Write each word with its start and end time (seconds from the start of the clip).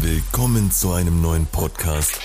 Willkommen 0.00 0.70
zu 0.70 0.92
einem 0.92 1.20
neuen 1.20 1.46
Podcast 1.46 2.20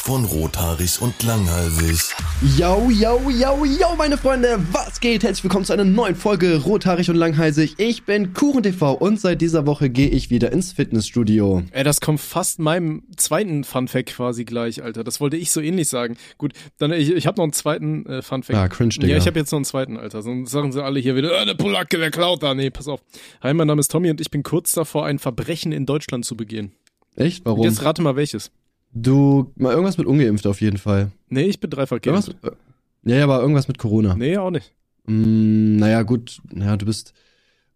von 0.00 0.24
Rothaarig 0.24 1.00
und 1.02 1.22
Langhalsig. 1.22 2.14
Yo, 2.56 2.90
yo, 2.90 3.20
yo, 3.30 3.64
yo, 3.64 3.94
meine 3.98 4.16
Freunde, 4.16 4.58
was 4.72 4.98
geht? 4.98 5.22
Herzlich 5.22 5.44
willkommen 5.44 5.66
zu 5.66 5.74
einer 5.74 5.84
neuen 5.84 6.16
Folge 6.16 6.56
Rothaarig 6.56 7.10
und 7.10 7.16
Langhalsig. 7.16 7.74
Ich 7.76 8.04
bin 8.04 8.32
KuchenTV 8.32 8.94
und 8.94 9.20
seit 9.20 9.42
dieser 9.42 9.66
Woche 9.66 9.90
gehe 9.90 10.08
ich 10.08 10.30
wieder 10.30 10.52
ins 10.52 10.72
Fitnessstudio. 10.72 11.62
Ey, 11.72 11.84
das 11.84 12.00
kommt 12.00 12.20
fast 12.20 12.58
meinem 12.60 13.02
zweiten 13.16 13.62
Funfact 13.62 14.14
quasi 14.14 14.44
gleich, 14.44 14.82
Alter. 14.82 15.04
Das 15.04 15.20
wollte 15.20 15.36
ich 15.36 15.50
so 15.50 15.60
ähnlich 15.60 15.88
sagen. 15.88 16.16
Gut, 16.38 16.54
dann 16.78 16.92
ich, 16.92 17.12
ich 17.12 17.26
habe 17.26 17.36
noch 17.36 17.44
einen 17.44 17.52
zweiten 17.52 18.06
äh, 18.06 18.22
Funfact. 18.22 18.58
Ah, 18.58 18.68
cringe, 18.68 18.94
Digga. 18.94 19.08
Ja, 19.08 19.16
ich 19.18 19.26
habe 19.26 19.38
jetzt 19.38 19.52
noch 19.52 19.58
einen 19.58 19.66
zweiten, 19.66 19.98
Alter. 19.98 20.22
Sonst 20.22 20.50
sagen 20.50 20.72
sie 20.72 20.82
alle 20.82 20.98
hier 20.98 21.14
wieder, 21.14 21.40
äh, 21.40 21.44
der 21.44 21.54
Polacke, 21.54 21.98
der 21.98 22.10
klaut 22.10 22.42
da. 22.42 22.54
Nee, 22.54 22.70
pass 22.70 22.88
auf. 22.88 23.00
Hi, 23.42 23.52
mein 23.52 23.66
Name 23.66 23.80
ist 23.80 23.90
Tommy 23.90 24.10
und 24.10 24.20
ich 24.20 24.30
bin 24.30 24.42
kurz 24.42 24.72
davor, 24.72 25.04
ein 25.04 25.18
Verbrechen 25.18 25.72
in 25.72 25.84
Deutschland 25.84 26.24
zu 26.24 26.36
begehen. 26.36 26.72
Echt? 27.16 27.44
Warum? 27.44 27.64
Jetzt 27.64 27.84
rate 27.84 28.00
mal 28.00 28.16
welches. 28.16 28.50
Du, 28.92 29.52
mal 29.56 29.72
irgendwas 29.72 29.98
mit 29.98 30.06
ungeimpft 30.06 30.46
auf 30.46 30.60
jeden 30.60 30.78
Fall. 30.78 31.12
Nee, 31.28 31.44
ich 31.44 31.60
bin 31.60 31.70
dreifach 31.70 31.98
Irgendwas, 32.02 32.26
geimpft. 32.26 32.44
äh, 32.44 33.10
ja, 33.10 33.16
ja, 33.18 33.24
aber 33.24 33.40
irgendwas 33.40 33.68
mit 33.68 33.78
Corona. 33.78 34.14
Nee, 34.16 34.36
auch 34.36 34.50
nicht. 34.50 34.72
Mm, 35.06 35.76
naja, 35.76 36.02
gut, 36.02 36.40
naja, 36.52 36.76
du 36.76 36.86
bist 36.86 37.14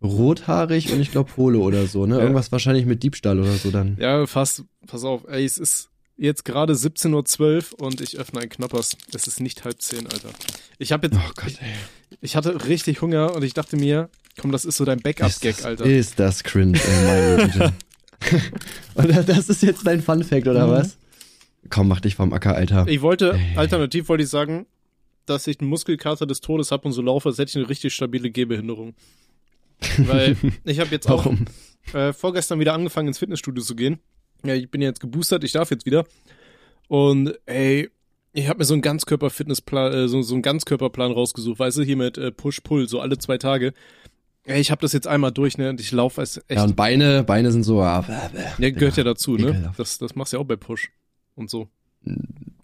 rothaarig 0.02 0.92
und 0.92 1.00
ich 1.00 1.10
glaube 1.12 1.30
Pole 1.32 1.58
oder 1.58 1.86
so, 1.86 2.04
ne? 2.06 2.16
Ja. 2.16 2.22
Irgendwas 2.22 2.52
wahrscheinlich 2.52 2.84
mit 2.84 3.02
Diebstahl 3.02 3.38
oder 3.40 3.52
so 3.52 3.70
dann. 3.70 3.96
Ja, 4.00 4.26
fast, 4.26 4.64
pass 4.86 5.04
auf. 5.04 5.24
Ey, 5.28 5.44
es 5.44 5.56
ist 5.56 5.88
jetzt 6.16 6.44
gerade 6.44 6.74
17.12 6.74 7.72
Uhr 7.74 7.86
und 7.86 8.00
ich 8.00 8.18
öffne 8.18 8.40
ein 8.40 8.48
Knoppers. 8.48 8.96
Es 9.14 9.26
ist 9.26 9.40
nicht 9.40 9.64
halb 9.64 9.80
zehn, 9.80 10.06
Alter. 10.06 10.28
Ich 10.78 10.92
habe 10.92 11.06
jetzt, 11.06 11.16
Oh 11.16 11.30
Gott, 11.36 11.54
ey. 11.60 12.16
ich 12.20 12.36
hatte 12.36 12.66
richtig 12.66 13.00
Hunger 13.00 13.34
und 13.34 13.42
ich 13.44 13.54
dachte 13.54 13.76
mir, 13.76 14.10
komm, 14.38 14.52
das 14.52 14.64
ist 14.64 14.76
so 14.76 14.84
dein 14.84 15.00
Backup-Gag, 15.00 15.64
Alter. 15.64 15.84
ist 15.86 16.18
das 16.18 16.42
cringe, 16.44 16.78
ey, 16.78 17.04
meine 17.36 17.48
Güte. 17.52 17.72
und 18.94 19.28
das 19.28 19.48
ist 19.48 19.62
jetzt 19.62 19.86
dein 19.86 20.02
Fun 20.02 20.22
Fact, 20.24 20.46
oder 20.48 20.66
Mhm. 20.66 20.70
was? 20.70 20.96
Komm, 21.70 21.88
mach 21.88 22.00
dich 22.00 22.14
vom 22.14 22.32
Acker, 22.32 22.54
Alter. 22.54 22.86
Ich 22.88 23.00
wollte, 23.00 23.32
Ey. 23.32 23.56
alternativ 23.56 24.08
wollte 24.08 24.24
ich 24.24 24.30
sagen, 24.30 24.66
dass 25.26 25.46
ich 25.46 25.60
einen 25.60 25.70
Muskelkater 25.70 26.26
des 26.26 26.40
Todes 26.40 26.70
habe 26.70 26.86
und 26.86 26.92
so 26.92 27.02
laufe, 27.02 27.28
als 27.28 27.38
hätte 27.38 27.50
ich 27.50 27.56
eine 27.56 27.68
richtig 27.68 27.94
stabile 27.94 28.30
Gehbehinderung. 28.30 28.94
Weil 29.98 30.36
ich 30.64 30.80
habe 30.80 30.90
jetzt 30.90 31.08
auch 31.08 31.26
äh, 31.92 32.12
vorgestern 32.12 32.60
wieder 32.60 32.74
angefangen 32.74 33.08
ins 33.08 33.18
Fitnessstudio 33.18 33.62
zu 33.62 33.74
gehen. 33.74 33.98
Ja, 34.44 34.54
ich 34.54 34.70
bin 34.70 34.82
jetzt 34.82 35.00
geboostert, 35.00 35.44
ich 35.44 35.52
darf 35.52 35.70
jetzt 35.70 35.86
wieder. 35.86 36.04
Und 36.88 37.34
ey, 37.46 37.90
ich 38.32 38.48
habe 38.48 38.58
mir 38.58 38.64
so 38.64 38.74
einen 38.74 38.82
Ganzkörper-Fitnessplan, 38.82 39.92
äh, 39.92 40.08
so, 40.08 40.20
so 40.22 40.34
einen 40.34 40.42
Ganzkörperplan 40.42 41.12
rausgesucht, 41.12 41.58
weißt 41.58 41.78
du, 41.78 41.82
hier 41.82 41.96
mit 41.96 42.18
äh, 42.18 42.30
Push-Pull, 42.30 42.88
so 42.88 43.00
alle 43.00 43.18
zwei 43.18 43.38
Tage. 43.38 43.72
Ey, 44.44 44.60
ich 44.60 44.70
habe 44.70 44.82
das 44.82 44.92
jetzt 44.92 45.06
einmal 45.06 45.32
durch, 45.32 45.56
ne, 45.56 45.70
und 45.70 45.80
ich 45.80 45.90
laufe 45.90 46.20
als 46.20 46.36
echt. 46.36 46.50
Ja, 46.50 46.64
und 46.64 46.76
Beine, 46.76 47.24
Beine 47.24 47.50
sind 47.50 47.62
so, 47.62 47.80
ah, 47.80 48.04
ja, 48.58 48.70
gehört 48.70 48.98
ja 48.98 49.04
dazu, 49.04 49.36
ne? 49.36 49.72
Das, 49.78 49.96
das 49.96 50.14
machst 50.14 50.32
du 50.32 50.36
ja 50.36 50.42
auch 50.42 50.46
bei 50.46 50.56
Push 50.56 50.90
und 51.34 51.50
so. 51.50 51.68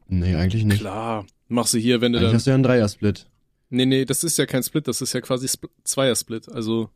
Nee, 0.09 0.35
eigentlich 0.35 0.65
nicht. 0.65 0.81
Klar, 0.81 1.25
machst 1.49 1.75
du 1.75 1.79
hier, 1.79 2.01
wenn 2.01 2.13
du 2.13 2.19
Eigentlich 2.19 2.29
dann 2.31 2.37
hast 2.37 2.47
du 2.47 2.51
ja 2.51 2.55
einen 2.55 2.63
Dreiersplit. 2.65 3.27
Nee, 3.71 3.87
nee, 3.87 4.05
das 4.05 4.25
ist 4.25 4.37
ja 4.37 4.47
kein 4.47 4.63
Split, 4.63 4.89
das 4.89 5.01
ist 5.01 5.13
ja 5.13 5.21
quasi 5.21 5.47
Spl 5.49 5.69
Zweier-Split. 5.85 6.49
Also 6.51 6.91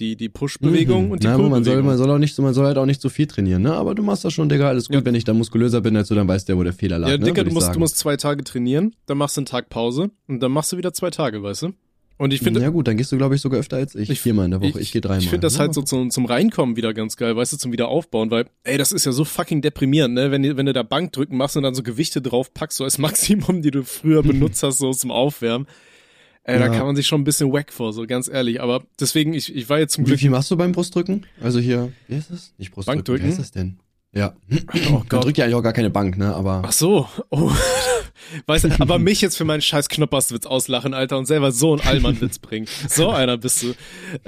die, 0.00 0.16
die 0.16 0.28
Push-Bewegung 0.28 1.06
Mhm. 1.06 1.10
und 1.12 1.22
die 1.22 1.28
aber 1.28 1.44
man 1.48 1.62
soll, 1.62 1.74
Pull-Bewegung. 1.74 1.86
man 1.86 1.96
soll 1.98 2.10
auch 2.10 2.18
nicht 2.18 2.38
man 2.38 2.54
soll 2.54 2.66
halt 2.66 2.78
auch 2.78 2.86
nicht 2.86 3.00
so 3.00 3.08
viel 3.08 3.26
trainieren, 3.26 3.62
ne? 3.62 3.74
Aber 3.74 3.94
du 3.94 4.02
machst 4.02 4.24
das 4.24 4.32
schon, 4.32 4.48
Digga, 4.48 4.68
alles 4.68 4.88
gut. 4.88 4.96
Ja. 4.96 5.04
Wenn 5.04 5.14
ich 5.14 5.24
da 5.24 5.34
muskulöser 5.34 5.80
bin 5.82 5.96
als 5.96 6.08
du, 6.08 6.14
dann 6.14 6.26
weißt 6.26 6.48
du 6.48 6.54
ja, 6.54 6.58
wo 6.58 6.64
der 6.64 6.72
Fehler 6.72 6.98
lag, 6.98 7.08
ja, 7.10 7.18
ne? 7.18 7.24
Dicker, 7.24 7.38
Würd 7.42 7.48
du 7.48 7.52
musst, 7.54 7.66
sagen. 7.66 7.74
du 7.74 7.80
musst 7.80 7.98
zwei 7.98 8.16
Tage 8.16 8.42
trainieren, 8.42 8.96
dann 9.06 9.18
machst 9.18 9.36
du 9.36 9.40
einen 9.42 9.46
Tag 9.46 9.68
Pause 9.68 10.10
und 10.26 10.40
dann 10.40 10.50
machst 10.52 10.72
du 10.72 10.76
wieder 10.78 10.92
zwei 10.92 11.10
Tage, 11.10 11.42
weißt 11.42 11.62
du? 11.62 11.72
Und 12.20 12.34
ich 12.34 12.40
finde, 12.42 12.60
Ja 12.60 12.68
gut, 12.68 12.86
dann 12.86 12.98
gehst 12.98 13.10
du, 13.12 13.16
glaube 13.16 13.34
ich, 13.34 13.40
sogar 13.40 13.58
öfter 13.60 13.78
als 13.78 13.94
ich. 13.94 14.10
Ich- 14.10 14.20
Viermal 14.20 14.44
in 14.44 14.50
der 14.50 14.60
Woche, 14.60 14.78
ich, 14.78 14.92
gehe 14.92 15.00
dreimal. 15.00 15.20
Ich 15.22 15.30
finde 15.30 15.46
das 15.46 15.54
ne? 15.54 15.60
halt 15.60 15.72
so 15.72 15.80
zum, 15.80 16.10
zum 16.10 16.26
Reinkommen 16.26 16.76
wieder 16.76 16.92
ganz 16.92 17.16
geil, 17.16 17.34
weißt 17.34 17.54
du, 17.54 17.56
zum 17.56 17.72
Wiederaufbauen, 17.72 18.30
weil, 18.30 18.44
ey, 18.64 18.76
das 18.76 18.92
ist 18.92 19.06
ja 19.06 19.12
so 19.12 19.24
fucking 19.24 19.62
deprimierend, 19.62 20.14
ne? 20.14 20.30
Wenn, 20.30 20.42
du- 20.42 20.54
wenn 20.58 20.66
du 20.66 20.74
da 20.74 20.82
Bankdrücken 20.82 21.38
machst 21.38 21.56
und 21.56 21.62
dann 21.62 21.74
so 21.74 21.82
Gewichte 21.82 22.20
drauf 22.20 22.52
packst, 22.52 22.76
so 22.76 22.84
als 22.84 22.98
Maximum, 23.48 23.62
die 23.62 23.70
du 23.70 23.84
früher 23.84 24.22
benutzt 24.22 24.62
hast, 24.62 24.76
so 24.78 24.92
zum 24.92 25.10
Aufwärmen. 25.10 25.66
Ey, 26.42 26.58
da 26.58 26.66
Ja. 26.66 26.72
kann 26.72 26.84
man 26.86 26.94
sich 26.96 27.06
schon 27.06 27.22
ein 27.22 27.24
bisschen 27.24 27.52
wack 27.54 27.72
vor, 27.72 27.94
so 27.94 28.06
ganz 28.06 28.28
ehrlich. 28.28 28.60
Aber 28.60 28.82
deswegen, 29.00 29.32
ich, 29.32 29.54
ich 29.54 29.70
war 29.70 29.78
jetzt 29.78 29.94
zum 29.94 30.04
Wie 30.04 30.08
Glück 30.08 30.20
viel 30.20 30.28
machst 30.30 30.50
du 30.50 30.56
beim 30.58 30.72
Brustdrücken? 30.72 31.24
Also 31.42 31.58
hier, 31.58 31.90
wie 32.06 32.16
heißt 32.16 32.30
das? 32.30 32.52
Nicht 32.58 32.72
Brustdrücken, 32.72 32.98
Bankdrücken? 32.98 33.24
wie 33.24 33.30
heißt 33.30 33.38
das 33.40 33.50
denn? 33.50 33.78
Ja. 34.12 34.34
Oh 34.88 34.90
Man 34.92 35.08
Gott. 35.08 35.24
drückt 35.24 35.38
ja 35.38 35.44
eigentlich 35.44 35.54
auch 35.54 35.62
gar 35.62 35.72
keine 35.72 35.90
Bank, 35.90 36.18
ne? 36.18 36.34
Aber 36.34 36.62
Ach 36.64 36.72
so. 36.72 37.08
Oh. 37.30 37.50
Weißt 38.46 38.64
du, 38.64 38.70
aber 38.80 38.98
mich 38.98 39.20
jetzt 39.20 39.36
für 39.36 39.44
meinen 39.44 39.62
scheiß 39.62 39.88
Knopperswitz 39.88 40.46
auslachen, 40.46 40.94
Alter, 40.94 41.16
und 41.18 41.26
selber 41.26 41.52
so 41.52 41.72
einen 41.72 41.80
Allmannwitz 41.82 42.38
bringen. 42.40 42.66
So 42.88 43.10
einer 43.10 43.36
bist 43.38 43.62
du. 43.62 43.74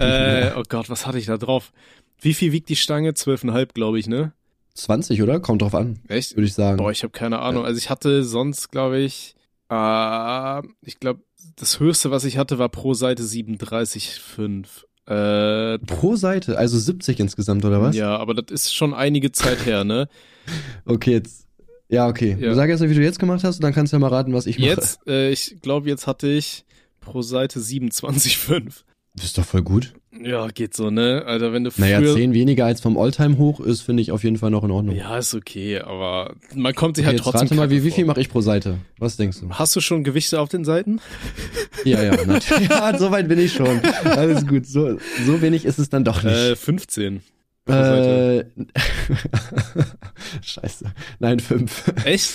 Äh, 0.01 0.53
oh 0.57 0.63
Gott, 0.69 0.89
was 0.89 1.07
hatte 1.07 1.19
ich 1.19 1.27
da 1.27 1.37
drauf? 1.37 1.73
Wie 2.21 2.35
viel 2.35 2.53
wiegt 2.53 2.69
die 2.69 2.77
Stange? 2.77 3.15
Zwölfeinhalb, 3.15 3.75
glaube 3.75 3.99
ich, 3.99 4.07
ne? 4.07 4.33
20, 4.75 5.21
oder? 5.23 5.41
Kommt 5.41 5.63
drauf 5.63 5.75
an, 5.75 5.99
Echt? 6.09 6.37
würde 6.37 6.47
ich 6.47 6.55
sagen. 6.55 6.79
Boah, 6.79 6.91
ich 6.91 7.03
habe 7.03 7.11
keine 7.13 7.41
Ahnung. 7.41 7.65
Also 7.65 7.77
ich 7.79 7.91
hatte 7.91 8.25
sonst, 8.25 8.71
glaube 8.71 8.99
ich, 9.01 9.35
äh, 9.69 10.63
ich 10.83 10.99
glaube, 10.99 11.21
das 11.57 11.81
höchste, 11.81 12.11
was 12.11 12.25
ich 12.25 12.39
hatte, 12.39 12.59
war 12.59 12.69
pro 12.69 12.95
Seite 12.95 13.23
37,5. 13.25 14.67
Äh, 15.13 15.79
Pro 15.81 16.17
Seite, 16.17 16.57
also 16.59 16.79
70 16.79 17.21
insgesamt, 17.21 17.65
oder 17.65 17.83
was? 17.83 17.95
ja, 17.97 18.17
aber 18.17 18.35
das 18.35 18.51
ist 18.51 18.75
schon 18.75 18.95
einige 18.95 19.33
Zeit 19.33 19.67
her, 19.67 19.85
ne? 19.85 20.09
Okay, 20.85 21.13
jetzt. 21.13 21.47
Ja, 21.89 22.09
okay. 22.09 22.37
Ja. 22.41 22.55
Sag 22.55 22.71
erst 22.71 22.83
mal, 22.83 22.91
wie 22.91 22.95
du 22.95 23.03
jetzt 23.03 23.19
gemacht 23.19 23.45
hast 23.45 23.57
und 23.57 23.63
dann 23.63 23.73
kannst 23.73 23.93
du 23.93 23.97
ja 23.97 24.01
mal 24.01 24.09
raten, 24.09 24.33
was 24.33 24.47
ich 24.47 24.59
mache. 24.59 24.71
Jetzt, 24.71 25.07
äh, 25.07 25.31
ich 25.31 25.59
glaube, 25.61 25.89
jetzt 25.89 26.07
hatte 26.07 26.27
ich 26.27 26.65
pro 27.01 27.23
Seite 27.23 27.61
27,5. 27.61 28.85
Das 29.15 29.27
ist 29.27 29.39
doch 29.39 29.45
voll 29.45 29.63
gut. 29.63 29.93
Ja, 30.23 30.47
geht 30.49 30.75
so, 30.75 30.91
ne? 30.91 31.23
Alter, 31.27 31.53
wenn 31.53 31.65
du 31.65 31.71
Naja, 31.77 31.99
früher... 31.99 32.15
10 32.15 32.35
weniger 32.35 32.67
als 32.67 32.81
vom 32.81 32.99
Alltime 32.99 33.39
hoch 33.39 33.61
ist, 33.61 33.81
finde 33.81 34.03
ich 34.03 34.13
auf 34.13 34.25
jeden 34.25 34.37
Fall 34.37 34.51
noch 34.51 34.63
in 34.63 34.71
Ordnung. 34.71 34.95
Ja, 34.95 35.17
ist 35.19 35.35
okay, 35.35 35.81
aber 35.81 36.35
man 36.55 36.75
kommt 36.75 36.97
sich 36.97 37.05
okay, 37.05 37.17
halt 37.17 37.19
jetzt 37.19 37.25
trotzdem 37.25 37.49
rate 37.49 37.55
mal, 37.57 37.71
wie, 37.71 37.83
wie 37.85 37.91
viel 37.91 38.05
mache 38.05 38.21
ich 38.21 38.29
pro 38.29 38.41
Seite? 38.43 38.79
Was 38.99 39.17
denkst 39.17 39.41
du? 39.41 39.51
Hast 39.51 39.75
du 39.75 39.81
schon 39.81 40.05
Gewichte 40.05 40.39
auf 40.41 40.49
den 40.49 40.65
Seiten? 40.65 41.01
Ja, 41.85 42.03
ja, 42.03 42.25
natürlich. 42.25 42.69
ja, 42.71 42.99
so 42.99 43.11
weit 43.11 43.29
bin 43.29 43.39
ich 43.39 43.53
schon. 43.53 43.81
Alles 44.05 44.47
gut. 44.47 44.67
So, 44.67 44.99
so 45.27 45.41
wenig 45.43 45.65
ist 45.65 45.79
es 45.79 45.89
dann 45.89 46.05
doch 46.05 46.23
Äh, 46.25 46.51
nicht. 46.51 46.59
15. 46.61 47.23
pro 47.65 47.73
Seite. 47.73 48.51
Äh, 48.57 49.83
Scheiße. 50.43 50.93
Nein, 51.19 51.41
fünf. 51.41 51.91
Echt? 52.05 52.33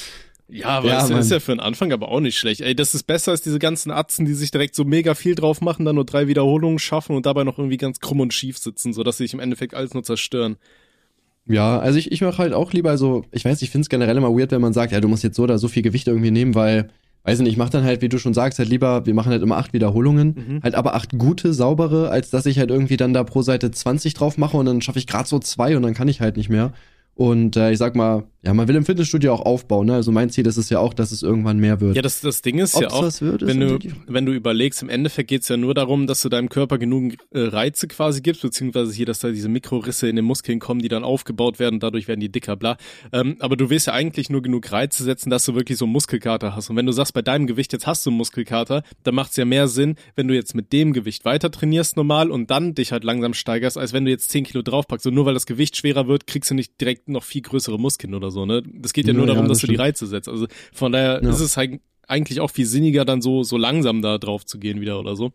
Ja, 0.50 0.68
aber 0.70 0.88
Ja, 0.88 1.04
ist, 1.04 1.10
Mann. 1.10 1.20
ist 1.20 1.32
ja 1.32 1.40
für 1.40 1.52
den 1.52 1.60
Anfang 1.60 1.92
aber 1.92 2.10
auch 2.10 2.22
nicht 2.22 2.38
schlecht. 2.38 2.62
Ey, 2.62 2.74
das 2.76 2.96
ist 2.96 3.04
besser 3.04 3.32
als 3.32 3.42
diese 3.42 3.60
ganzen 3.60 3.92
Atzen, 3.92 4.26
die 4.26 4.34
sich 4.34 4.50
direkt 4.52 4.76
so 4.76 4.86
mega 4.86 5.14
viel 5.14 5.36
drauf 5.36 5.60
machen, 5.62 5.84
dann 5.86 5.96
nur 5.96 6.06
drei 6.06 6.28
Wiederholungen 6.28 6.80
schaffen 6.80 7.16
und 7.16 7.26
dabei 7.26 7.44
noch 7.44 7.58
irgendwie 7.58 7.78
ganz 7.78 8.00
krumm 8.00 8.22
und 8.22 8.34
schief 8.34 8.58
sitzen, 8.58 8.94
sodass 8.94 9.18
sie 9.18 9.26
sich 9.26 9.34
im 9.34 9.40
Endeffekt 9.42 9.74
alles 9.74 9.94
nur 9.94 10.04
zerstören. 10.04 10.56
Ja, 11.46 11.80
also 11.80 11.98
ich, 11.98 12.12
ich 12.12 12.22
mache 12.22 12.38
halt 12.40 12.54
auch 12.54 12.74
lieber 12.74 12.98
so, 12.98 13.24
ich 13.32 13.46
weiß, 13.46 13.62
ich 13.62 13.70
finde 13.70 13.84
es 13.84 13.90
generell 13.90 14.18
immer 14.18 14.30
weird, 14.38 14.52
wenn 14.52 14.62
man 14.62 14.74
sagt, 14.74 14.92
ja, 14.92 15.00
du 15.00 15.08
musst 15.08 15.24
jetzt 15.24 15.36
so 15.38 15.44
oder 15.44 15.58
so 15.58 15.68
viel 15.68 15.82
Gewicht 15.84 16.08
irgendwie 16.08 16.32
nehmen, 16.32 16.56
weil, 16.56 16.90
weiß 17.24 17.40
nicht, 17.40 17.52
ich 17.52 17.58
mache 17.58 17.70
dann 17.72 17.84
halt, 17.84 18.02
wie 18.02 18.10
du 18.10 18.18
schon 18.20 18.34
sagst, 18.34 18.60
halt 18.60 18.68
lieber, 18.70 19.06
wir 19.06 19.14
machen 19.14 19.32
halt 19.32 19.42
immer 19.42 19.58
acht 19.58 19.72
Wiederholungen, 19.74 20.36
Mhm. 20.36 20.64
halt 20.64 20.76
aber 20.76 20.94
acht 20.96 21.18
gute, 21.18 21.54
saubere, 21.54 22.10
als 22.10 22.30
dass 22.32 22.46
ich 22.46 22.60
halt 22.60 22.70
irgendwie 22.70 22.98
dann 22.98 23.14
da 23.14 23.24
pro 23.24 23.42
Seite 23.44 23.72
20 23.72 24.14
drauf 24.14 24.38
mache 24.38 24.58
und 24.58 24.66
dann 24.66 24.82
schaffe 24.82 25.00
ich 25.00 25.08
gerade 25.08 25.28
so 25.28 25.40
zwei 25.40 25.78
und 25.78 25.84
dann 25.84 25.94
kann 25.94 26.10
ich 26.10 26.20
halt 26.20 26.36
nicht 26.36 26.50
mehr. 26.50 26.74
Und 27.18 27.56
äh, 27.56 27.72
ich 27.72 27.80
sag 27.80 27.96
mal, 27.96 28.28
ja, 28.44 28.54
man 28.54 28.68
will 28.68 28.76
im 28.76 28.86
Fitnessstudio 28.86 29.34
auch 29.34 29.42
aufbauen, 29.42 29.88
ne? 29.88 29.96
Also 29.96 30.12
mein 30.12 30.30
Ziel 30.30 30.46
ist 30.46 30.58
es 30.58 30.70
ja 30.70 30.78
auch, 30.78 30.94
dass 30.94 31.12
es 31.12 31.24
irgendwann 31.24 31.58
mehr 31.58 31.82
wird. 31.82 31.96
Ja, 31.96 32.04
das, 32.04 32.22
das 32.22 32.44
Ding 32.44 32.60
ist 32.60 32.76
Ob's 32.76 32.84
ja 32.84 32.90
auch, 32.92 33.22
wird, 33.22 33.42
ist 33.42 33.48
wenn 33.48 33.60
du, 33.60 33.80
wenn 34.06 34.26
du 34.28 34.34
überlegst, 34.34 34.84
im 34.84 34.90
Endeffekt 34.90 35.28
geht's 35.28 35.50
ja 35.50 35.58
nur 35.58 35.74
darum, 35.74 36.06
dass 36.06 36.22
du 36.22 36.30
deinem 36.30 36.48
Körper 36.48 36.78
genug 36.78 37.16
äh, 37.32 37.40
Reize 37.40 37.88
quasi 37.88 38.22
gibst, 38.22 38.44
beziehungsweise 38.44 38.94
hier, 38.94 39.08
dass 39.08 39.18
da 39.18 39.32
diese 39.32 39.50
Mikrorisse 39.50 40.08
in 40.08 40.16
den 40.16 40.26
Muskeln 40.26 40.60
kommen, 40.60 40.80
die 40.80 40.90
dann 40.90 41.04
aufgebaut 41.04 41.58
werden, 41.58 41.80
dadurch 41.80 42.08
werden 42.08 42.20
die 42.20 42.32
dicker, 42.32 42.56
bla. 42.56 42.78
Ähm, 43.12 43.38
aber 43.40 43.58
du 43.58 43.72
willst 43.72 43.88
ja 43.88 43.94
eigentlich 43.94 44.30
nur 44.30 44.44
genug 44.44 44.72
Reize 44.72 45.04
setzen, 45.04 45.32
dass 45.32 45.44
du 45.44 45.56
wirklich 45.56 45.80
so 45.80 45.86
einen 45.86 45.94
Muskelkater 45.94 46.56
hast. 46.56 46.70
Und 46.70 46.76
wenn 46.76 46.86
du 46.86 46.92
sagst, 46.92 47.16
bei 47.16 47.24
deinem 47.24 47.48
Gewicht 47.48 47.74
jetzt 47.74 47.88
hast 47.88 48.06
du 48.06 48.12
einen 48.12 48.18
Muskelkater, 48.18 48.84
dann 49.04 49.16
macht's 49.16 49.36
ja 49.38 49.46
mehr 49.46 49.68
Sinn, 49.68 49.96
wenn 50.16 50.28
du 50.28 50.36
jetzt 50.36 50.54
mit 50.54 50.72
dem 50.72 50.94
Gewicht 50.94 51.26
weiter 51.26 51.50
trainierst 51.50 51.98
normal 51.98 52.30
und 52.30 52.52
dann 52.52 52.76
dich 52.76 52.92
halt 52.92 53.04
langsam 53.04 53.34
steigerst, 53.34 53.78
als 53.78 53.92
wenn 53.92 54.06
du 54.06 54.12
jetzt 54.12 54.30
10 54.30 54.44
Kilo 54.44 54.62
draufpackst. 54.62 55.08
Und 55.08 55.16
nur 55.16 55.26
weil 55.26 55.34
das 55.34 55.48
Gewicht 55.48 55.76
schwerer 55.76 56.08
wird, 56.08 56.28
kriegst 56.28 56.52
du 56.52 56.56
nicht 56.56 56.80
direkt 56.80 57.07
noch 57.14 57.24
viel 57.24 57.42
größere 57.42 57.80
Muskeln 57.80 58.14
oder 58.14 58.32
so, 58.32 58.46
ne? 58.46 58.64
Das 58.74 58.94
geht 58.94 59.06
ja, 59.06 59.14
Ja, 59.14 59.18
nur 59.18 59.28
ja, 59.28 59.34
darum, 59.34 59.48
das 59.48 59.58
dass 59.58 59.62
du 59.62 59.68
die 59.68 59.74
stimmt. 59.74 59.88
Reize 59.88 60.08
setzt. 60.08 60.30
Also 60.30 60.48
von 60.74 60.92
daher 60.92 61.22
Ja. 61.24 61.30
ist 61.30 61.40
es 61.40 61.58
halt 61.58 61.80
eigentlich 62.10 62.40
auch 62.40 62.50
viel 62.50 62.66
sinniger, 62.66 63.04
dann 63.04 63.22
so, 63.22 63.44
so 63.44 63.58
langsam 63.58 64.02
da 64.02 64.18
drauf 64.18 64.46
zu 64.46 64.60
gehen 64.60 64.80
wieder 64.80 64.98
oder 64.98 65.18
so. 65.18 65.34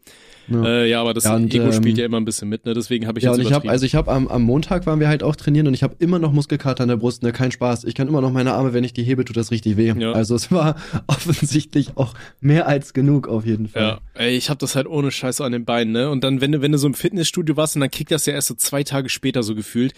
Ja. 0.49 0.65
Äh, 0.65 0.89
ja 0.89 1.03
aber 1.03 1.13
das 1.13 1.25
Ja, 1.25 1.37
und, 1.37 1.53
Ego 1.55 1.65
ähm, 1.67 1.73
spielt 1.75 1.99
ja 1.99 2.07
immer 2.07 2.17
ein 2.19 2.25
bisschen 2.25 2.49
mit, 2.49 2.65
ne? 2.65 2.73
Deswegen 2.73 3.07
habe 3.07 3.19
ich 3.19 3.25
ja, 3.27 3.31
jetzt 3.31 3.41
und 3.41 3.43
ich 3.43 3.53
habe, 3.53 3.65
übertrieben. 3.67 3.73
also 3.73 3.85
ich 3.85 3.95
habe 3.95 4.11
am, 4.11 4.27
am 4.27 4.41
Montag 4.43 4.87
waren 4.87 4.99
wir 4.99 5.09
halt 5.09 5.23
auch 5.23 5.37
trainieren 5.37 5.67
und 5.67 5.75
ich 5.75 5.83
habe 5.83 5.97
immer 5.99 6.19
noch 6.19 6.33
Muskelkater 6.33 6.83
an 6.85 6.89
der 6.89 6.97
Brust, 6.97 7.23
ne, 7.23 7.31
kein 7.33 7.53
Spaß. 7.53 7.85
Ich 7.85 7.95
kann 7.95 8.09
immer 8.09 8.23
noch 8.23 8.33
meine 8.33 8.55
Arme, 8.55 8.73
wenn 8.73 8.85
ich 8.85 8.95
die 8.95 9.03
hebe, 9.03 9.23
tut 9.27 9.37
das 9.37 9.51
richtig 9.51 9.77
weh. 9.77 9.93
Ja. 9.99 10.13
Also 10.13 10.35
es 10.35 10.51
war 10.51 10.77
offensichtlich 11.09 11.99
auch 11.99 12.15
mehr 12.41 12.67
als 12.67 12.95
genug 12.95 13.29
auf 13.29 13.45
jeden 13.45 13.69
Fall. 13.69 13.83
ja, 13.83 14.01
ey, 14.15 14.35
ich 14.35 14.49
habe 14.49 14.57
das 14.57 14.75
halt 14.75 14.87
ohne 14.87 15.11
Scheiße 15.11 15.45
an 15.45 15.53
den 15.53 15.67
Beinen, 15.67 15.93
ne? 15.93 16.09
Und 16.09 16.25
dann, 16.25 16.41
wenn 16.41 16.53
du, 16.53 16.63
wenn 16.63 16.73
du 16.73 16.79
so 16.79 16.87
im 16.87 16.95
Fitnessstudio 16.95 17.55
warst 17.59 17.77
und 17.77 17.81
dann 17.81 17.91
kickt 17.91 18.11
das 18.11 18.25
ja 18.25 18.33
erst 18.33 18.49
so 18.49 18.55
zwei 18.55 18.83
Tage 18.83 19.11
später 19.11 19.43
so 19.43 19.55
gefühlt. 19.55 19.93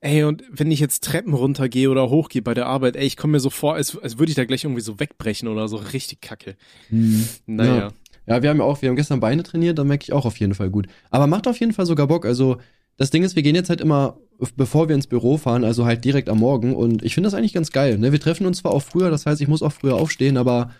Ey, 0.00 0.22
und 0.22 0.44
wenn 0.50 0.70
ich 0.70 0.78
jetzt 0.78 1.02
Treppen 1.02 1.34
runtergehe 1.34 1.90
oder 1.90 2.08
hochgehe 2.08 2.42
bei 2.42 2.54
der 2.54 2.66
Arbeit, 2.66 2.94
ey, 2.94 3.04
ich 3.04 3.16
komme 3.16 3.32
mir 3.32 3.40
so 3.40 3.50
vor, 3.50 3.74
als, 3.74 3.98
als 3.98 4.18
würde 4.18 4.30
ich 4.30 4.36
da 4.36 4.44
gleich 4.44 4.62
irgendwie 4.62 4.80
so 4.80 5.00
wegbrechen 5.00 5.48
oder 5.48 5.66
so 5.66 5.76
richtig 5.76 6.20
kacke. 6.20 6.56
Hm. 6.90 7.26
Naja. 7.46 7.92
Ja, 8.26 8.42
wir 8.42 8.50
haben 8.50 8.58
ja 8.58 8.64
auch, 8.64 8.80
wir 8.82 8.90
haben 8.90 8.96
gestern 8.96 9.20
Beine 9.20 9.42
trainiert, 9.42 9.78
da 9.78 9.84
merke 9.84 10.04
ich 10.04 10.12
auch 10.12 10.26
auf 10.26 10.38
jeden 10.38 10.54
Fall 10.54 10.70
gut. 10.70 10.86
Aber 11.10 11.26
macht 11.26 11.48
auf 11.48 11.58
jeden 11.58 11.72
Fall 11.72 11.86
sogar 11.86 12.06
Bock. 12.06 12.26
Also 12.26 12.58
das 12.96 13.10
Ding 13.10 13.24
ist, 13.24 13.36
wir 13.36 13.42
gehen 13.42 13.54
jetzt 13.54 13.70
halt 13.70 13.80
immer, 13.80 14.18
bevor 14.56 14.88
wir 14.88 14.94
ins 14.94 15.06
Büro 15.06 15.36
fahren, 15.38 15.64
also 15.64 15.86
halt 15.86 16.04
direkt 16.04 16.28
am 16.28 16.38
Morgen. 16.38 16.76
Und 16.76 17.02
ich 17.02 17.14
finde 17.14 17.28
das 17.28 17.34
eigentlich 17.34 17.54
ganz 17.54 17.72
geil. 17.72 17.96
Ne? 17.96 18.12
Wir 18.12 18.20
treffen 18.20 18.46
uns 18.46 18.58
zwar 18.58 18.72
auch 18.72 18.82
früher, 18.82 19.10
das 19.10 19.24
heißt, 19.24 19.40
ich 19.40 19.48
muss 19.48 19.62
auch 19.62 19.72
früher 19.72 19.94
aufstehen, 19.94 20.36
aber 20.36 20.72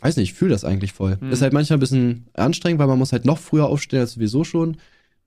weiß 0.00 0.16
nicht, 0.16 0.30
ich 0.30 0.34
fühle 0.34 0.52
das 0.52 0.64
eigentlich 0.64 0.92
voll. 0.92 1.18
Hm. 1.20 1.30
Ist 1.30 1.42
halt 1.42 1.52
manchmal 1.52 1.78
ein 1.78 1.80
bisschen 1.80 2.26
anstrengend, 2.34 2.78
weil 2.78 2.86
man 2.86 2.98
muss 2.98 3.12
halt 3.12 3.24
noch 3.24 3.38
früher 3.38 3.66
aufstehen 3.66 4.00
als 4.00 4.12
sowieso 4.12 4.44
schon. 4.44 4.76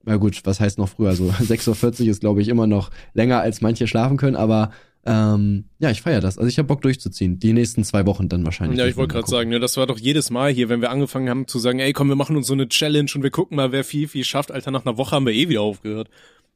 Na 0.06 0.16
gut, 0.16 0.40
was 0.44 0.60
heißt 0.60 0.78
noch 0.78 0.88
früher? 0.88 1.12
So 1.16 1.28
6.40 1.28 2.02
Uhr 2.04 2.08
ist, 2.08 2.20
glaube 2.20 2.40
ich, 2.40 2.48
immer 2.48 2.66
noch 2.66 2.90
länger, 3.12 3.40
als 3.40 3.60
manche 3.60 3.86
schlafen 3.86 4.16
können, 4.16 4.36
aber 4.36 4.70
ähm, 5.04 5.64
ja, 5.78 5.90
ich 5.90 6.02
feiere 6.02 6.20
das. 6.20 6.36
Also 6.36 6.48
ich 6.48 6.58
habe 6.58 6.66
Bock 6.66 6.82
durchzuziehen. 6.82 7.38
Die 7.38 7.52
nächsten 7.52 7.84
zwei 7.84 8.06
Wochen 8.06 8.28
dann 8.28 8.44
wahrscheinlich. 8.44 8.78
Ja, 8.78 8.86
ich 8.86 8.96
wollte 8.96 9.14
gerade 9.14 9.28
sagen, 9.28 9.50
ne, 9.50 9.60
das 9.60 9.76
war 9.76 9.86
doch 9.86 9.98
jedes 9.98 10.30
Mal 10.30 10.50
hier, 10.52 10.68
wenn 10.68 10.80
wir 10.80 10.90
angefangen 10.90 11.28
haben 11.28 11.46
zu 11.46 11.60
sagen, 11.60 11.78
ey, 11.78 11.92
komm, 11.92 12.08
wir 12.08 12.16
machen 12.16 12.36
uns 12.36 12.48
so 12.48 12.54
eine 12.54 12.68
Challenge 12.68 13.08
und 13.14 13.22
wir 13.22 13.30
gucken 13.30 13.56
mal, 13.56 13.70
wer 13.70 13.84
viel, 13.84 14.08
viel 14.08 14.24
schafft. 14.24 14.50
Alter, 14.50 14.72
nach 14.72 14.84
einer 14.84 14.96
Woche 14.96 15.14
haben 15.14 15.26
wir 15.26 15.32
eh 15.32 15.48
wieder 15.48 15.60
aufgehört. 15.60 16.08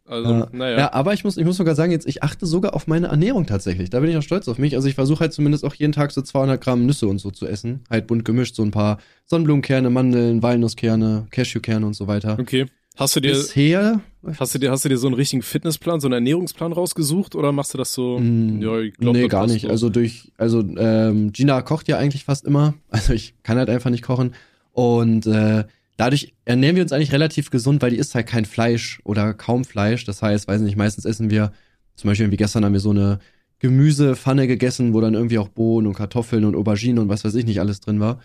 Also, 0.05 0.29
Ja. 0.33 0.49
naja. 0.51 0.79
Ja, 0.79 0.93
aber 0.93 1.13
ich 1.13 1.23
muss, 1.23 1.37
ich 1.37 1.45
muss 1.45 1.57
sogar 1.57 1.77
sagen, 1.77 1.93
jetzt, 1.93 2.09
ich 2.09 2.25
achte 2.25 2.45
sogar 2.45 2.75
auf 2.75 2.89
meine 2.89 3.07
Ernährung 3.07 3.47
tatsächlich. 3.47 3.91
Da 3.91 4.01
bin 4.01 4.11
ich 4.11 4.17
auch 4.17 4.23
stolz 4.23 4.49
auf 4.49 4.59
mich. 4.59 4.75
Also 4.75 4.89
ich 4.89 4.97
versuche 4.97 5.21
halt 5.21 5.33
zumindest 5.33 5.65
auch 5.65 5.75
jeden 5.75 5.93
Tag 5.93 6.11
so 6.11 6.21
200 6.21 6.61
Gramm 6.61 6.85
Nüsse 6.87 7.07
und 7.07 7.19
so 7.21 7.31
zu 7.31 7.47
essen. 7.47 7.85
Halt 7.89 8.09
bunt 8.09 8.25
gemischt, 8.25 8.57
so 8.57 8.65
ein 8.65 8.73
paar 8.73 8.99
Sonnenblumenkerne, 9.27 9.91
Mandeln, 9.91 10.43
Walnusskerne, 10.43 11.29
Cashewkerne 11.31 11.87
und 11.87 11.95
so 11.95 12.09
weiter. 12.09 12.37
Okay. 12.41 12.67
Hast 13.01 13.17
du 13.17 13.21
dir, 13.21 13.33
Bisher, 13.33 14.01
hast 14.39 14.55
du 14.55 14.59
dir, 14.59 14.71
hast 14.71 14.85
du 14.85 14.91
dir 14.91 14.99
so 14.99 15.07
einen 15.07 15.17
richtigen 15.17 15.41
Fitnessplan, 15.41 16.01
so 16.01 16.07
einen 16.07 16.13
Ernährungsplan 16.13 16.73
rausgesucht 16.73 17.35
oder 17.35 17.51
machst 17.51 17.73
du 17.73 17.79
das 17.79 17.95
so? 17.95 18.19
Mm, 18.19 18.61
ja, 18.61 18.79
ich 18.79 18.93
glaub, 18.93 19.17
nee, 19.17 19.27
gar 19.27 19.47
nicht. 19.47 19.63
so. 19.63 19.69
Also 19.69 19.89
durch, 19.89 20.31
also 20.37 20.61
ähm, 20.61 21.33
Gina 21.33 21.63
kocht 21.63 21.89
ja 21.89 21.97
eigentlich 21.97 22.25
fast 22.25 22.45
immer. 22.45 22.75
Also 22.91 23.15
ich 23.15 23.35
kann 23.43 23.57
halt 23.57 23.71
einfach 23.71 23.89
nicht 23.89 24.05
kochen. 24.05 24.35
Und 24.73 25.27
äh, 25.27 25.65
dadurch 25.97 26.35
ernähren 26.45 26.77
wir 26.77 26.83
uns 26.83 26.93
eigentlich 26.93 27.13
relativ 27.13 27.51
gesund, 27.51 27.81
weil 27.81 27.91
die 27.91 27.97
isst 27.97 28.15
halt 28.15 28.27
kein 28.27 28.45
Fleisch 28.45 29.01
oder 29.05 29.33
kaum 29.33 29.65
Fleisch. 29.65 30.05
Das 30.05 30.21
heißt, 30.21 30.47
weiß 30.47 30.61
nicht, 30.61 30.77
meistens 30.77 31.07
essen 31.07 31.31
wir, 31.31 31.53
zum 31.97 32.09
Beispiel 32.09 32.25
irgendwie 32.27 32.37
gestern 32.37 32.67
haben 32.67 32.75
wir 32.75 32.81
so 32.81 32.91
eine 32.91 33.19
Gemüsepfanne 33.61 34.47
gegessen, 34.47 34.93
wo 34.93 35.01
dann 35.01 35.15
irgendwie 35.15 35.39
auch 35.39 35.49
Bohnen 35.49 35.87
und 35.87 35.95
Kartoffeln 35.95 36.45
und 36.45 36.55
Auberginen 36.55 36.99
und 36.99 37.09
was 37.09 37.25
weiß 37.25 37.35
ich 37.35 37.47
nicht 37.47 37.61
alles 37.61 37.81
drin 37.81 38.01
war. 38.01 38.21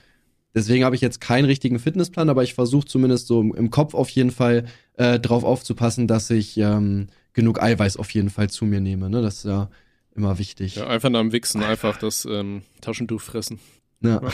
Deswegen 0.56 0.86
habe 0.86 0.96
ich 0.96 1.02
jetzt 1.02 1.20
keinen 1.20 1.46
richtigen 1.46 1.80
Fitnessplan, 1.80 2.30
aber 2.30 2.42
ich 2.42 2.54
versuche 2.54 2.88
zumindest 2.88 3.28
so 3.28 3.42
im 3.42 3.70
Kopf 3.70 3.94
auf 3.94 4.10
jeden 4.10 4.32
Fall 4.32 4.66
äh, 4.94 5.20
drauf 5.20 5.44
aufzupassen, 5.44 6.08
dass 6.08 6.30
ich 6.30 6.58
ähm, 6.58 7.08
genug 7.34 7.62
Eiweiß 7.62 7.98
auf 7.98 8.10
jeden 8.12 8.30
Fall 8.30 8.50
zu 8.50 8.64
mir 8.66 8.80
nehme. 8.80 9.10
Ne? 9.10 9.22
Das 9.22 9.40
ist 9.40 9.46
ja 9.46 9.70
immer 10.16 10.40
wichtig. 10.40 10.78
Ja, 10.78 10.88
einfach 10.88 11.10
nach 11.10 11.20
dem 11.20 11.34
Wichsen, 11.34 11.62
einfach 11.62 11.98
das 11.98 12.26
ähm, 12.26 12.62
Taschentuch 12.80 13.22
fressen. 13.22 13.60
Ja. 14.02 14.22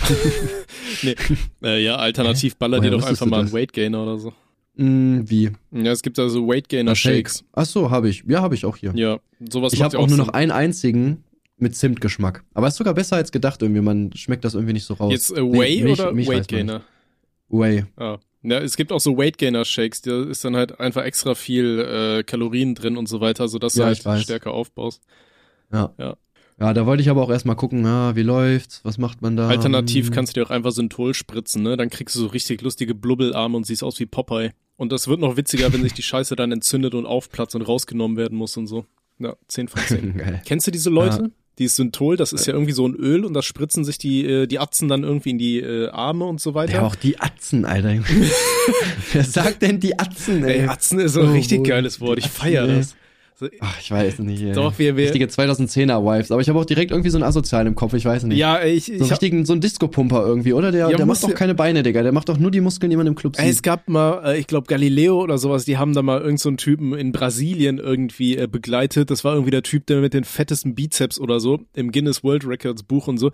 Nee, 1.03 1.15
äh, 1.63 1.83
ja, 1.83 1.95
alternativ 1.95 2.57
baller 2.57 2.77
Woher 2.77 2.91
dir 2.91 2.97
doch 2.97 3.07
einfach 3.07 3.25
mal 3.25 3.39
einen? 3.39 3.53
Weight 3.53 3.73
Gainer 3.73 4.03
oder 4.03 4.17
so. 4.19 4.33
Mm, 4.75 5.21
wie? 5.25 5.51
Ja, 5.71 5.91
es 5.91 6.03
gibt 6.03 6.19
also 6.19 6.47
Weight 6.47 6.69
Gainer 6.69 6.95
Shakes. 6.95 7.43
Ach 7.53 7.65
so, 7.65 7.89
habe 7.89 8.09
ich. 8.09 8.23
Ja, 8.27 8.41
habe 8.41 8.53
ich 8.53 8.65
auch 8.65 8.77
hier. 8.77 8.91
Ja, 8.93 9.19
sowas 9.49 9.73
ich 9.73 9.81
habe 9.81 9.97
auch 9.97 10.07
nur 10.07 10.17
Sinn. 10.17 10.25
noch 10.25 10.33
einen 10.33 10.51
einzigen 10.51 11.23
mit 11.61 11.75
Zimtgeschmack. 11.75 12.43
Aber 12.53 12.67
ist 12.67 12.75
sogar 12.77 12.93
besser 12.93 13.15
als 13.15 13.31
gedacht 13.31 13.61
irgendwie. 13.61 13.81
Man 13.81 14.11
schmeckt 14.15 14.43
das 14.45 14.53
irgendwie 14.53 14.73
nicht 14.73 14.85
so 14.85 14.95
raus. 14.95 15.11
Jetzt 15.11 15.31
äh, 15.31 15.41
Whey 15.41 15.81
Milch- 15.83 15.99
oder 15.99 16.15
Weight 16.15 16.47
Gainer? 16.47 16.81
Whey. 17.49 17.85
Ah. 17.97 18.17
Ja, 18.43 18.57
es 18.59 18.75
gibt 18.75 18.91
auch 18.91 18.99
so 18.99 19.17
Weight 19.17 19.37
Gainer 19.37 19.65
Shakes, 19.65 20.01
da 20.01 20.23
ist 20.23 20.43
dann 20.43 20.55
halt 20.55 20.79
einfach 20.79 21.03
extra 21.03 21.35
viel 21.35 21.79
äh, 21.79 22.23
Kalorien 22.23 22.73
drin 22.73 22.97
und 22.97 23.07
so 23.07 23.21
weiter, 23.21 23.47
sodass 23.47 23.75
Ja, 23.75 23.93
du 23.93 24.03
halt 24.05 24.23
stärker 24.23 24.51
aufbaust. 24.51 25.01
Ja. 25.71 25.93
Ja. 25.99 26.17
Ja, 26.59 26.73
da 26.73 26.85
wollte 26.85 27.01
ich 27.01 27.09
aber 27.09 27.23
auch 27.23 27.29
erstmal 27.31 27.55
gucken, 27.55 27.85
ah, 27.85 28.15
wie 28.15 28.21
läuft's, 28.21 28.81
was 28.83 28.97
macht 28.99 29.21
man 29.21 29.35
da? 29.35 29.47
Alternativ 29.47 30.07
Hm. 30.07 30.13
kannst 30.13 30.35
du 30.35 30.39
dir 30.39 30.45
auch 30.45 30.51
einfach 30.51 30.71
Synthol 30.71 31.13
spritzen, 31.15 31.63
ne? 31.63 31.75
Dann 31.77 31.89
kriegst 31.89 32.15
du 32.15 32.19
so 32.19 32.27
richtig 32.27 32.61
lustige 32.61 32.93
Blubbelarme 32.93 33.57
und 33.57 33.65
siehst 33.65 33.83
aus 33.83 33.99
wie 33.99 34.05
Popeye. 34.05 34.51
Und 34.75 34.91
das 34.91 35.07
wird 35.07 35.19
noch 35.19 35.37
witziger, 35.37 35.71
wenn 35.73 35.81
sich 35.83 35.93
die 35.93 36.01
Scheiße 36.03 36.35
dann 36.35 36.51
entzündet 36.51 36.93
und 36.95 37.05
aufplatzt 37.05 37.55
und 37.55 37.61
rausgenommen 37.63 38.17
werden 38.17 38.37
muss 38.37 38.57
und 38.57 38.67
so. 38.67 38.85
Ja, 39.19 39.35
10 39.47 39.67
von 39.67 39.81
10. 39.81 40.17
Geil. 40.17 40.41
Kennst 40.45 40.65
du 40.67 40.71
diese 40.71 40.89
Leute? 40.89 41.31
Dieses 41.59 41.75
Synthol, 41.75 42.15
das 42.15 42.33
ist 42.33 42.47
ja 42.47 42.53
irgendwie 42.53 42.71
so 42.71 42.87
ein 42.87 42.95
Öl 42.95 43.25
und 43.25 43.33
das 43.33 43.45
spritzen 43.45 43.83
sich 43.83 43.97
die, 43.97 44.25
äh, 44.25 44.47
die 44.47 44.57
Atzen 44.59 44.87
dann 44.87 45.03
irgendwie 45.03 45.31
in 45.31 45.37
die 45.37 45.59
äh, 45.59 45.89
Arme 45.89 46.25
und 46.25 46.39
so 46.41 46.53
weiter. 46.53 46.73
Ja, 46.73 46.81
auch 46.83 46.95
die 46.95 47.19
Atzen, 47.19 47.65
Alter. 47.65 47.95
Wer 49.13 49.23
sagt 49.23 49.61
denn 49.61 49.79
die 49.79 49.99
Atzen, 49.99 50.43
ey? 50.43 50.59
Ey, 50.61 50.67
Atzen 50.67 50.99
ist 50.99 51.13
so 51.13 51.21
ein 51.21 51.29
Oh, 51.29 51.33
richtig 51.33 51.63
geiles 51.65 51.99
Wort. 51.99 52.17
Ich 52.19 52.23
Die 52.25 52.29
Atzen, 52.29 52.41
feier 52.41 52.67
ey. 52.67 52.75
das. 52.77 52.95
Ach, 53.59 53.79
ich 53.81 53.89
weiß 53.91 54.19
nicht. 54.19 54.55
Doch, 54.55 54.77
wir- 54.79 54.95
wir- 54.97 55.05
Richtige 55.05 55.27
2010er 55.27 56.03
Wives. 56.03 56.31
Aber 56.31 56.41
ich 56.41 56.49
habe 56.49 56.59
auch 56.59 56.65
direkt 56.65 56.91
irgendwie 56.91 57.09
so 57.09 57.17
einen 57.17 57.23
Asozialen 57.23 57.67
im 57.67 57.75
Kopf, 57.75 57.93
ich 57.93 58.05
weiß 58.05 58.23
nicht. 58.23 58.37
Ja, 58.37 58.63
ich, 58.63 58.85
So 58.85 58.93
ich 59.05 59.11
richtigen, 59.11 59.45
so 59.45 59.53
einen 59.53 59.61
Disco-Pumper 59.61 60.25
irgendwie, 60.25 60.53
oder? 60.53 60.71
Der, 60.71 60.89
Ja, 60.89 60.95
der 60.97 61.05
macht 61.05 61.23
doch 61.23 61.33
keine 61.33 61.55
Beine, 61.55 61.83
Digga. 61.83 62.03
Der 62.03 62.11
macht 62.11 62.29
doch 62.29 62.37
nur 62.37 62.51
die 62.51 62.61
Muskeln, 62.61 62.89
die 62.89 62.95
man 62.97 63.07
im 63.07 63.15
Club 63.15 63.35
sieht. 63.35 63.45
es 63.45 63.61
gab 63.61 63.89
mal, 63.89 64.23
äh, 64.33 64.39
ich 64.39 64.47
glaube 64.47 64.67
Galileo 64.67 65.21
oder 65.21 65.37
sowas, 65.37 65.65
die 65.65 65.77
haben 65.77 65.93
da 65.93 66.01
mal 66.01 66.21
irgend 66.21 66.39
so 66.39 66.49
einen 66.49 66.57
Typen 66.57 66.93
in 66.93 67.11
Brasilien 67.11 67.77
irgendwie 67.79 68.37
äh, 68.37 68.47
begleitet. 68.47 69.09
Das 69.11 69.23
war 69.23 69.33
irgendwie 69.33 69.51
der 69.51 69.63
Typ, 69.63 69.85
der 69.87 70.01
mit 70.01 70.13
den 70.13 70.23
fettesten 70.23 70.75
Bizeps 70.75 71.19
oder 71.19 71.39
so 71.39 71.61
im 71.75 71.91
Guinness 71.91 72.23
World 72.23 72.45
Records 72.47 72.83
Buch 72.83 73.07
und 73.07 73.17
so. 73.17 73.31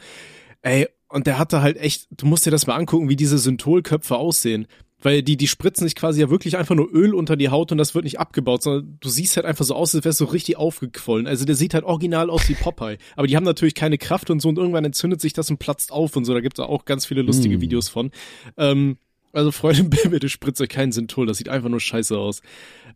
Ey, 0.61 0.87
und 1.09 1.25
der 1.27 1.39
hatte 1.39 1.61
halt 1.61 1.77
echt, 1.77 2.07
du 2.11 2.25
musst 2.25 2.45
dir 2.45 2.51
das 2.51 2.67
mal 2.67 2.75
angucken, 2.75 3.07
wie 3.09 3.15
diese 3.15 3.37
Syntholköpfe 3.37 4.15
aussehen. 4.17 4.67
Weil 5.01 5.21
die, 5.21 5.37
die 5.37 5.47
spritzen 5.47 5.85
sich 5.85 5.95
quasi 5.95 6.21
ja 6.21 6.29
wirklich 6.29 6.57
einfach 6.57 6.73
nur 6.73 6.91
Öl 6.91 7.13
unter 7.13 7.35
die 7.35 7.49
Haut 7.49 7.71
und 7.71 7.77
das 7.77 7.93
wird 7.93 8.03
nicht 8.03 8.19
abgebaut, 8.19 8.63
sondern 8.63 8.97
du 8.99 9.09
siehst 9.09 9.35
halt 9.35 9.45
einfach 9.45 9.63
so 9.63 9.75
aus, 9.75 9.93
als 9.93 10.03
wärst 10.03 10.19
du 10.19 10.25
so 10.25 10.31
richtig 10.31 10.57
aufgequollen. 10.57 11.27
Also 11.27 11.45
der 11.45 11.55
sieht 11.55 11.75
halt 11.75 11.83
original 11.83 12.29
aus 12.31 12.49
wie 12.49 12.55
Popeye. 12.55 12.97
Aber 13.15 13.27
die 13.27 13.35
haben 13.35 13.43
natürlich 13.43 13.75
keine 13.75 13.97
Kraft 13.97 14.29
und 14.31 14.41
so 14.41 14.49
und 14.49 14.57
irgendwann 14.57 14.85
entzündet 14.85 15.21
sich 15.21 15.33
das 15.33 15.49
und 15.51 15.57
platzt 15.59 15.91
auf 15.91 16.15
und 16.15 16.25
so. 16.25 16.33
Da 16.33 16.39
gibt's 16.39 16.59
auch 16.59 16.85
ganz 16.85 17.05
viele 17.05 17.21
lustige 17.21 17.57
Mm. 17.57 17.61
Videos 17.61 17.89
von. 17.89 18.11
Ähm, 18.57 18.97
also 19.33 19.51
Freunde, 19.51 19.83
bitte 20.09 20.29
spritzt 20.29 20.61
euch 20.61 20.69
keinen 20.69 20.91
Synthol, 20.91 21.25
das 21.25 21.37
sieht 21.37 21.49
einfach 21.49 21.69
nur 21.69 21.79
scheiße 21.79 22.17
aus. 22.17 22.41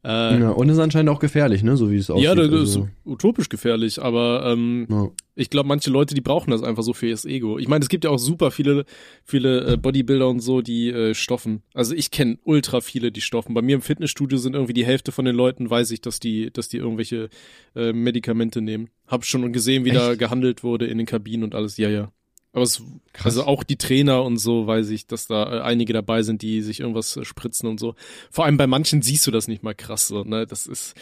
Äh, 0.03 0.39
ja, 0.39 0.49
und 0.49 0.69
ist 0.69 0.79
anscheinend 0.79 1.09
auch 1.09 1.19
gefährlich, 1.19 1.61
ne? 1.61 1.77
So 1.77 1.91
wie 1.91 1.97
es 1.97 2.09
aussieht. 2.09 2.25
ja, 2.25 2.33
das 2.33 2.47
ist 2.47 2.53
also, 2.53 2.89
utopisch 3.05 3.49
gefährlich, 3.49 4.01
aber 4.01 4.43
ähm, 4.47 4.87
ja. 4.89 5.09
ich 5.35 5.51
glaube, 5.51 5.67
manche 5.67 5.91
Leute, 5.91 6.15
die 6.15 6.21
brauchen 6.21 6.49
das 6.49 6.63
einfach 6.63 6.81
so 6.81 6.93
für 6.93 7.07
ihr 7.07 7.17
Ego. 7.25 7.59
Ich 7.59 7.67
meine, 7.67 7.83
es 7.83 7.89
gibt 7.89 8.03
ja 8.03 8.09
auch 8.09 8.17
super 8.17 8.49
viele, 8.49 8.85
viele 9.23 9.73
äh, 9.73 9.77
Bodybuilder 9.77 10.27
und 10.27 10.39
so, 10.39 10.61
die 10.61 10.89
äh, 10.89 11.13
stoffen. 11.13 11.61
Also 11.75 11.93
ich 11.93 12.09
kenne 12.09 12.39
ultra 12.43 12.81
viele, 12.81 13.11
die 13.11 13.21
stoffen. 13.21 13.53
Bei 13.53 13.61
mir 13.61 13.75
im 13.75 13.81
Fitnessstudio 13.81 14.39
sind 14.39 14.55
irgendwie 14.55 14.73
die 14.73 14.85
Hälfte 14.85 15.11
von 15.11 15.25
den 15.25 15.35
Leuten, 15.35 15.69
weiß 15.69 15.91
ich, 15.91 16.01
dass 16.01 16.19
die, 16.19 16.51
dass 16.51 16.67
die 16.67 16.77
irgendwelche 16.77 17.29
äh, 17.75 17.93
Medikamente 17.93 18.61
nehmen. 18.61 18.89
Hab 19.05 19.25
schon 19.25 19.53
gesehen, 19.53 19.85
wie 19.85 19.91
da 19.91 20.11
Echt? 20.11 20.19
gehandelt 20.19 20.63
wurde 20.63 20.87
in 20.87 20.97
den 20.97 21.05
Kabinen 21.05 21.43
und 21.43 21.53
alles. 21.53 21.77
Ja, 21.77 21.89
ja. 21.89 22.11
Aber 22.53 22.63
es, 22.63 22.81
Krass. 23.13 23.37
also 23.37 23.45
auch 23.45 23.63
die 23.63 23.77
Trainer 23.77 24.23
und 24.23 24.37
so 24.37 24.67
weiß 24.67 24.89
ich, 24.89 25.07
dass 25.07 25.27
da 25.27 25.59
äh, 25.59 25.61
einige 25.61 25.93
dabei 25.93 26.21
sind, 26.21 26.41
die 26.41 26.61
sich 26.61 26.81
irgendwas 26.81 27.15
äh, 27.15 27.23
spritzen 27.23 27.69
und 27.69 27.79
so. 27.79 27.95
Vor 28.29 28.45
allem 28.45 28.57
bei 28.57 28.67
manchen 28.67 29.01
siehst 29.01 29.25
du 29.25 29.31
das 29.31 29.47
nicht 29.47 29.63
mal 29.63 29.73
krass 29.73 30.07
so, 30.07 30.23
ne? 30.23 30.45
Das 30.45 30.67
ist, 30.67 30.95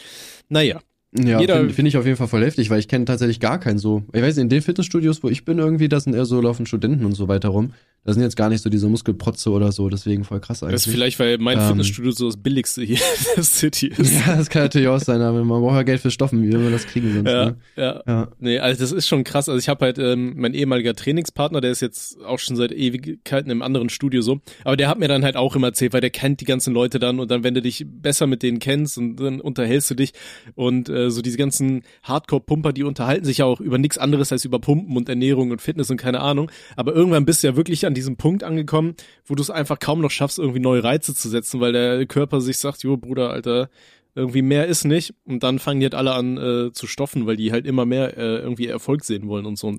naja. 0.48 0.80
Ja, 1.12 1.38
finde 1.40 1.70
find 1.70 1.88
ich 1.88 1.96
auf 1.96 2.04
jeden 2.04 2.16
Fall 2.16 2.28
voll 2.28 2.44
heftig, 2.44 2.70
weil 2.70 2.78
ich 2.78 2.86
kenne 2.86 3.04
tatsächlich 3.04 3.40
gar 3.40 3.58
keinen 3.58 3.78
so. 3.78 4.04
Ich 4.12 4.22
weiß 4.22 4.36
nicht, 4.36 4.44
in 4.44 4.48
den 4.48 4.62
Fitnessstudios, 4.62 5.24
wo 5.24 5.28
ich 5.28 5.44
bin 5.44 5.58
irgendwie, 5.58 5.88
da 5.88 5.98
sind 5.98 6.14
eher 6.14 6.24
so 6.24 6.40
laufen 6.40 6.66
Studenten 6.66 7.04
und 7.04 7.14
so 7.14 7.26
weiter 7.26 7.48
rum. 7.48 7.72
Da 8.04 8.14
sind 8.14 8.22
jetzt 8.22 8.36
gar 8.36 8.48
nicht 8.48 8.62
so 8.62 8.70
diese 8.70 8.88
Muskelprotze 8.88 9.50
oder 9.50 9.72
so, 9.72 9.88
deswegen 9.90 10.24
voll 10.24 10.40
krass 10.40 10.62
eigentlich. 10.62 10.76
Das 10.76 10.86
ist 10.86 10.92
vielleicht, 10.92 11.18
weil 11.18 11.36
mein 11.36 11.58
Ähm. 11.58 11.66
Fitnessstudio 11.68 12.10
so 12.12 12.26
das 12.26 12.38
billigste 12.38 12.82
hier 12.82 12.96
in 12.96 13.24
der 13.36 13.44
City 13.44 13.88
ist. 13.96 14.14
ja, 14.26 14.36
das 14.36 14.48
kann 14.48 14.62
natürlich 14.62 14.88
auch 14.88 14.98
sein, 15.00 15.20
aber 15.20 15.44
man 15.44 15.60
braucht 15.60 15.74
ja 15.74 15.82
Geld 15.82 16.00
für 16.00 16.10
Stoffen, 16.10 16.42
wie 16.42 16.50
will 16.50 16.60
man 16.60 16.72
das 16.72 16.86
kriegen 16.86 17.12
sonst, 17.12 17.28
Ja, 17.30 17.44
ne? 17.46 17.56
ja. 17.76 18.02
Ja. 18.06 18.28
Nee, 18.38 18.58
also 18.58 18.80
das 18.80 18.92
ist 18.92 19.06
schon 19.06 19.22
krass. 19.22 19.48
Also 19.50 19.58
ich 19.58 19.68
habe 19.68 19.84
halt 19.84 19.98
ähm, 19.98 20.32
mein 20.36 20.54
ehemaliger 20.54 20.94
Trainingspartner, 20.94 21.60
der 21.60 21.72
ist 21.72 21.80
jetzt 21.80 22.18
auch 22.24 22.38
schon 22.38 22.56
seit 22.56 22.72
Ewigkeiten 22.72 23.50
im 23.50 23.60
anderen 23.60 23.90
Studio 23.90 24.22
so. 24.22 24.40
Aber 24.64 24.78
der 24.78 24.88
hat 24.88 24.98
mir 24.98 25.08
dann 25.08 25.22
halt 25.22 25.36
auch 25.36 25.54
immer 25.54 25.66
erzählt, 25.68 25.92
weil 25.92 26.00
der 26.00 26.10
kennt 26.10 26.40
die 26.40 26.46
ganzen 26.46 26.72
Leute 26.72 26.98
dann 27.00 27.20
und 27.20 27.30
dann, 27.30 27.44
wenn 27.44 27.52
du 27.54 27.60
dich 27.60 27.84
besser 27.86 28.26
mit 28.26 28.42
denen 28.42 28.60
kennst 28.60 28.96
und 28.96 29.16
dann 29.16 29.40
unterhältst 29.42 29.90
du 29.90 29.94
dich 29.94 30.12
und 30.54 30.88
äh, 30.88 31.10
so 31.10 31.20
diese 31.20 31.36
ganzen 31.36 31.82
Hardcore-Pumper, 32.04 32.72
die 32.72 32.82
unterhalten 32.84 33.26
sich 33.26 33.38
ja 33.38 33.44
auch 33.44 33.60
über 33.60 33.76
nichts 33.76 33.98
anderes 33.98 34.32
als 34.32 34.44
über 34.46 34.58
Pumpen 34.58 34.96
und 34.96 35.08
Ernährung 35.10 35.50
und 35.50 35.60
Fitness 35.60 35.90
und 35.90 35.98
keine 35.98 36.20
Ahnung. 36.20 36.50
Aber 36.76 36.94
irgendwann 36.94 37.26
bist 37.26 37.42
du 37.42 37.48
ja 37.48 37.56
wirklich 37.56 37.86
an 37.90 37.94
diesem 37.94 38.16
Punkt 38.16 38.44
angekommen, 38.44 38.94
wo 39.26 39.34
du 39.34 39.42
es 39.42 39.50
einfach 39.50 39.78
kaum 39.78 40.00
noch 40.00 40.10
schaffst, 40.10 40.38
irgendwie 40.38 40.60
neue 40.60 40.82
Reize 40.82 41.14
zu 41.14 41.28
setzen, 41.28 41.60
weil 41.60 41.72
der 41.72 42.06
Körper 42.06 42.40
sich 42.40 42.58
sagt, 42.58 42.82
jo 42.82 42.96
Bruder, 42.96 43.30
Alter, 43.30 43.68
irgendwie 44.14 44.42
mehr 44.42 44.66
ist 44.66 44.84
nicht 44.84 45.14
und 45.24 45.42
dann 45.42 45.58
fangen 45.58 45.80
die 45.80 45.86
halt 45.86 45.94
alle 45.94 46.12
an 46.12 46.36
äh, 46.36 46.72
zu 46.72 46.86
stoffen, 46.86 47.26
weil 47.26 47.36
die 47.36 47.52
halt 47.52 47.66
immer 47.66 47.86
mehr 47.86 48.16
äh, 48.16 48.38
irgendwie 48.38 48.66
Erfolg 48.66 49.04
sehen 49.04 49.28
wollen 49.28 49.46
und 49.46 49.58
so. 49.58 49.76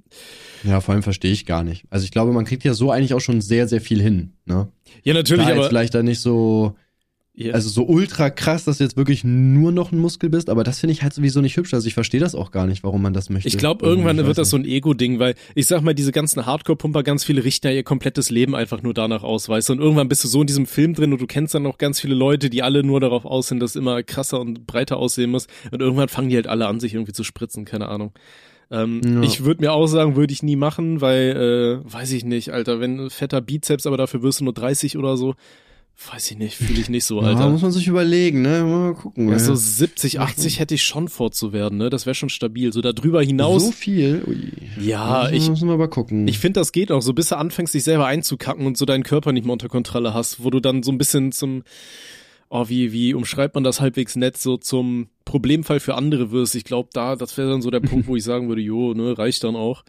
Ja, 0.64 0.80
vor 0.80 0.94
allem 0.94 1.04
verstehe 1.04 1.32
ich 1.32 1.46
gar 1.46 1.64
nicht. 1.64 1.86
Also 1.90 2.06
ich 2.06 2.12
glaube, 2.12 2.32
man 2.32 2.46
kriegt 2.46 2.64
ja 2.64 2.74
so 2.74 2.92
eigentlich 2.92 3.14
auch 3.14 3.20
schon 3.20 3.42
sehr, 3.42 3.68
sehr 3.68 3.82
viel 3.82 4.02
hin, 4.02 4.34
ne? 4.46 4.70
ja, 5.04 5.14
natürlich, 5.14 5.46
Klar, 5.46 5.58
aber 5.58 5.68
vielleicht 5.68 5.94
dann 5.94 6.06
nicht 6.06 6.22
so, 6.22 6.76
ja, 7.34 7.54
also 7.54 7.70
so 7.70 7.86
ultra 7.86 8.30
krass, 8.30 8.66
dass 8.66 8.80
du 8.80 8.84
jetzt 8.84 8.98
wirklich 8.98 9.24
nur 9.24 9.72
noch 9.72 9.94
ein 9.94 10.00
Muskel 10.00 10.30
bist, 10.30 10.50
aber 10.50 10.66
das 10.66 10.80
finde 10.80 10.92
ich 10.92 11.02
halt 11.02 11.14
sowieso 11.14 11.40
nicht 11.40 11.56
hübsch. 11.56 11.74
Also 11.74 11.88
ich 11.88 11.94
verstehe 11.94 12.20
das 12.20 12.36
auch 12.36 12.52
gar 12.52 12.68
nicht, 12.68 12.84
warum 12.84 13.02
man 13.02 13.14
das 13.14 13.30
möchte. 13.30 13.48
ich 13.48 13.58
glaube, 13.58 13.86
irgendwann 13.86 14.20
ich 14.20 14.26
wird 14.26 14.38
das 14.38 14.50
so 14.50 14.58
ein 14.58 14.66
Ego-Ding, 14.66 15.20
weil 15.20 15.36
ich 15.56 15.66
sag 15.66 15.82
mal, 15.82 15.94
diese 15.94 16.12
ganzen 16.12 16.46
Hardcore-Pumper, 16.46 17.04
ganz 17.04 17.24
viele 17.24 17.46
richten 17.46 17.68
ja 17.68 17.74
ihr 17.74 17.84
komplettes 17.84 18.30
Leben 18.32 18.54
einfach 18.54 18.84
nur 18.84 18.94
danach 18.94 19.24
aus, 19.24 19.48
weißt 19.48 19.70
du? 19.70 19.74
Und 19.74 19.80
irgendwann 19.80 20.10
bist 20.10 20.26
du 20.26 20.28
so 20.28 20.42
in 20.42 20.48
diesem 20.48 20.66
Film 20.66 20.94
drin 20.94 21.14
und 21.14 21.22
du 21.22 21.26
kennst 21.28 21.56
dann 21.56 21.64
noch 21.64 21.78
ganz 21.78 22.02
viele 22.02 22.16
Leute, 22.16 22.50
die 22.50 22.64
alle 22.64 22.84
nur 22.84 23.00
darauf 23.00 23.24
aus 23.24 23.48
sind, 23.48 23.62
dass 23.62 23.72
es 23.72 23.76
immer 23.78 24.04
krasser 24.04 24.42
und 24.42 24.68
breiter 24.68 24.98
aussehen 24.98 25.30
muss. 25.32 25.48
Und 25.72 25.82
irgendwann 25.82 26.10
fangen 26.10 26.30
die 26.30 26.36
halt 26.36 26.48
alle 26.48 26.68
an, 26.68 26.82
sich 26.82 26.94
irgendwie 26.94 27.14
zu 27.14 27.24
spritzen, 27.24 27.64
keine 27.64 27.88
Ahnung. 27.88 28.12
Ähm, 28.72 29.02
Ja. 29.06 29.22
Ich 29.22 29.46
würde 29.46 29.62
mir 29.62 29.72
auch 29.72 29.88
sagen, 29.88 30.18
würde 30.18 30.34
ich 30.34 30.44
nie 30.44 30.58
machen, 30.58 31.00
weil, 31.00 31.82
äh, 31.86 31.94
weiß 31.94 32.12
ich 32.12 32.26
nicht, 32.26 32.50
Alter, 32.50 32.82
wenn 32.82 33.10
fetter 33.10 33.40
Bizeps, 33.40 33.88
aber 33.88 33.96
dafür 33.96 34.22
wirst 34.22 34.42
du 34.42 34.44
nur 34.44 34.54
30 34.54 34.98
oder 34.98 35.16
so. 35.16 35.36
Weiß 36.10 36.32
ich 36.32 36.38
nicht, 36.38 36.56
fühle 36.56 36.80
ich 36.80 36.90
nicht 36.90 37.06
so, 37.06 37.22
Ja, 37.22 37.28
Alter. 37.28 37.50
muss 37.50 37.62
man 37.62 37.72
sich 37.72 37.86
überlegen, 37.88 38.42
ne? 38.42 38.64
Mal 38.64 38.94
gucken. 38.96 39.28
Ja, 39.28 39.34
ey. 39.36 39.40
so 39.40 39.54
70, 39.54 40.20
80 40.20 40.60
hätte 40.60 40.74
ich 40.74 40.84
schon 40.84 41.08
vor 41.10 41.32
zu 41.32 41.54
werden, 41.54 41.78
ne? 41.78 41.90
Das 41.90 42.06
wäre 42.06 42.16
schon 42.16 42.30
stabil. 42.30 42.74
So 42.74 42.82
darüber 42.82 43.22
hinaus. 43.22 43.66
so 43.66 43.72
viel? 43.72 44.24
Ui. 44.26 44.52
Ja, 44.84 45.30
ich- 45.30 45.48
Müssen 45.50 45.68
wir 45.68 45.78
mal 45.78 45.88
gucken. 45.90 46.28
Ich 46.28 46.40
finde, 46.40 46.60
das 46.60 46.72
geht 46.72 46.92
auch, 46.92 47.02
so 47.02 47.14
bis 47.14 47.30
du 47.30 47.38
anfängst, 47.38 47.74
dich 47.74 47.84
selber 47.84 48.08
einzukacken 48.08 48.66
und 48.66 48.78
so 48.78 48.86
deinen 48.86 49.04
Körper 49.04 49.32
nicht 49.32 49.44
mehr 49.46 49.54
unter 49.54 49.70
Kontrolle 49.70 50.14
hast, 50.14 50.44
wo 50.44 50.50
du 50.50 50.60
dann 50.60 50.82
so 50.82 50.92
ein 50.92 50.98
bisschen 50.98 51.32
zum, 51.32 51.64
oh, 52.50 52.66
wie, 52.68 52.92
wie 52.92 53.14
umschreibt 53.14 53.54
man 53.56 53.64
das 53.64 53.80
halbwegs 53.80 54.16
nett, 54.16 54.38
so 54.38 54.58
zum 54.58 55.08
Problemfall 55.26 55.80
für 55.80 55.96
andere 55.96 56.32
wirst. 56.32 56.56
Ich 56.56 56.64
glaube, 56.64 56.90
da, 56.94 57.16
das 57.16 57.38
wäre 57.38 57.50
dann 57.52 57.62
so 57.62 57.70
der 57.70 57.80
Punkt, 57.82 58.08
wo 58.08 58.16
ich 58.16 58.24
sagen 58.24 58.48
würde, 58.50 58.62
jo, 58.62 58.94
ne, 58.96 59.18
reicht 59.18 59.44
dann 59.44 59.56
auch. 59.56 59.84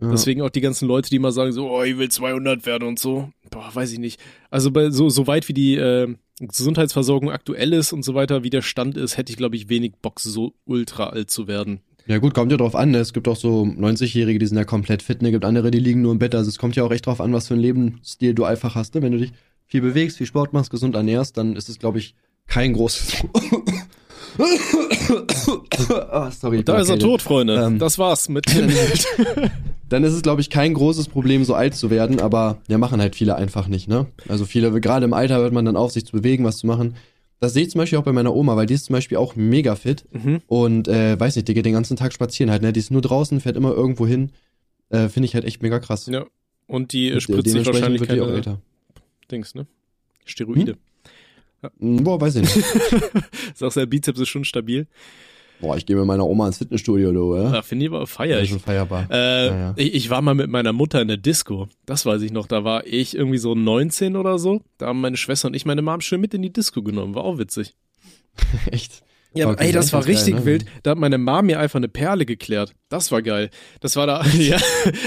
Ja. 0.00 0.10
Deswegen 0.10 0.42
auch 0.42 0.50
die 0.50 0.60
ganzen 0.60 0.86
Leute, 0.86 1.10
die 1.10 1.16
immer 1.16 1.32
sagen 1.32 1.52
so, 1.52 1.70
oh, 1.70 1.82
ich 1.82 1.98
will 1.98 2.08
200 2.08 2.64
werden 2.66 2.86
und 2.86 2.98
so. 2.98 3.30
Boah, 3.50 3.70
weiß 3.72 3.92
ich 3.92 3.98
nicht. 3.98 4.20
Also 4.50 4.70
bei 4.70 4.90
so, 4.90 5.08
so 5.08 5.26
weit 5.26 5.48
wie 5.48 5.54
die 5.54 5.74
äh, 5.76 6.14
Gesundheitsversorgung 6.40 7.30
aktuell 7.30 7.72
ist 7.72 7.92
und 7.92 8.04
so 8.04 8.14
weiter, 8.14 8.44
wie 8.44 8.50
der 8.50 8.62
Stand 8.62 8.96
ist, 8.96 9.16
hätte 9.16 9.32
ich, 9.32 9.36
glaube 9.36 9.56
ich, 9.56 9.68
wenig 9.68 9.94
Bock, 10.00 10.20
so 10.20 10.54
ultra 10.66 11.08
alt 11.08 11.30
zu 11.30 11.48
werden. 11.48 11.80
Ja 12.06 12.18
gut, 12.18 12.32
kommt 12.32 12.50
ja 12.52 12.56
drauf 12.56 12.74
an. 12.74 12.92
Ne? 12.92 12.98
Es 12.98 13.12
gibt 13.12 13.28
auch 13.28 13.36
so 13.36 13.64
90-Jährige, 13.64 14.38
die 14.38 14.46
sind 14.46 14.56
ja 14.56 14.64
komplett 14.64 15.02
fit. 15.02 15.20
Ne? 15.20 15.30
gibt 15.30 15.44
andere, 15.44 15.70
die 15.70 15.80
liegen 15.80 16.00
nur 16.00 16.12
im 16.12 16.18
Bett. 16.18 16.34
Also 16.34 16.48
es 16.48 16.58
kommt 16.58 16.76
ja 16.76 16.84
auch 16.84 16.90
echt 16.90 17.06
drauf 17.06 17.20
an, 17.20 17.32
was 17.32 17.48
für 17.48 17.54
einen 17.54 17.62
Lebensstil 17.62 18.34
du 18.34 18.44
einfach 18.44 18.74
hast. 18.74 18.94
Ne? 18.94 19.02
Wenn 19.02 19.12
du 19.12 19.18
dich 19.18 19.32
viel 19.66 19.82
bewegst, 19.82 20.16
viel 20.16 20.26
Sport 20.26 20.52
machst, 20.52 20.70
gesund 20.70 20.94
ernährst, 20.94 21.36
dann 21.36 21.54
ist 21.56 21.68
es, 21.68 21.78
glaube 21.78 21.98
ich, 21.98 22.14
kein 22.46 22.72
großes... 22.72 23.24
oh, 24.38 26.30
sorry. 26.30 26.62
Da 26.64 26.78
ist 26.78 26.88
er 26.88 26.98
tot, 26.98 27.22
Freunde. 27.22 27.62
Ähm, 27.64 27.78
das 27.78 27.98
war's 27.98 28.28
mit 28.28 28.46
Dann 29.88 30.04
ist 30.04 30.12
es, 30.12 30.22
glaube 30.22 30.40
ich, 30.40 30.50
kein 30.50 30.74
großes 30.74 31.08
Problem, 31.08 31.44
so 31.44 31.54
alt 31.54 31.74
zu 31.74 31.90
werden. 31.90 32.20
Aber 32.20 32.58
ja, 32.68 32.78
machen 32.78 33.00
halt 33.00 33.16
viele 33.16 33.36
einfach 33.36 33.68
nicht. 33.68 33.88
Ne? 33.88 34.06
Also 34.28 34.44
viele, 34.44 34.80
gerade 34.80 35.04
im 35.04 35.12
Alter 35.12 35.38
hört 35.38 35.52
man 35.52 35.64
dann 35.64 35.76
auf, 35.76 35.92
sich 35.92 36.04
zu 36.04 36.12
bewegen, 36.12 36.44
was 36.44 36.58
zu 36.58 36.66
machen. 36.66 36.94
Das 37.40 37.52
sehe 37.52 37.62
ich 37.62 37.70
zum 37.70 37.78
Beispiel 37.78 37.98
auch 37.98 38.04
bei 38.04 38.12
meiner 38.12 38.34
Oma, 38.34 38.56
weil 38.56 38.66
die 38.66 38.74
ist 38.74 38.86
zum 38.86 38.94
Beispiel 38.94 39.16
auch 39.16 39.36
mega 39.36 39.76
fit. 39.76 40.04
Mhm. 40.12 40.40
Und 40.46 40.88
äh, 40.88 41.18
weiß 41.18 41.36
nicht, 41.36 41.48
die 41.48 41.54
geht 41.54 41.66
den 41.66 41.72
ganzen 41.72 41.96
Tag 41.96 42.12
spazieren 42.12 42.50
halt, 42.50 42.62
ne? 42.62 42.72
Die 42.72 42.80
ist 42.80 42.90
nur 42.90 43.00
draußen, 43.00 43.40
fährt 43.40 43.56
immer 43.56 43.72
irgendwo 43.72 44.06
hin. 44.06 44.32
Äh, 44.90 45.08
Finde 45.08 45.26
ich 45.26 45.34
halt 45.34 45.44
echt 45.44 45.62
mega 45.62 45.78
krass. 45.78 46.06
Ja. 46.06 46.26
Und 46.66 46.92
die 46.92 47.08
äh, 47.08 47.14
Und 47.14 47.20
spritzt 47.20 47.50
sich 47.50 47.66
wahrscheinlich 47.66 48.02
keine. 48.02 48.58
Dings, 49.30 49.54
ne? 49.54 49.66
Steroide. 50.24 50.72
Hm, 50.72 50.78
Boah, 51.78 52.20
weiß 52.20 52.36
ich 52.36 52.42
nicht. 52.42 52.64
Sagst 53.54 53.76
du, 53.76 53.80
der 53.80 53.86
Bizeps 53.86 54.20
ist 54.20 54.28
schon 54.28 54.44
stabil. 54.44 54.86
Boah, 55.60 55.76
ich 55.76 55.86
gehe 55.86 55.96
mit 55.96 56.04
meiner 56.06 56.24
Oma 56.24 56.46
ins 56.46 56.58
Fitnessstudio, 56.58 57.10
du, 57.10 57.34
ja? 57.34 57.50
Da 57.50 57.62
finde 57.62 57.86
ich 57.86 57.90
aber 57.90 58.06
feier 58.06 58.36
Ja, 58.38 58.42
ich. 58.44 58.52
feierbar. 58.62 59.08
Äh, 59.10 59.46
Ja, 59.48 59.58
ja. 59.58 59.74
Ich, 59.76 59.92
ich 59.94 60.10
war 60.10 60.22
mal 60.22 60.34
mit 60.34 60.48
meiner 60.48 60.72
Mutter 60.72 61.02
in 61.02 61.08
der 61.08 61.16
Disco. 61.16 61.68
Das 61.84 62.06
weiß 62.06 62.22
ich 62.22 62.30
noch. 62.30 62.46
Da 62.46 62.62
war 62.62 62.86
ich 62.86 63.16
irgendwie 63.16 63.38
so 63.38 63.56
19 63.56 64.14
oder 64.14 64.38
so. 64.38 64.60
Da 64.78 64.86
haben 64.86 65.00
meine 65.00 65.16
Schwester 65.16 65.48
und 65.48 65.54
ich 65.54 65.66
meine 65.66 65.82
Mom 65.82 66.00
schön 66.00 66.20
mit 66.20 66.32
in 66.32 66.42
die 66.42 66.52
Disco 66.52 66.82
genommen. 66.82 67.16
War 67.16 67.24
auch 67.24 67.38
witzig. 67.38 67.74
Echt? 68.70 69.02
Ja, 69.34 69.48
Okay, 69.50 69.66
ey, 69.66 69.72
das 69.72 69.92
war 69.92 70.00
ganz 70.00 70.06
geil, 70.06 70.14
richtig 70.16 70.34
ne? 70.36 70.44
wild. 70.46 70.64
Da 70.82 70.92
hat 70.92 70.98
meine 70.98 71.18
Mom 71.18 71.46
mir 71.46 71.60
einfach 71.60 71.76
eine 71.76 71.88
Perle 71.88 72.24
geklärt. 72.24 72.74
Das 72.88 73.12
war 73.12 73.20
geil. 73.22 73.50
Das 73.80 73.94
war 73.96 74.06
da, 74.06 74.24
ja, 74.38 74.56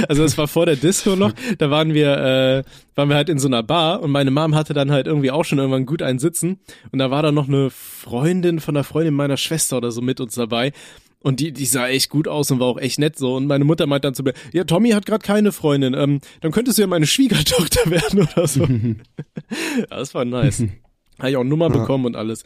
also 0.07 0.21
das 0.23 0.37
war 0.37 0.47
vor 0.47 0.65
der 0.67 0.75
Disco 0.75 1.15
noch. 1.15 1.33
Da 1.57 1.69
waren 1.71 1.93
wir, 1.93 2.17
äh, 2.17 2.63
waren 2.95 3.09
wir 3.09 3.15
halt 3.15 3.29
in 3.29 3.39
so 3.39 3.47
einer 3.47 3.63
Bar 3.63 4.01
und 4.01 4.11
meine 4.11 4.29
Mom 4.31 4.53
hatte 4.55 4.73
dann 4.73 4.91
halt 4.91 5.07
irgendwie 5.07 5.31
auch 5.31 5.43
schon 5.43 5.57
irgendwann 5.57 5.85
gut 5.87 6.01
einen 6.01 6.19
Sitzen. 6.19 6.59
Und 6.91 6.99
da 6.99 7.09
war 7.09 7.23
da 7.23 7.31
noch 7.31 7.47
eine 7.47 7.69
Freundin 7.71 8.59
von 8.59 8.75
der 8.75 8.83
Freundin 8.83 9.15
meiner 9.15 9.37
Schwester 9.37 9.77
oder 9.77 9.91
so 9.91 10.01
mit 10.01 10.19
uns 10.19 10.35
dabei. 10.35 10.71
Und 11.23 11.39
die, 11.39 11.51
die 11.51 11.65
sah 11.65 11.87
echt 11.87 12.09
gut 12.09 12.27
aus 12.27 12.49
und 12.51 12.59
war 12.59 12.67
auch 12.67 12.79
echt 12.79 12.97
nett 12.99 13.17
so. 13.17 13.35
Und 13.35 13.45
meine 13.47 13.63
Mutter 13.63 13.85
meint 13.85 14.03
dann 14.05 14.15
zu 14.15 14.23
mir, 14.23 14.33
ja, 14.53 14.63
Tommy 14.63 14.89
hat 14.91 15.05
gerade 15.05 15.23
keine 15.23 15.51
Freundin, 15.51 15.93
ähm, 15.93 16.19
dann 16.41 16.51
könntest 16.51 16.77
du 16.77 16.81
ja 16.83 16.87
meine 16.87 17.05
Schwiegertochter 17.05 17.81
werden 17.91 18.21
oder 18.21 18.47
so. 18.47 18.63
ja, 19.79 19.85
das 19.89 20.13
war 20.15 20.25
nice. 20.25 20.63
Habe 21.19 21.29
ich 21.31 21.37
auch 21.37 21.43
Nummer 21.43 21.67
Ja. 21.71 21.77
bekommen 21.79 22.05
und 22.05 22.15
alles. 22.15 22.43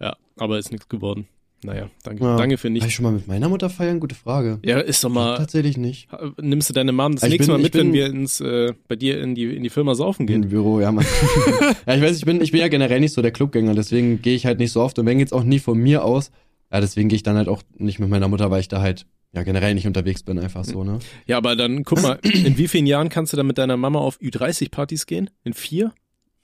Ja, 0.00 0.16
aber 0.36 0.58
ist 0.58 0.70
nichts 0.72 0.88
geworden. 0.88 1.26
Naja, 1.64 1.90
danke, 2.04 2.22
Ja. 2.22 2.36
danke 2.36 2.56
für 2.56 2.68
War 2.68 2.76
ich 2.76 2.82
nichts. 2.84 2.94
schon 2.94 3.02
mal 3.02 3.10
mit 3.12 3.26
meiner 3.26 3.48
Mutter 3.48 3.68
feiern? 3.68 3.98
Gute 3.98 4.14
Frage. 4.14 4.60
Ja, 4.64 4.78
ist 4.78 5.02
doch 5.02 5.08
mal, 5.08 5.36
Tatsächlich 5.38 5.76
nicht. 5.76 6.06
nimmst 6.40 6.68
du 6.70 6.72
deine 6.72 6.92
Mom 6.92 7.14
das 7.16 7.24
Ich 7.24 7.30
nächste 7.30 7.46
bin- 7.52 7.60
Mal 7.60 7.62
mit, 7.64 7.74
wenn 7.74 7.86
bin- 7.88 7.92
wir 7.94 8.06
ins, 8.06 8.40
äh, 8.40 8.74
bei 8.86 8.94
dir 8.94 9.20
in 9.20 9.34
die, 9.34 9.56
in 9.56 9.64
die 9.64 9.68
Firma 9.70 9.96
saufen 9.96 10.22
Im 10.22 10.26
gehen? 10.28 10.48
Büro, 10.48 10.78
ja, 10.80 10.92
Mann. 10.92 11.04
ja, 11.86 11.94
ich 11.96 12.00
weiß, 12.02 12.16
ich 12.16 12.24
bin, 12.24 12.40
ich 12.40 12.52
bin 12.52 12.60
ja 12.60 12.68
generell 12.68 13.00
nicht 13.00 13.12
so 13.12 13.22
der 13.22 13.32
Clubgänger, 13.32 13.74
deswegen 13.74 14.22
gehe 14.22 14.36
ich 14.36 14.46
halt 14.46 14.60
nicht 14.60 14.70
so 14.70 14.80
oft. 14.82 15.00
Und 15.00 15.06
wenn 15.06 15.18
geht's 15.18 15.32
auch 15.32 15.42
nie 15.42 15.58
von 15.58 15.76
mir 15.78 16.04
aus. 16.04 16.30
Ja, 16.72 16.80
deswegen 16.80 17.08
gehe 17.08 17.16
ich 17.16 17.22
dann 17.24 17.36
halt 17.36 17.48
auch 17.48 17.62
nicht 17.76 17.98
mit 17.98 18.08
meiner 18.08 18.28
Mutter, 18.28 18.50
weil 18.52 18.60
ich 18.60 18.68
da 18.68 18.80
halt 18.80 19.06
ja 19.32 19.42
generell 19.42 19.74
nicht 19.74 19.86
unterwegs 19.88 20.22
bin, 20.22 20.38
einfach 20.38 20.64
so, 20.64 20.84
ne? 20.84 21.00
Ja, 21.26 21.38
aber 21.38 21.56
dann 21.56 21.82
guck 21.82 22.00
mal, 22.02 22.18
in 22.22 22.56
wie 22.56 22.68
vielen 22.68 22.86
Jahren 22.86 23.08
kannst 23.08 23.32
du 23.32 23.36
dann 23.36 23.46
mit 23.48 23.58
deiner 23.58 23.76
Mama 23.76 23.98
auf 23.98 24.18
Ü30-Partys 24.20 25.06
gehen? 25.06 25.28
In 25.44 25.54
vier? 25.54 25.92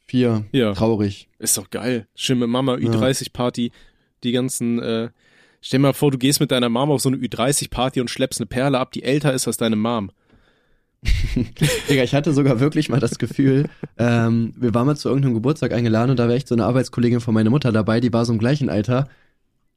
Vier. 0.06 0.44
Ja. 0.52 0.72
Traurig. 0.74 1.28
Ist 1.38 1.56
doch 1.56 1.70
geil. 1.70 2.06
Schön 2.14 2.38
mit 2.38 2.48
Mama 2.48 2.74
Ü30-Party, 2.74 3.72
die 4.22 4.32
ganzen, 4.32 4.78
äh, 4.80 5.10
stell 5.60 5.78
dir 5.78 5.82
mal 5.82 5.92
vor, 5.92 6.10
du 6.10 6.18
gehst 6.18 6.40
mit 6.40 6.50
deiner 6.50 6.68
Mama 6.68 6.94
auf 6.94 7.00
so 7.00 7.08
eine 7.08 7.18
Ü30-Party 7.18 8.00
und 8.00 8.10
schleppst 8.10 8.40
eine 8.40 8.46
Perle 8.46 8.78
ab, 8.78 8.92
die 8.92 9.02
älter 9.02 9.32
ist 9.32 9.46
als 9.46 9.56
deine 9.56 9.76
Mom. 9.76 10.10
Digga, 11.88 12.02
ich 12.02 12.14
hatte 12.14 12.32
sogar 12.32 12.60
wirklich 12.60 12.88
mal 12.88 13.00
das 13.00 13.18
Gefühl, 13.18 13.68
ähm, 13.98 14.54
wir 14.56 14.72
waren 14.74 14.86
mal 14.86 14.96
zu 14.96 15.08
irgendeinem 15.08 15.34
Geburtstag 15.34 15.72
eingeladen 15.72 16.10
und 16.10 16.18
da 16.18 16.28
war 16.28 16.34
echt 16.34 16.48
so 16.48 16.54
eine 16.54 16.64
Arbeitskollegin 16.64 17.20
von 17.20 17.34
meiner 17.34 17.50
Mutter 17.50 17.72
dabei, 17.72 18.00
die 18.00 18.12
war 18.12 18.24
so 18.24 18.32
im 18.32 18.38
gleichen 18.38 18.70
Alter. 18.70 19.08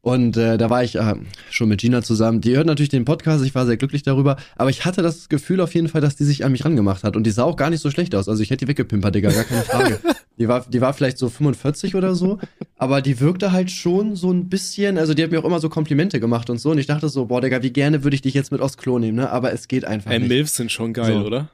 Und 0.07 0.37
äh, 0.37 0.57
da 0.57 0.69
war 0.69 0.85
ich 0.85 0.95
äh, 0.95 1.15
schon 1.49 1.67
mit 1.67 1.81
Gina 1.81 2.01
zusammen. 2.01 2.39
Die 2.39 2.55
hört 2.55 2.65
natürlich 2.65 2.87
den 2.87 3.03
Podcast, 3.03 3.43
ich 3.43 3.53
war 3.53 3.65
sehr 3.65 3.75
glücklich 3.75 4.03
darüber. 4.03 4.37
Aber 4.55 4.69
ich 4.69 4.85
hatte 4.85 5.01
das 5.01 5.27
Gefühl 5.27 5.59
auf 5.59 5.75
jeden 5.75 5.89
Fall, 5.89 5.99
dass 5.99 6.15
die 6.15 6.23
sich 6.23 6.45
an 6.45 6.53
mich 6.53 6.63
rangemacht 6.63 7.03
hat. 7.03 7.17
Und 7.17 7.25
die 7.25 7.31
sah 7.31 7.43
auch 7.43 7.57
gar 7.57 7.69
nicht 7.69 7.81
so 7.81 7.91
schlecht 7.91 8.15
aus. 8.15 8.29
Also 8.29 8.41
ich 8.41 8.49
hätte 8.49 8.63
die 8.63 8.69
weggepimpert, 8.69 9.13
Digga, 9.15 9.31
gar 9.31 9.43
keine 9.43 9.63
Frage. 9.63 9.99
die, 10.37 10.47
war, 10.47 10.65
die 10.65 10.79
war 10.79 10.93
vielleicht 10.93 11.17
so 11.17 11.27
45 11.27 11.95
oder 11.95 12.15
so. 12.15 12.39
Aber 12.77 13.01
die 13.01 13.19
wirkte 13.19 13.51
halt 13.51 13.69
schon 13.69 14.15
so 14.15 14.31
ein 14.31 14.47
bisschen, 14.47 14.97
also 14.97 15.13
die 15.13 15.23
hat 15.23 15.31
mir 15.31 15.41
auch 15.41 15.45
immer 15.45 15.59
so 15.59 15.67
Komplimente 15.67 16.21
gemacht 16.21 16.49
und 16.49 16.59
so. 16.59 16.71
Und 16.71 16.77
ich 16.77 16.87
dachte 16.87 17.09
so, 17.09 17.25
boah, 17.25 17.41
Digga, 17.41 17.61
wie 17.61 17.71
gerne 17.71 18.05
würde 18.05 18.15
ich 18.15 18.21
dich 18.21 18.33
jetzt 18.33 18.53
mit 18.53 18.61
aufs 18.61 18.77
Klo 18.77 18.99
nehmen, 18.99 19.17
ne? 19.17 19.29
Aber 19.29 19.51
es 19.51 19.67
geht 19.67 19.83
einfach 19.83 20.11
Ey, 20.11 20.19
nicht. 20.19 20.29
Milfs 20.29 20.55
sind 20.55 20.71
schon 20.71 20.93
geil, 20.93 21.19
So. 21.19 21.25
oder? 21.25 21.49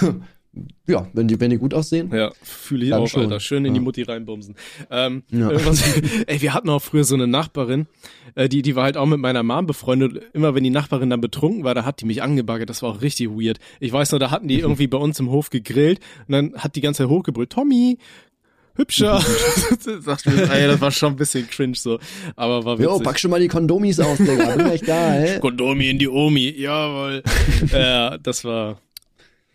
Ja, 0.86 1.06
wenn 1.12 1.28
die, 1.28 1.38
wenn 1.40 1.50
die 1.50 1.58
gut 1.58 1.74
aussehen. 1.74 2.10
Ja, 2.14 2.32
fühle 2.42 2.86
ich 2.86 2.92
auch, 2.94 3.06
schon. 3.08 3.22
Alter. 3.24 3.40
Schön 3.40 3.64
in 3.64 3.74
die 3.74 3.78
Ja. 3.80 3.84
Mutti 3.84 4.02
reinbumsen. 4.02 4.54
Ähm, 4.90 5.22
Ja. 5.30 5.50
irgendwas, 5.50 5.82
ey, 6.26 6.40
wir 6.40 6.54
hatten 6.54 6.68
auch 6.70 6.80
früher 6.80 7.04
so 7.04 7.14
eine 7.14 7.26
Nachbarin, 7.26 7.86
äh, 8.34 8.48
die, 8.48 8.62
die 8.62 8.74
war 8.76 8.84
halt 8.84 8.96
auch 8.96 9.06
mit 9.06 9.18
meiner 9.20 9.42
Mom 9.42 9.66
befreundet. 9.66 10.22
Immer 10.32 10.54
wenn 10.54 10.64
die 10.64 10.70
Nachbarin 10.70 11.10
dann 11.10 11.20
betrunken 11.20 11.64
war, 11.64 11.74
da 11.74 11.84
hat 11.84 12.00
die 12.00 12.06
mich 12.06 12.22
angebaggert. 12.22 12.70
Das 12.70 12.82
war 12.82 12.90
auch 12.90 13.02
richtig 13.02 13.28
weird. 13.30 13.58
Ich 13.80 13.92
weiß 13.92 14.12
noch, 14.12 14.18
da 14.18 14.30
hatten 14.30 14.48
die 14.48 14.58
irgendwie 14.60 14.86
bei 14.86 14.98
uns 14.98 15.20
im 15.20 15.30
Hof 15.30 15.50
gegrillt 15.50 16.00
und 16.26 16.32
dann 16.32 16.54
hat 16.56 16.76
die 16.76 16.80
ganze 16.80 17.02
Zeit 17.04 17.10
hochgebrüllt, 17.10 17.50
Tommy, 17.50 17.98
hübscher. 18.76 19.20
Sagt 20.00 20.26
mir, 20.26 20.50
ey, 20.52 20.68
das 20.68 20.80
war 20.80 20.90
schon 20.92 21.14
ein 21.14 21.16
bisschen 21.16 21.48
cringe 21.50 21.74
so. 21.74 21.98
Aber 22.36 22.64
war 22.64 22.78
witzig. 22.78 22.90
Jo, 22.92 22.98
pack 23.00 23.18
schon 23.18 23.30
mal 23.32 23.40
die 23.40 23.48
Kondomis 23.48 23.98
aus, 24.00 24.18
Digga. 24.18 24.54
Bin 24.54 24.64
gleich 24.66 24.82
da, 24.82 25.12
hä? 25.14 25.38
Kondomi 25.40 25.90
in 25.90 25.98
die 25.98 26.08
Omi, 26.08 26.48
jawohl. 26.56 27.22
ja, 27.72 28.16
das 28.18 28.44
war, 28.44 28.80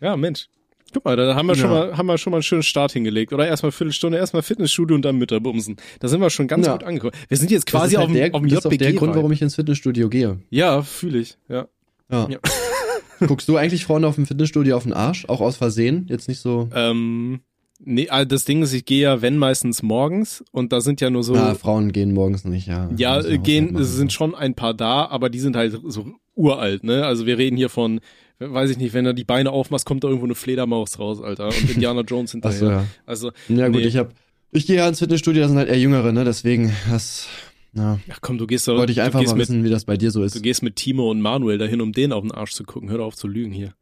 ja, 0.00 0.14
Mensch. 0.16 0.48
Guck 0.94 1.04
mal, 1.04 1.16
da 1.16 1.34
haben 1.34 1.46
wir 1.46 1.54
schon 1.56 1.70
Ja. 1.70 1.86
mal, 1.86 1.96
haben 1.98 2.06
wir 2.06 2.16
schon 2.18 2.30
mal 2.30 2.36
einen 2.38 2.42
schönen 2.44 2.62
Start 2.62 2.92
hingelegt. 2.92 3.32
Oder 3.32 3.46
erstmal 3.48 3.72
Viertelstunde, 3.72 4.16
erstmal 4.16 4.42
Fitnessstudio 4.42 4.94
und 4.94 5.02
dann 5.04 5.16
Mütterbumsen. 5.16 5.76
Da 6.00 6.08
sind 6.08 6.20
wir 6.20 6.30
schon 6.30 6.46
ganz 6.46 6.66
Ja. 6.66 6.72
gut 6.72 6.84
angekommen. 6.84 7.12
Wir 7.28 7.36
sind 7.36 7.50
jetzt 7.50 7.66
quasi 7.66 7.94
ist 7.94 7.98
auf, 8.00 8.06
halt 8.06 8.16
der, 8.16 8.28
dem, 8.30 8.34
auf 8.34 8.40
dem 8.42 8.48
das 8.50 8.64
ist 8.64 8.70
der 8.80 8.88
JBG. 8.88 8.98
Grund, 8.98 9.14
warum 9.16 9.32
ich 9.32 9.42
ins 9.42 9.56
Fitnessstudio 9.56 10.08
gehe. 10.08 10.38
ja, 10.50 10.82
fühle 10.82 11.18
ich, 11.18 11.36
ja. 11.48 11.66
Ja. 12.10 12.28
Ja. 12.30 12.38
Guckst 13.26 13.48
du 13.48 13.56
eigentlich 13.56 13.84
vorne 13.86 14.06
auf 14.06 14.14
dem 14.16 14.26
Fitnessstudio 14.26 14.76
auf 14.76 14.82
den 14.84 14.92
Arsch? 14.92 15.24
Auch 15.28 15.40
aus 15.40 15.56
Versehen? 15.56 16.06
Jetzt 16.08 16.28
nicht 16.28 16.40
so. 16.40 16.68
Ähm, 16.74 17.40
nee, 17.80 18.08
das 18.28 18.44
Ding 18.44 18.62
ist, 18.62 18.72
ich 18.72 18.84
gehe 18.84 19.02
ja, 19.02 19.22
wenn 19.22 19.36
meistens 19.38 19.82
morgens 19.82 20.44
und 20.52 20.72
da 20.72 20.80
sind 20.80 21.00
ja 21.00 21.10
nur 21.10 21.22
so, 21.24 21.34
Na, 21.34 21.54
Frauen 21.54 21.92
gehen 21.92 22.12
morgens 22.12 22.44
nicht, 22.44 22.66
ja. 22.66 22.90
ja, 22.96 23.20
gehen, 23.38 23.76
es 23.76 23.94
sind 23.94 24.12
schon 24.12 24.34
ein 24.34 24.54
paar 24.54 24.74
da, 24.74 25.06
aber 25.06 25.30
die 25.30 25.40
sind 25.40 25.56
halt 25.56 25.80
so 25.86 26.06
uralt, 26.34 26.84
ne? 26.84 27.04
Also 27.06 27.26
wir 27.26 27.38
reden 27.38 27.56
hier 27.56 27.68
von, 27.68 28.00
weiß 28.38 28.70
ich 28.70 28.78
nicht, 28.78 28.92
wenn 28.94 29.06
er 29.06 29.12
die 29.14 29.24
Beine 29.24 29.50
aufmachst, 29.50 29.86
kommt 29.86 30.04
da 30.04 30.08
irgendwo 30.08 30.26
eine 30.26 30.34
Fledermaus 30.34 30.98
raus, 30.98 31.20
Alter. 31.22 31.48
Und 31.48 31.70
Indiana 31.70 32.00
Jones 32.02 32.32
hinterher. 32.32 32.58
so, 32.58 32.70
ja. 32.70 32.84
Also, 33.06 33.32
Ja, 33.48 33.68
gut, 33.68 33.76
nee. 33.82 33.86
ich 33.86 33.96
hab. 33.96 34.12
Ich 34.52 34.66
gehe 34.66 34.76
ja 34.76 34.88
ins 34.88 35.00
Fitnessstudio, 35.00 35.42
das 35.42 35.50
sind 35.50 35.58
halt 35.58 35.68
eher 35.68 35.78
Jüngere, 35.78 36.12
ne? 36.12 36.24
Deswegen, 36.24 36.72
das. 36.90 37.26
Na, 37.72 37.98
Ach 38.08 38.18
komm, 38.20 38.38
du 38.38 38.46
gehst 38.46 38.68
doch, 38.68 38.76
wollte 38.76 38.92
ich 38.92 39.00
einfach 39.00 39.18
du 39.20 39.26
mal 39.26 39.32
mit, 39.32 39.40
wissen, 39.48 39.64
wie 39.64 39.68
das 39.70 39.84
bei 39.84 39.96
dir 39.96 40.12
so 40.12 40.20
Du 40.20 40.26
ist. 40.26 40.40
gehst 40.42 40.62
mit 40.62 40.76
Timo 40.76 41.10
und 41.10 41.20
Manuel 41.20 41.58
dahin, 41.58 41.80
um 41.80 41.92
den 41.92 42.12
auf 42.12 42.22
den 42.22 42.30
Arsch 42.30 42.52
zu 42.52 42.62
gucken. 42.62 42.88
Hör 42.88 43.00
auf 43.00 43.16
zu 43.16 43.26
lügen 43.26 43.50
hier. 43.52 43.74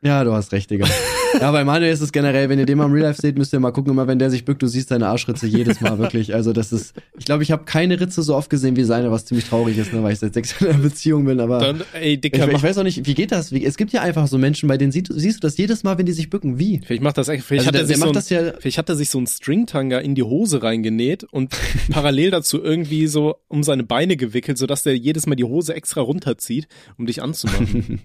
Ja, 0.00 0.22
du 0.22 0.32
hast 0.32 0.52
recht, 0.52 0.70
Digga. 0.70 0.86
ja, 1.40 1.50
bei 1.50 1.64
Manuel 1.64 1.92
ist 1.92 2.00
es 2.00 2.12
generell, 2.12 2.48
wenn 2.48 2.58
ihr 2.60 2.66
den 2.66 2.78
mal 2.78 2.84
im 2.84 2.92
Real 2.92 3.06
Life 3.06 3.20
seht, 3.20 3.36
müsst 3.36 3.52
ihr 3.52 3.58
mal 3.58 3.72
gucken, 3.72 3.90
immer 3.92 4.06
wenn 4.06 4.20
der 4.20 4.30
sich 4.30 4.44
bückt, 4.44 4.62
du 4.62 4.68
siehst 4.68 4.90
seine 4.90 5.08
Arschritze 5.08 5.48
jedes 5.48 5.80
Mal 5.80 5.98
wirklich. 5.98 6.34
Also 6.34 6.52
das 6.52 6.72
ist, 6.72 6.94
ich 7.18 7.24
glaube, 7.24 7.42
ich 7.42 7.50
habe 7.50 7.64
keine 7.64 7.98
Ritze 8.00 8.22
so 8.22 8.36
oft 8.36 8.48
gesehen 8.48 8.76
wie 8.76 8.84
seine, 8.84 9.10
was 9.10 9.24
ziemlich 9.24 9.46
traurig 9.48 9.76
ist, 9.76 9.92
ne, 9.92 10.00
weil 10.04 10.12
ich 10.12 10.20
seit 10.20 10.34
sechs 10.34 10.52
Jahren 10.52 10.66
in 10.66 10.74
einer 10.74 10.82
Beziehung 10.84 11.24
bin, 11.24 11.40
aber. 11.40 11.58
Dann, 11.58 11.82
ey, 11.94 12.14
Ich, 12.14 12.20
Dicker, 12.20 12.46
ich 12.46 12.52
mach, 12.52 12.62
weiß 12.62 12.78
auch 12.78 12.84
nicht, 12.84 13.06
wie 13.06 13.14
geht 13.14 13.32
das? 13.32 13.50
Wie, 13.50 13.64
es 13.64 13.76
gibt 13.76 13.92
ja 13.92 14.02
einfach 14.02 14.28
so 14.28 14.38
Menschen, 14.38 14.68
bei 14.68 14.76
denen 14.78 14.92
siehst, 14.92 15.10
du- 15.10 15.18
siehst 15.18 15.38
du 15.38 15.40
das 15.40 15.56
jedes 15.58 15.82
Mal, 15.82 15.98
wenn 15.98 16.06
die 16.06 16.12
sich 16.12 16.30
bücken. 16.30 16.60
Wie? 16.60 16.80
vielleicht 16.84 17.02
macht 17.02 17.18
das 17.18 17.26
echt, 17.28 17.42
vielleicht, 17.42 17.66
Also 17.66 17.68
hat 17.68 17.74
der, 17.74 17.80
er 17.82 17.86
der 17.88 17.96
so 18.06 18.12
das 18.12 18.30
ja. 18.30 18.52
vielleicht 18.60 18.78
hat 18.78 18.88
er 18.88 18.94
sich 18.94 19.10
so 19.10 19.18
einen 19.18 19.26
Stringtanga 19.26 19.98
in 19.98 20.14
die 20.14 20.22
Hose 20.22 20.62
reingenäht 20.62 21.24
und 21.24 21.52
parallel 21.90 22.30
dazu 22.30 22.62
irgendwie 22.62 23.08
so 23.08 23.34
um 23.48 23.64
seine 23.64 23.82
Beine 23.82 24.16
gewickelt, 24.16 24.58
sodass 24.58 24.84
der 24.84 24.96
jedes 24.96 25.26
Mal 25.26 25.34
die 25.34 25.42
Hose 25.44 25.74
extra 25.74 26.00
runterzieht, 26.02 26.68
um 26.98 27.06
dich 27.06 27.20
anzumachen. 27.20 28.02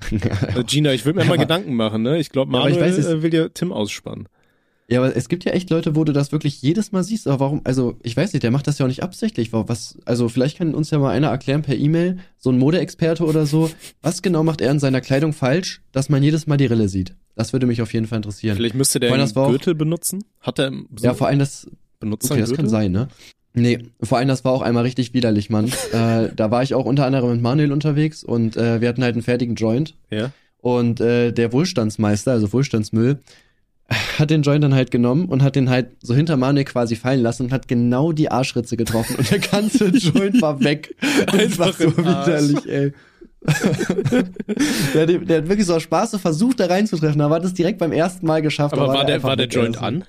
Äh, 0.10 0.64
Gina, 0.64 0.92
ich 0.92 1.04
würde 1.04 1.18
mir 1.18 1.24
mal 1.24 1.36
Ja. 1.36 1.42
Gedanken 1.42 1.74
machen, 1.74 2.02
ne? 2.02 2.18
Ich 2.18 2.30
glaube, 2.30 2.52
Ja, 2.52 2.58
aber 2.60 2.68
Manuel 2.70 2.88
ich 2.90 2.98
weiß, 2.98 3.04
es- 3.04 3.10
äh, 3.12 3.22
will 3.22 3.30
dir 3.30 3.52
Tim 3.54 3.72
ausspannen. 3.72 4.28
Ja, 4.86 5.00
aber 5.00 5.16
es 5.16 5.30
gibt 5.30 5.44
ja 5.46 5.52
echt 5.52 5.70
Leute, 5.70 5.96
wo 5.96 6.04
du 6.04 6.12
das 6.12 6.30
wirklich 6.30 6.60
jedes 6.60 6.92
Mal 6.92 7.02
siehst. 7.02 7.26
Aber 7.26 7.40
warum? 7.40 7.62
Also, 7.64 7.96
ich 8.02 8.14
weiß 8.14 8.34
nicht, 8.34 8.42
der 8.42 8.50
macht 8.50 8.66
das 8.66 8.78
ja 8.78 8.84
auch 8.84 8.88
nicht 8.88 9.02
absichtlich. 9.02 9.50
Was, 9.54 9.96
also, 10.04 10.28
vielleicht 10.28 10.58
kann 10.58 10.74
uns 10.74 10.90
ja 10.90 10.98
mal 10.98 11.10
einer 11.10 11.28
erklären 11.28 11.62
per 11.62 11.74
E-Mail, 11.74 12.18
so 12.36 12.50
ein 12.50 12.58
Modeexperte 12.58 13.24
oder 13.24 13.46
so, 13.46 13.70
was 14.02 14.20
genau 14.20 14.44
macht 14.44 14.60
er 14.60 14.70
in 14.70 14.78
seiner 14.80 15.00
Kleidung 15.00 15.32
falsch, 15.32 15.80
dass 15.92 16.10
man 16.10 16.22
jedes 16.22 16.46
Mal 16.46 16.58
die 16.58 16.66
Rille 16.66 16.90
sieht? 16.90 17.14
Das 17.34 17.54
würde 17.54 17.66
mich 17.66 17.80
auf 17.80 17.94
jeden 17.94 18.06
Fall 18.06 18.16
interessieren. 18.16 18.56
Vielleicht 18.56 18.74
müsste 18.74 19.00
der 19.00 19.10
einen 19.12 19.32
Gürtel 19.32 19.74
benutzen. 19.74 20.22
Hat 20.40 20.58
er 20.58 20.70
so 20.70 21.04
Ja, 21.06 21.14
vor 21.14 21.28
allem 21.28 21.38
das, 21.38 21.66
benutzt 21.98 22.30
okay, 22.30 22.40
das 22.40 22.52
kann 22.52 22.68
sein, 22.68 22.92
ne? 22.92 23.08
Nee, 23.56 23.78
vor 24.02 24.18
allem 24.18 24.26
das 24.28 24.44
war 24.44 24.52
auch 24.52 24.62
einmal 24.62 24.82
richtig 24.82 25.14
widerlich, 25.14 25.48
Mann. 25.48 25.66
äh, 25.92 26.28
da 26.34 26.50
war 26.50 26.62
ich 26.62 26.74
auch 26.74 26.84
unter 26.84 27.06
anderem 27.06 27.30
mit 27.32 27.40
Manuel 27.42 27.70
unterwegs 27.72 28.24
und 28.24 28.56
äh, 28.56 28.80
wir 28.80 28.88
hatten 28.88 29.02
halt 29.02 29.14
einen 29.14 29.22
fertigen 29.22 29.54
Joint. 29.54 29.94
Ja. 30.10 30.32
Und 30.58 31.00
äh, 31.00 31.30
der 31.32 31.52
Wohlstandsmeister, 31.52 32.32
also 32.32 32.52
Wohlstandsmüll, 32.52 33.20
hat 34.18 34.30
den 34.30 34.42
Joint 34.42 34.64
dann 34.64 34.74
halt 34.74 34.90
genommen 34.90 35.26
und 35.26 35.42
hat 35.42 35.56
den 35.56 35.68
halt 35.70 35.88
so 36.02 36.14
hinter 36.14 36.36
Manuel 36.36 36.64
quasi 36.64 36.96
fallen 36.96 37.20
lassen 37.20 37.44
und 37.44 37.52
hat 37.52 37.68
genau 37.68 38.12
die 38.12 38.30
Arschritze 38.30 38.76
getroffen 38.76 39.16
und 39.16 39.30
der 39.30 39.38
ganze 39.40 39.86
Joint 39.88 40.40
war 40.42 40.62
weg. 40.64 40.96
Das 41.30 41.58
war 41.58 41.66
Einfach 41.68 41.72
so 41.78 41.96
widerlich, 41.98 42.66
ey. 42.66 42.92
der, 44.94 45.02
hat- 45.02 45.28
der 45.28 45.36
hat 45.38 45.48
wirklich 45.48 45.66
so 45.66 45.74
aus 45.74 45.82
Spaß 45.82 46.12
so 46.12 46.18
versucht, 46.18 46.60
da 46.60 46.66
reinzutreffen, 46.66 47.20
aber 47.20 47.34
hat 47.36 47.44
es 47.44 47.54
direkt 47.54 47.78
beim 47.78 47.92
ersten 47.92 48.26
Mal 48.26 48.42
geschafft. 48.42 48.72
Aber 48.74 48.86
da 48.86 48.92
war 48.94 49.04
der, 49.04 49.22
war 49.22 49.36
der 49.36 49.46
Joint 49.48 49.80
an? 49.80 50.04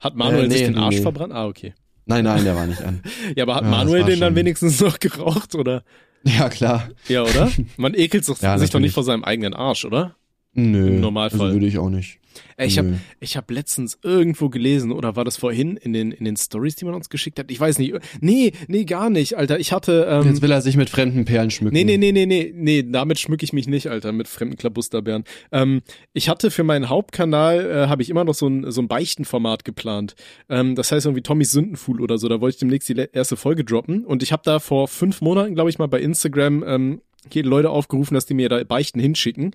Hat 0.00 0.14
Manuel 0.14 0.44
Äh, 0.44 0.48
nee, 0.48 0.54
sich 0.58 0.66
den 0.66 0.78
Arsch 0.78 0.96
nee. 0.96 1.02
verbrannt? 1.02 1.32
Ah, 1.32 1.46
okay. 1.46 1.74
Nein, 2.06 2.24
nein, 2.24 2.44
der 2.44 2.54
war 2.56 2.66
nicht 2.66 2.82
an. 2.82 3.00
Ja, 3.36 3.42
aber 3.44 3.56
hat 3.56 3.64
Ja, 3.64 3.70
Manuel 3.70 4.04
den 4.04 4.20
dann 4.20 4.28
schon- 4.30 4.36
wenigstens 4.36 4.80
noch 4.80 4.98
geraucht, 5.00 5.54
oder? 5.54 5.82
Ja, 6.24 6.48
klar. 6.48 6.88
Ja, 7.08 7.22
oder? 7.22 7.50
Man 7.76 7.94
ekelt 7.94 8.24
sich, 8.24 8.40
Ja, 8.40 8.58
sich 8.58 8.70
doch 8.70 8.80
nicht 8.80 8.94
vor 8.94 9.02
seinem 9.04 9.24
eigenen 9.24 9.54
Arsch, 9.54 9.84
oder? 9.84 10.16
Nö. 10.54 10.86
Im 10.88 11.00
Normalfall. 11.00 11.40
Also 11.40 11.52
würde 11.54 11.66
ich 11.66 11.78
auch 11.78 11.90
nicht. 11.90 12.18
Ey, 12.56 12.66
ich 12.66 12.78
habe 12.78 12.88
Nö. 12.88 12.96
ich 13.20 13.36
hab 13.36 13.50
letztens 13.50 13.98
irgendwo 14.02 14.48
gelesen, 14.48 14.92
oder 14.92 15.16
war 15.16 15.24
das 15.24 15.36
vorhin 15.36 15.76
in 15.76 15.92
den, 15.92 16.12
in 16.12 16.24
den 16.24 16.36
Stories, 16.36 16.76
die 16.76 16.84
man 16.84 16.94
uns 16.94 17.08
geschickt 17.08 17.38
hat? 17.38 17.50
Ich 17.50 17.60
weiß 17.60 17.78
nicht. 17.78 17.94
Nee, 18.20 18.52
nee, 18.68 18.84
gar 18.84 19.10
nicht, 19.10 19.36
Alter. 19.36 19.58
Ich 19.58 19.72
hatte. 19.72 20.06
Ähm, 20.08 20.28
Jetzt 20.28 20.42
will 20.42 20.50
er 20.50 20.62
sich 20.62 20.76
mit 20.76 20.90
fremden 20.90 21.24
Perlen 21.24 21.50
schmücken. 21.50 21.74
Nee, 21.74 21.84
nee, 21.84 21.96
nee, 21.96 22.12
nee, 22.12 22.26
nee, 22.26 22.52
nee, 22.54 22.82
damit 22.82 23.18
schmücke 23.18 23.44
ich 23.44 23.52
mich 23.52 23.66
nicht, 23.66 23.88
Alter, 23.88 24.12
mit 24.12 24.28
fremden 24.28 24.56
Klabusterbären. 24.56 25.24
Ähm, 25.52 25.82
ich 26.12 26.28
hatte 26.28 26.50
für 26.50 26.64
meinen 26.64 26.88
Hauptkanal, 26.88 27.70
äh, 27.70 27.88
habe 27.88 28.02
ich 28.02 28.10
immer 28.10 28.24
noch 28.24 28.34
so 28.34 28.48
ein, 28.48 28.70
so 28.70 28.80
ein 28.80 28.88
Beichtenformat 28.88 29.64
geplant. 29.64 30.14
Ähm, 30.48 30.74
das 30.74 30.92
heißt 30.92 31.06
irgendwie 31.06 31.22
Tommys 31.22 31.52
Sündenfuhl 31.52 32.00
oder 32.00 32.18
so, 32.18 32.28
da 32.28 32.40
wollte 32.40 32.54
ich 32.54 32.60
demnächst 32.60 32.88
die 32.88 33.08
erste 33.12 33.36
Folge 33.36 33.64
droppen. 33.64 34.04
Und 34.04 34.22
ich 34.22 34.32
habe 34.32 34.42
da 34.44 34.58
vor 34.58 34.88
fünf 34.88 35.20
Monaten, 35.20 35.54
glaube 35.54 35.70
ich 35.70 35.78
mal, 35.78 35.88
bei 35.88 36.00
Instagram 36.00 36.64
ähm, 36.66 37.00
Leute 37.34 37.70
aufgerufen, 37.70 38.14
dass 38.14 38.26
die 38.26 38.34
mir 38.34 38.48
da 38.48 38.62
Beichten 38.64 39.00
hinschicken. 39.00 39.52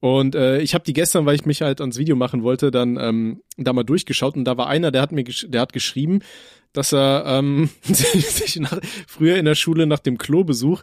Und 0.00 0.34
äh, 0.34 0.60
ich 0.60 0.74
habe 0.74 0.84
die 0.84 0.92
gestern, 0.92 1.26
weil 1.26 1.34
ich 1.34 1.46
mich 1.46 1.62
halt 1.62 1.80
ans 1.80 1.98
Video 1.98 2.16
machen 2.16 2.42
wollte, 2.42 2.70
dann 2.70 2.98
ähm, 3.00 3.40
da 3.56 3.72
mal 3.72 3.82
durchgeschaut 3.84 4.36
und 4.36 4.44
da 4.44 4.56
war 4.56 4.66
einer, 4.68 4.90
der 4.90 5.02
hat 5.02 5.12
mir 5.12 5.24
der 5.24 5.60
hat 5.60 5.72
geschrieben, 5.72 6.20
dass 6.74 6.92
er 6.92 7.24
ähm, 7.26 7.70
sich 7.82 8.56
nach, 8.60 8.78
früher 9.06 9.36
in 9.38 9.46
der 9.46 9.54
Schule 9.54 9.86
nach 9.86 10.00
dem 10.00 10.18
Klobesuch 10.18 10.82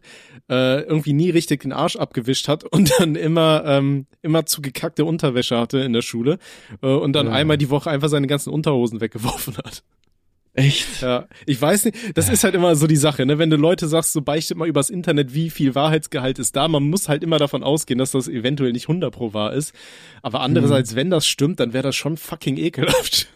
äh, 0.50 0.82
irgendwie 0.82 1.14
nie 1.14 1.30
richtig 1.30 1.62
den 1.62 1.72
Arsch 1.72 1.96
abgewischt 1.96 2.48
hat 2.48 2.64
und 2.64 2.92
dann 3.00 3.16
immer 3.16 3.64
ähm, 3.68 4.08
immer 4.24 4.46
zu 4.48 4.62
gekackte 4.62 5.06
Unterwäsche 5.06 5.60
hatte 5.60 5.80
in 5.80 5.94
der 5.94 6.02
Schule 6.02 6.40
äh, 6.82 6.88
und 6.88 7.14
dann 7.14 7.28
Ja. 7.28 7.34
einmal 7.34 7.58
die 7.60 7.70
Woche 7.70 7.92
einfach 7.92 8.10
seine 8.10 8.26
ganzen 8.28 8.50
Unterhosen 8.50 9.00
weggeworfen 9.02 9.58
hat. 9.58 9.84
Echt? 10.56 11.02
Ja, 11.02 11.28
ich 11.48 11.60
weiß 11.60 11.86
nicht, 11.86 11.98
das 12.16 12.30
ist 12.30 12.44
halt 12.44 12.54
immer 12.54 12.76
so 12.76 12.86
die 12.86 12.96
Sache, 12.96 13.26
ne? 13.26 13.40
Wenn 13.40 13.50
du 13.50 13.58
Leute 13.58 13.88
sagst, 13.88 14.14
so 14.14 14.22
beichtet 14.22 14.56
mal 14.56 14.68
übers 14.68 14.92
Internet, 14.92 15.34
wie 15.34 15.50
viel 15.50 15.74
Wahrheitsgehalt 15.74 16.38
ist 16.38 16.56
da, 16.56 16.68
man 16.68 16.84
muss 16.84 17.10
halt 17.10 17.24
immer 17.24 17.40
davon 17.40 17.64
ausgehen, 17.64 17.98
dass 17.98 18.12
das 18.12 18.28
eventuell 18.28 18.72
nicht 18.72 18.88
100 18.88 19.12
pro 19.12 19.34
wahr 19.34 19.54
ist. 19.54 19.74
Aber 20.22 20.42
andererseits, 20.42 20.96
wenn 20.96 21.10
das 21.10 21.26
stimmt, 21.26 21.60
dann 21.60 21.74
wäre 21.74 21.84
das 21.84 21.96
schon 21.96 22.18
fucking 22.18 22.58
ekelhaft. 22.58 23.30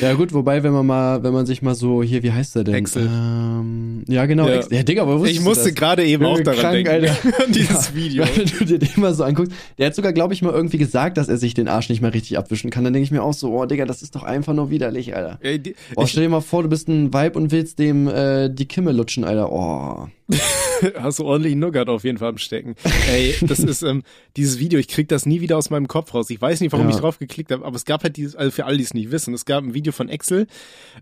Ja 0.00 0.14
gut, 0.14 0.32
wobei, 0.32 0.62
wenn 0.62 0.72
man 0.72 0.86
mal, 0.86 1.22
wenn 1.22 1.32
man 1.32 1.46
sich 1.46 1.62
mal 1.62 1.74
so, 1.74 2.02
hier, 2.02 2.22
wie 2.22 2.32
heißt 2.32 2.56
der 2.56 2.64
denn? 2.64 2.74
Excel. 2.74 3.06
Ähm, 3.06 4.04
ja, 4.08 4.26
genau. 4.26 4.46
Ja. 4.48 4.56
Excel. 4.56 4.76
Ja, 4.78 4.82
Digga, 4.82 5.02
aber 5.02 5.18
wusstest 5.20 5.38
Ich 5.38 5.44
musste 5.44 5.72
gerade 5.72 6.04
eben 6.04 6.24
auch 6.24 6.40
daran 6.40 6.60
krank, 6.60 6.74
denken, 6.74 6.90
Alter. 6.90 7.16
an 7.44 7.52
dieses 7.52 7.88
Ja, 7.88 7.94
Video. 7.94 8.24
Wenn 8.34 8.46
du 8.46 8.64
dir 8.64 8.78
den 8.78 9.00
mal 9.00 9.14
so 9.14 9.24
anguckst, 9.24 9.52
der 9.78 9.86
hat 9.86 9.94
sogar, 9.94 10.12
glaube 10.12 10.34
ich, 10.34 10.42
mal 10.42 10.52
irgendwie 10.52 10.78
gesagt, 10.78 11.16
dass 11.16 11.28
er 11.28 11.36
sich 11.36 11.54
den 11.54 11.68
Arsch 11.68 11.88
nicht 11.88 12.02
mehr 12.02 12.14
richtig 12.14 12.38
abwischen 12.38 12.70
kann. 12.70 12.84
Dann 12.84 12.92
denke 12.92 13.04
ich 13.04 13.10
mir 13.10 13.22
auch 13.22 13.34
so, 13.34 13.52
oh, 13.52 13.66
Digga, 13.66 13.84
das 13.84 14.02
ist 14.02 14.14
doch 14.14 14.22
einfach 14.22 14.54
nur 14.54 14.70
widerlich, 14.70 15.14
Alter. 15.16 15.38
Ey, 15.42 15.58
die, 15.58 15.74
Boah, 15.94 16.06
stell 16.06 16.24
dir 16.24 16.28
mal 16.28 16.40
vor, 16.40 16.62
du 16.62 16.68
bist 16.68 16.88
ein 16.88 17.12
Weib 17.12 17.36
und 17.36 17.50
willst 17.52 17.78
dem 17.78 18.08
äh, 18.08 18.48
die 18.48 18.66
Kimme 18.66 18.92
lutschen, 18.92 19.24
Alter. 19.24 19.50
Oh. 19.52 20.06
hast 20.98 21.18
du 21.18 21.24
ordentlich 21.24 21.54
Nougat 21.56 21.88
auf 21.88 22.04
jeden 22.04 22.18
Fall 22.18 22.28
am 22.30 22.38
Stecken. 22.38 22.74
Ey, 23.10 23.34
das 23.42 23.58
ist 23.60 23.82
ähm, 23.82 24.02
dieses 24.36 24.58
Video, 24.58 24.78
ich 24.78 24.88
krieg 24.88 25.08
das 25.08 25.26
nie 25.26 25.40
wieder 25.40 25.56
aus 25.58 25.70
meinem 25.70 25.88
Kopf 25.88 26.14
raus. 26.14 26.30
Ich 26.30 26.40
weiß 26.40 26.60
nicht, 26.60 26.72
warum 26.72 26.88
Ja. 26.88 26.94
ich 26.94 27.00
drauf 27.00 27.18
geklickt 27.18 27.50
habe, 27.52 27.64
aber 27.64 27.76
es 27.76 27.84
gab 27.84 28.02
halt 28.02 28.16
dieses, 28.16 28.36
also 28.36 28.50
für 28.50 28.66
all 28.66 28.76
die 28.76 28.82
es 28.84 28.94
nicht 28.94 29.10
wissen, 29.10 29.34
es 29.34 29.44
gab 29.44 29.62
ein 29.64 29.74
Video 29.74 29.92
von 29.92 30.08
Excel, 30.08 30.46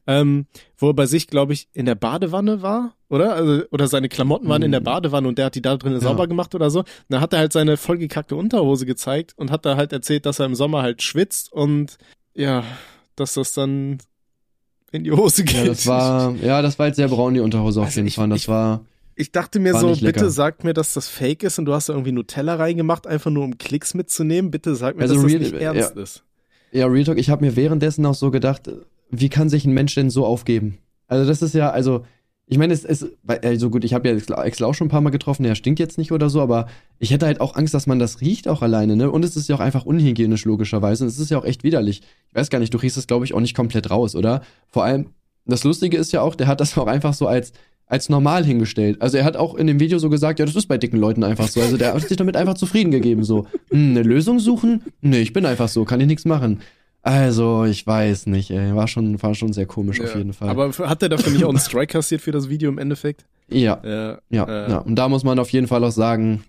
ähm, 0.06 0.46
wo 0.76 0.90
er 0.90 0.94
bei 0.94 1.06
sich, 1.06 1.26
glaube 1.26 1.52
ich, 1.52 1.68
in 1.72 1.86
der 1.86 1.94
Badewanne 1.94 2.62
war, 2.62 2.94
oder? 3.08 3.34
Also, 3.34 3.62
oder 3.70 3.88
seine 3.88 4.08
Klamotten 4.08 4.48
waren 4.48 4.62
in 4.62 4.72
der 4.72 4.80
Badewanne 4.80 5.26
und 5.28 5.38
der 5.38 5.46
hat 5.46 5.54
die 5.54 5.62
da 5.62 5.76
drinnen 5.76 6.00
sauber 6.00 6.26
gemacht 6.26 6.54
oder 6.54 6.70
so. 6.70 6.80
Und 6.80 6.86
dann 7.08 7.20
hat 7.20 7.32
er 7.32 7.38
halt 7.40 7.52
seine 7.52 7.76
vollgekackte 7.76 8.36
Unterhose 8.36 8.86
gezeigt 8.86 9.32
und 9.36 9.50
hat 9.50 9.64
da 9.66 9.76
halt 9.76 9.92
erzählt, 9.92 10.26
dass 10.26 10.38
er 10.38 10.46
im 10.46 10.54
Sommer 10.54 10.82
halt 10.82 11.02
schwitzt 11.02 11.52
und 11.52 11.96
ja, 12.34 12.64
dass 13.16 13.34
das 13.34 13.52
dann 13.54 13.98
in 14.92 15.04
die 15.04 15.12
Hose 15.12 15.44
geht. 15.44 15.56
Ja, 15.56 15.64
das 15.64 15.86
war, 15.86 16.34
ja, 16.42 16.62
das 16.62 16.78
war 16.78 16.86
jetzt 16.86 16.96
sehr 16.96 17.08
braun, 17.08 17.34
die 17.34 17.40
Unterhose 17.40 17.80
auf 17.80 17.86
Also 17.86 18.00
jeden 18.00 18.10
Fall. 18.10 18.28
Das 18.28 18.38
ich- 18.42 18.48
war, 18.48 18.84
Ich 19.20 19.32
dachte 19.32 19.58
mir 19.58 19.72
War 19.74 19.80
so, 19.80 19.96
bitte 19.96 20.30
sag 20.30 20.62
mir, 20.62 20.74
dass 20.74 20.94
das 20.94 21.08
fake 21.08 21.42
ist 21.42 21.58
und 21.58 21.64
du 21.64 21.74
hast 21.74 21.88
da 21.88 21.92
irgendwie 21.92 22.12
Nutella 22.12 22.54
reingemacht, 22.54 23.06
einfach 23.06 23.32
nur 23.32 23.42
um 23.44 23.58
Klicks 23.58 23.92
mitzunehmen. 23.94 24.50
Bitte 24.52 24.76
sag 24.76 24.94
mir, 24.96 25.02
Also 25.02 25.14
dass 25.14 25.24
das 25.24 25.32
real- 25.32 25.40
nicht 25.40 25.54
ernst 25.54 25.96
ja. 25.96 26.02
ist. 26.02 26.22
ja, 26.70 26.86
Real 26.86 27.04
Talk, 27.04 27.18
ich 27.18 27.28
habe 27.28 27.44
mir 27.44 27.56
währenddessen 27.56 28.06
auch 28.06 28.14
so 28.14 28.30
gedacht, 28.30 28.70
wie 29.10 29.28
kann 29.28 29.48
sich 29.48 29.64
ein 29.64 29.72
Mensch 29.72 29.94
denn 29.96 30.10
so 30.10 30.24
aufgeben? 30.24 30.78
Also 31.08 31.26
das 31.26 31.42
ist 31.42 31.54
ja, 31.54 31.70
also, 31.70 32.04
ich 32.46 32.58
meine, 32.58 32.72
es 32.72 32.84
ist, 32.84 33.06
also 33.26 33.70
gut, 33.70 33.82
ich 33.84 33.92
habe 33.92 34.08
ja 34.08 34.14
Excel 34.44 34.66
auch 34.66 34.74
schon 34.74 34.86
ein 34.86 34.90
paar 34.90 35.00
Mal 35.00 35.10
getroffen, 35.10 35.42
der 35.42 35.54
stinkt 35.56 35.80
jetzt 35.80 35.98
nicht 35.98 36.12
oder 36.12 36.30
so, 36.30 36.40
aber 36.40 36.68
ich 37.00 37.10
hätte 37.10 37.26
halt 37.26 37.40
auch 37.40 37.56
Angst, 37.56 37.74
dass 37.74 37.86
man 37.88 37.98
das 37.98 38.20
riecht 38.20 38.46
auch 38.46 38.62
alleine, 38.62 38.94
ne? 38.96 39.10
Und 39.10 39.24
es 39.24 39.34
ist 39.36 39.48
ja 39.48 39.56
auch 39.56 39.60
einfach 39.60 39.84
unhygienisch, 39.84 40.44
logischerweise. 40.44 41.02
Und 41.04 41.08
es 41.08 41.18
ist 41.18 41.30
ja 41.30 41.38
auch 41.38 41.44
echt 41.44 41.64
widerlich. 41.64 42.02
Ich 42.28 42.34
weiß 42.34 42.50
gar 42.50 42.58
nicht, 42.60 42.72
du 42.72 42.78
riechst 42.78 42.96
es, 42.98 43.06
glaube 43.08 43.24
ich, 43.24 43.34
auch 43.34 43.40
nicht 43.40 43.56
komplett 43.56 43.90
raus, 43.90 44.14
oder? 44.14 44.42
Vor 44.68 44.84
allem, 44.84 45.06
das 45.44 45.64
Lustige 45.64 45.96
ist 45.96 46.12
ja 46.12 46.20
auch, 46.20 46.34
der 46.36 46.46
hat 46.46 46.60
das 46.60 46.76
auch 46.78 46.86
einfach 46.86 47.14
so 47.14 47.26
als, 47.26 47.52
als 47.88 48.08
normal 48.08 48.44
hingestellt. 48.44 49.00
Also 49.00 49.16
er 49.16 49.24
hat 49.24 49.36
auch 49.36 49.54
in 49.54 49.66
dem 49.66 49.80
Video 49.80 49.98
so 49.98 50.10
gesagt, 50.10 50.38
ja, 50.38 50.46
das 50.46 50.56
ist 50.56 50.66
bei 50.66 50.78
dicken 50.78 50.98
Leuten 50.98 51.24
einfach 51.24 51.48
so. 51.48 51.60
Also 51.60 51.76
der 51.76 51.94
hat 51.94 52.06
sich 52.06 52.16
damit 52.16 52.36
einfach 52.36 52.54
zufrieden 52.54 52.90
gegeben, 52.90 53.24
so. 53.24 53.46
Hm, 53.70 53.90
eine 53.90 54.02
Lösung 54.02 54.38
suchen? 54.38 54.82
Nee, 55.00 55.20
ich 55.20 55.32
bin 55.32 55.46
einfach 55.46 55.68
so, 55.68 55.84
kann 55.84 56.00
ich 56.00 56.06
nichts 56.06 56.24
machen. 56.24 56.60
Also, 57.02 57.64
ich 57.64 57.86
weiß 57.86 58.26
nicht, 58.26 58.50
ey. 58.50 58.74
War 58.74 58.88
schon, 58.88 59.22
war 59.22 59.34
schon 59.34 59.52
sehr 59.52 59.66
komisch 59.66 60.00
auf 60.00 60.14
jeden 60.14 60.32
Fall. 60.32 60.48
Aber 60.48 60.70
hat 60.70 61.00
der 61.00 61.08
dafür 61.08 61.32
nicht 61.32 61.44
auch 61.44 61.48
einen 61.48 61.58
Strike 61.58 61.92
kassiert 61.92 62.20
für 62.20 62.32
das 62.32 62.48
Video 62.48 62.68
im 62.68 62.78
Endeffekt? 62.78 63.24
ja, 63.48 63.80
Ja. 63.82 64.18
ja, 64.28 64.44
äh, 64.44 64.70
ja. 64.70 64.78
Und 64.78 64.96
da 64.96 65.08
muss 65.08 65.24
man 65.24 65.38
auf 65.38 65.50
jeden 65.50 65.68
Fall 65.68 65.82
auch 65.84 65.92
sagen, 65.92 66.42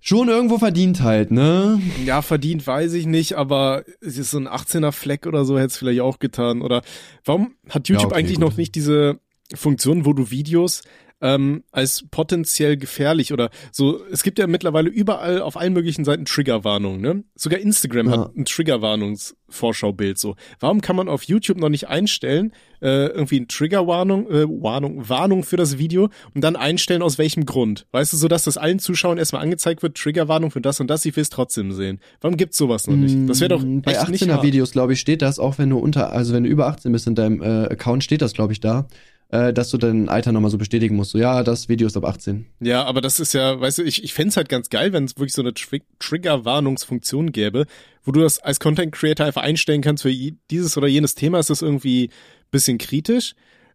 schon 0.00 0.28
irgendwo 0.28 0.58
verdient 0.58 1.02
halt, 1.02 1.30
ne? 1.30 1.80
Ja, 2.04 2.22
verdient 2.22 2.66
weiß 2.66 2.94
ich 2.94 3.06
nicht, 3.06 3.34
aber 3.34 3.84
es 4.00 4.18
ist 4.18 4.30
so 4.30 4.38
ein 4.38 4.48
18er 4.48 4.90
Fleck 4.92 5.26
oder 5.26 5.44
so 5.44 5.56
hätte 5.58 5.66
es 5.66 5.76
vielleicht 5.76 6.00
auch 6.00 6.18
getan. 6.18 6.62
Oder 6.62 6.82
warum 7.24 7.54
hat 7.68 7.88
YouTube 7.88 8.06
okay, 8.06 8.16
eigentlich 8.16 8.38
gut. 8.38 8.50
noch 8.50 8.56
nicht 8.56 8.74
diese 8.74 9.20
Funktion, 9.54 10.04
wo 10.04 10.12
du 10.12 10.30
Videos 10.30 10.82
ähm, 11.22 11.64
als 11.72 12.04
potenziell 12.10 12.76
gefährlich 12.76 13.32
oder 13.32 13.48
so, 13.72 14.04
es 14.12 14.22
gibt 14.22 14.38
ja 14.38 14.46
mittlerweile 14.46 14.90
überall 14.90 15.40
auf 15.40 15.56
allen 15.56 15.72
möglichen 15.72 16.04
Seiten 16.04 16.26
Triggerwarnungen, 16.26 17.00
ne? 17.00 17.24
Sogar 17.34 17.58
Instagram 17.58 18.06
Ja. 18.10 18.12
hat 18.18 18.36
ein 18.36 18.44
Triggerwarnungsvorschaubild 18.44 20.18
so. 20.18 20.36
Warum 20.60 20.80
kann 20.80 20.96
man 20.96 21.08
auf 21.08 21.22
YouTube 21.24 21.58
noch 21.58 21.68
nicht 21.68 21.88
einstellen, 21.88 22.52
äh, 22.82 23.06
irgendwie 23.06 23.40
ein 23.40 23.48
Triggerwarnung, 23.48 24.28
äh, 24.30 24.44
Warnung, 24.46 25.08
Warnung 25.08 25.42
für 25.42 25.56
das 25.56 25.78
Video 25.78 26.10
und 26.34 26.42
dann 26.44 26.54
einstellen, 26.56 27.02
aus 27.02 27.18
welchem 27.18 27.46
Grund? 27.46 27.86
Weißt 27.92 28.12
du, 28.12 28.16
so 28.16 28.28
dass 28.28 28.44
das 28.44 28.58
allen 28.58 28.78
Zuschauern 28.78 29.18
erstmal 29.18 29.42
angezeigt 29.42 29.82
wird, 29.82 29.96
Triggerwarnung 29.96 30.50
für 30.50 30.60
das 30.60 30.80
und 30.80 30.88
das, 30.88 31.04
ich 31.04 31.16
will 31.16 31.22
es 31.22 31.30
trotzdem 31.30 31.72
sehen. 31.72 32.00
Warum 32.20 32.36
gibt's 32.36 32.58
sowas 32.58 32.86
noch 32.86 32.96
nicht? 32.96 33.16
Das 33.28 33.40
wäre 33.40 33.48
doch 33.50 33.62
Mm, 33.62 33.80
Bei 33.80 33.92
echt 33.92 34.08
nicht 34.10 34.22
18er 34.22 34.32
hart. 34.34 34.42
Videos, 34.44 34.72
glaube 34.72 34.92
ich, 34.92 35.00
steht 35.00 35.22
das, 35.22 35.38
auch 35.38 35.56
wenn 35.58 35.70
du 35.70 35.78
unter, 35.78 36.12
also 36.12 36.34
wenn 36.34 36.44
du 36.44 36.50
über 36.50 36.66
18 36.66 36.92
bist 36.92 37.06
in 37.06 37.14
deinem 37.14 37.40
äh, 37.42 37.64
Account, 37.72 38.04
steht 38.04 38.20
das, 38.22 38.34
glaube 38.34 38.52
ich, 38.52 38.60
da, 38.60 38.86
äh, 39.28 39.52
dass 39.52 39.70
du 39.70 39.78
dein 39.78 40.08
Alter 40.08 40.32
nochmal 40.32 40.50
so 40.50 40.58
bestätigen 40.58 40.96
musst. 40.96 41.10
So, 41.10 41.18
ja, 41.18 41.42
das 41.42 41.68
Video 41.68 41.86
ist 41.86 41.96
ab 41.96 42.04
18. 42.04 42.46
Ja, 42.60 42.84
aber 42.84 43.00
das 43.00 43.18
ist 43.20 43.32
ja, 43.32 43.60
weißt 43.60 43.78
du, 43.78 43.82
ich, 43.82 44.04
ich 44.04 44.14
fänd's 44.14 44.36
halt 44.36 44.48
ganz 44.48 44.70
geil, 44.70 44.92
wenn 44.92 45.04
es 45.04 45.16
wirklich 45.16 45.32
so 45.32 45.42
eine 45.42 45.54
Tri 45.54 45.82
Trigger-Warnungsfunktion 45.98 47.32
gäbe, 47.32 47.66
wo 48.04 48.12
du 48.12 48.20
das 48.20 48.38
als 48.38 48.60
Content 48.60 48.92
Creator 48.92 49.26
einfach 49.26 49.42
einstellen 49.42 49.82
kannst 49.82 50.02
für 50.02 50.12
dieses 50.50 50.76
oder 50.76 50.86
jenes 50.86 51.14
Thema, 51.14 51.38
ist 51.38 51.50
das 51.50 51.62
irgendwie 51.62 52.10
bisschen 52.50 52.78
kritisch. 52.78 53.34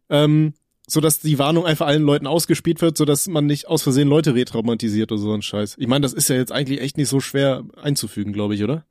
Ähm, 0.10 0.54
so 0.88 1.00
dass 1.00 1.20
die 1.20 1.40
Warnung 1.40 1.66
einfach 1.66 1.88
allen 1.88 2.04
Leuten 2.04 2.28
ausgespielt 2.28 2.82
wird, 2.82 2.98
so 2.98 3.06
dass 3.06 3.28
man 3.28 3.46
nicht 3.46 3.68
aus 3.68 3.82
Versehen 3.82 4.10
Leute 4.10 4.36
retraumatisiert 4.36 5.12
oder 5.12 5.22
so 5.22 5.34
ein 5.34 5.42
Scheiß. 5.42 5.76
Ich 5.78 5.88
meine, 5.88 6.02
das 6.04 6.12
ist 6.12 6.28
ja 6.30 6.36
jetzt 6.36 6.52
eigentlich 6.52 6.82
echt 6.82 6.98
nicht 6.98 7.08
so 7.08 7.20
schwer 7.22 7.64
einzufügen, 7.82 8.34
glaube 8.34 8.56
ich, 8.56 8.64
oder? 8.64 8.84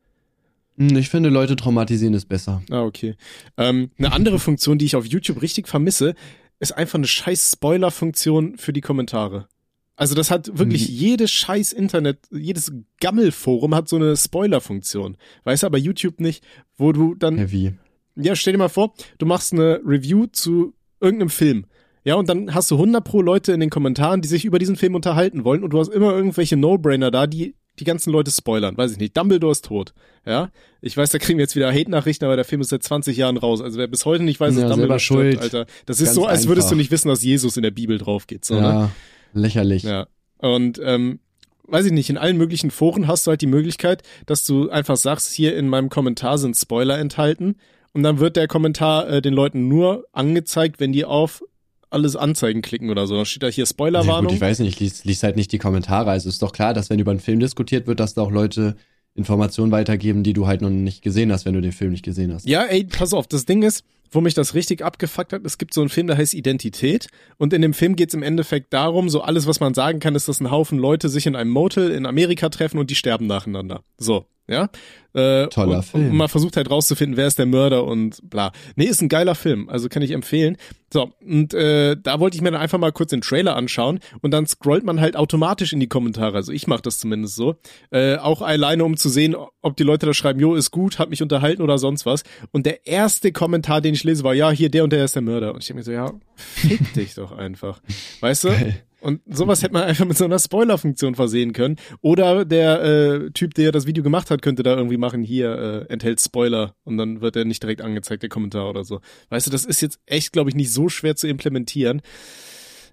Hm, 0.79 0.97
Ich 0.97 1.11
finde, 1.11 1.29
Leute 1.29 1.57
traumatisieren 1.57 2.15
ist 2.15 2.27
besser. 2.27 2.63
Ah, 2.71 2.83
okay. 2.83 3.17
Ähm, 3.59 3.91
eine 3.99 4.13
andere 4.13 4.39
Funktion, 4.39 4.79
die 4.79 4.87
ich 4.87 4.97
auf 4.97 5.05
YouTube 5.05 5.43
richtig 5.43 5.69
vermisse, 5.69 6.15
ist 6.61 6.73
einfach 6.73 6.97
eine 6.99 7.07
scheiß 7.07 7.53
Spoiler-Funktion 7.53 8.57
für 8.59 8.73
die 8.73 8.81
Kommentare. 8.81 9.49
Also 9.97 10.15
das 10.15 10.31
hat 10.31 10.57
wirklich 10.59 10.89
Mhm. 10.89 10.95
jedes 10.95 11.31
scheiß 11.31 11.73
Internet, 11.73 12.21
jedes 12.31 12.73
Gammelforum 13.01 13.75
hat 13.75 13.89
so 13.89 13.97
eine 13.97 14.17
Spoiler-Funktion. 14.17 15.17
Weißt 15.45 15.63
du, 15.63 15.67
aber 15.67 15.79
YouTube 15.79 16.21
nicht, 16.21 16.45
wo 16.77 16.93
du 16.93 17.15
dann 17.15 17.37
Heavy. 17.37 17.75
ja, 18.17 18.35
stell 18.37 18.53
dir 18.55 18.59
mal 18.59 18.69
vor, 18.69 18.95
du 19.19 19.27
machst 19.27 19.53
eine 19.53 19.81
Review 19.85 20.27
zu 20.27 20.75
irgendeinem 21.01 21.31
Film. 21.31 21.67
Ja, 22.03 22.15
und 22.15 22.31
dann 22.31 22.55
hast 22.55 22.71
du 22.71 22.77
100 22.77 23.05
pro 23.05 23.21
Leute 23.21 23.53
in 23.53 23.61
den 23.61 23.69
Kommentaren, 23.69 24.23
die 24.23 24.29
sich 24.29 24.47
über 24.47 24.59
diesen 24.59 24.77
Film 24.77 24.95
unterhalten 24.95 25.45
wollen 25.45 25.63
und 25.63 25.71
du 25.75 25.79
hast 25.79 25.89
immer 25.89 26.13
irgendwelche 26.15 26.57
No-Brainer 26.57 27.11
da, 27.11 27.27
die 27.27 27.55
die 27.79 27.85
ganzen 27.85 28.11
Leute 28.11 28.31
spoilern. 28.31 28.77
Weiß 28.77 28.93
ich 28.93 28.99
nicht. 28.99 29.17
Dumbledore 29.17 29.53
ist 29.53 29.65
tot. 29.65 29.95
Ja, 30.27 30.51
ich 30.83 30.97
weiß, 30.97 31.11
da 31.11 31.19
kriegen 31.19 31.39
wir 31.39 31.45
jetzt 31.45 31.57
wieder 31.57 31.73
Hate-Nachrichten, 31.73 32.25
aber 32.25 32.37
der 32.37 32.45
Film 32.45 32.61
ist 32.61 32.69
seit 32.69 32.83
20 32.83 33.17
Jahren 33.17 33.37
raus. 33.37 33.63
Also 33.63 33.79
wer 33.79 33.87
bis 33.87 34.05
heute 34.05 34.23
nicht 34.23 34.39
weiß, 34.39 34.55
dass 34.55 34.63
Ja, 34.63 34.69
Dumbledore 34.69 35.01
stirbt, 35.01 35.21
schuld. 35.21 35.39
Alter. 35.41 35.67
Das 35.87 36.01
ist 36.01 36.09
Ganz 36.09 36.15
so, 36.17 36.27
als 36.27 36.47
würdest 36.47 36.71
du 36.71 36.75
nicht 36.75 36.91
wissen, 36.91 37.09
dass 37.09 37.23
Jesus 37.23 37.57
in 37.57 37.63
der 37.63 37.71
Bibel 37.71 37.97
drauf 37.99 38.27
geht. 38.27 38.45
So, 38.45 38.55
ne? 38.55 38.61
Ja, 38.61 38.91
lächerlich. 39.33 39.85
Ja. 39.85 40.09
Und 40.39 40.81
ähm, 40.83 41.21
weiß 41.65 41.87
ich 41.87 41.93
nicht, 41.93 42.11
in 42.11 42.19
allen 42.19 42.37
möglichen 42.37 42.71
Foren 42.71 43.07
hast 43.07 43.27
du 43.27 43.31
halt 43.31 43.41
die 43.41 43.47
Möglichkeit, 43.47 44.03
dass 44.27 44.45
du 44.45 44.69
einfach 44.71 44.97
sagst, 44.97 45.33
hier 45.33 45.57
in 45.57 45.69
meinem 45.69 45.89
Kommentar 45.89 46.39
sind 46.39 46.57
Spoiler 46.57 46.99
enthalten. 46.99 47.57
Und 47.93 48.03
dann 48.03 48.19
wird 48.19 48.37
der 48.37 48.47
Kommentar 48.47 49.09
äh, 49.09 49.23
den 49.23 49.35
Leuten 49.35 49.69
nur 49.69 50.05
angezeigt, 50.13 50.81
wenn 50.81 50.93
die 50.93 51.05
auf 51.05 51.43
alles 51.91 52.17
anzeigen 52.17 52.63
klicken 52.63 52.91
oder 52.91 53.07
so. 53.07 53.17
Dann 53.17 53.27
steht 53.27 53.43
da 53.43 53.49
hier 53.49 53.63
Ja, 53.63 53.67
gut, 53.67 53.71
Spoilerwarnung. 53.71 54.33
ich 54.35 54.41
weiß 54.41 54.61
nicht, 54.61 54.75
ich 54.75 54.81
lies, 54.81 55.05
lies 55.05 55.23
halt 55.23 55.37
nicht 55.37 55.53
die 55.53 55.59
Kommentare. 55.59 56.11
Also 56.11 56.29
ist 56.29 56.43
doch 56.43 56.53
klar, 56.53 56.73
dass 56.75 56.89
wenn 56.91 56.99
über 56.99 57.11
einen 57.11 57.21
Film 57.21 57.41
diskutiert 57.41 57.87
wird, 57.87 58.01
dass 58.01 58.15
da 58.15 58.23
auch 58.23 58.31
Leute 58.31 58.77
Informationen 59.15 59.73
weitergeben, 59.73 60.23
die 60.23 60.33
du 60.33 60.47
halt 60.47 60.63
noch 60.63 60.71
nicht 60.71 61.03
gesehen 61.03 61.33
hast, 61.33 61.45
wenn 61.45 61.55
du 61.55 61.61
den 61.61 61.73
Film 61.73 61.91
nicht 61.91 62.05
gesehen 62.05 62.33
hast. 62.33 62.47
Ja, 62.49 62.63
ey, 62.65 62.85
pass 62.85 63.13
auf, 63.13 63.27
das 63.27 63.45
Ding 63.45 63.63
ist, 63.63 63.85
wo 64.11 64.21
mich 64.21 64.35
das 64.35 64.55
richtig 64.55 64.85
abgefuckt 64.85 65.33
hat, 65.33 65.45
es 65.45 65.59
gibt 65.59 65.75
so 65.75 65.81
einen 65.81 65.91
Film, 65.91 66.07
der 66.07 66.17
heißt 66.17 66.35
Identität 66.35 67.09
und 67.39 67.53
in 67.53 67.63
dem 67.63 67.75
Film 67.75 67.97
geht's 67.97 68.15
im 68.15 68.23
Endeffekt 68.23 68.73
darum, 68.73 69.09
so 69.09 69.21
alles, 69.23 69.47
was 69.47 69.61
man 69.61 69.75
sagen 69.75 70.01
kann, 70.01 70.15
ist, 70.15 70.29
dass 70.29 70.41
ein 70.41 70.51
Haufen 70.51 70.79
Leute 70.79 71.09
sich 71.09 71.27
in 71.27 71.37
einem 71.37 71.51
Motel 71.51 71.91
in 71.91 72.07
Amerika 72.07 72.49
treffen 72.49 72.79
und 72.79 72.91
die 72.91 72.95
sterben 72.95 73.27
nacheinander. 73.27 73.83
So, 73.99 74.27
ja. 74.51 74.69
Äh, 75.13 75.49
Toller 75.49 75.79
und, 75.79 75.85
Film. 75.85 76.11
Und 76.11 76.17
man 76.17 76.29
versucht 76.29 76.57
halt 76.57 76.71
rauszufinden, 76.71 77.17
wer 77.17 77.27
ist 77.27 77.39
der 77.39 77.47
Mörder 77.47 77.85
und 77.85 78.19
bla. 78.29 78.53
Nee, 78.77 78.85
ist 78.85 79.01
ein 79.01 79.09
geiler 79.09 79.35
Film, 79.35 79.69
also 79.69 79.89
kann 79.89 80.03
ich 80.03 80.11
empfehlen. 80.11 80.57
So, 80.93 81.13
und 81.25 81.55
äh, 81.55 81.97
da 82.01 82.19
wollte 82.19 82.37
ich 82.37 82.43
mir 82.43 82.51
dann 82.51 82.61
einfach 82.61 82.79
mal 82.79 82.93
kurz 82.93 83.11
den 83.11 83.21
Trailer 83.21 83.55
anschauen 83.57 84.01
und 84.23 84.33
dann 84.33 84.47
scrollt 84.47 84.85
man 84.85 85.01
halt 85.01 85.17
automatisch 85.17 85.73
in 85.73 85.79
die 85.79 85.89
Kommentare. 85.89 86.37
Also 86.37 86.53
ich 86.53 86.67
mache 86.67 86.83
das 86.83 86.99
zumindest 86.99 87.37
so. 87.37 87.57
Äh, 87.93 88.17
auch 88.17 88.43
alleine, 88.43 88.85
um 88.85 88.97
zu 88.97 89.09
sehen, 89.09 89.37
ob 89.63 89.77
die 89.77 89.83
Leute 89.83 90.07
da 90.07 90.15
schreiben, 90.15 90.41
jo, 90.41 90.55
ist 90.55 90.71
gut, 90.71 90.99
hat 90.99 91.11
mich 91.11 91.23
unterhalten 91.23 91.63
oder 91.63 91.79
sonst 91.79 92.07
was. 92.07 92.23
Und 92.53 92.67
der 92.67 92.87
erste 92.87 93.33
Kommentar, 93.33 93.81
den 93.81 93.95
ich 93.95 94.05
lese, 94.05 94.25
war, 94.25 94.35
ja, 94.35 94.51
hier, 94.51 94.71
der 94.71 94.85
und 94.85 94.93
der 94.93 95.05
ist 95.05 95.15
der 95.15 95.23
Mörder. 95.23 95.53
Und 95.55 95.61
ich 95.61 95.67
denke 95.67 95.81
mir 95.81 95.85
so, 95.85 95.93
ja, 95.93 96.13
fick 96.37 96.93
dich 96.95 97.15
doch 97.15 97.33
einfach. 97.33 97.81
Weißt 98.21 98.45
du? 98.45 98.49
Geil. 98.49 98.83
Und 99.01 99.23
sowas 99.27 99.63
hätte 99.63 99.73
man 99.73 99.85
einfach 99.85 100.05
mit 100.05 100.17
so 100.17 100.25
einer 100.25 100.39
Spoiler-Funktion 100.39 101.15
versehen 101.15 101.53
können. 101.53 101.77
Oder 102.03 102.45
der 102.45 102.83
äh, 102.83 103.31
Typ, 103.31 103.55
der 103.55 103.73
das 103.73 103.87
Video 103.87 104.05
gemacht 104.05 104.31
hat, 104.31 104.43
könnte 104.43 104.63
da 104.63 104.77
irgendwie 104.77 104.99
machen, 104.99 105.23
hier 105.23 105.87
äh, 105.89 105.93
enthält 105.93 106.21
Spoiler 106.21 106.75
und 106.85 106.99
dann 106.99 107.23
wird 107.23 107.37
er 107.37 107.47
nicht 107.47 107.63
direkt 107.63 107.81
angezeigt, 107.81 108.23
der 108.23 108.29
Kommentar 108.29 108.69
oder 108.69 108.85
so. 108.85 109.01
Weißt 109.31 109.47
du, 109.47 109.51
das 109.51 109.65
ist 109.65 109.81
jetzt 109.81 110.01
echt, 110.05 110.33
glaube 110.33 110.51
ich, 110.51 110.57
nicht 110.57 110.71
so 110.71 110.89
schwer 110.91 111.17
zu 111.17 111.29
implementieren. 111.29 112.03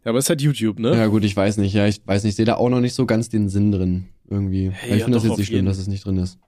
Ja, 0.05 0.11
aber 0.11 0.19
es 0.19 0.25
ist 0.25 0.29
halt 0.29 0.41
YouTube, 0.41 0.79
ne? 0.79 0.95
Ja 0.95 1.07
gut, 1.07 1.25
ich 1.25 1.35
weiß 1.35 1.57
nicht, 1.57 1.73
ja, 1.73 1.87
ich 1.87 1.99
weiß 2.05 2.23
nicht, 2.23 2.31
ich 2.31 2.35
sehe 2.37 2.45
da 2.45 2.55
auch 2.55 2.69
noch 2.69 2.79
nicht 2.79 2.93
so 2.93 3.05
ganz 3.05 3.27
den 3.27 3.49
Sinn 3.49 3.73
drin 3.73 4.05
irgendwie. 4.29 4.69
Hey, 4.71 4.93
ich 4.93 4.99
ja, 4.99 5.05
finde 5.05 5.17
das 5.17 5.27
jetzt 5.27 5.37
nicht 5.37 5.47
schlimm, 5.47 5.57
jeden. 5.57 5.65
dass 5.65 5.77
es 5.77 5.87
nicht 5.87 6.05
drin 6.05 6.17
ist. 6.17 6.39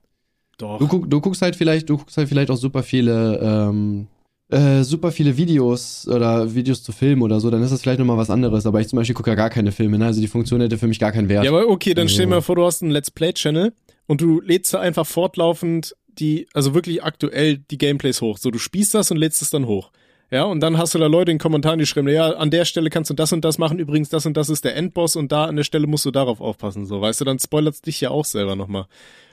Doch. 0.60 0.78
Du, 0.78 0.86
guck, 0.86 1.10
du 1.10 1.20
guckst 1.20 1.42
halt 1.42 1.56
vielleicht, 1.56 1.88
du 1.88 1.98
guckst 1.98 2.16
halt 2.16 2.28
vielleicht 2.28 2.50
auch 2.50 2.56
super 2.56 2.82
viele, 2.82 3.38
ähm, 3.42 4.06
äh, 4.50 4.82
super 4.82 5.12
viele 5.12 5.36
Videos 5.36 6.08
oder 6.08 6.54
Videos 6.54 6.82
zu 6.82 6.92
Filmen 6.92 7.22
oder 7.22 7.40
so, 7.40 7.50
dann 7.50 7.62
ist 7.62 7.70
das 7.70 7.82
vielleicht 7.82 7.98
nochmal 8.00 8.16
was 8.16 8.30
anderes. 8.30 8.66
Aber 8.66 8.80
ich 8.80 8.88
zum 8.88 8.96
Beispiel 8.98 9.14
gucke 9.14 9.30
ja 9.30 9.36
gar 9.36 9.50
keine 9.50 9.72
Filme, 9.72 9.98
ne? 9.98 10.06
Also 10.06 10.20
die 10.20 10.26
Funktion 10.28 10.60
hätte 10.60 10.76
für 10.78 10.88
mich 10.88 10.98
gar 10.98 11.12
keinen 11.12 11.28
Wert. 11.28 11.44
Ja, 11.44 11.50
aber 11.50 11.68
okay, 11.68 11.94
dann 11.94 12.08
stell 12.08 12.26
dir 12.26 12.30
Ja. 12.32 12.36
mal 12.36 12.42
vor, 12.42 12.56
du 12.56 12.64
hast 12.64 12.82
einen 12.82 12.90
Let's 12.90 13.10
Play-Channel 13.10 13.72
und 14.06 14.20
du 14.20 14.40
lädst 14.40 14.74
da 14.74 14.80
einfach 14.80 15.06
fortlaufend 15.06 15.94
die, 16.18 16.48
also 16.52 16.74
wirklich 16.74 17.02
aktuell 17.04 17.58
die 17.58 17.78
Gameplays 17.78 18.20
hoch. 18.20 18.38
So, 18.38 18.50
du 18.50 18.58
spielst 18.58 18.94
das 18.94 19.10
und 19.10 19.16
lädst 19.16 19.40
es 19.40 19.50
dann 19.50 19.66
hoch. 19.66 19.90
Ja, 20.32 20.44
und 20.44 20.60
dann 20.60 20.78
hast 20.78 20.94
du 20.94 20.98
da 20.98 21.06
Leute 21.06 21.32
in 21.32 21.36
den 21.38 21.42
Kommentaren, 21.42 21.78
die 21.80 21.86
schreiben, 21.86 22.08
ja, 22.08 22.30
an 22.30 22.50
der 22.50 22.64
Stelle 22.64 22.88
kannst 22.90 23.10
du 23.10 23.14
das 23.14 23.32
und 23.32 23.44
das 23.44 23.58
machen, 23.58 23.78
übrigens 23.80 24.10
das 24.10 24.26
und 24.26 24.36
das 24.36 24.48
ist 24.48 24.64
der 24.64 24.76
Endboss 24.76 25.16
und 25.16 25.32
da 25.32 25.46
an 25.46 25.56
der 25.56 25.64
Stelle 25.64 25.86
musst 25.88 26.04
du 26.06 26.10
darauf 26.12 26.40
aufpassen. 26.40 26.86
So, 26.86 27.00
weißt 27.00 27.20
du, 27.20 27.24
dann 27.24 27.38
spoilert's 27.40 27.82
dich 27.82 28.00
ja 28.00 28.10
auch 28.10 28.24
selber 28.24 28.54
nochmal. 28.54 28.86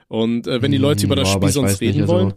Und 0.08 0.48
äh, 0.48 0.62
wenn 0.62 0.72
die 0.72 0.78
Leute 0.78 1.02
Hm, 1.04 1.08
über 1.08 1.16
das 1.16 1.30
boah, 1.32 1.38
Spiel 1.40 1.50
sonst 1.50 1.72
weiß 1.74 1.82
nicht, 1.82 1.90
reden 1.90 2.02
also- 2.02 2.14
wollen, 2.14 2.34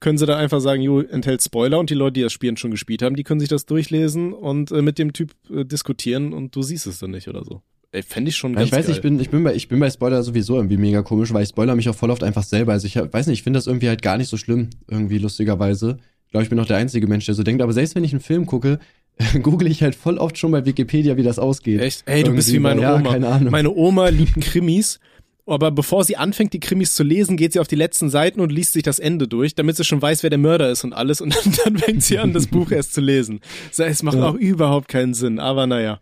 können 0.00 0.16
sie 0.18 0.26
da 0.26 0.36
einfach 0.36 0.60
sagen, 0.60 0.80
jo, 0.82 1.00
enthält 1.00 1.42
Spoiler 1.42 1.78
und 1.80 1.90
die 1.90 1.94
Leute, 1.94 2.12
die 2.14 2.22
das 2.22 2.32
Spiel 2.32 2.56
schon 2.56 2.70
gespielt 2.70 3.02
haben, 3.02 3.16
die 3.16 3.24
können 3.24 3.40
sich 3.40 3.48
das 3.48 3.66
durchlesen 3.66 4.32
und 4.32 4.70
äh, 4.70 4.80
mit 4.80 4.98
dem 4.98 5.12
Typ 5.12 5.32
äh, 5.50 5.64
diskutieren 5.64 6.32
und 6.32 6.54
du 6.54 6.62
siehst 6.62 6.86
es 6.86 7.00
dann 7.00 7.10
nicht 7.10 7.26
oder 7.26 7.42
so. 7.44 7.62
Ey, 7.90 8.02
fände 8.04 8.28
ich 8.28 8.36
schon 8.36 8.52
Ja, 8.52 8.58
ganz 8.58 8.68
ich 8.68 8.72
weiß, 8.76 8.86
geil. 8.86 8.94
ich 8.94 9.00
bin, 9.02 9.18
ich 9.18 9.30
bin 9.30 9.42
bei, 9.42 9.54
ich 9.56 9.66
bin 9.66 9.80
bei 9.80 9.90
Spoiler 9.90 10.22
sowieso 10.22 10.54
irgendwie 10.56 10.76
mega 10.76 11.02
komisch, 11.02 11.32
weil 11.32 11.42
ich 11.42 11.48
spoiler 11.48 11.74
mich 11.74 11.88
auch 11.88 11.94
voll 11.96 12.10
oft 12.10 12.22
einfach 12.22 12.44
selber. 12.44 12.72
Also 12.72 12.86
ich 12.86 12.96
hab, 12.96 13.12
weiß 13.12 13.26
nicht, 13.26 13.38
ich 13.38 13.42
finde 13.42 13.56
das 13.58 13.66
irgendwie 13.66 13.88
halt 13.88 14.02
gar 14.02 14.18
nicht 14.18 14.28
so 14.28 14.36
schlimm, 14.36 14.68
irgendwie 14.88 15.18
lustigerweise. 15.18 15.96
Ich 16.26 16.30
glaube, 16.30 16.44
ich 16.44 16.50
bin 16.50 16.60
auch 16.60 16.66
der 16.66 16.76
einzige 16.76 17.06
Mensch, 17.08 17.24
der 17.26 17.34
so 17.34 17.42
denkt. 17.42 17.62
Aber 17.62 17.72
selbst 17.72 17.94
wenn 17.96 18.04
ich 18.04 18.12
einen 18.12 18.20
Film 18.20 18.44
gucke, 18.46 18.78
google 19.42 19.68
ich 19.68 19.82
halt 19.82 19.96
voll 19.96 20.18
oft 20.18 20.38
schon 20.38 20.52
bei 20.52 20.64
Wikipedia, 20.64 21.16
wie 21.16 21.22
das 21.24 21.38
ausgeht. 21.40 21.80
Echt? 21.80 22.02
Ey, 22.06 22.22
du 22.22 22.34
bist 22.34 22.48
wie 22.52 22.56
Irgendwie, 22.56 22.62
meine 22.62 22.80
weil, 22.82 22.88
ja, 22.88 22.94
Oma. 22.96 23.10
Keine 23.10 23.28
Ahnung. 23.28 23.50
Meine 23.50 23.70
Oma 23.74 24.08
liebt 24.10 24.38
Krimis, 24.42 25.00
aber 25.48 25.70
bevor 25.70 26.04
sie 26.04 26.16
anfängt, 26.16 26.52
die 26.52 26.60
Krimis 26.60 26.94
zu 26.94 27.02
lesen, 27.02 27.36
geht 27.36 27.52
sie 27.52 27.60
auf 27.60 27.68
die 27.68 27.76
letzten 27.76 28.10
Seiten 28.10 28.40
und 28.40 28.50
liest 28.52 28.72
sich 28.72 28.82
das 28.82 28.98
Ende 28.98 29.28
durch, 29.28 29.54
damit 29.54 29.76
sie 29.76 29.84
schon 29.84 30.00
weiß, 30.02 30.22
wer 30.22 30.30
der 30.30 30.38
Mörder 30.38 30.70
ist 30.70 30.84
und 30.84 30.92
alles. 30.92 31.20
Und 31.20 31.34
dann, 31.44 31.54
dann 31.64 31.78
fängt 31.78 32.02
sie 32.02 32.18
an, 32.18 32.32
das 32.32 32.46
Buch 32.46 32.70
erst 32.70 32.94
zu 32.94 33.00
lesen. 33.00 33.40
So, 33.72 33.82
es 33.84 34.02
macht 34.02 34.16
Ja. 34.18 34.28
auch 34.28 34.34
überhaupt 34.34 34.88
keinen 34.88 35.14
Sinn, 35.14 35.38
aber 35.38 35.66
naja. 35.66 36.00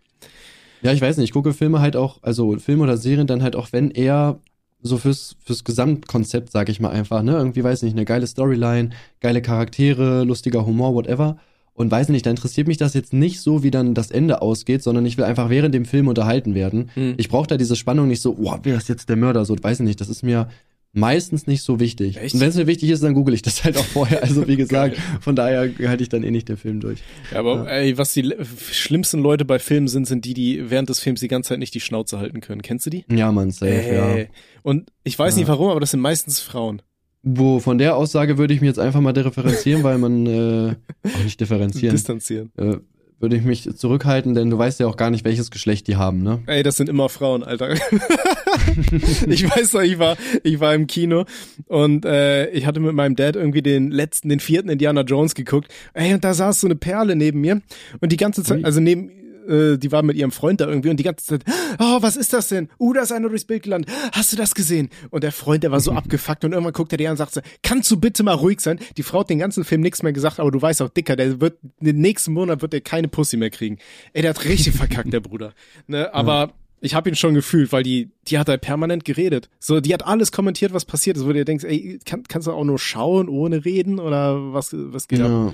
Ja, 0.81 0.91
ich 0.93 1.01
weiß 1.01 1.17
nicht, 1.17 1.25
ich 1.29 1.33
gucke 1.33 1.53
Filme 1.53 1.79
halt 1.81 1.95
auch, 1.95 2.19
also 2.21 2.57
Filme 2.59 2.83
oder 2.83 2.97
Serien 2.97 3.25
dann 3.27 3.41
halt 3.41 3.55
auch, 3.55 3.69
wenn 3.71 3.89
eher 3.91 4.39
so 4.83 4.97
fürs, 4.97 5.35
fürs 5.43 5.63
Gesamtkonzept, 5.63 6.51
sag 6.51 6.69
ich 6.69 6.79
mal 6.79 6.89
einfach, 6.91 7.23
ne? 7.23 7.31
Irgendwie, 7.33 7.63
weiß 7.63 7.81
nicht, 7.81 7.93
eine 7.93 8.05
geile 8.05 8.27
Storyline, 8.27 8.91
geile 9.19 9.41
Charaktere, 9.41 10.23
lustiger 10.23 10.65
Humor, 10.67 10.93
whatever. 10.93 11.37
Und 11.77 11.91
weiß 11.91 12.09
nicht, 12.09 12.25
da 12.25 12.31
interessiert 12.31 12.67
mich 12.67 12.77
das 12.77 12.95
jetzt 12.95 13.13
nicht 13.13 13.39
so, 13.39 13.61
wie 13.61 13.69
dann 13.69 13.93
das 13.93 14.09
Ende 14.09 14.41
ausgeht, 14.41 14.81
sondern 14.81 15.05
ich 15.05 15.15
will 15.17 15.25
einfach 15.25 15.51
während 15.51 15.75
dem 15.75 15.85
Film 15.85 16.07
unterhalten 16.07 16.55
werden. 16.55 16.89
Hm. 16.95 17.13
Ich 17.17 17.29
brauche 17.29 17.45
da 17.45 17.55
diese 17.55 17.75
Spannung 17.75 18.07
nicht 18.07 18.19
so, 18.21 18.35
oh, 18.39 18.57
wer 18.63 18.77
ist 18.77 18.89
jetzt 18.89 19.09
der 19.09 19.15
Mörder? 19.15 19.45
So, 19.45 19.55
weiß 19.61 19.79
ich 19.81 19.85
nicht, 19.85 20.01
das 20.01 20.09
ist 20.09 20.23
mir 20.23 20.49
meistens 20.93 21.45
nicht 21.45 21.61
so 21.61 21.79
wichtig. 21.79 22.17
Echt? 22.17 22.33
Und 22.33 22.39
wenn 22.41 22.49
es 22.49 22.55
mir 22.55 22.65
wichtig 22.65 22.89
ist, 22.89 23.03
dann 23.03 23.13
google 23.13 23.35
ich 23.35 23.43
das 23.43 23.63
halt 23.63 23.77
auch 23.77 23.85
vorher. 23.85 24.23
Also 24.23 24.47
wie 24.47 24.55
gesagt, 24.57 24.97
von 25.21 25.35
daher 25.35 25.69
halte 25.87 26.01
ich 26.01 26.09
dann 26.09 26.23
eh 26.23 26.31
nicht 26.31 26.49
den 26.49 26.57
Film 26.57 26.79
durch. 26.79 26.97
Ja, 27.31 27.39
aber 27.39 27.71
ey, 27.71 27.95
was 27.99 28.11
die 28.13 28.33
schlimmsten 28.71 29.19
Leute 29.21 29.45
bei 29.45 29.59
Filmen 29.59 29.87
sind, 29.87 30.07
sind 30.07 30.25
die, 30.25 30.33
die 30.33 30.71
während 30.71 30.89
des 30.89 30.99
Films 30.99 31.19
die 31.19 31.27
ganze 31.27 31.49
Zeit 31.49 31.59
nicht 31.59 31.75
die 31.75 31.79
Schnauze 31.79 32.17
halten 32.17 32.41
können. 32.41 32.63
Kennst 32.63 32.87
du 32.87 32.89
die? 32.89 33.05
Ja, 33.11 33.31
man, 33.31 33.51
safe, 33.51 33.71
ja. 33.93 34.15
Ey. 34.15 34.29
Und 34.63 34.91
ich 35.03 35.19
weiß 35.19 35.35
Ja. 35.35 35.39
nicht 35.41 35.47
warum, 35.47 35.69
aber 35.69 35.79
das 35.79 35.91
sind 35.91 35.99
meistens 35.99 36.39
Frauen. 36.39 36.81
Wo 37.29 37.59
von 37.59 37.77
der 37.77 37.97
Aussage 37.97 38.37
würde 38.37 38.53
ich 38.53 38.61
mich 38.61 38.67
jetzt 38.69 38.79
einfach 38.79 39.01
mal 39.01 39.11
differenzieren, 39.11 39.83
weil 39.83 39.97
man 39.97 40.25
äh, 40.25 40.75
auch 41.03 41.23
nicht 41.23 41.39
differenzieren, 41.41 41.93
Distanzieren. 41.93 42.51
äh, 42.55 42.77
würde 43.19 43.35
ich 43.35 43.43
mich 43.43 43.67
zurückhalten, 43.75 44.35
denn 44.35 44.49
du 44.49 44.57
weißt 44.57 44.79
ja 44.79 44.87
auch 44.87 44.95
gar 44.95 45.09
nicht, 45.09 45.25
welches 45.25 45.49
Geschlecht 45.49 45.87
die 45.87 45.95
haben, 45.95 46.21
ne? 46.21 46.39
Ey, 46.45 46.61
das 46.61 46.77
sind 46.77 46.87
immer 46.87 47.09
Frauen, 47.09 47.43
Alter. 47.43 47.73
ich 49.27 49.49
weiß 49.49 49.73
noch, 49.73 49.81
ich 49.81 49.97
war, 49.97 50.17
ich 50.43 50.59
war 50.59 50.75
im 50.75 50.85
Kino 50.85 51.25
und 51.65 52.05
äh, 52.05 52.49
ich 52.51 52.67
hatte 52.67 52.79
mit 52.79 52.93
meinem 52.93 53.15
Dad 53.15 53.35
irgendwie 53.35 53.63
den 53.63 53.89
letzten, 53.89 54.29
den 54.29 54.39
vierten 54.39 54.69
Indiana 54.69 55.01
Jones 55.01 55.33
geguckt. 55.33 55.73
Ey, 55.93 56.13
und 56.13 56.23
da 56.23 56.33
saß 56.33 56.61
so 56.61 56.67
eine 56.67 56.75
Perle 56.75 57.15
neben 57.15 57.41
mir 57.41 57.61
und 58.01 58.11
die 58.11 58.17
ganze 58.17 58.43
Zeit, 58.43 58.63
also 58.63 58.79
neben 58.79 59.11
äh, 59.47 59.77
die 59.77 59.91
war 59.91 60.03
mit 60.03 60.17
ihrem 60.17 60.31
Freund 60.31 60.61
da 60.61 60.67
irgendwie 60.67 60.89
und 60.89 60.97
die 60.97 61.03
ganze 61.03 61.25
Zeit, 61.25 61.45
oh, 61.79 62.01
was 62.01 62.15
ist 62.15 62.33
das 62.33 62.49
denn? 62.49 62.69
Uh, 62.79 62.93
da 62.93 63.01
ist 63.01 63.11
einer 63.11 63.29
durchs 63.29 63.45
Bild 63.45 63.63
gelandet. 63.63 63.91
Hast 64.11 64.31
du 64.31 64.37
das 64.37 64.55
gesehen? 64.55 64.89
Und 65.09 65.23
der 65.23 65.31
Freund, 65.31 65.63
der 65.63 65.71
war 65.71 65.79
so 65.79 65.91
abgefuckt 65.93 66.45
und 66.45 66.51
irgendwann 66.51 66.73
guckt 66.73 66.91
er 66.91 66.97
dir 66.97 67.09
an 67.09 67.13
und 67.13 67.17
sagt 67.17 67.33
so, 67.33 67.41
kannst 67.63 67.89
du 67.91 67.97
bitte 67.97 68.23
mal 68.23 68.33
ruhig 68.33 68.59
sein? 68.61 68.79
Die 68.97 69.03
Frau 69.03 69.21
hat 69.21 69.29
den 69.29 69.39
ganzen 69.39 69.63
Film 69.63 69.81
nichts 69.81 70.03
mehr 70.03 70.13
gesagt, 70.13 70.39
aber 70.39 70.51
du 70.51 70.61
weißt 70.61 70.81
auch, 70.81 70.89
Dicker, 70.89 71.15
der 71.15 71.41
wird, 71.41 71.57
den 71.79 71.99
nächsten 71.99 72.33
Monat 72.33 72.61
wird 72.61 72.73
der 72.73 72.81
keine 72.81 73.07
Pussy 73.07 73.37
mehr 73.37 73.49
kriegen. 73.49 73.77
Ey, 74.13 74.21
der 74.21 74.31
hat 74.31 74.45
richtig 74.45 74.73
verkackt, 74.75 75.11
der 75.11 75.19
Bruder. 75.19 75.53
Ne, 75.87 76.13
aber 76.13 76.53
ich 76.79 76.93
habe 76.93 77.09
ihn 77.09 77.15
schon 77.15 77.33
gefühlt, 77.33 77.71
weil 77.71 77.83
die, 77.83 78.11
die 78.27 78.37
hat 78.37 78.49
halt 78.49 78.61
permanent 78.61 79.03
geredet. 79.03 79.49
So, 79.59 79.79
die 79.79 79.93
hat 79.93 80.05
alles 80.05 80.31
kommentiert, 80.31 80.73
was 80.73 80.85
passiert 80.85 81.17
ist, 81.17 81.23
wo 81.23 81.29
du 81.29 81.33
dir 81.33 81.45
denkst, 81.45 81.63
ey, 81.63 81.99
kann, 82.05 82.23
kannst 82.27 82.47
du 82.47 82.51
auch 82.51 82.63
nur 82.63 82.77
schauen 82.79 83.29
ohne 83.29 83.65
reden 83.65 83.99
oder 83.99 84.53
was, 84.53 84.69
was 84.73 85.07
geht 85.07 85.21
ab? 85.21 85.29
Ja, 85.29 85.53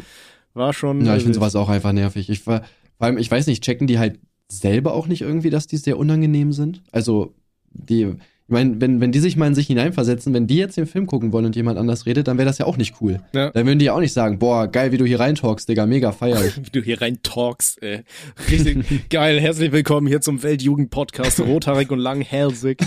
War 0.54 0.74
schon. 0.74 1.06
ja 1.06 1.16
ich 1.16 1.24
finde 1.24 1.36
sowas 1.36 1.56
auch 1.56 1.70
einfach 1.70 1.94
nervig. 1.94 2.30
Ich 2.30 2.46
war, 2.46 2.64
vor 3.04 3.08
allem, 3.08 3.18
ich 3.18 3.30
weiß 3.30 3.48
nicht, 3.48 3.62
checken 3.62 3.86
die 3.86 4.00
halt 4.00 4.18
selber 4.48 4.94
auch 4.94 5.08
nicht 5.08 5.24
irgendwie, 5.24 5.50
dass 5.50 5.68
die 5.68 5.76
sehr 5.76 5.98
unangenehm 5.98 6.54
sind? 6.54 6.84
Also, 6.94 7.36
die, 7.70 8.04
ich 8.04 8.16
meine, 8.48 8.80
wenn, 8.80 9.02
wenn 9.02 9.12
die 9.12 9.20
sich 9.20 9.36
mal 9.36 9.48
in 9.48 9.56
sich 9.56 9.68
hineinversetzen, 9.68 10.34
wenn 10.34 10.48
die 10.48 10.56
jetzt 10.56 10.78
den 10.78 10.86
Film 10.86 11.06
gucken 11.06 11.34
wollen 11.34 11.44
und 11.44 11.58
jemand 11.58 11.78
anders 11.78 12.06
redet, 12.06 12.30
dann 12.30 12.38
wäre 12.38 12.46
das 12.46 12.60
ja 12.60 12.66
auch 12.66 12.78
nicht 12.78 13.02
cool. 13.02 13.20
Ja. 13.36 13.50
Dann 13.50 13.66
würden 13.66 13.80
die 13.80 13.86
ja 13.86 13.94
auch 13.94 14.00
nicht 14.00 14.14
sagen, 14.14 14.40
boah, 14.40 14.68
geil, 14.68 14.94
wie 14.94 14.98
du 14.98 15.06
hier 15.06 15.20
reintalkst, 15.20 15.68
Digga, 15.68 15.86
mega 15.86 16.14
feier 16.14 16.46
ich. 16.46 16.56
wie 16.66 16.70
du 16.72 16.82
hier 16.82 17.02
rein 17.02 17.20
talkst, 17.24 17.84
ey. 17.84 18.04
Richtig 18.50 18.86
geil. 19.10 19.38
Herzlich 19.38 19.74
willkommen 19.74 20.08
hier 20.08 20.22
zum 20.22 20.42
Weltjugend-Podcast 20.42 21.42
Rothaarig 21.42 21.92
und 21.92 22.00
Langhälsig. 22.00 22.78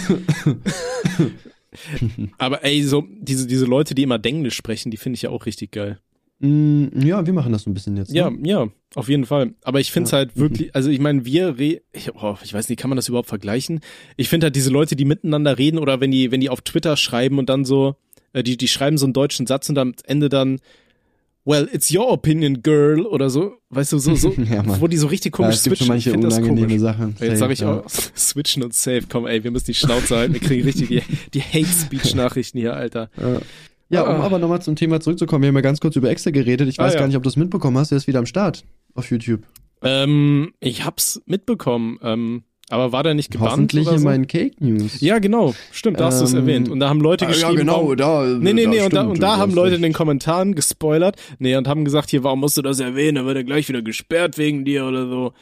Aber 2.39 2.65
ey, 2.65 2.83
so, 2.85 3.05
diese, 3.21 3.47
diese 3.47 3.67
Leute, 3.67 3.95
die 3.95 4.05
immer 4.05 4.19
Denglisch 4.19 4.57
sprechen, 4.57 4.91
die 4.91 4.97
finde 4.97 5.17
ich 5.17 5.23
ja 5.23 5.29
auch 5.29 5.45
richtig 5.45 5.73
geil. 5.73 5.99
Mm, 6.39 6.87
ja, 7.01 7.25
wir 7.25 7.33
machen 7.33 7.53
das 7.53 7.63
so 7.63 7.71
ein 7.71 7.75
bisschen 7.75 7.97
jetzt. 7.97 8.11
Ne? 8.13 8.17
Ja, 8.19 8.31
ja, 8.43 8.69
auf 8.95 9.09
jeden 9.09 9.25
Fall. 9.25 9.55
Aber 9.63 9.81
ich 9.81 9.91
finde 9.91 10.05
es 10.07 10.11
Ja. 10.13 10.19
halt 10.19 10.37
wirklich, 10.37 10.75
also 10.75 10.91
ich 10.91 11.01
meine, 11.01 11.25
wir, 11.25 11.59
re 11.59 11.81
ich, 11.93 12.15
oh, 12.15 12.37
ich 12.45 12.53
weiß 12.53 12.69
nicht, 12.69 12.79
kann 12.79 12.91
man 12.91 12.97
das 12.97 13.09
überhaupt 13.09 13.29
vergleichen? 13.29 13.81
Ich 14.17 14.29
finde 14.29 14.47
halt 14.47 14.57
diese 14.57 14.71
Leute, 14.71 14.97
die 14.97 15.05
miteinander 15.07 15.57
reden 15.59 15.79
oder 15.79 16.01
wenn 16.01 16.11
die, 16.11 16.31
wenn 16.33 16.41
die 16.41 16.51
auf 16.51 16.61
Twitter 16.61 16.97
schreiben 16.97 17.39
und 17.39 17.49
dann 17.49 17.65
so, 17.65 17.97
äh, 18.35 18.43
die, 18.43 18.57
die 18.59 18.69
schreiben 18.69 18.99
so 18.99 19.07
einen 19.07 19.13
deutschen 19.15 19.47
Satz 19.47 19.69
und 19.71 19.79
am 19.79 19.95
Ende 20.05 20.29
dann, 20.29 20.59
well, 21.47 21.69
it's 21.73 21.95
your 21.95 22.11
opinion, 22.13 22.61
girl, 22.63 23.07
oder 23.07 23.31
so, 23.31 23.55
weißt 23.71 23.93
du, 23.93 23.99
so, 23.99 24.15
so, 24.15 24.33
Ja, 24.51 24.63
wo 24.81 24.89
die 24.89 24.97
so 24.99 25.07
richtig 25.07 25.33
Ja, 25.33 25.37
komisch 25.37 25.55
es 25.57 25.63
gibt 25.65 25.79
schon 25.79 25.87
switchen. 25.87 25.89
manche 25.95 26.09
ich 26.11 26.13
finde 26.13 26.29
das 26.29 26.37
unangenehme 26.39 26.67
komisch. 26.69 26.83
Sachen. 26.83 27.17
Jetzt 27.21 27.39
sage 27.39 27.53
ich 27.55 27.59
Safe, 27.61 27.85
auch, 27.85 27.89
switchen 28.17 28.63
und 28.63 28.75
safe. 28.75 29.05
Komm, 29.09 29.27
ey, 29.27 29.43
wir 29.43 29.51
müssen 29.53 29.67
die 29.67 29.75
Schnauze 29.75 30.17
halten. 30.17 30.35
Wir 30.35 30.41
kriegen 30.41 30.65
richtig 30.65 30.89
die, 30.89 31.03
die 31.33 31.41
Hate-Speech-Nachrichten 31.41 32.59
hier, 32.59 32.75
Alter. 32.75 33.09
Ja. 33.19 33.41
Ja, 33.89 34.03
um 34.03 34.21
Ah. 34.21 34.25
aber 34.25 34.39
nochmal 34.39 34.61
zum 34.63 34.75
Thema 34.77 35.01
zurückzukommen, 35.01 35.43
wir 35.43 35.49
haben 35.49 35.55
ja 35.57 35.61
ganz 35.61 35.81
kurz 35.81 35.95
über 35.97 36.11
Excel 36.11 36.33
geredet. 36.33 36.69
Ich 36.69 36.81
Ah, 36.81 36.85
weiß 36.85 36.95
ja. 36.95 37.01
gar 37.01 37.07
nicht, 37.07 37.17
ob 37.17 37.23
du 37.23 37.29
es 37.29 37.37
mitbekommen 37.37 37.79
hast. 37.79 37.91
Der 37.91 37.99
ist 37.99 38.07
wieder 38.07 38.19
am 38.19 38.27
Start 38.27 38.65
auf 38.95 39.11
YouTube. 39.11 39.43
Ähm, 39.83 40.53
ich 40.61 40.85
hab's 40.85 41.21
mitbekommen, 41.27 41.99
ähm, 42.03 42.43
aber 42.69 42.91
war 42.91 43.05
der 43.05 43.15
nicht 43.15 43.31
gebannt 43.31 43.53
Hoffentlich 43.53 43.89
in 43.89 43.99
so? 43.99 44.05
meinen 44.05 44.27
Cake 44.27 44.57
News. 44.59 45.01
Ja, 45.01 45.21
genau, 45.21 45.55
stimmt, 45.71 46.01
da 46.01 46.07
hast 46.07 46.21
du 46.21 46.25
es 46.25 46.33
Ähm, 46.33 46.39
erwähnt. 46.41 46.69
Und 46.69 46.81
da 46.81 46.89
haben 46.89 47.01
Leute 47.01 47.27
Ah, 47.27 47.29
geschrieben, 47.29 47.53
ja, 47.53 47.59
genau, 47.61 47.83
warum, 47.85 47.97
da. 47.97 48.25
Nee, 48.25 48.53
nee, 48.55 48.67
nee, 48.67 48.81
und 48.83 48.93
da, 48.93 49.03
und 49.03 49.23
da 49.23 49.37
haben 49.37 49.53
Leute 49.55 49.73
recht. 49.73 49.77
in 49.77 49.83
den 49.83 49.93
Kommentaren 49.93 50.55
gespoilert, 50.57 51.17
nee, 51.39 51.55
und 51.55 51.69
haben 51.69 51.85
gesagt, 51.85 52.11
hier, 52.11 52.25
warum 52.25 52.41
musst 52.41 52.57
du 52.57 52.63
das 52.63 52.81
erwähnen? 52.81 53.17
Da 53.17 53.25
wird 53.27 53.37
er 53.37 53.45
gleich 53.45 53.69
wieder 53.69 53.83
gesperrt 53.83 54.37
wegen 54.39 54.65
dir 54.65 54.87
oder 54.87 55.07
so. 55.09 55.33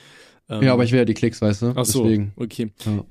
Ähm, 0.50 0.62
Ja, 0.62 0.74
aber 0.74 0.84
ich 0.84 0.92
will 0.92 0.98
ja 0.98 1.04
die 1.06 1.14
Klicks, 1.14 1.40
weißt 1.40 1.62
du? 1.62 1.72
Ach 1.76 1.84
so, 1.86 2.02
Deswegen. 2.02 2.32
okay. 2.36 2.72
Ja. 2.84 3.04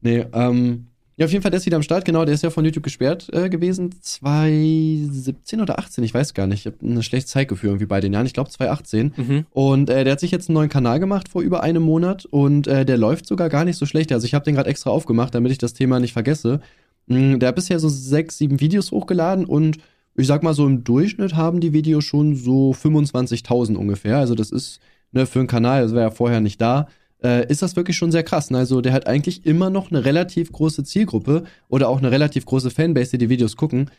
Nee, 0.00 0.24
ähm. 0.32 0.86
Ja, 1.22 1.26
auf 1.26 1.30
jeden 1.30 1.42
Fall, 1.42 1.52
der 1.52 1.58
ist 1.58 1.66
wieder 1.66 1.76
am 1.76 1.84
Start, 1.84 2.04
genau, 2.04 2.24
der 2.24 2.34
ist 2.34 2.42
ja 2.42 2.50
von 2.50 2.64
YouTube 2.64 2.82
gesperrt 2.82 3.28
äh, 3.32 3.48
gewesen. 3.48 3.94
2017 4.00 5.60
oder 5.60 5.78
18, 5.78 6.02
ich 6.02 6.12
weiß 6.12 6.34
gar 6.34 6.48
nicht. 6.48 6.66
Ich 6.66 6.72
habe 6.72 6.84
ein 6.84 7.00
schlechtes 7.04 7.30
Zeitgefühl 7.30 7.68
irgendwie 7.68 7.86
bei 7.86 8.00
den 8.00 8.12
Jahren. 8.12 8.26
Ich 8.26 8.32
glaube 8.32 8.50
2018. 8.50 9.12
Mhm. 9.16 9.46
Und 9.52 9.88
äh, 9.88 10.02
der 10.02 10.14
hat 10.14 10.18
sich 10.18 10.32
jetzt 10.32 10.48
einen 10.48 10.54
neuen 10.54 10.68
Kanal 10.68 10.98
gemacht 10.98 11.28
vor 11.28 11.42
über 11.42 11.62
einem 11.62 11.84
Monat 11.84 12.24
und 12.24 12.66
äh, 12.66 12.84
der 12.84 12.98
läuft 12.98 13.26
sogar 13.26 13.50
gar 13.50 13.64
nicht 13.64 13.76
so 13.76 13.86
schlecht. 13.86 14.10
Also 14.10 14.24
ich 14.24 14.34
habe 14.34 14.44
den 14.44 14.56
gerade 14.56 14.68
extra 14.68 14.90
aufgemacht, 14.90 15.32
damit 15.32 15.52
ich 15.52 15.58
das 15.58 15.74
Thema 15.74 16.00
nicht 16.00 16.12
vergesse. 16.12 16.60
Mm, 17.06 17.38
Der 17.38 17.50
hat 17.50 17.54
bisher 17.54 17.78
so 17.78 17.88
sechs, 17.88 18.38
sieben 18.38 18.58
Videos 18.58 18.90
hochgeladen 18.90 19.44
und 19.44 19.78
ich 20.16 20.26
sag 20.26 20.42
mal 20.42 20.54
so 20.54 20.66
im 20.66 20.82
Durchschnitt 20.82 21.36
haben 21.36 21.60
die 21.60 21.72
Videos 21.72 22.02
schon 22.02 22.34
so 22.34 22.72
25.000 22.72 23.76
ungefähr. 23.76 24.18
Also 24.18 24.34
das 24.34 24.50
ist 24.50 24.80
ne, 25.12 25.26
für 25.26 25.38
einen 25.38 25.46
Kanal, 25.46 25.84
das 25.84 25.94
war 25.94 26.00
ja 26.02 26.10
vorher 26.10 26.40
nicht 26.40 26.60
da, 26.60 26.88
äh, 27.22 27.46
ist 27.48 27.62
das 27.62 27.76
wirklich 27.76 27.96
schon 27.96 28.12
sehr 28.12 28.22
krass. 28.22 28.50
Ne? 28.50 28.58
Also 28.58 28.80
der 28.80 28.92
hat 28.92 29.06
eigentlich 29.06 29.46
immer 29.46 29.70
noch 29.70 29.90
eine 29.90 30.04
relativ 30.04 30.52
große 30.52 30.84
Zielgruppe 30.84 31.44
oder 31.68 31.88
auch 31.88 31.98
eine 31.98 32.10
relativ 32.10 32.44
große 32.46 32.70
Fanbase, 32.70 33.12
die 33.12 33.18
die 33.18 33.28
Videos 33.28 33.56
gucken. 33.56 33.90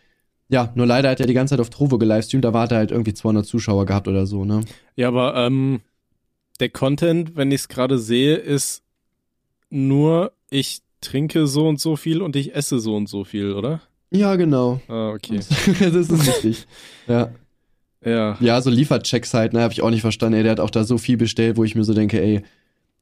Ja, 0.50 0.72
nur 0.76 0.86
leider 0.86 1.10
hat 1.10 1.20
er 1.20 1.26
die 1.26 1.34
ganze 1.34 1.54
Zeit 1.54 1.62
auf 1.62 1.70
Trovo 1.70 1.98
gelivestreamt, 1.98 2.44
da 2.44 2.54
war 2.54 2.70
er 2.70 2.78
halt 2.78 2.92
irgendwie 2.92 3.14
200 3.14 3.46
Zuschauer 3.46 3.86
gehabt 3.86 4.08
oder 4.08 4.26
so, 4.26 4.46
ne? 4.46 4.62
Ja, 4.96 5.08
aber 5.08 5.36
ähm, 5.36 5.82
der 6.60 6.70
Content, 6.70 7.36
wenn 7.36 7.52
ich 7.52 7.62
es 7.62 7.68
gerade 7.70 7.98
sehe, 7.98 8.36
ist 8.36 8.84
nur, 9.70 10.34
ich 10.50 10.82
trinke 11.02 11.48
so 11.48 11.68
und 11.68 11.80
so 11.80 11.96
viel 11.96 12.22
und 12.22 12.36
ich 12.36 12.56
esse 12.56 12.80
so 12.80 12.96
und 12.96 13.10
so 13.10 13.24
viel, 13.24 13.54
oder? 13.54 13.82
Ja, 14.12 14.36
genau. 14.36 14.80
Ah, 14.88 15.10
okay. 15.10 15.38
das 15.80 16.10
ist 16.10 16.28
richtig. 16.28 16.68
Ja. 17.08 17.32
Ja. 18.06 18.38
Ja, 18.40 18.62
so 18.62 18.70
Lieferchecks 18.70 19.34
halt, 19.34 19.54
ne, 19.54 19.62
hab 19.62 19.72
ich 19.72 19.82
auch 19.82 19.90
nicht 19.90 20.02
verstanden. 20.02 20.38
Ey, 20.38 20.44
der 20.44 20.52
hat 20.52 20.60
auch 20.60 20.70
da 20.70 20.84
so 20.84 20.98
viel 20.98 21.18
bestellt, 21.18 21.58
wo 21.58 21.64
ich 21.64 21.74
mir 21.76 21.84
so 21.84 21.94
denke, 21.94 22.22
ey. 22.22 22.44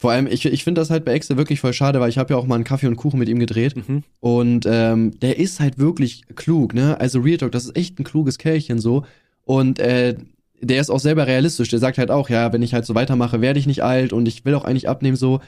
Vor 0.02 0.12
allem, 0.12 0.26
ich, 0.26 0.44
ich 0.48 0.64
finde 0.64 0.82
das 0.82 0.90
halt 0.90 1.06
bei 1.06 1.14
Excel 1.14 1.38
wirklich 1.38 1.60
voll 1.60 1.74
schade, 1.74 2.00
weil 2.00 2.10
ich 2.10 2.18
habe 2.18 2.34
ja 2.34 2.40
auch 2.40 2.48
mal 2.48 2.56
einen 2.56 2.64
Kaffee 2.64 2.88
und 2.88 2.96
Kuchen 2.96 3.20
mit 3.20 3.30
ihm 3.30 3.38
gedreht. 3.38 3.76
Mhm. 3.76 4.02
Und 4.20 4.66
ähm, 4.68 5.20
der 5.20 5.38
ist 5.38 5.60
halt 5.60 5.78
wirklich 5.78 6.24
klug, 6.34 6.74
ne? 6.74 7.00
Also 7.00 7.20
Real 7.20 7.38
Talk, 7.38 7.52
das 7.52 7.66
ist 7.66 7.78
echt 7.78 8.00
ein 8.00 8.04
kluges 8.04 8.40
Kerlchen 8.40 8.80
so. 8.80 9.06
Und 9.46 9.78
äh, 9.78 10.16
der 10.60 10.82
ist 10.82 10.90
auch 10.90 11.00
selber 11.00 11.28
realistisch. 11.28 11.70
Der 11.70 11.78
sagt 11.78 12.00
halt 12.00 12.10
auch, 12.10 12.30
ja, 12.30 12.52
wenn 12.52 12.64
ich 12.64 12.74
halt 12.74 12.88
so 12.88 12.96
weitermache, 12.96 13.42
werde 13.42 13.60
ich 13.60 13.68
nicht 13.68 13.84
alt 13.84 14.12
und 14.12 14.28
ich 14.28 14.44
will 14.44 14.56
auch 14.56 14.66
eigentlich 14.66 14.90
abnehmen 14.90 15.18
so. 15.18 15.40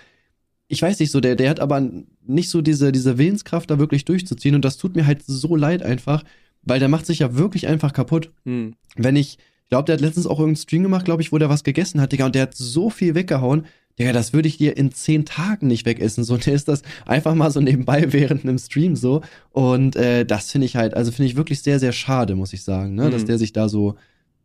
Ich 0.68 0.84
weiß 0.84 1.00
nicht 1.00 1.10
so, 1.10 1.20
der, 1.20 1.36
der 1.36 1.50
hat 1.50 1.60
aber 1.60 1.90
nicht 2.24 2.52
so 2.52 2.62
diese, 2.62 2.92
diese 2.92 3.18
Willenskraft, 3.18 3.72
da 3.72 3.80
wirklich 3.80 4.06
durchzuziehen. 4.06 4.54
Und 4.54 4.64
das 4.64 4.78
tut 4.78 4.96
mir 4.96 5.08
halt 5.08 5.24
so 5.26 5.56
leid 5.56 5.82
einfach, 5.82 6.24
weil 6.62 6.78
der 6.80 6.90
macht 6.90 7.08
sich 7.08 7.18
ja 7.18 7.36
wirklich 7.36 7.66
einfach 7.66 7.92
kaputt 7.92 8.30
Hm. 8.46 8.76
wenn 8.98 9.16
ich, 9.16 9.40
ich 9.64 9.70
glaube, 9.70 9.86
der 9.86 9.94
hat 9.94 10.02
letztens 10.02 10.28
auch 10.28 10.40
irgendeinen 10.40 10.64
Stream 10.64 10.84
gemacht, 10.84 11.06
glaube 11.06 11.22
ich, 11.22 11.32
wo 11.32 11.38
der 11.38 11.50
was 11.50 11.64
gegessen 11.64 12.00
hat, 12.00 12.12
Digga, 12.12 12.26
und 12.28 12.36
der 12.36 12.44
hat 12.44 12.56
so 12.56 12.90
viel 12.90 13.16
weggehauen, 13.16 13.66
Digga, 14.00 14.12
das 14.12 14.34
würde 14.34 14.48
ich 14.48 14.58
dir 14.58 14.76
in 14.76 14.92
zehn 14.92 15.24
Tagen 15.26 15.68
nicht 15.68 15.86
wegessen. 15.86 16.24
So, 16.24 16.38
der 16.46 16.54
ist 16.54 16.68
das 16.68 16.82
einfach 17.06 17.36
mal 17.36 17.52
so 17.52 17.62
nebenbei 17.62 18.06
während 18.14 18.44
einem 18.44 18.58
Stream 18.58 18.96
so. 18.96 19.22
Und 19.52 19.96
äh, 19.96 20.26
das 20.26 20.52
finde 20.52 20.66
ich 20.66 20.76
halt, 20.76 20.96
also 20.96 21.12
finde 21.12 21.28
ich 21.30 21.36
wirklich 21.36 21.62
sehr, 21.62 21.80
sehr 21.80 21.92
schade, 21.92 22.36
muss 22.36 22.54
ich 22.54 22.64
sagen, 22.64 22.96
ne? 22.96 23.10
dass 23.10 23.24
Mhm. 23.24 23.28
der 23.28 23.38
sich 23.38 23.54
da 23.54 23.70
so, 23.70 23.96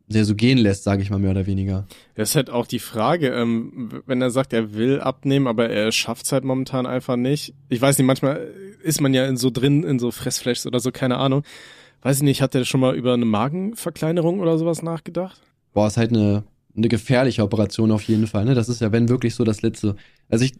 der 0.07 0.25
so 0.25 0.35
gehen 0.35 0.57
lässt, 0.57 0.83
sage 0.83 1.01
ich 1.01 1.09
mal 1.09 1.19
mehr 1.19 1.31
oder 1.31 1.45
weniger. 1.47 1.87
Das 2.15 2.29
ist 2.29 2.35
halt 2.35 2.49
auch 2.49 2.65
die 2.67 2.79
Frage, 2.79 3.29
ähm, 3.29 4.01
wenn 4.05 4.21
er 4.21 4.31
sagt, 4.31 4.53
er 4.53 4.73
will 4.73 4.99
abnehmen, 4.99 5.47
aber 5.47 5.69
er 5.69 5.91
schafft's 5.91 6.31
halt 6.31 6.43
momentan 6.43 6.85
einfach 6.85 7.15
nicht. 7.15 7.53
Ich 7.69 7.81
weiß 7.81 7.97
nicht, 7.97 8.07
manchmal 8.07 8.47
ist 8.83 9.01
man 9.01 9.13
ja 9.13 9.25
in 9.25 9.37
so 9.37 9.49
drin, 9.49 9.83
in 9.83 9.99
so 9.99 10.11
Fressflashs 10.11 10.65
oder 10.65 10.79
so, 10.79 10.91
keine 10.91 11.17
Ahnung. 11.17 11.43
Weiß 12.01 12.17
ich 12.17 12.23
nicht, 12.23 12.41
hat 12.41 12.55
er 12.55 12.65
schon 12.65 12.79
mal 12.79 12.95
über 12.95 13.13
eine 13.13 13.25
Magenverkleinerung 13.25 14.39
oder 14.39 14.57
sowas 14.57 14.81
nachgedacht? 14.81 15.41
Boah, 15.73 15.87
ist 15.87 15.97
halt 15.97 16.11
eine, 16.11 16.43
eine 16.75 16.87
gefährliche 16.87 17.43
Operation 17.43 17.91
auf 17.91 18.03
jeden 18.03 18.27
Fall, 18.27 18.45
ne? 18.45 18.55
Das 18.55 18.69
ist 18.69 18.81
ja, 18.81 18.91
wenn 18.91 19.09
wirklich 19.09 19.35
so 19.35 19.43
das 19.43 19.61
letzte. 19.61 19.95
Also 20.29 20.45
ich, 20.45 20.53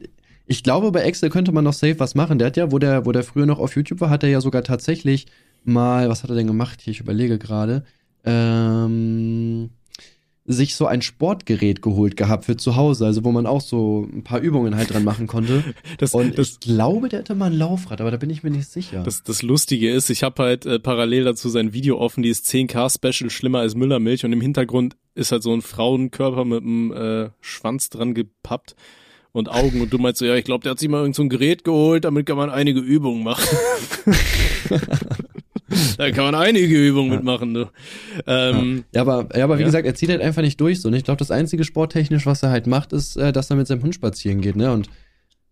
ich 0.46 0.64
glaube, 0.64 0.92
bei 0.92 1.02
Excel 1.02 1.30
könnte 1.30 1.52
man 1.52 1.64
noch 1.64 1.74
safe 1.74 2.00
was 2.00 2.16
machen. 2.16 2.40
Der 2.40 2.48
hat 2.48 2.58
ja, 2.58 2.72
wo 2.72 2.80
der, 2.80 3.06
wo 3.06 3.12
der 3.12 3.24
früher 3.24 3.46
noch 3.46 3.60
auf 3.60 3.76
YouTube 3.76 4.02
war, 4.02 4.10
hat 4.10 4.24
er 4.24 4.30
ja 4.30 4.42
sogar 4.42 4.64
tatsächlich 4.64 5.28
mal, 5.64 6.10
was 6.10 6.24
hat 6.24 6.30
er 6.30 6.36
denn 6.36 6.48
gemacht? 6.48 6.82
Hier, 6.82 6.92
ich 6.92 7.00
überlege 7.00 7.38
gerade. 7.38 7.84
Ähm, 8.26 9.70
sich 10.52 10.74
so 10.74 10.88
ein 10.88 11.04
Sportgerät 11.04 11.84
geholt 11.84 12.18
gehabt 12.18 12.46
für 12.46 12.58
zu 12.58 12.76
Hause, 12.76 13.06
also 13.06 13.24
wo 13.24 13.32
man 13.32 13.46
auch 13.46 13.62
so 13.62 14.08
ein 14.12 14.24
paar 14.24 14.40
Übungen 14.40 14.76
halt 14.76 14.92
dran 14.92 15.04
machen 15.04 15.28
konnte. 15.28 15.64
Das, 15.98 16.14
Und 16.14 16.38
das, 16.38 16.52
ich 16.52 16.60
glaube, 16.60 17.10
der 17.10 17.20
hatte 17.20 17.36
mal 17.36 17.52
ein 17.52 17.58
Laufrad, 17.58 18.00
aber 18.00 18.10
da 18.10 18.18
bin 18.18 18.30
ich 18.30 18.42
mir 18.44 18.52
nicht 18.52 18.70
sicher. 18.70 19.04
das, 19.04 19.24
das 19.24 19.42
Lustige 19.42 19.92
ist, 19.92 20.10
ich 20.10 20.24
habe 20.24 20.42
halt 20.44 20.66
äh, 20.66 20.80
parallel 20.80 21.26
dazu 21.26 21.50
sein 21.50 21.74
Video 21.74 22.00
offen, 22.00 22.24
die 22.24 22.30
ist 22.30 22.48
10k 22.48 22.94
Special 22.94 23.30
schlimmer 23.30 23.60
als 23.60 23.76
Müllermilch 23.76 24.26
und 24.26 24.34
im 24.34 24.42
Hintergrund 24.42 24.96
ist 25.16 25.32
halt 25.32 25.44
so 25.44 25.54
ein 25.54 25.62
Frauenkörper 25.62 26.46
mit 26.46 26.64
einem 26.64 26.92
äh, 26.94 27.30
Schwanz 27.42 27.90
dran 27.90 28.14
gepappt 28.14 28.76
und 29.32 29.50
Augen 29.50 29.82
und 29.82 29.92
du 29.92 29.98
meinst 29.98 30.20
so, 30.20 30.26
ja, 30.26 30.36
ich 30.36 30.46
glaube, 30.46 30.64
der 30.64 30.72
hat 30.72 30.80
sich 30.80 30.90
mal 30.90 31.02
irgend 31.02 31.16
so 31.16 31.24
ein 31.24 31.30
Gerät 31.30 31.64
geholt, 31.64 32.06
damit 32.06 32.26
kann 32.26 32.38
man 32.38 32.50
einige 32.50 32.80
Übungen 32.80 33.24
machen. 33.24 33.44
da 35.98 36.12
kann 36.12 36.26
man 36.26 36.36
einige 36.36 36.76
Übungen 36.88 37.10
mitmachen, 37.10 37.54
du. 37.54 37.70
Ähm, 38.28 38.84
Ja, 38.94 39.02
aber, 39.02 39.30
ja, 39.38 39.44
aber 39.44 39.58
wie 39.58 39.62
Ja. 39.62 39.68
gesagt, 39.68 39.86
er 39.86 39.96
zieht 39.96 40.10
halt 40.10 40.22
einfach 40.22 40.42
nicht 40.42 40.60
durch 40.62 40.82
so. 40.82 40.90
Ne? 40.90 40.98
Ich 40.98 41.04
glaube, 41.04 41.20
das 41.20 41.32
einzige 41.32 41.64
sporttechnisch, 41.64 42.26
was 42.26 42.44
er 42.44 42.50
halt 42.50 42.68
macht, 42.68 42.94
ist, 42.94 43.16
äh, 43.18 43.32
dass 43.32 43.50
er 43.50 43.56
mit 43.56 43.68
seinem 43.68 43.84
Hund 43.84 43.96
spazieren 43.96 44.42
geht, 44.42 44.56
ne? 44.56 44.72
Und 44.72 44.90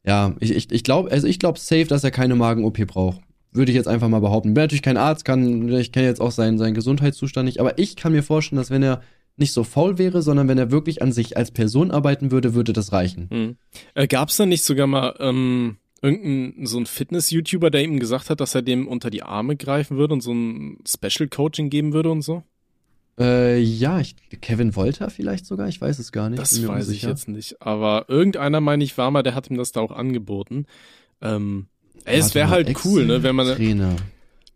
ja, 0.05 0.35
ich, 0.39 0.51
ich, 0.51 0.71
ich 0.71 0.83
glaube, 0.83 1.11
also 1.11 1.27
ich 1.27 1.39
glaube 1.39 1.59
safe, 1.59 1.85
dass 1.85 2.03
er 2.03 2.11
keine 2.11 2.35
Magen-OP 2.35 2.77
braucht. 2.87 3.19
Würde 3.51 3.71
ich 3.71 3.75
jetzt 3.75 3.87
einfach 3.87 4.07
mal 4.09 4.19
behaupten. 4.21 4.53
Bin 4.53 4.63
natürlich 4.63 4.81
kein 4.81 4.97
Arzt, 4.97 5.25
kann, 5.25 5.67
ich 5.69 5.91
kenne 5.91 6.05
jetzt 6.07 6.21
auch 6.21 6.31
seinen, 6.31 6.57
seinen 6.57 6.73
Gesundheitszustand 6.75 7.45
nicht, 7.45 7.59
aber 7.59 7.77
ich 7.79 7.95
kann 7.95 8.11
mir 8.11 8.23
vorstellen, 8.23 8.57
dass 8.57 8.69
wenn 8.69 8.83
er 8.83 9.01
nicht 9.35 9.51
so 9.53 9.63
faul 9.63 9.97
wäre, 9.97 10.21
sondern 10.21 10.47
wenn 10.47 10.57
er 10.57 10.71
wirklich 10.71 11.01
an 11.01 11.11
sich 11.11 11.37
als 11.37 11.51
Person 11.51 11.91
arbeiten 11.91 12.31
würde, 12.31 12.53
würde 12.55 12.73
das 12.73 12.91
reichen. 12.91 13.27
Hm. 13.31 13.55
Äh, 13.95 14.07
Gab 14.07 14.29
es 14.29 14.37
da 14.37 14.45
nicht 14.45 14.63
sogar 14.63 14.87
mal 14.87 15.13
ähm, 15.19 15.77
irgendein 16.01 16.65
so 16.65 16.79
ein 16.79 16.85
Fitness-YouTuber, 16.85 17.69
der 17.69 17.83
ihm 17.83 17.99
gesagt 17.99 18.29
hat, 18.29 18.39
dass 18.39 18.55
er 18.55 18.61
dem 18.61 18.87
unter 18.87 19.09
die 19.09 19.23
Arme 19.23 19.55
greifen 19.55 19.97
würde 19.97 20.13
und 20.13 20.21
so 20.21 20.33
ein 20.33 20.77
Special-Coaching 20.87 21.69
geben 21.69 21.93
würde 21.93 22.09
und 22.11 22.21
so? 22.21 22.43
Äh, 23.19 23.59
ja, 23.59 23.99
ich, 23.99 24.15
Kevin 24.41 24.75
Wolter 24.75 25.09
vielleicht 25.09 25.45
sogar, 25.45 25.67
ich 25.67 25.81
weiß 25.81 25.97
es 25.97 26.11
gar 26.11 26.29
nicht. 26.29 26.39
Das 26.39 26.51
weiß 26.51 26.89
ich 26.89 27.03
unsicher. 27.03 27.09
jetzt 27.09 27.27
nicht. 27.27 27.61
Aber 27.61 28.05
irgendeiner, 28.09 28.61
meine 28.61 28.83
ich, 28.83 28.97
war 28.97 29.09
mal, 29.09 29.23
der 29.23 29.33
hat 29.33 29.49
ihm 29.49 29.57
das 29.57 29.71
da 29.71 29.81
auch 29.81 29.91
angeboten. 29.91 30.65
Ähm, 31.21 31.65
ey, 32.05 32.19
es 32.19 32.35
wäre 32.35 32.49
halt 32.49 32.85
cool, 32.85 33.05
ne, 33.05 33.23
wenn 33.23 33.35
man. 33.35 33.55
Trainer. 33.55 33.95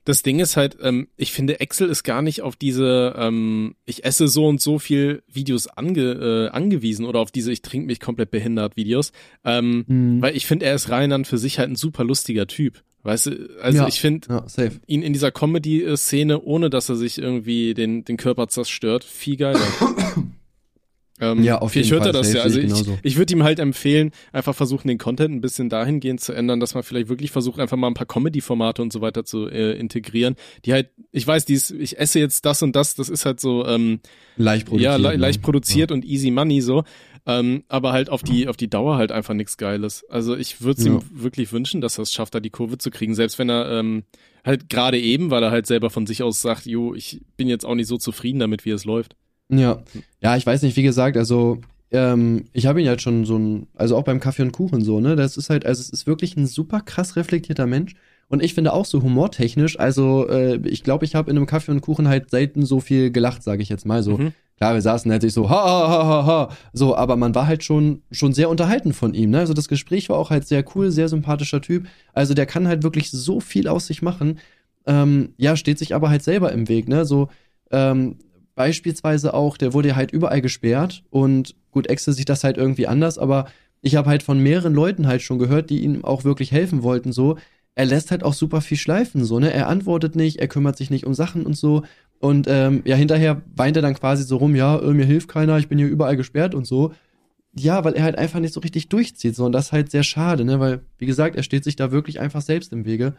Das 0.03 0.23
Ding 0.23 0.39
ist 0.39 0.57
halt, 0.57 0.77
ähm, 0.81 1.07
ich 1.15 1.31
finde, 1.31 1.59
Excel 1.59 1.87
ist 1.89 2.03
gar 2.03 2.21
nicht 2.23 2.41
auf 2.41 2.55
diese, 2.55 3.13
ähm, 3.17 3.75
ich 3.85 4.03
esse 4.03 4.27
so 4.27 4.47
und 4.47 4.59
so 4.59 4.79
viel 4.79 5.21
Videos 5.31 5.67
ange, 5.67 6.01
äh, 6.13 6.49
angewiesen 6.49 7.05
oder 7.05 7.19
auf 7.19 7.29
diese, 7.31 7.51
ich 7.51 7.61
trinke 7.61 7.85
mich 7.87 7.99
komplett 7.99 8.31
behindert 8.31 8.75
Videos. 8.77 9.11
Ähm, 9.45 9.85
Hm. 9.87 10.21
Weil 10.21 10.35
ich 10.35 10.45
finde, 10.47 10.65
er 10.65 10.73
ist 10.75 10.89
rein 10.89 11.11
an 11.11 11.25
für 11.25 11.37
sich 11.37 11.59
halt 11.59 11.69
ein 11.69 11.75
super 11.75 12.03
lustiger 12.03 12.47
Typ. 12.47 12.81
Weißt 13.03 13.27
du, 13.27 13.49
also 13.61 13.79
Ja. 13.79 13.87
ich 13.87 13.99
finde 13.99 14.27
Ja, 14.29 14.45
ihn 14.87 15.01
in 15.01 15.13
dieser 15.13 15.31
Comedy-Szene, 15.31 16.41
ohne 16.41 16.69
dass 16.69 16.87
er 16.89 16.95
sich 16.95 17.17
irgendwie 17.17 17.73
den, 17.73 18.03
den 18.05 18.17
Körper 18.17 18.47
zerstört, 18.47 19.03
viel 19.03 19.37
geiler. 19.37 19.59
ähm, 21.21 21.43
Ja, 21.43 21.59
auf 21.59 21.75
jeden 21.75 21.89
hört 21.91 22.01
er 22.01 22.13
Fall, 22.13 22.21
das 22.23 22.33
ja. 22.33 22.41
Also 22.41 22.59
ich 22.59 22.71
ich, 22.71 22.87
ich 23.03 23.17
würde 23.17 23.33
ihm 23.33 23.43
halt 23.43 23.59
empfehlen, 23.59 24.11
einfach 24.33 24.53
versuchen, 24.55 24.87
den 24.89 24.97
Content 24.97 25.33
ein 25.33 25.39
bisschen 25.41 25.69
dahingehend 25.69 26.19
zu 26.19 26.33
ändern, 26.33 26.59
dass 26.59 26.73
man 26.73 26.83
vielleicht 26.83 27.07
wirklich 27.07 27.31
versucht, 27.31 27.59
einfach 27.59 27.77
mal 27.77 27.87
ein 27.87 27.93
paar 27.93 28.07
Comedy-Formate 28.07 28.81
und 28.81 28.91
so 28.91 28.99
weiter 29.01 29.23
zu 29.23 29.47
äh, 29.47 29.73
integrieren. 29.79 30.35
Die 30.65 30.73
halt, 30.73 30.89
ich 31.11 31.25
weiß, 31.25 31.45
dies, 31.45 31.71
ich 31.71 31.97
esse 31.99 32.19
jetzt 32.19 32.45
das 32.45 32.61
und 32.63 32.75
das, 32.75 32.95
das 32.95 33.07
ist 33.07 33.25
halt 33.25 33.39
so, 33.39 33.65
ähm, 33.65 33.99
Leicht 34.35 34.65
produziert. 34.67 34.91
ja, 34.91 34.97
le 34.97 35.09
ne? 35.11 35.15
leicht 35.17 35.41
produziert 35.41 35.91
und 35.91 36.03
easy 36.03 36.31
money 36.31 36.61
so. 36.61 36.83
Ähm, 37.27 37.63
aber 37.67 37.91
halt 37.91 38.09
auf 38.09 38.23
die, 38.23 38.47
auf 38.47 38.57
die 38.57 38.67
Dauer 38.69 38.97
halt 38.97 39.11
einfach 39.11 39.35
nichts 39.35 39.57
Geiles. 39.57 40.03
Also 40.09 40.35
ich 40.35 40.61
würde 40.61 40.79
es 40.81 40.87
Ja. 40.87 40.93
ihm 40.93 41.01
wirklich 41.13 41.53
wünschen, 41.53 41.79
dass 41.79 41.99
er 41.99 42.01
es 42.03 42.11
schafft, 42.11 42.33
da 42.33 42.39
die 42.39 42.49
Kurve 42.49 42.79
zu 42.79 42.89
kriegen. 42.89 43.13
Selbst 43.13 43.37
wenn 43.37 43.47
er 43.49 43.69
ähm, 43.79 44.03
halt 44.43 44.69
gerade 44.69 44.99
eben, 44.99 45.29
weil 45.29 45.43
er 45.43 45.51
halt 45.51 45.67
selber 45.67 45.91
von 45.91 46.07
sich 46.07 46.23
aus 46.23 46.41
sagt, 46.41 46.65
jo, 46.65 46.95
ich 46.95 47.21
bin 47.37 47.47
jetzt 47.47 47.63
auch 47.63 47.75
nicht 47.75 47.85
so 47.85 47.97
zufrieden 47.97 48.39
damit, 48.39 48.65
wie 48.65 48.71
es 48.71 48.85
läuft. 48.85 49.15
Ja, 49.51 49.81
ja, 50.21 50.37
ich 50.37 50.45
weiß 50.45 50.61
nicht, 50.63 50.77
wie 50.77 50.83
gesagt, 50.83 51.17
also 51.17 51.59
ähm, 51.91 52.45
ich 52.53 52.65
habe 52.65 52.81
ihn 52.81 52.87
halt 52.87 53.01
schon 53.01 53.25
so 53.25 53.37
ein, 53.37 53.67
also 53.75 53.97
auch 53.97 54.03
beim 54.03 54.19
Kaffee 54.19 54.43
und 54.43 54.53
Kuchen 54.53 54.81
so, 54.81 54.99
ne? 54.99 55.15
Das 55.15 55.35
ist 55.37 55.49
halt, 55.49 55.65
also 55.65 55.81
es 55.81 55.89
ist 55.89 56.07
wirklich 56.07 56.37
ein 56.37 56.47
super 56.47 56.79
krass 56.79 57.15
reflektierter 57.15 57.67
Mensch. 57.67 57.93
Und 58.29 58.41
ich 58.41 58.53
finde 58.53 58.71
auch 58.71 58.85
so 58.85 59.03
humortechnisch, 59.03 59.77
also 59.77 60.29
äh, 60.29 60.55
ich 60.65 60.83
glaube, 60.83 61.03
ich 61.03 61.15
habe 61.15 61.29
in 61.29 61.35
einem 61.35 61.47
Kaffee 61.47 61.71
und 61.71 61.81
Kuchen 61.81 62.07
halt 62.07 62.29
selten 62.29 62.65
so 62.65 62.79
viel 62.79 63.11
gelacht, 63.11 63.43
sage 63.43 63.61
ich 63.61 63.67
jetzt 63.67 63.85
mal 63.85 64.03
so. 64.03 64.17
Mhm. 64.17 64.31
Klar, 64.55 64.73
wir 64.73 64.81
saßen 64.81 65.11
halt 65.11 65.21
sich 65.21 65.33
so, 65.33 65.49
ha, 65.49 65.55
ha, 65.55 65.89
ha, 65.89 66.05
ha, 66.05 66.25
ha, 66.25 66.49
so, 66.71 66.95
aber 66.95 67.17
man 67.17 67.35
war 67.35 67.47
halt 67.47 67.63
schon, 67.65 68.03
schon 68.09 68.31
sehr 68.31 68.47
unterhalten 68.49 68.93
von 68.93 69.13
ihm, 69.13 69.31
ne? 69.31 69.39
Also 69.39 69.53
das 69.53 69.67
Gespräch 69.67 70.07
war 70.07 70.17
auch 70.17 70.29
halt 70.29 70.47
sehr 70.47 70.63
cool, 70.75 70.91
sehr 70.91 71.09
sympathischer 71.09 71.59
Typ. 71.61 71.87
Also 72.13 72.33
der 72.33 72.45
kann 72.45 72.69
halt 72.69 72.83
wirklich 72.83 73.11
so 73.11 73.41
viel 73.41 73.67
aus 73.67 73.87
sich 73.87 74.01
machen. 74.01 74.39
Ähm, 74.85 75.33
ja, 75.35 75.57
steht 75.57 75.77
sich 75.79 75.93
aber 75.93 76.09
halt 76.09 76.23
selber 76.23 76.53
im 76.53 76.69
Weg, 76.69 76.87
ne? 76.87 77.03
So, 77.03 77.27
ähm, 77.71 78.15
beispielsweise 78.61 79.33
auch, 79.33 79.57
der 79.57 79.73
wurde 79.73 79.95
halt 79.95 80.11
überall 80.11 80.39
gesperrt 80.39 81.03
und 81.09 81.55
gut, 81.71 81.87
Excel 81.87 82.13
sieht 82.13 82.29
das 82.29 82.43
halt 82.43 82.57
irgendwie 82.57 82.85
anders, 82.85 83.17
aber 83.17 83.47
ich 83.81 83.95
habe 83.95 84.07
halt 84.07 84.21
von 84.21 84.37
mehreren 84.37 84.75
Leuten 84.75 85.07
halt 85.07 85.23
schon 85.23 85.39
gehört, 85.39 85.71
die 85.71 85.79
ihm 85.81 86.05
auch 86.05 86.25
wirklich 86.25 86.51
helfen 86.51 86.83
wollten, 86.83 87.11
so. 87.11 87.37
Er 87.73 87.85
lässt 87.85 88.11
halt 88.11 88.23
auch 88.23 88.33
super 88.35 88.61
viel 88.61 88.77
schleifen, 88.77 89.25
so, 89.25 89.39
ne? 89.39 89.51
Er 89.51 89.67
antwortet 89.67 90.15
nicht, 90.15 90.37
er 90.37 90.47
kümmert 90.47 90.77
sich 90.77 90.91
nicht 90.91 91.07
um 91.07 91.15
Sachen 91.15 91.43
und 91.43 91.57
so. 91.57 91.81
Und 92.19 92.45
ähm, 92.47 92.83
ja, 92.85 92.95
hinterher 92.95 93.41
weint 93.55 93.77
er 93.77 93.81
dann 93.81 93.95
quasi 93.95 94.23
so 94.25 94.37
rum, 94.37 94.55
ja, 94.55 94.77
äh, 94.77 94.93
mir 94.93 95.05
hilft 95.05 95.27
keiner, 95.27 95.57
ich 95.57 95.67
bin 95.67 95.79
hier 95.79 95.87
überall 95.87 96.17
gesperrt 96.17 96.53
und 96.53 96.67
so. 96.67 96.93
Ja, 97.57 97.83
weil 97.83 97.93
er 97.93 98.03
halt 98.03 98.17
einfach 98.19 98.39
nicht 98.39 98.53
so 98.53 98.59
richtig 98.59 98.89
durchzieht, 98.89 99.35
so. 99.35 99.45
Und 99.45 99.53
das 99.53 99.67
ist 99.67 99.71
halt 99.71 99.89
sehr 99.89 100.03
schade, 100.03 100.45
ne? 100.45 100.59
Weil, 100.59 100.81
wie 100.99 101.07
gesagt, 101.07 101.35
er 101.35 101.41
steht 101.41 101.63
sich 101.63 101.75
da 101.75 101.91
wirklich 101.91 102.19
einfach 102.19 102.41
selbst 102.41 102.71
im 102.73 102.85
Wege. 102.85 103.15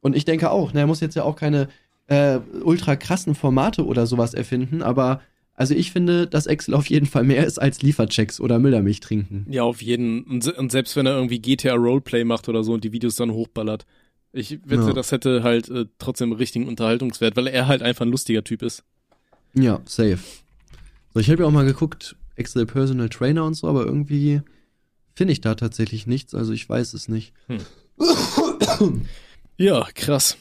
Und 0.00 0.16
ich 0.16 0.24
denke 0.24 0.50
auch, 0.50 0.72
ne, 0.72 0.80
er 0.80 0.86
muss 0.86 1.00
jetzt 1.00 1.16
ja 1.16 1.24
auch 1.24 1.36
keine 1.36 1.68
äh, 2.08 2.38
ultra 2.62 2.96
krassen 2.96 3.34
Formate 3.34 3.84
oder 3.84 4.06
sowas 4.06 4.34
erfinden, 4.34 4.82
aber 4.82 5.20
also 5.56 5.74
ich 5.74 5.90
finde, 5.90 6.26
dass 6.26 6.46
Excel 6.46 6.74
auf 6.74 6.86
jeden 6.86 7.06
Fall 7.06 7.24
mehr 7.24 7.46
ist 7.46 7.58
als 7.58 7.80
Lieferchecks 7.80 8.40
oder 8.40 8.58
Müllermilch 8.58 9.00
trinken. 9.00 9.46
Ja, 9.48 9.62
auf 9.62 9.80
jeden. 9.80 10.22
Und, 10.24 10.46
und, 10.46 10.70
selbst 10.70 10.94
wenn 10.96 11.06
er 11.06 11.14
irgendwie 11.14 11.38
GTA 11.38 11.74
Roleplay 11.74 12.24
macht 12.24 12.48
oder 12.50 12.62
so 12.62 12.74
und 12.74 12.84
die 12.84 12.92
Videos 12.92 13.16
dann 13.16 13.30
hochballert. 13.30 13.86
Ich 14.32 14.60
wette, 14.66 14.88
ja. 14.88 14.92
das 14.92 15.12
hätte 15.12 15.42
halt 15.42 15.70
äh, 15.70 15.86
trotzdem 15.98 16.32
richtigen 16.32 16.68
Unterhaltungswert, 16.68 17.36
weil 17.36 17.46
er 17.46 17.68
halt 17.68 17.80
einfach 17.80 18.04
ein 18.04 18.10
lustiger 18.10 18.44
Typ 18.44 18.60
ist. 18.62 18.84
Ja, 19.54 19.80
safe. 19.86 20.18
So, 21.14 21.20
ich 21.20 21.30
habe 21.30 21.42
ja 21.42 21.48
auch 21.48 21.52
mal 21.52 21.64
geguckt, 21.64 22.16
Excel 22.34 22.66
Personal 22.66 23.08
Trainer 23.08 23.44
und 23.46 23.54
so, 23.54 23.66
aber 23.66 23.86
irgendwie 23.86 24.42
finde 25.14 25.32
ich 25.32 25.40
da 25.40 25.54
tatsächlich 25.54 26.06
nichts, 26.06 26.34
also 26.34 26.52
ich 26.52 26.68
weiß 26.68 26.92
es 26.92 27.08
nicht. 27.08 27.32
Hm. 27.46 29.06
ja, 29.56 29.86
krass. 29.94 30.36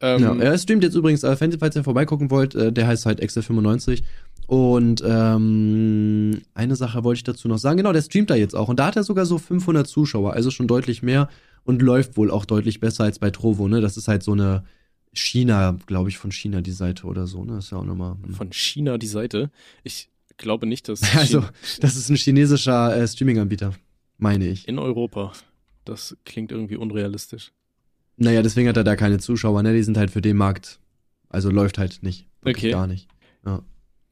Ähm, 0.00 0.22
ja, 0.22 0.34
er 0.34 0.58
streamt 0.58 0.82
jetzt 0.82 0.94
übrigens, 0.94 1.22
äh, 1.22 1.36
falls 1.36 1.76
ihr 1.76 1.84
vorbeigucken 1.84 2.30
wollt, 2.30 2.54
äh, 2.54 2.72
der 2.72 2.86
heißt 2.86 3.06
halt 3.06 3.22
Excel95. 3.22 4.02
Und 4.46 5.02
ähm, 5.06 6.42
eine 6.54 6.74
Sache 6.74 7.04
wollte 7.04 7.18
ich 7.18 7.24
dazu 7.24 7.46
noch 7.46 7.58
sagen. 7.58 7.76
Genau, 7.76 7.92
der 7.92 8.02
streamt 8.02 8.30
da 8.30 8.34
jetzt 8.34 8.56
auch. 8.56 8.68
Und 8.68 8.80
da 8.80 8.86
hat 8.86 8.96
er 8.96 9.04
sogar 9.04 9.26
so 9.26 9.38
500 9.38 9.86
Zuschauer, 9.86 10.32
also 10.32 10.50
schon 10.50 10.66
deutlich 10.66 11.02
mehr 11.02 11.28
und 11.64 11.82
läuft 11.82 12.16
wohl 12.16 12.30
auch 12.30 12.44
deutlich 12.44 12.80
besser 12.80 13.04
als 13.04 13.18
bei 13.18 13.30
Trovo. 13.30 13.68
Ne? 13.68 13.80
Das 13.80 13.96
ist 13.96 14.08
halt 14.08 14.22
so 14.22 14.32
eine 14.32 14.64
China, 15.12 15.78
glaube 15.86 16.08
ich, 16.08 16.18
von 16.18 16.32
China 16.32 16.62
die 16.62 16.72
Seite 16.72 17.06
oder 17.06 17.26
so. 17.26 17.44
Ne? 17.44 17.56
Das 17.56 17.66
ist 17.66 17.70
ja 17.70 17.78
auch 17.78 17.84
nochmal. 17.84 18.16
Hm. 18.22 18.34
Von 18.34 18.52
China 18.52 18.98
die 18.98 19.06
Seite? 19.06 19.50
Ich 19.84 20.08
glaube 20.36 20.66
nicht, 20.66 20.88
dass. 20.88 21.02
also, 21.16 21.44
das 21.80 21.96
ist 21.96 22.08
ein 22.08 22.16
chinesischer 22.16 22.96
äh, 22.96 23.06
Streaming-Anbieter, 23.06 23.74
meine 24.18 24.48
ich. 24.48 24.66
In 24.66 24.78
Europa. 24.78 25.32
Das 25.84 26.16
klingt 26.24 26.52
irgendwie 26.52 26.76
unrealistisch. 26.76 27.52
Naja, 28.20 28.42
deswegen 28.42 28.68
hat 28.68 28.76
er 28.76 28.84
da 28.84 28.96
keine 28.96 29.18
Zuschauer, 29.18 29.62
ne? 29.62 29.72
Die 29.72 29.82
sind 29.82 29.96
halt 29.96 30.10
für 30.10 30.20
den 30.20 30.36
Markt. 30.36 30.78
Also 31.30 31.50
läuft 31.50 31.78
halt 31.78 32.02
nicht. 32.02 32.26
Okay. 32.44 32.70
Gar 32.70 32.86
nicht. 32.86 33.08
Ja. 33.46 33.62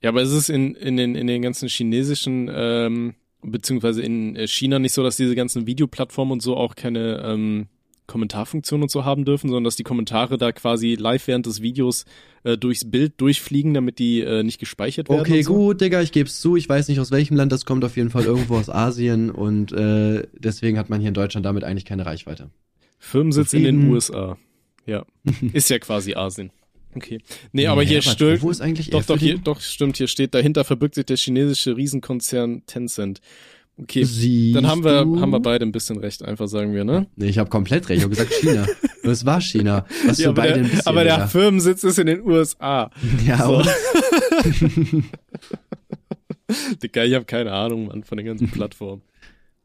Ja, 0.02 0.10
aber 0.10 0.22
ist 0.22 0.30
es 0.30 0.48
in, 0.48 0.74
in, 0.74 0.96
den, 0.96 1.14
in 1.14 1.26
den 1.26 1.42
ganzen 1.42 1.68
chinesischen, 1.68 2.48
ähm, 2.50 3.14
beziehungsweise 3.42 4.00
in 4.00 4.34
äh, 4.34 4.46
China 4.46 4.78
nicht 4.78 4.94
so, 4.94 5.02
dass 5.02 5.16
diese 5.16 5.34
ganzen 5.34 5.66
Videoplattformen 5.66 6.32
und 6.32 6.42
so 6.42 6.56
auch 6.56 6.74
keine 6.74 7.22
ähm, 7.22 7.66
Kommentarfunktion 8.06 8.80
und 8.80 8.90
so 8.90 9.04
haben 9.04 9.26
dürfen, 9.26 9.48
sondern 9.48 9.64
dass 9.64 9.76
die 9.76 9.82
Kommentare 9.82 10.38
da 10.38 10.52
quasi 10.52 10.94
live 10.94 11.26
während 11.26 11.44
des 11.44 11.60
Videos 11.60 12.06
äh, 12.44 12.56
durchs 12.56 12.90
Bild 12.90 13.20
durchfliegen, 13.20 13.74
damit 13.74 13.98
die 13.98 14.20
äh, 14.20 14.42
nicht 14.42 14.58
gespeichert 14.58 15.10
werden. 15.10 15.20
Okay, 15.20 15.42
so? 15.42 15.54
gut, 15.54 15.82
Digga, 15.82 16.00
ich 16.00 16.12
geb's 16.12 16.40
zu. 16.40 16.56
Ich 16.56 16.66
weiß 16.66 16.88
nicht 16.88 17.00
aus 17.00 17.10
welchem 17.10 17.36
Land 17.36 17.52
das 17.52 17.66
kommt, 17.66 17.84
auf 17.84 17.96
jeden 17.96 18.08
Fall 18.08 18.24
irgendwo 18.24 18.56
aus 18.56 18.70
Asien 18.70 19.30
und 19.30 19.72
äh, 19.72 20.26
deswegen 20.32 20.78
hat 20.78 20.88
man 20.88 21.00
hier 21.00 21.08
in 21.08 21.14
Deutschland 21.14 21.44
damit 21.44 21.64
eigentlich 21.64 21.84
keine 21.84 22.06
Reichweite. 22.06 22.48
Firmensitz 22.98 23.52
in 23.52 23.64
den 23.64 23.90
USA. 23.90 24.36
Ja. 24.86 25.04
Ist 25.52 25.70
ja 25.70 25.78
quasi 25.78 26.14
Asien. 26.14 26.50
Okay. 26.94 27.20
Nee, 27.52 27.66
aber 27.66 27.82
ja, 27.82 27.90
hier 27.90 28.02
stimmt. 28.02 28.42
Wo 28.42 28.50
ist 28.50 28.60
eigentlich 28.60 28.90
Doch, 28.90 29.04
doch, 29.04 29.18
hier, 29.18 29.38
doch, 29.38 29.60
stimmt, 29.60 29.98
hier 29.98 30.08
steht, 30.08 30.34
dahinter 30.34 30.64
verbirgt 30.64 30.94
sich 30.94 31.04
der 31.04 31.16
chinesische 31.16 31.76
Riesenkonzern 31.76 32.62
Tencent. 32.66 33.20
Okay, 33.80 34.02
Siehst 34.02 34.56
dann 34.56 34.66
haben 34.66 34.82
wir, 34.82 35.04
du? 35.04 35.20
haben 35.20 35.30
wir 35.30 35.38
beide 35.38 35.64
ein 35.64 35.70
bisschen 35.70 35.98
recht, 35.98 36.24
einfach 36.24 36.48
sagen 36.48 36.74
wir, 36.74 36.84
ne? 36.84 37.06
Nee, 37.14 37.28
ich 37.28 37.38
habe 37.38 37.48
komplett 37.48 37.88
recht. 37.88 37.98
Ich 37.98 38.04
habe 38.04 38.14
gesagt 38.14 38.32
China. 38.32 38.66
Es 39.04 39.24
war 39.24 39.40
China. 39.40 39.86
Was 40.06 40.18
ja, 40.18 40.32
beide 40.32 40.54
der, 40.54 40.64
ein 40.64 40.70
bisschen, 40.70 40.86
aber 40.86 41.02
der 41.02 41.18
ja. 41.18 41.26
Firmensitz 41.26 41.82
ist 41.82 41.98
in 41.98 42.08
den 42.08 42.26
USA. 42.26 42.90
Ja, 43.24 43.38
so. 43.38 43.62
Digga, 46.82 47.04
ich 47.04 47.14
habe 47.14 47.24
keine 47.24 47.52
Ahnung, 47.52 47.86
Mann, 47.86 48.04
von 48.04 48.18
den 48.18 48.26
ganzen 48.26 48.50
Plattformen. 48.50 49.00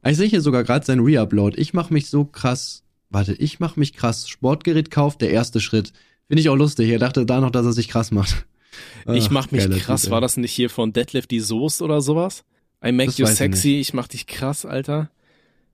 Ich 0.02 0.16
sehe 0.16 0.28
hier 0.28 0.40
sogar 0.40 0.64
gerade 0.64 0.86
sein 0.86 1.00
Reupload. 1.00 1.60
Ich 1.60 1.74
mache 1.74 1.92
mich 1.92 2.08
so 2.08 2.24
krass 2.24 2.83
warte, 3.14 3.32
ich 3.32 3.60
mach 3.60 3.76
mich 3.76 3.94
krass. 3.94 4.28
Sportgerät 4.28 4.90
kauft, 4.90 5.20
der 5.20 5.30
erste 5.30 5.60
Schritt. 5.60 5.92
Finde 6.26 6.40
ich 6.40 6.48
auch 6.48 6.56
lustig. 6.56 6.90
Er 6.90 6.98
dachte 6.98 7.24
da 7.24 7.40
noch, 7.40 7.50
dass 7.50 7.66
er 7.66 7.72
sich 7.72 7.88
krass 7.88 8.10
macht. 8.10 8.46
ich 9.06 9.30
mach 9.30 9.50
mich 9.50 9.68
krass. 9.80 10.02
Typ, 10.02 10.10
War 10.10 10.20
das 10.20 10.36
nicht 10.36 10.52
hier 10.52 10.70
von 10.70 10.92
Deadlift 10.92 11.30
die 11.30 11.40
Soße 11.40 11.82
oder 11.82 12.00
sowas? 12.00 12.44
I 12.84 12.92
make 12.92 13.06
das 13.06 13.18
you 13.18 13.26
sexy, 13.26 13.74
ich, 13.74 13.88
ich 13.88 13.94
mach 13.94 14.08
dich 14.08 14.26
krass, 14.26 14.66
Alter. 14.66 15.10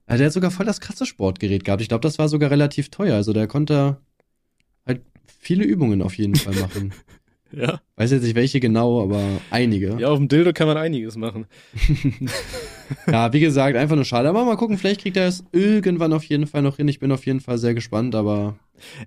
Ja, 0.07 0.17
der 0.17 0.27
hat 0.27 0.33
sogar 0.33 0.51
voll 0.51 0.65
das 0.65 0.79
krasse 0.79 1.05
Sportgerät 1.05 1.65
gehabt. 1.65 1.81
Ich 1.81 1.89
glaube, 1.89 2.01
das 2.01 2.19
war 2.19 2.29
sogar 2.29 2.51
relativ 2.51 2.89
teuer. 2.89 3.15
Also 3.15 3.33
der 3.33 3.47
konnte 3.47 3.97
halt 4.85 5.01
viele 5.25 5.63
Übungen 5.63 6.01
auf 6.01 6.17
jeden 6.17 6.35
Fall 6.35 6.55
machen. 6.55 6.93
ja. 7.53 7.81
Weiß 7.95 8.11
jetzt 8.11 8.23
nicht 8.23 8.35
welche 8.35 8.59
genau, 8.59 9.01
aber 9.03 9.23
einige. 9.49 9.97
Ja, 9.99 10.09
auf 10.09 10.17
dem 10.17 10.27
Dildo 10.27 10.53
kann 10.53 10.67
man 10.67 10.77
einiges 10.77 11.15
machen. 11.17 11.45
ja, 13.11 13.31
wie 13.33 13.39
gesagt, 13.39 13.77
einfach 13.77 13.95
nur 13.95 14.05
schade. 14.05 14.29
Aber 14.29 14.45
mal 14.45 14.57
gucken, 14.57 14.77
vielleicht 14.77 15.01
kriegt 15.01 15.17
er 15.17 15.27
es 15.27 15.43
irgendwann 15.51 16.13
auf 16.13 16.23
jeden 16.23 16.47
Fall 16.47 16.61
noch 16.61 16.77
hin. 16.77 16.87
Ich 16.87 16.99
bin 16.99 17.11
auf 17.11 17.25
jeden 17.25 17.39
Fall 17.39 17.57
sehr 17.57 17.73
gespannt, 17.73 18.15
aber 18.15 18.55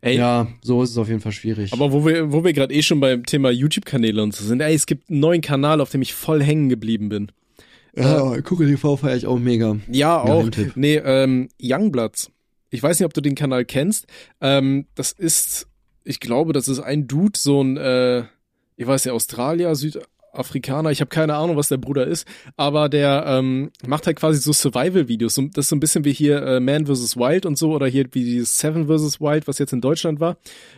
ey, 0.00 0.16
ja, 0.16 0.46
so 0.62 0.82
ist 0.82 0.90
es 0.90 0.98
auf 0.98 1.08
jeden 1.08 1.20
Fall 1.20 1.32
schwierig. 1.32 1.72
Aber 1.72 1.92
wo 1.92 2.04
wir, 2.06 2.32
wo 2.32 2.44
wir 2.44 2.52
gerade 2.52 2.74
eh 2.74 2.82
schon 2.82 3.00
beim 3.00 3.24
Thema 3.24 3.50
YouTube-Kanäle 3.50 4.22
und 4.22 4.34
so 4.34 4.44
sind, 4.44 4.60
ey, 4.60 4.74
es 4.74 4.86
gibt 4.86 5.10
einen 5.10 5.20
neuen 5.20 5.40
Kanal, 5.40 5.80
auf 5.80 5.90
dem 5.90 6.02
ich 6.02 6.14
voll 6.14 6.42
hängen 6.42 6.68
geblieben 6.68 7.08
bin. 7.08 7.32
Ja, 7.96 8.34
äh, 8.34 8.42
Gucke 8.42 8.66
TV 8.66 8.96
feiere 8.96 9.16
ich 9.16 9.26
auch 9.26 9.38
mega. 9.38 9.76
Ja, 9.90 10.20
auch. 10.20 10.48
Nee, 10.74 10.96
ähm, 10.96 11.48
Youngbloods. 11.62 12.30
Ich 12.70 12.82
weiß 12.82 12.98
nicht, 12.98 13.06
ob 13.06 13.14
du 13.14 13.20
den 13.20 13.36
Kanal 13.36 13.64
kennst. 13.64 14.06
Ähm, 14.40 14.86
das 14.96 15.12
ist, 15.12 15.68
ich 16.02 16.18
glaube, 16.18 16.52
das 16.52 16.66
ist 16.66 16.80
ein 16.80 17.06
Dude, 17.06 17.38
so 17.38 17.62
ein, 17.62 17.76
äh, 17.76 18.24
ich 18.76 18.86
weiß 18.86 19.04
ja, 19.04 19.12
Australier, 19.12 19.74
Süd, 19.74 20.00
Afrikaner, 20.36 20.90
ich 20.90 21.00
habe 21.00 21.08
keine 21.08 21.34
Ahnung, 21.34 21.56
was 21.56 21.68
der 21.68 21.76
Bruder 21.76 22.06
ist, 22.06 22.26
aber 22.56 22.88
der 22.88 23.24
ähm, 23.26 23.70
macht 23.86 24.06
halt 24.06 24.16
quasi 24.16 24.40
so 24.40 24.52
Survival-Videos. 24.52 25.34
Das 25.52 25.64
ist 25.64 25.68
so 25.68 25.76
ein 25.76 25.80
bisschen 25.80 26.04
wie 26.04 26.12
hier 26.12 26.42
äh, 26.42 26.60
Man 26.60 26.86
vs. 26.86 27.16
Wild 27.16 27.46
und 27.46 27.56
so 27.56 27.72
oder 27.72 27.86
hier 27.86 28.06
wie 28.12 28.24
dieses 28.24 28.58
Seven 28.58 28.86
vs. 28.86 29.20
Wild, 29.20 29.46
was 29.46 29.58
jetzt 29.58 29.72
in 29.72 29.80
Deutschland 29.80 30.20
war. 30.20 30.36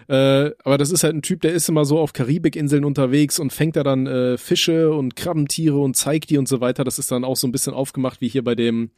Äh, 0.08 0.50
aber 0.62 0.78
das 0.78 0.90
ist 0.90 1.04
halt 1.04 1.14
ein 1.14 1.22
Typ, 1.22 1.40
der 1.40 1.52
ist 1.52 1.68
immer 1.68 1.84
so 1.84 1.98
auf 1.98 2.12
Karibikinseln 2.12 2.84
unterwegs 2.84 3.38
und 3.38 3.52
fängt 3.52 3.76
da 3.76 3.82
dann 3.82 4.06
äh, 4.06 4.38
Fische 4.38 4.92
und 4.92 5.16
Krabbentiere 5.16 5.78
und 5.78 5.96
zeigt 5.96 6.30
die 6.30 6.38
und 6.38 6.48
so 6.48 6.60
weiter. 6.60 6.84
Das 6.84 6.98
ist 6.98 7.10
dann 7.10 7.24
auch 7.24 7.36
so 7.36 7.46
ein 7.46 7.52
bisschen 7.52 7.74
aufgemacht 7.74 8.20
wie 8.20 8.28
hier 8.28 8.44
bei 8.44 8.54
dem, 8.54 8.90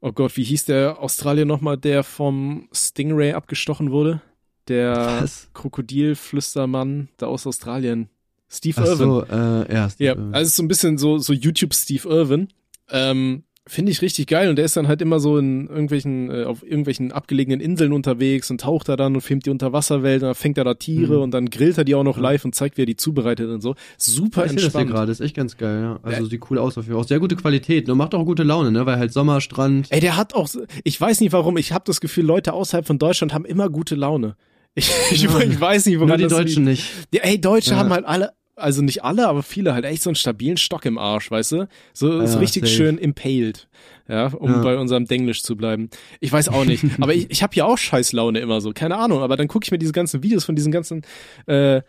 oh 0.00 0.12
Gott, 0.12 0.36
wie 0.36 0.44
hieß 0.44 0.64
der 0.64 1.00
Australier 1.00 1.44
nochmal, 1.44 1.76
der 1.76 2.04
vom 2.04 2.68
Stingray 2.72 3.32
abgestochen 3.32 3.90
wurde? 3.90 4.22
Der? 4.68 5.28
Krokodilflüstermann 5.52 7.08
da 7.18 7.26
aus 7.26 7.46
Australien. 7.46 8.08
Steve 8.54 8.80
Ach 8.80 8.86
Irwin. 8.86 9.08
So, 9.08 9.24
äh, 9.24 9.74
ja, 9.74 9.90
Steve 9.90 10.04
ja, 10.04 10.12
Irwin. 10.14 10.34
also 10.34 10.50
so 10.50 10.62
ein 10.62 10.68
bisschen 10.68 10.98
so, 10.98 11.18
so 11.18 11.32
YouTube 11.32 11.74
Steve 11.74 12.08
Irwin. 12.08 12.48
Ähm, 12.90 13.44
Finde 13.66 13.90
ich 13.92 14.02
richtig 14.02 14.26
geil 14.26 14.50
und 14.50 14.56
der 14.56 14.66
ist 14.66 14.76
dann 14.76 14.88
halt 14.88 15.00
immer 15.00 15.20
so 15.20 15.38
in 15.38 15.68
irgendwelchen, 15.68 16.30
äh, 16.30 16.44
auf 16.44 16.62
irgendwelchen 16.62 17.12
abgelegenen 17.12 17.60
Inseln 17.60 17.94
unterwegs 17.94 18.50
und 18.50 18.60
taucht 18.60 18.90
da 18.90 18.96
dann 18.96 19.14
und 19.14 19.22
filmt 19.22 19.46
die 19.46 19.50
Unterwasserwelt 19.50 20.22
und 20.22 20.26
dann 20.26 20.34
fängt 20.34 20.58
er 20.58 20.64
da 20.64 20.74
Tiere 20.74 21.16
mhm. 21.16 21.22
und 21.22 21.30
dann 21.30 21.48
grillt 21.48 21.78
er 21.78 21.84
die 21.84 21.94
auch 21.94 22.02
noch 22.02 22.18
live 22.18 22.44
und 22.44 22.54
zeigt, 22.54 22.76
wie 22.76 22.82
er 22.82 22.86
die 22.86 22.96
zubereitet 22.96 23.48
und 23.48 23.62
so. 23.62 23.74
Super 23.96 24.44
ich 24.44 24.50
entspannt. 24.50 24.74
Das 24.74 24.82
hier 24.82 24.92
gerade, 24.92 25.12
ist 25.12 25.20
echt 25.20 25.34
ganz 25.34 25.56
geil, 25.56 25.80
ja. 25.80 26.00
Also 26.02 26.24
ja. 26.24 26.28
sieht 26.28 26.50
cool 26.50 26.58
aus 26.58 26.76
auf 26.76 26.84
jeden 26.84 26.94
Fall. 26.94 27.04
Auch 27.04 27.08
sehr 27.08 27.20
gute 27.20 27.36
Qualität, 27.36 27.88
ne? 27.88 27.94
Macht 27.94 28.14
auch 28.14 28.26
gute 28.26 28.42
Laune, 28.42 28.70
ne? 28.70 28.84
Weil 28.84 28.98
halt 28.98 29.14
Sommerstrand. 29.14 29.86
Ey, 29.88 30.00
der 30.00 30.18
hat 30.18 30.34
auch, 30.34 30.46
ich 30.82 31.00
weiß 31.00 31.20
nicht 31.20 31.32
warum, 31.32 31.56
ich 31.56 31.72
habe 31.72 31.84
das 31.86 32.02
Gefühl, 32.02 32.26
Leute 32.26 32.52
außerhalb 32.52 32.86
von 32.86 32.98
Deutschland 32.98 33.32
haben 33.32 33.46
immer 33.46 33.70
gute 33.70 33.94
Laune. 33.94 34.36
Ich, 34.74 34.90
ich, 35.10 35.22
ja. 35.22 35.38
ich 35.40 35.58
weiß 35.58 35.86
nicht, 35.86 35.96
woran 36.00 36.20
Nur 36.20 36.28
die 36.28 36.34
Deutschen 36.34 36.66
liegt. 36.66 36.80
nicht. 36.80 37.14
Ja, 37.14 37.22
ey, 37.22 37.40
Deutsche 37.40 37.70
ja. 37.70 37.76
haben 37.78 37.88
halt 37.88 38.04
alle 38.04 38.32
also 38.56 38.82
nicht 38.82 39.04
alle, 39.04 39.28
aber 39.28 39.42
viele 39.42 39.74
halt 39.74 39.84
echt 39.84 40.02
so 40.02 40.10
einen 40.10 40.16
stabilen 40.16 40.56
Stock 40.56 40.84
im 40.84 40.98
Arsch, 40.98 41.30
weißt 41.30 41.52
du? 41.52 41.68
So, 41.92 42.20
ja, 42.20 42.26
so 42.26 42.38
richtig 42.38 42.64
safe. 42.64 42.74
schön 42.74 42.98
impaled. 42.98 43.68
Ja, 44.08 44.26
um 44.26 44.50
ja. 44.50 44.62
bei 44.62 44.76
unserem 44.76 45.06
Denglisch 45.06 45.42
zu 45.42 45.56
bleiben. 45.56 45.88
Ich 46.20 46.30
weiß 46.30 46.50
auch 46.50 46.64
nicht. 46.64 46.84
aber 47.00 47.14
ich, 47.14 47.30
ich 47.30 47.42
habe 47.42 47.54
ja 47.54 47.64
auch 47.64 47.78
Scheißlaune 47.78 48.38
immer 48.38 48.60
so, 48.60 48.72
keine 48.72 48.96
Ahnung. 48.96 49.22
Aber 49.22 49.36
dann 49.36 49.48
gucke 49.48 49.64
ich 49.64 49.70
mir 49.70 49.78
diese 49.78 49.92
ganzen 49.92 50.22
Videos 50.22 50.44
von 50.44 50.54
diesen 50.54 50.72
ganzen 50.72 51.02
äh, 51.46 51.80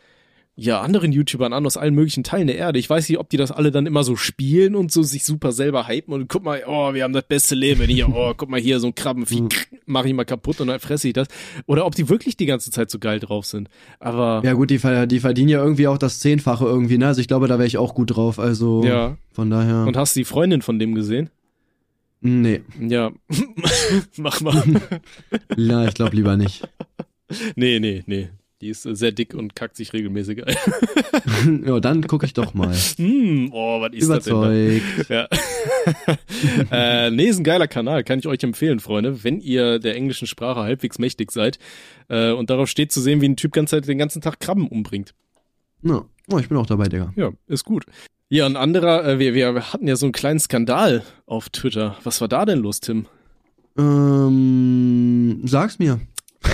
ja, 0.57 0.79
anderen 0.79 1.11
YouTubern 1.11 1.51
an 1.51 1.65
aus 1.65 1.75
allen 1.75 1.93
möglichen 1.95 2.23
Teilen 2.23 2.47
der 2.47 2.55
Erde. 2.57 2.79
Ich 2.79 2.89
weiß 2.89 3.09
nicht, 3.09 3.19
ob 3.19 3.29
die 3.29 3.35
das 3.35 3.51
alle 3.51 3.71
dann 3.71 3.85
immer 3.85 4.05
so 4.05 4.15
spielen 4.15 4.73
und 4.75 4.89
so 4.89 5.03
sich 5.03 5.25
super 5.25 5.51
selber 5.51 5.87
hypen 5.89 6.13
und 6.13 6.29
guck 6.29 6.43
mal, 6.45 6.63
oh, 6.65 6.93
wir 6.93 7.03
haben 7.03 7.11
das 7.11 7.25
beste 7.27 7.55
Leben 7.55 7.83
hier, 7.87 8.07
oh, 8.07 8.33
guck 8.37 8.49
mal 8.49 8.59
hier, 8.59 8.79
so 8.79 8.87
ein 8.87 8.95
Krabbenvieh, 8.95 9.41
Mhm. 9.41 9.49
mach 9.85 10.05
ich 10.05 10.13
mal 10.13 10.23
kaputt 10.23 10.61
und 10.61 10.67
dann 10.67 10.79
fresse 10.79 11.07
ich 11.09 11.13
das. 11.13 11.27
Oder 11.65 11.85
ob 11.85 11.93
die 11.95 12.07
wirklich 12.07 12.37
die 12.37 12.45
ganze 12.45 12.71
Zeit 12.71 12.89
so 12.89 12.99
geil 12.99 13.19
drauf 13.19 13.45
sind. 13.45 13.69
Aber 13.99 14.41
Ja 14.45 14.53
gut, 14.53 14.69
die, 14.69 14.79
die 15.07 15.19
verdienen 15.19 15.49
ja 15.49 15.61
irgendwie 15.61 15.87
auch 15.87 15.97
das 15.97 16.19
Zehnfache 16.19 16.63
irgendwie, 16.65 16.97
ne? 16.97 17.07
Also 17.07 17.19
ich 17.19 17.27
glaube, 17.27 17.47
da 17.47 17.57
wäre 17.57 17.67
ich 17.67 17.77
auch 17.77 17.93
gut 17.93 18.15
drauf. 18.15 18.39
Also 18.39 18.83
ja. 18.85 19.17
von 19.33 19.49
daher. 19.49 19.85
Und 19.85 19.97
hast 19.97 20.15
du 20.15 20.21
die 20.21 20.25
Freundin 20.25 20.61
von 20.61 20.79
dem 20.79 20.95
gesehen? 20.95 21.29
nee, 22.21 22.61
Ja. 22.79 23.11
mach 24.17 24.39
mal. 24.41 24.63
ja, 25.57 25.85
ich 25.85 25.93
glaube 25.93 26.15
lieber 26.15 26.37
nicht. 26.37 26.67
nee, 27.55 27.79
nee, 27.79 28.03
nee. 28.07 28.29
Die 28.65 28.71
ist 28.71 28.81
sehr 28.81 29.11
dick 29.11 29.35
und 29.35 29.55
kackt 29.55 29.75
sich 29.75 29.93
regelmäßig 29.93 30.43
ein. 30.43 31.63
ja, 31.67 31.79
dann 31.79 32.01
gucke 32.07 32.25
ich 32.25 32.33
doch 32.33 32.55
mal. 32.55 32.73
hm, 32.97 33.51
oh, 33.53 33.79
was 33.79 33.93
ist 33.93 34.09
das 34.09 34.23
denn 34.23 34.81
da? 35.07 35.13
Ja. 35.13 35.27
äh, 37.05 37.11
nee, 37.11 37.25
ist 37.25 37.37
ein 37.37 37.43
geiler 37.43 37.67
Kanal, 37.67 38.03
kann 38.03 38.17
ich 38.17 38.25
euch 38.25 38.41
empfehlen, 38.41 38.79
Freunde, 38.79 39.23
wenn 39.23 39.39
ihr 39.39 39.77
der 39.77 39.95
englischen 39.95 40.25
Sprache 40.25 40.61
halbwegs 40.61 40.97
mächtig 40.97 41.31
seid 41.31 41.59
äh, 42.07 42.31
und 42.31 42.49
darauf 42.49 42.67
steht 42.67 42.91
zu 42.91 43.01
sehen, 43.01 43.21
wie 43.21 43.29
ein 43.29 43.35
Typ 43.35 43.53
ganz 43.53 43.69
Zeit 43.69 43.87
den 43.87 43.99
ganzen 43.99 44.23
Tag 44.23 44.39
Krabben 44.39 44.67
umbringt. 44.67 45.13
Ja. 45.83 46.03
Oh, 46.31 46.39
ich 46.39 46.49
bin 46.49 46.57
auch 46.57 46.65
dabei, 46.65 46.85
Digga. 46.85 47.13
Ja, 47.15 47.33
ist 47.45 47.65
gut. 47.65 47.85
Ja, 48.29 48.47
ein 48.47 48.55
anderer, 48.55 49.05
äh, 49.07 49.19
wir, 49.19 49.35
wir 49.35 49.73
hatten 49.73 49.87
ja 49.87 49.95
so 49.95 50.07
einen 50.07 50.13
kleinen 50.13 50.39
Skandal 50.39 51.03
auf 51.27 51.49
Twitter. 51.49 51.97
Was 52.03 52.19
war 52.19 52.27
da 52.27 52.45
denn 52.45 52.57
los, 52.57 52.79
Tim? 52.79 53.05
Ähm, 53.77 55.41
sag's 55.45 55.77
mir. 55.77 55.99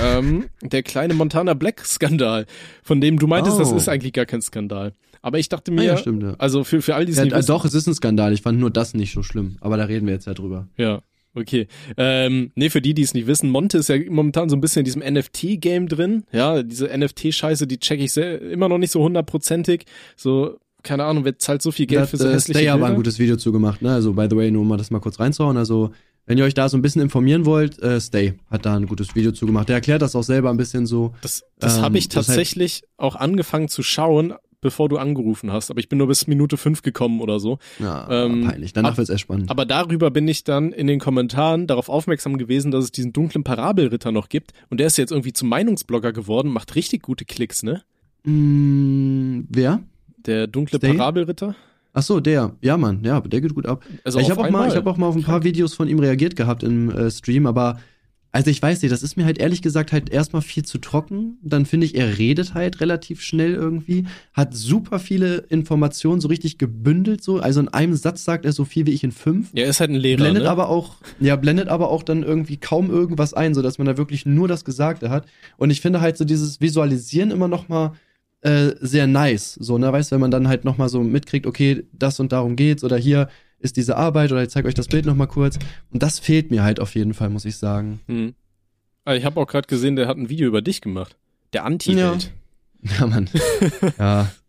Ähm, 0.04 0.46
der 0.62 0.84
kleine 0.84 1.14
Montana 1.14 1.54
Black 1.54 1.86
Skandal, 1.86 2.46
von 2.84 3.02
dem 3.02 3.18
du 3.20 3.28
meintest, 3.28 3.60
das 3.60 3.72
Oh. 3.72 3.76
ist 3.78 3.90
eigentlich 3.90 4.14
gar 4.14 4.26
kein 4.26 4.42
Skandal. 4.42 4.94
Aber 5.22 5.38
ich 5.40 5.50
dachte 5.50 5.72
Ah, 5.72 5.76
mir, 5.76 5.84
ja, 5.84 5.98
stimmt. 5.98 6.24
Ja. 6.24 6.36
also 6.40 6.64
für, 6.64 6.82
für 6.82 6.96
all 6.96 7.06
die 7.06 7.12
es 7.12 7.18
Ja, 7.20 7.26
äh, 7.26 7.44
doch, 7.44 7.64
es 7.66 7.74
ist 7.74 7.88
ein 7.88 7.94
Skandal. 7.94 8.34
Ich 8.34 8.42
fand 8.42 8.60
nur 8.60 8.72
das 8.72 8.94
nicht 8.94 9.14
so 9.14 9.22
schlimm. 9.22 9.58
Aber 9.62 9.78
da 9.78 9.84
reden 9.86 10.08
wir 10.08 10.14
jetzt 10.14 10.26
ja 10.26 10.34
drüber. 10.34 10.68
Ja, 10.78 11.02
okay. 11.36 11.68
Ähm, 11.96 12.52
nee, 12.56 12.70
für 12.72 12.82
die, 12.82 12.94
die 12.96 13.04
es 13.04 13.14
nicht 13.14 13.28
wissen, 13.28 13.50
Monte 13.52 13.78
ist 13.78 13.90
ja 13.90 13.98
momentan 14.10 14.50
so 14.50 14.56
ein 14.56 14.62
bisschen 14.62 14.80
in 14.80 14.86
diesem 14.86 15.04
NFT-Game 15.04 15.88
drin. 15.88 16.24
Ja, 16.32 16.64
diese 16.64 16.88
NFT-Scheiße, 16.88 17.68
die 17.68 17.78
check 17.80 18.00
ich 18.02 18.14
sehr, 18.14 18.42
immer 18.42 18.68
noch 18.68 18.80
nicht 18.80 18.92
so 18.92 19.04
hundertprozentig. 19.04 19.86
So, 20.18 20.58
keine 20.82 21.04
Ahnung, 21.04 21.24
wer 21.24 21.38
zahlt 21.38 21.62
so 21.62 21.70
viel 21.72 21.86
Geld 21.86 22.02
Da 22.02 22.06
für 22.08 22.18
so 22.18 22.28
äh, 22.28 22.34
hässliche 22.34 22.58
Stay 22.60 22.70
aber 22.70 22.80
Bilder? 22.80 22.94
ein 22.94 22.96
gutes 22.96 23.20
Video 23.20 23.36
zu 23.38 23.52
gemacht. 23.52 23.84
Ne? 23.84 23.94
Also, 23.94 24.14
by 24.14 24.26
the 24.28 24.36
way, 24.36 24.50
nur 24.50 24.64
um 24.64 24.68
mal 24.70 24.78
das 24.78 24.90
mal 24.90 25.00
kurz 25.00 25.20
reinzuhauen. 25.20 25.56
Also, 25.58 25.92
wenn 26.26 26.38
ihr 26.38 26.44
euch 26.46 26.54
da 26.54 26.70
so 26.70 26.78
ein 26.78 26.82
bisschen 26.82 27.02
informieren 27.02 27.46
wollt, 27.46 27.80
äh, 27.82 28.00
Stay 28.00 28.36
hat 28.50 28.66
da 28.66 28.76
ein 28.76 28.86
gutes 28.88 29.16
Video 29.16 29.32
zu 29.32 29.46
gemacht. 29.46 29.68
Der 29.70 29.76
erklärt 29.76 30.02
das 30.02 30.16
auch 30.16 30.24
selber 30.24 30.50
ein 30.50 30.58
bisschen 30.58 30.86
so. 30.86 31.14
Das, 31.22 31.44
das 31.60 31.78
Ähm, 31.78 31.84
habe 31.84 31.98
ich 31.98 32.06
ist 32.08 32.16
halt- 32.16 32.26
tatsächlich 32.28 32.84
auch 32.98 33.16
angefangen 33.16 33.68
zu 33.68 33.84
schauen, 33.84 34.34
bevor 34.62 34.88
du 34.90 34.98
angerufen 34.98 35.52
hast. 35.52 35.72
Aber 35.72 35.80
ich 35.80 35.90
bin 35.90 35.98
nur 35.98 36.08
bis 36.08 36.28
Minute 36.28 36.56
fünf 36.56 36.84
gekommen 36.84 37.20
oder 37.20 37.40
so. 37.40 37.58
Ja, 37.80 38.08
Ähm, 38.26 38.46
peinlich. 38.46 38.74
Danach 38.74 38.92
ab- 38.92 38.98
wird's 38.98 39.10
echt 39.10 39.22
spannend. 39.22 39.50
Aber 39.50 39.66
darüber 39.66 40.12
bin 40.12 40.28
ich 40.28 40.44
dann 40.44 40.72
in 40.72 40.86
den 40.86 41.00
Kommentaren 41.00 41.66
darauf 41.66 41.90
aufmerksam 41.90 42.38
gewesen, 42.38 42.70
dass 42.70 42.84
es 42.86 42.92
diesen 42.92 43.12
dunklen 43.12 43.44
Parabelritter 43.44 44.12
noch 44.12 44.30
gibt. 44.30 44.52
Und 44.70 44.80
der 44.80 44.86
ist 44.88 44.98
jetzt 44.98 45.12
irgendwie 45.12 45.34
zum 45.34 45.50
Meinungsblogger 45.50 46.14
geworden, 46.14 46.50
macht 46.52 46.76
richtig 46.76 47.02
gute 47.02 47.26
Klicks, 47.26 47.64
ne? 47.64 47.82
Mm, 48.24 49.48
wer? 49.50 49.82
Der 50.28 50.46
dunkle 50.46 50.78
Stay? 50.78 50.94
Parabelritter. 50.94 51.56
Ach 51.94 52.04
so, 52.04 52.20
der. 52.20 52.56
Ja, 52.62 52.78
Mann. 52.78 53.04
Ja, 53.04 53.20
der 53.22 53.42
geht 53.42 53.54
gut 53.54 53.66
ab. 53.66 53.84
Also 54.04 54.20
ich 54.20 54.30
habe 54.30 54.42
auch 54.42 54.50
mal, 54.50 54.68
ich 54.68 54.76
habe 54.76 54.90
auch 54.90 54.98
mal 54.98 55.08
auf 55.08 55.16
ein 55.16 55.24
paar 55.24 55.44
Videos 55.44 55.74
von 55.74 55.88
ihm 55.88 56.00
reagiert 56.00 56.36
gehabt 56.36 56.64
im 56.64 56.90
äh, 56.90 57.12
Stream, 57.12 57.46
aber 57.46 57.80
also 58.34 58.50
ich 58.50 58.62
weiß 58.62 58.82
nicht, 58.82 58.92
das 58.94 59.04
ist 59.04 59.18
mir 59.18 59.26
halt 59.26 59.40
ehrlich 59.40 59.62
gesagt 59.62 59.92
halt 59.92 60.10
erstmal 60.10 60.42
viel 60.42 60.64
zu 60.64 60.78
trocken. 60.78 61.38
Dann 61.42 61.66
finde 61.66 61.86
ich, 61.86 61.96
er 61.96 62.18
redet 62.18 62.54
halt 62.54 62.80
relativ 62.80 63.22
schnell 63.22 63.54
irgendwie, 63.54 64.06
hat 64.34 64.56
super 64.56 65.00
viele 65.00 65.40
Informationen 65.50 66.22
so 66.22 66.30
richtig 66.30 66.58
gebündelt 66.58 67.22
so, 67.22 67.40
also 67.40 67.60
in 67.60 67.68
einem 67.68 67.96
Satz 67.96 68.24
sagt 68.24 68.46
er 68.46 68.54
so 68.54 68.64
viel 68.64 68.86
wie 68.86 68.92
ich 68.92 69.04
in 69.04 69.12
fünf. 69.12 69.50
Ja, 69.54 69.66
ist 69.66 69.82
halt 69.82 69.90
ein 69.90 69.98
Lehrer, 69.98 70.22
blendet 70.22 70.44
ne? 70.44 70.50
aber 70.50 70.70
auch, 70.70 70.96
ja, 71.20 71.36
blendet 71.36 71.68
aber 71.68 71.90
auch 71.90 72.04
dann 72.04 72.24
irgendwie 72.24 72.56
kaum 72.56 72.90
irgendwas 72.90 73.34
ein, 73.34 73.54
so 73.54 73.62
dass 73.62 73.78
man 73.78 73.88
da 73.88 73.98
wirklich 73.98 74.26
nur 74.26 74.48
das 74.48 74.64
Gesagte 74.64 75.10
hat. 75.10 75.26
Und 75.58 75.70
ich 75.70 75.82
finde 75.82 76.00
halt 76.00 76.16
so 76.16 76.24
dieses 76.24 76.62
Visualisieren 76.62 77.32
immer 77.32 77.50
noch 77.50 77.68
mal 77.68 77.94
äh, 78.42 78.72
sehr 78.80 79.08
nice, 79.08 79.54
so 79.60 79.78
ne, 79.78 79.92
weißt, 79.92 80.12
wenn 80.12 80.20
man 80.20 80.32
dann 80.32 80.48
halt 80.48 80.66
noch 80.66 80.78
mal 80.78 80.90
so 80.90 81.02
mitkriegt, 81.04 81.46
okay, 81.46 81.84
das 81.94 82.20
und 82.20 82.32
darum 82.32 82.56
geht's 82.56 82.84
oder 82.84 82.98
hier 82.98 83.30
ist 83.60 83.78
diese 83.78 83.96
Arbeit 83.98 84.32
oder 84.32 84.42
ich 84.42 84.50
zeige 84.50 84.68
euch 84.68 84.74
das 84.74 84.88
Bild 84.88 85.06
noch 85.06 85.16
mal 85.16 85.28
kurz. 85.28 85.60
Und 85.92 86.02
das 86.02 86.18
fehlt 86.18 86.50
mir 86.50 86.64
halt 86.64 86.80
auf 86.80 86.96
jeden 86.96 87.14
Fall, 87.14 87.30
muss 87.30 87.46
ich 87.46 87.58
sagen. 87.58 88.00
Hm. 88.08 88.34
Ah, 89.06 89.14
Ich 89.14 89.24
habe 89.26 89.40
auch 89.40 89.46
gerade 89.48 89.68
gesehen, 89.68 89.96
der 89.96 90.08
hat 90.08 90.18
ein 90.18 90.30
Video 90.30 90.48
über 90.48 90.62
dich 90.64 90.82
gemacht. 90.82 91.16
Der 91.54 91.66
Anti-Held. 91.66 92.32
Ja, 93.00 93.06
Mann. 93.08 93.30
ja. 94.00 94.32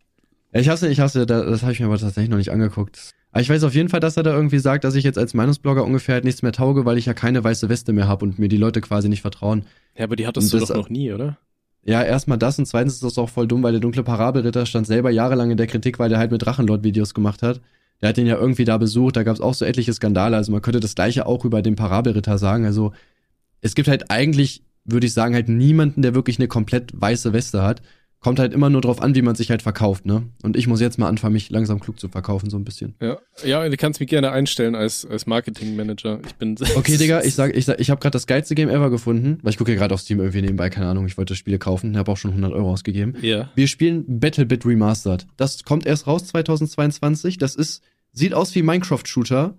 Ja, 0.53 0.59
Ich 0.59 0.69
hasse, 0.69 0.87
ich 0.87 0.99
hasse, 0.99 1.25
da- 1.27 1.43
das 1.45 1.61
habe 1.63 1.71
ich 1.71 1.79
mir 1.79 1.85
aber 1.87 1.97
tatsächlich 1.97 2.29
noch 2.29 2.37
nicht 2.37 2.51
angeguckt. 2.51 3.11
Aber 3.31 3.41
ich 3.41 3.49
weiß 3.49 3.63
auf 3.63 3.73
jeden 3.73 3.89
Fall, 3.89 3.99
dass 3.99 4.17
er 4.17 4.23
da 4.23 4.33
irgendwie 4.35 4.59
sagt, 4.59 4.83
dass 4.83 4.93
ich 4.95 5.03
jetzt 5.03 5.17
als 5.17 5.33
Meinungsblogger 5.33 5.83
ungefähr 5.83 6.13
halt 6.15 6.23
nichts 6.23 6.43
mehr 6.43 6.51
tauge, 6.51 6.85
weil 6.85 6.97
ich 6.99 7.05
ja 7.07 7.13
keine 7.15 7.43
weiße 7.43 7.69
Weste 7.69 7.91
mehr 7.93 8.07
habe 8.07 8.23
und 8.25 8.37
mir 8.37 8.47
die 8.49 8.57
Leute 8.57 8.79
quasi 8.81 9.09
nicht 9.09 9.21
vertrauen. 9.21 9.65
Ja, 9.97 10.03
aber 10.05 10.15
die 10.15 10.25
hattest 10.27 10.53
Und 10.53 10.53
du 10.53 10.59
das- 10.65 10.69
doch 10.69 10.75
noch 10.77 10.89
nie, 10.89 11.11
oder? 11.13 11.37
Ja, 11.85 12.01
erstmal 12.01 12.37
das 12.37 12.57
und 12.57 12.65
zweitens 12.65 12.93
ist 12.93 13.03
das 13.03 13.17
auch 13.17 13.29
voll 13.29 13.47
dumm, 13.47 13.61
weil 13.63 13.73
der 13.73 13.81
dunkle 13.81 14.03
Parabelritter 14.03 14.65
stand 14.65 14.87
selber 14.87 15.09
jahrelang 15.11 15.51
in 15.51 15.57
der 15.57 15.67
Kritik, 15.67 15.99
weil 15.99 16.09
der 16.09 16.17
halt 16.17 16.31
mit 16.31 16.41
Drachenlord-Videos 16.41 17.13
gemacht 17.13 17.43
hat. 17.43 17.59
Der 18.01 18.09
hat 18.09 18.17
den 18.17 18.27
ja 18.27 18.37
irgendwie 18.37 18.65
da 18.65 18.77
besucht, 18.77 19.15
da 19.17 19.23
gab 19.23 19.35
es 19.35 19.41
auch 19.41 19.53
so 19.53 19.65
etliche 19.65 19.93
Skandale. 19.93 20.37
Also 20.37 20.51
man 20.51 20.61
könnte 20.61 20.79
das 20.79 20.95
gleiche 20.95 21.25
auch 21.25 21.43
über 21.45 21.61
den 21.61 21.75
Parabelritter 21.75 22.37
sagen. 22.37 22.65
Also 22.65 22.93
es 23.61 23.75
gibt 23.75 23.87
halt 23.89 24.11
eigentlich, 24.11 24.63
würde 24.85 25.07
ich 25.07 25.13
sagen, 25.13 25.35
halt 25.35 25.49
niemanden, 25.49 26.01
der 26.01 26.13
wirklich 26.13 26.39
eine 26.39 26.47
komplett 26.47 26.91
weiße 26.93 27.33
Weste 27.33 27.63
hat. 27.63 27.81
Kommt 28.23 28.39
halt 28.39 28.53
immer 28.53 28.69
nur 28.69 28.79
drauf 28.79 29.01
an, 29.01 29.15
wie 29.15 29.21
man 29.21 29.35
sich 29.35 29.49
halt 29.49 29.61
verkauft, 29.61 30.05
ne? 30.05 30.23
Und 30.43 30.55
ich 30.55 30.65
muss 30.65 30.79
jetzt 30.79 30.97
mal 30.97 31.09
anfangen, 31.09 31.33
mich 31.33 31.49
langsam 31.49 31.81
klug 31.81 31.99
zu 31.99 32.07
verkaufen, 32.07 32.49
so 32.49 32.55
ein 32.55 32.63
bisschen. 32.63 32.95
Ja. 33.01 33.17
Ja, 33.43 33.67
du 33.67 33.75
kannst 33.75 33.99
mich 33.99 34.07
gerne 34.07 34.31
einstellen 34.31 34.75
als, 34.75 35.05
als 35.05 35.27
Marketingmanager. 35.27 36.21
Ich 36.25 36.35
bin. 36.35 36.55
Okay, 36.75 36.97
Digga, 36.97 37.21
ich 37.21 37.35
sag, 37.35 37.55
ich 37.55 37.65
sag, 37.65 37.79
ich 37.81 37.89
habe 37.89 37.99
gerade 37.99 38.13
das 38.13 38.25
geilste 38.25 38.55
Game 38.55 38.69
ever 38.69 38.89
gefunden, 38.89 39.39
weil 39.41 39.51
ich 39.51 39.57
gucke 39.57 39.71
hier 39.71 39.77
gerade 39.77 39.93
auf 39.93 39.99
Steam 39.99 40.19
irgendwie 40.19 40.41
nebenbei, 40.41 40.69
keine 40.69 40.87
Ahnung, 40.87 41.05
ich 41.05 41.17
wollte 41.17 41.35
Spiele 41.35 41.59
kaufen, 41.59 41.97
habe 41.97 42.11
auch 42.11 42.17
schon 42.17 42.31
100 42.31 42.53
Euro 42.53 42.71
ausgegeben. 42.71 43.15
Ja. 43.21 43.49
Wir 43.55 43.67
spielen 43.67 44.05
BattleBit 44.19 44.65
Remastered. 44.65 45.27
Das 45.35 45.63
kommt 45.65 45.85
erst 45.85 46.07
raus 46.07 46.27
2022. 46.27 47.37
Das 47.37 47.55
ist, 47.55 47.83
sieht 48.13 48.33
aus 48.33 48.55
wie 48.55 48.63
Minecraft-Shooter 48.63 49.55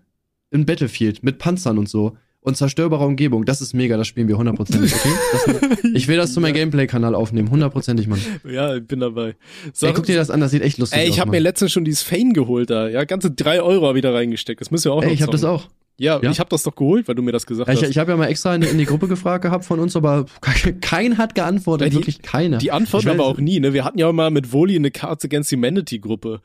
in 0.51 0.65
Battlefield 0.65 1.23
mit 1.23 1.39
Panzern 1.39 1.79
und 1.79 1.89
so. 1.89 2.17
Und 2.47 2.59
zerstörbarer 2.59 3.07
Umgebung. 3.07 3.47
Das 3.47 3.63
ist 3.63 3.73
mega, 3.73 3.97
das 3.97 4.07
spielen 4.07 4.29
wir 4.29 4.37
hundertprozentig, 4.37 4.93
okay? 4.95 5.79
Ich 5.95 6.09
will 6.09 6.19
das 6.19 6.35
zu 6.35 6.41
meinem 6.43 6.53
Gameplay-Kanal 6.53 7.15
aufnehmen, 7.15 7.51
hundertprozentig, 7.51 8.07
Mann. 8.07 8.21
Ja, 8.47 8.77
ich 8.77 8.87
bin 8.87 9.01
dabei. 9.01 9.35
So, 9.73 9.87
Ey, 9.87 9.95
guck 9.95 10.05
dir 10.05 10.17
das 10.17 10.29
an, 10.31 10.41
das 10.41 10.51
sieht 10.51 10.61
echt 10.63 10.77
lustig 10.77 10.99
ey, 10.99 11.09
aus. 11.09 11.15
ich 11.15 11.21
habe 11.21 11.31
mir 11.31 11.41
letztens 11.41 11.73
schon 11.73 11.87
dieses 11.87 12.03
Fane 12.03 12.35
geholt 12.35 12.69
da. 12.69 12.87
Ja, 12.89 13.05
ganze 13.05 13.31
drei 13.31 13.63
Euro 13.63 13.89
hab 13.89 14.03
da 14.03 14.13
reingesteckt. 14.13 14.61
Das 14.61 14.71
müssen 14.71 14.85
wir 14.85 14.93
auch 14.93 15.01
noch 15.01 15.09
Ey, 15.09 15.15
ich 15.15 15.23
habe 15.23 15.33
das 15.33 15.43
auch. 15.43 15.69
Ja, 15.97 16.21
Ja. 16.23 16.31
ich 16.33 16.39
habe 16.39 16.51
das 16.51 16.65
doch 16.65 16.75
geholt, 16.77 17.09
weil 17.09 17.15
du 17.15 17.23
mir 17.23 17.33
das 17.33 17.47
gesagt 17.47 17.71
ich 17.73 17.83
hast. 17.83 17.89
ich 17.89 17.97
habe 17.97 18.11
ja 18.11 18.17
mal 18.19 18.27
extra 18.27 18.55
in, 18.55 18.61
in 18.63 18.77
die 18.77 18.85
Gruppe 18.85 19.09
gefragt 19.09 19.43
gehabt 19.43 19.65
von 19.65 19.81
uns, 19.81 19.97
aber 19.97 20.27
kein, 20.43 20.81
hat 21.17 21.35
geantwortet, 21.35 21.87
Ja, 21.87 21.91
die- 21.93 21.97
wirklich 21.97 22.21
keiner. 22.21 22.59
Die 22.59 22.73
weiß- 23.13 23.15
aber 23.15 23.25
auch 23.25 23.39
nie, 23.39 23.59
ne? 23.59 23.73
Wir 23.73 23.85
hatten 23.87 23.99
ja 23.99 24.09
auch 24.09 24.13
mal 24.13 24.31
mit 24.31 24.53
Woli 24.53 24.77
eine 24.77 24.91
Cards 24.91 25.25
Against 25.25 25.51
Humanity 25.53 25.99
Gruppe. 25.99 26.41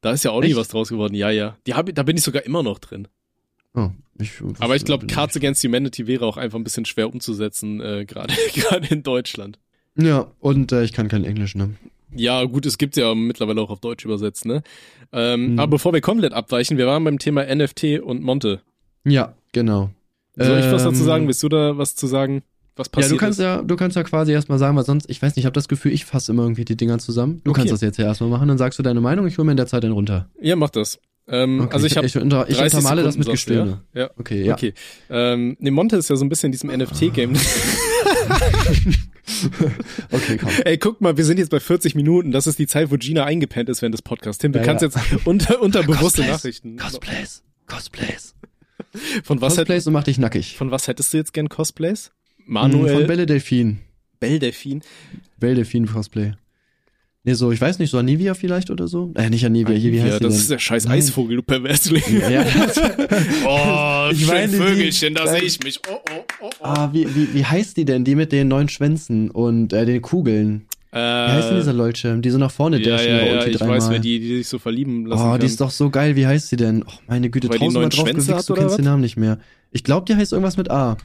Da 0.00 0.12
ist 0.12 0.24
ja 0.24 0.30
auch 0.30 0.40
nie 0.40 0.46
Echt? 0.48 0.56
was 0.56 0.68
draus 0.68 0.88
geworden. 0.88 1.14
Ja, 1.14 1.28
ja. 1.30 1.56
Die 1.66 1.74
hab, 1.74 1.94
da 1.94 2.02
bin 2.02 2.16
ich 2.16 2.22
sogar 2.22 2.46
immer 2.46 2.62
noch 2.62 2.78
drin. 2.78 3.08
Oh, 3.74 3.88
ich, 4.22 4.32
Aber 4.60 4.76
ich 4.76 4.84
glaube, 4.84 5.06
bin- 5.06 5.14
Cards 5.14 5.36
Against 5.36 5.62
Humanity 5.64 6.06
wäre 6.06 6.24
auch 6.26 6.36
einfach 6.36 6.58
ein 6.58 6.64
bisschen 6.64 6.84
schwer 6.84 7.08
umzusetzen, 7.12 7.80
äh, 7.80 8.04
gerade 8.06 8.34
in 8.90 9.02
Deutschland. 9.02 9.58
Ja, 9.96 10.30
und 10.40 10.72
äh, 10.72 10.84
ich 10.84 10.92
kann 10.92 11.08
kein 11.08 11.24
Englisch, 11.24 11.54
ne? 11.54 11.70
Ja, 12.14 12.44
gut, 12.44 12.66
es 12.66 12.78
gibt's 12.78 12.96
ja 12.98 13.14
mittlerweile 13.14 13.60
auch 13.60 13.70
auf 13.70 13.80
Deutsch 13.80 14.04
übersetzt, 14.04 14.44
ne? 14.46 14.62
Ähm, 15.12 15.52
Mhm. 15.52 15.58
Aber 15.58 15.70
bevor 15.72 15.92
wir 15.92 16.00
komplett 16.00 16.32
abweichen, 16.32 16.76
wir 16.78 16.86
waren 16.86 17.04
beim 17.04 17.18
Thema 17.18 17.42
NFT 17.54 18.00
und 18.02 18.22
Monte. 18.22 18.60
Ja, 19.04 19.34
genau. 19.52 19.90
Soll 20.36 20.60
ich 20.60 20.70
was 20.72 20.84
dazu 20.84 21.00
Ähm, 21.00 21.04
sagen? 21.06 21.26
Willst 21.26 21.42
du 21.42 21.48
da 21.50 21.76
was 21.76 21.94
zu 21.94 22.06
sagen? 22.06 22.42
Was 22.76 22.86
Ja, 22.86 22.90
passiert 22.92 23.12
du 23.12 23.16
kannst 23.18 23.38
ist? 23.38 23.44
ja, 23.44 23.60
du 23.62 23.76
kannst 23.76 23.96
ja 23.96 24.02
quasi 24.02 24.32
erstmal 24.32 24.58
sagen, 24.58 24.74
weil 24.76 24.84
sonst, 24.84 25.10
ich 25.10 25.20
weiß 25.20 25.32
nicht, 25.36 25.42
ich 25.42 25.44
habe 25.46 25.52
das 25.52 25.68
Gefühl, 25.68 25.92
ich 25.92 26.06
fasse 26.06 26.32
immer 26.32 26.42
irgendwie 26.44 26.64
die 26.64 26.76
Dinger 26.76 26.98
zusammen. 26.98 27.42
Du 27.44 27.50
Okay. 27.50 27.58
kannst 27.60 27.72
das 27.74 27.80
jetzt 27.82 27.98
ja 27.98 28.06
erstmal 28.06 28.30
machen, 28.30 28.48
dann 28.48 28.56
sagst 28.56 28.78
du 28.78 28.82
deine 28.82 29.02
Meinung, 29.02 29.26
ich 29.26 29.36
hole 29.36 29.44
mir 29.44 29.50
in 29.50 29.58
der 29.58 29.66
Zeit 29.66 29.82
den 29.82 29.92
runter. 29.92 30.30
Ja, 30.40 30.56
mach 30.56 30.70
das. 30.70 30.98
Ähm, 31.32 31.62
Okay, 31.62 31.74
also 31.74 31.86
ich 31.86 31.96
habe 31.96 32.06
ich, 32.06 32.16
unter, 32.16 32.48
ich 32.48 32.56
30 32.58 32.76
untermale 32.78 33.02
das 33.02 33.16
mit 33.16 33.28
Gestöhne. 33.28 33.80
Ja? 33.94 34.02
ja. 34.02 34.10
Okay, 34.18 34.44
ja. 34.44 34.52
Okay. 34.54 34.74
Ähm, 35.10 35.56
ne, 35.58 35.70
Monte 35.72 35.96
ist 35.96 36.10
ja 36.10 36.16
so 36.16 36.24
ein 36.24 36.28
bisschen 36.28 36.48
in 36.48 36.52
diesem 36.52 36.70
NFT-Game. 36.70 37.32
Okay, 40.10 40.36
komm. 40.36 40.50
Ey, 40.64 40.78
guck 40.78 41.00
mal, 41.00 41.16
wir 41.16 41.24
sind 41.24 41.38
jetzt 41.38 41.50
bei 41.50 41.60
40 41.60 41.94
Minuten. 41.94 42.32
Das 42.32 42.46
ist 42.46 42.58
die 42.58 42.66
Zeit, 42.66 42.90
wo 42.90 42.96
Gina 42.96 43.24
eingepennt 43.24 43.68
ist 43.68 43.80
während 43.80 43.94
des 43.94 44.02
Podcasts. 44.02 44.38
Tim, 44.40 44.52
du 44.52 44.58
Ja, 44.58 44.64
kannst 44.64 44.82
ja. 44.82 44.88
jetzt 44.88 45.26
unter, 45.26 45.62
unterbewusste 45.62 46.22
Cosplays, 46.22 46.28
Nachrichten. 46.30 46.76
Cosplays, 46.76 47.42
Cosplays. 47.66 48.34
Von 49.24 49.40
was, 49.40 49.52
hätt, 49.52 49.60
Cosplays 49.66 49.86
und 49.86 49.92
mach 49.94 50.04
dich 50.04 50.18
nackig. 50.18 50.56
von 50.56 50.70
was 50.70 50.88
hättest 50.88 51.12
du 51.12 51.18
jetzt 51.18 51.32
gern 51.32 51.48
Cosplays? 51.48 52.10
Mm, 52.46 52.52
Manuel 52.52 52.94
Von 52.94 53.06
Belle 53.06 53.26
Delfin. 53.26 53.78
Bell 54.20 54.38
Delfin. 54.38 54.82
Belle 55.38 55.54
Delfin 55.54 55.86
Cosplay. 55.86 56.34
Nee, 57.24 57.34
so, 57.34 57.52
ich 57.52 57.60
weiß 57.60 57.78
nicht, 57.78 57.90
so 57.90 57.98
Anivia 57.98 58.34
vielleicht 58.34 58.68
oder 58.70 58.88
so? 58.88 59.12
Äh, 59.14 59.30
nicht 59.30 59.46
Anivia, 59.46 59.76
hier, 59.76 59.92
wie 59.92 60.02
heißt 60.02 60.18
die 60.18 60.24
das 60.24 60.32
denn? 60.32 60.40
ist 60.40 60.50
der 60.50 60.58
scheiß. 60.58 60.88
Eisvogel, 60.88 61.36
du 61.36 61.42
Perversling. 61.44 62.02
Ja, 62.20 62.30
ja. 62.30 62.44
Oh, 63.46 64.08
Ich 64.10 64.18
schön 64.20 64.26
meine, 64.28 64.48
die- 64.48 64.56
Vögelchen, 64.58 65.14
da 65.14 65.24
Nein. 65.24 65.34
sehe 65.36 65.44
ich 65.44 65.62
mich. 65.62 65.80
Oh, 65.88 65.92
oh, 65.94 66.24
oh, 66.42 66.50
oh. 66.60 66.64
ah, 66.64 66.90
wie, 66.92 67.06
wie, 67.14 67.32
wie 67.32 67.44
heißt 67.44 67.76
die 67.76 67.84
denn? 67.84 68.04
Die 68.04 68.16
mit 68.16 68.32
den 68.32 68.48
neun 68.48 68.68
Schwänzen 68.68 69.30
und 69.30 69.72
äh, 69.72 69.86
den 69.86 70.02
Kugeln. 70.02 70.66
Äh, 70.90 70.96
Wie 70.98 71.30
heißt 71.32 71.48
denn 71.50 71.56
dieser 71.58 71.72
Leuchtschirm? 71.72 72.20
Die 72.22 72.28
so 72.30 72.36
nach 72.38 72.50
vorne 72.50 72.78
ja, 72.82 72.90
dashen 72.90 73.08
ja, 73.08 73.24
ja, 73.24 73.46
ich 73.46 73.56
dreimal. 73.56 73.76
weiß, 73.78 73.88
wer 73.88 73.98
die, 74.00 74.18
die 74.20 74.36
sich 74.38 74.48
so 74.48 74.58
verlieben 74.58 75.06
lassen 75.06 75.22
Oh, 75.22 75.30
kann. 75.30 75.40
die 75.40 75.46
ist 75.46 75.58
doch 75.60 75.70
so 75.70 75.88
geil. 75.88 76.16
Wie 76.16 76.26
heißt 76.26 76.48
sie 76.48 76.56
denn? 76.56 76.82
Oh, 76.86 76.90
meine 77.08 77.30
Güte, 77.30 77.48
Weil 77.48 77.58
die 77.58 77.64
tausendmal 77.64 77.88
drauf 77.88 78.04
gewichst, 78.04 78.48
du 78.50 78.54
kennst 78.54 78.76
den 78.78 78.84
Namen 78.84 79.00
nicht 79.00 79.16
mehr. 79.16 79.38
Ich 79.70 79.84
glaube, 79.84 80.04
die 80.06 80.14
heißt 80.16 80.32
irgendwas 80.32 80.58
mit 80.58 80.70
A. 80.70 80.98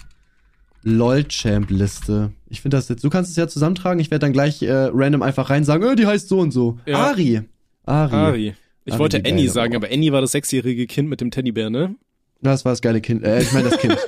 LOL-Champ-Liste. 0.88 2.31
Ich 2.49 2.61
finde 2.61 2.77
das 2.77 2.88
jetzt, 2.88 3.03
du 3.03 3.09
kannst 3.09 3.31
es 3.31 3.38
ja 3.38 3.47
zusammentragen, 3.47 3.99
ich 3.99 4.09
werde 4.09 4.25
dann 4.25 4.33
gleich 4.33 4.61
äh, 4.61 4.71
random 4.71 5.21
einfach 5.21 5.49
rein 5.49 5.63
sagen, 5.63 5.83
äh, 5.83 5.95
die 5.95 6.07
heißt 6.07 6.29
so 6.29 6.39
und 6.39 6.51
so. 6.51 6.79
Ja. 6.85 6.97
Ari. 6.97 7.41
Ari. 7.85 8.15
Ari. 8.15 8.55
Ich 8.85 8.93
Ari, 8.93 8.99
wollte 8.99 9.21
Annie 9.25 9.49
sagen, 9.49 9.75
aber 9.75 9.88
Annie 9.91 10.13
war 10.13 10.21
das 10.21 10.31
sechsjährige 10.31 10.88
Kind 10.88 11.09
mit 11.09 11.19
dem 11.19 11.29
Teddybär, 11.29 11.69
ne? 11.69 11.95
Das 12.41 12.65
war 12.65 12.71
das 12.71 12.81
geile 12.81 13.01
Kind. 13.01 13.23
Äh, 13.23 13.41
ich 13.41 13.51
meine 13.51 13.69
das 13.69 13.79
Kind. 13.79 13.97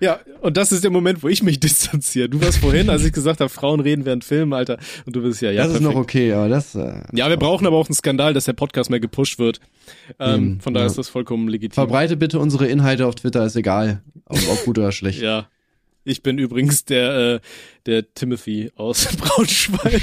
Ja, 0.00 0.20
und 0.42 0.56
das 0.56 0.72
ist 0.72 0.84
der 0.84 0.90
Moment, 0.90 1.22
wo 1.22 1.28
ich 1.28 1.42
mich 1.42 1.60
distanziere. 1.60 2.28
Du 2.28 2.40
warst 2.42 2.58
vorhin, 2.58 2.90
als 2.90 3.04
ich 3.04 3.12
gesagt 3.12 3.40
habe, 3.40 3.48
Frauen 3.48 3.80
reden 3.80 4.04
während 4.04 4.24
Filmen, 4.24 4.52
Alter. 4.52 4.78
Und 5.06 5.16
du 5.16 5.22
bist 5.22 5.40
ja, 5.40 5.50
ja, 5.50 5.62
das 5.62 5.74
ist 5.74 5.78
perfekt. 5.78 5.94
noch 5.94 6.02
okay, 6.02 6.32
aber 6.32 6.48
das. 6.48 6.74
Äh, 6.74 7.00
Ja, 7.12 7.28
wir 7.28 7.36
brauchen 7.36 7.66
aber 7.66 7.76
auch 7.76 7.88
einen 7.88 7.94
Skandal, 7.94 8.34
dass 8.34 8.44
der 8.44 8.52
Podcast 8.54 8.90
mehr 8.90 9.00
gepusht 9.00 9.38
wird. 9.38 9.60
Ähm, 10.18 10.34
Eben, 10.34 10.60
von 10.60 10.74
daher 10.74 10.86
ja. 10.86 10.90
ist 10.90 10.98
das 10.98 11.08
vollkommen 11.08 11.48
legitim. 11.48 11.74
verbreite 11.74 12.16
bitte 12.16 12.38
unsere 12.38 12.66
Inhalte 12.66 13.06
auf 13.06 13.14
Twitter, 13.14 13.46
ist 13.46 13.56
egal. 13.56 14.02
Ob, 14.26 14.38
ob 14.50 14.64
gut 14.64 14.78
oder 14.78 14.92
schlecht. 14.92 15.22
Ja. 15.22 15.48
Ich 16.06 16.22
bin 16.22 16.36
übrigens 16.36 16.84
der, 16.84 17.34
äh, 17.36 17.40
der 17.86 18.12
Timothy 18.12 18.72
aus 18.76 19.06
Braunschweig. 19.16 20.02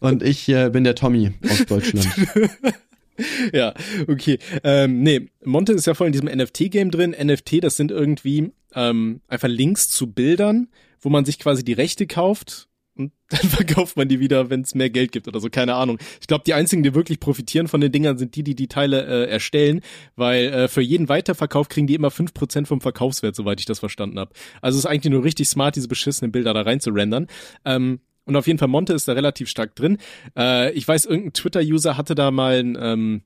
Und 0.00 0.22
ich 0.22 0.48
äh, 0.50 0.68
bin 0.68 0.84
der 0.84 0.96
Tommy 0.96 1.32
aus 1.48 1.64
Deutschland. 1.64 2.08
ja, 3.52 3.74
okay. 4.06 4.38
Ähm, 4.62 5.02
nee, 5.02 5.28
Monte 5.44 5.72
ist 5.72 5.86
ja 5.86 5.94
voll 5.94 6.08
in 6.08 6.12
diesem 6.12 6.28
NFT-Game 6.28 6.90
drin. 6.90 7.16
NFT, 7.18 7.62
das 7.62 7.76
sind 7.76 7.90
irgendwie 7.90 8.52
ähm, 8.74 9.20
einfach 9.28 9.48
Links 9.48 9.88
zu 9.88 10.12
Bildern, 10.12 10.68
wo 11.00 11.08
man 11.08 11.24
sich 11.24 11.38
quasi 11.38 11.64
die 11.64 11.72
Rechte 11.72 12.06
kauft 12.06 12.68
und 12.98 13.12
dann 13.28 13.48
verkauft 13.48 13.96
man 13.96 14.08
die 14.08 14.20
wieder, 14.20 14.50
wenn 14.50 14.62
es 14.62 14.74
mehr 14.74 14.90
Geld 14.90 15.12
gibt 15.12 15.28
oder 15.28 15.40
so, 15.40 15.48
keine 15.48 15.74
Ahnung. 15.74 15.98
Ich 16.20 16.26
glaube, 16.26 16.44
die 16.46 16.54
einzigen, 16.54 16.82
die 16.82 16.94
wirklich 16.94 17.20
profitieren 17.20 17.68
von 17.68 17.80
den 17.80 17.92
Dingern, 17.92 18.18
sind 18.18 18.34
die, 18.34 18.42
die 18.42 18.54
die 18.54 18.68
Teile 18.68 19.04
äh, 19.06 19.30
erstellen, 19.30 19.80
weil 20.16 20.46
äh, 20.46 20.68
für 20.68 20.82
jeden 20.82 21.08
Weiterverkauf 21.08 21.68
kriegen 21.68 21.86
die 21.86 21.94
immer 21.94 22.08
5% 22.08 22.66
vom 22.66 22.80
Verkaufswert, 22.80 23.36
soweit 23.36 23.60
ich 23.60 23.66
das 23.66 23.78
verstanden 23.78 24.18
habe. 24.18 24.32
Also 24.60 24.78
es 24.78 24.84
ist 24.84 24.90
eigentlich 24.90 25.12
nur 25.12 25.24
richtig 25.24 25.48
smart, 25.48 25.76
diese 25.76 25.88
beschissenen 25.88 26.32
Bilder 26.32 26.52
da 26.52 26.62
rein 26.62 26.80
zu 26.80 26.90
rendern. 26.90 27.28
Ähm, 27.64 28.00
und 28.28 28.36
auf 28.36 28.46
jeden 28.46 28.58
Fall, 28.58 28.68
Monte 28.68 28.92
ist 28.92 29.08
da 29.08 29.14
relativ 29.14 29.48
stark 29.48 29.74
drin. 29.74 29.96
Äh, 30.36 30.70
ich 30.72 30.86
weiß, 30.86 31.06
irgendein 31.06 31.32
Twitter-User 31.32 31.96
hatte 31.96 32.14
da 32.14 32.30
mal 32.30 32.58
ein, 32.58 32.76
ähm, 32.78 33.22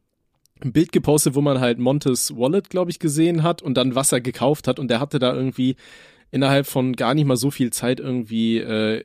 ein 0.63 0.73
Bild 0.73 0.93
gepostet, 0.93 1.35
wo 1.35 1.41
man 1.41 1.59
halt 1.59 1.81
Montes 1.81 2.37
Wallet, 2.37 2.71
glaube 2.71 2.93
ich, 2.93 3.01
gesehen 3.01 3.43
hat 3.43 3.63
und 3.63 3.75
dann 3.75 3.97
was 3.97 4.13
er 4.13 4.21
gekauft 4.21 4.69
hat. 4.69 4.79
Und 4.79 4.89
der 4.93 5.01
hatte 5.01 5.19
da 5.19 5.35
irgendwie 5.35 5.75
innerhalb 6.31 6.69
von 6.69 6.95
gar 6.95 7.15
nicht 7.15 7.27
mal 7.27 7.37
so 7.37 7.51
viel 7.51 7.73
Zeit 7.73 7.99
irgendwie 7.99 8.59
äh, 8.59 9.03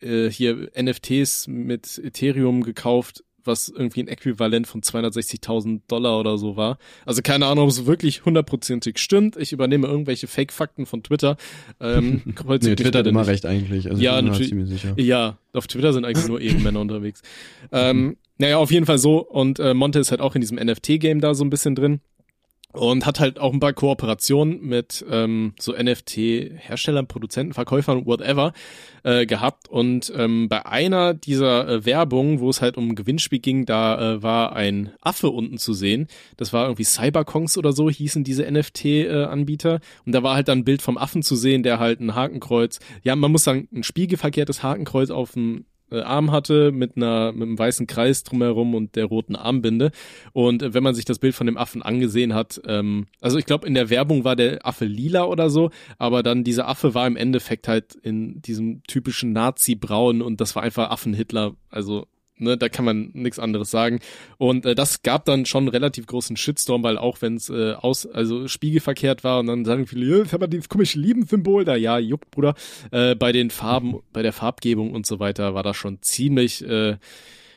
äh, 0.00 0.30
hier 0.30 0.70
NFTs 0.74 1.48
mit 1.48 2.00
Ethereum 2.02 2.62
gekauft, 2.62 3.22
was 3.46 3.68
irgendwie 3.68 4.02
ein 4.02 4.08
Äquivalent 4.08 4.66
von 4.66 4.82
260.000 4.82 5.80
Dollar 5.88 6.18
oder 6.20 6.38
so 6.38 6.56
war. 6.56 6.78
Also 7.04 7.22
keine 7.22 7.46
Ahnung, 7.46 7.64
ob 7.64 7.70
es 7.70 7.86
wirklich 7.86 8.24
hundertprozentig 8.24 8.98
stimmt. 8.98 9.36
Ich 9.36 9.52
übernehme 9.52 9.86
irgendwelche 9.86 10.26
Fake-Fakten 10.26 10.86
von 10.86 11.02
Twitter. 11.02 11.36
Ähm, 11.80 12.22
nee, 12.48 12.58
Twitter 12.74 13.00
hat 13.00 13.06
immer 13.06 13.20
nicht. 13.20 13.28
recht 13.30 13.46
eigentlich. 13.46 13.90
Also 13.90 14.02
Ja, 14.02 14.20
natürlich. 14.22 14.48
ziemlich 14.48 14.68
sicher. 14.68 14.94
Ja, 14.96 15.38
auf 15.52 15.66
Twitter 15.66 15.92
sind 15.92 16.04
eigentlich 16.04 16.28
nur 16.28 16.40
Ehrenmänner 16.40 16.80
unterwegs. 16.80 17.22
Ähm, 17.72 18.16
naja, 18.38 18.58
auf 18.58 18.70
jeden 18.70 18.86
Fall 18.86 18.98
so. 18.98 19.18
Und 19.18 19.58
äh, 19.58 19.74
Monte 19.74 19.98
ist 19.98 20.10
halt 20.10 20.20
auch 20.20 20.34
in 20.34 20.40
diesem 20.40 20.58
NFT-Game 20.58 21.20
da 21.20 21.34
so 21.34 21.44
ein 21.44 21.50
bisschen 21.50 21.74
drin. 21.74 22.00
Und 22.76 23.06
hat 23.06 23.20
halt 23.20 23.38
auch 23.38 23.52
ein 23.52 23.60
paar 23.60 23.72
Kooperationen 23.72 24.60
mit 24.62 25.04
ähm, 25.10 25.54
so 25.58 25.72
NFT-Herstellern, 25.72 27.06
Produzenten, 27.06 27.54
Verkäufern, 27.54 28.06
whatever, 28.06 28.52
äh, 29.02 29.24
gehabt. 29.26 29.68
Und 29.68 30.12
ähm, 30.14 30.48
bei 30.48 30.66
einer 30.66 31.14
dieser 31.14 31.68
äh, 31.68 31.84
Werbung, 31.86 32.40
wo 32.40 32.50
es 32.50 32.60
halt 32.60 32.76
um 32.76 32.94
Gewinnspiel 32.94 33.38
ging, 33.38 33.66
da 33.66 34.14
äh, 34.14 34.22
war 34.22 34.54
ein 34.54 34.92
Affe 35.00 35.30
unten 35.30 35.58
zu 35.58 35.72
sehen. 35.74 36.06
Das 36.36 36.52
war 36.52 36.66
irgendwie 36.66 36.84
Cyberkongs 36.84 37.56
oder 37.56 37.72
so, 37.72 37.88
hießen 37.88 38.24
diese 38.24 38.50
NFT-Anbieter. 38.50 39.80
Und 40.04 40.12
da 40.12 40.22
war 40.22 40.34
halt 40.34 40.48
dann 40.48 40.58
ein 40.58 40.64
Bild 40.64 40.82
vom 40.82 40.98
Affen 40.98 41.22
zu 41.22 41.36
sehen, 41.36 41.62
der 41.62 41.78
halt 41.78 42.00
ein 42.00 42.14
Hakenkreuz, 42.14 42.80
ja, 43.02 43.16
man 43.16 43.32
muss 43.32 43.44
sagen, 43.44 43.68
ein 43.72 43.82
spiegelverkehrtes 43.82 44.62
Hakenkreuz 44.62 45.10
auf 45.10 45.32
dem 45.32 45.58
äh, 45.58 45.62
Arm 45.90 46.32
hatte 46.32 46.72
mit 46.72 46.96
einer 46.96 47.32
mit 47.32 47.42
einem 47.42 47.58
weißen 47.58 47.86
Kreis 47.86 48.22
drumherum 48.24 48.74
und 48.74 48.96
der 48.96 49.04
roten 49.04 49.36
Armbinde. 49.36 49.90
Und 50.32 50.62
äh, 50.62 50.74
wenn 50.74 50.82
man 50.82 50.94
sich 50.94 51.04
das 51.04 51.18
Bild 51.18 51.34
von 51.34 51.46
dem 51.46 51.56
Affen 51.56 51.82
angesehen 51.82 52.34
hat, 52.34 52.60
ähm, 52.66 53.06
also 53.20 53.38
ich 53.38 53.46
glaube 53.46 53.66
in 53.66 53.74
der 53.74 53.90
Werbung 53.90 54.24
war 54.24 54.36
der 54.36 54.66
Affe 54.66 54.84
lila 54.84 55.24
oder 55.24 55.50
so, 55.50 55.70
aber 55.98 56.22
dann 56.22 56.44
dieser 56.44 56.68
Affe 56.68 56.94
war 56.94 57.06
im 57.06 57.16
Endeffekt 57.16 57.68
halt 57.68 57.94
in 57.94 58.40
diesem 58.42 58.82
typischen 58.84 59.32
Nazi-Braun 59.32 60.22
und 60.22 60.40
das 60.40 60.56
war 60.56 60.62
einfach 60.62 60.90
Affen-Hitler, 60.90 61.54
also 61.70 62.06
Ne, 62.38 62.58
da 62.58 62.68
kann 62.68 62.84
man 62.84 63.10
nichts 63.14 63.38
anderes 63.38 63.70
sagen. 63.70 64.00
Und 64.36 64.66
äh, 64.66 64.74
das 64.74 65.00
gab 65.00 65.24
dann 65.24 65.46
schon 65.46 65.64
einen 65.64 65.68
relativ 65.68 66.06
großen 66.06 66.36
Shitstorm, 66.36 66.82
weil 66.82 66.98
auch 66.98 67.22
wenn 67.22 67.36
es 67.36 67.48
äh, 67.48 67.72
aus, 67.72 68.04
also 68.04 68.46
spiegelverkehrt 68.46 69.24
war 69.24 69.40
und 69.40 69.46
dann 69.46 69.64
sagen 69.64 69.86
viele, 69.86 70.18
jetzt 70.18 70.34
haben 70.34 70.42
wir 70.42 70.48
dieses 70.48 70.68
komische 70.68 70.98
Lieben-Symbol 70.98 71.64
da, 71.64 71.76
ja, 71.76 71.98
juckt, 71.98 72.30
Bruder. 72.30 72.54
Äh, 72.90 73.14
bei 73.14 73.32
den 73.32 73.48
Farben, 73.48 74.00
bei 74.12 74.22
der 74.22 74.34
Farbgebung 74.34 74.92
und 74.92 75.06
so 75.06 75.18
weiter 75.18 75.54
war 75.54 75.62
das 75.62 75.78
schon 75.78 76.02
ziemlich 76.02 76.62
äh, 76.62 76.98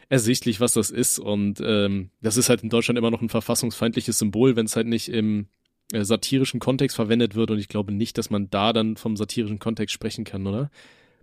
ersichtlich, 0.07 0.61
was 0.61 0.73
das 0.73 0.91
ist. 0.91 1.19
Und 1.19 1.61
ähm, 1.61 2.09
das 2.21 2.37
ist 2.37 2.47
halt 2.47 2.63
in 2.63 2.69
Deutschland 2.69 2.97
immer 2.97 3.11
noch 3.11 3.21
ein 3.21 3.29
verfassungsfeindliches 3.29 4.17
Symbol, 4.17 4.55
wenn 4.55 4.65
es 4.65 4.77
halt 4.77 4.87
nicht 4.87 5.09
im 5.09 5.47
äh, 5.91 6.05
satirischen 6.05 6.61
Kontext 6.61 6.95
verwendet 6.95 7.35
wird. 7.35 7.51
Und 7.51 7.59
ich 7.59 7.67
glaube 7.67 7.91
nicht, 7.91 8.17
dass 8.17 8.29
man 8.29 8.49
da 8.49 8.71
dann 8.71 8.95
vom 8.95 9.17
satirischen 9.17 9.59
Kontext 9.59 9.93
sprechen 9.93 10.23
kann, 10.23 10.47
oder? 10.47 10.71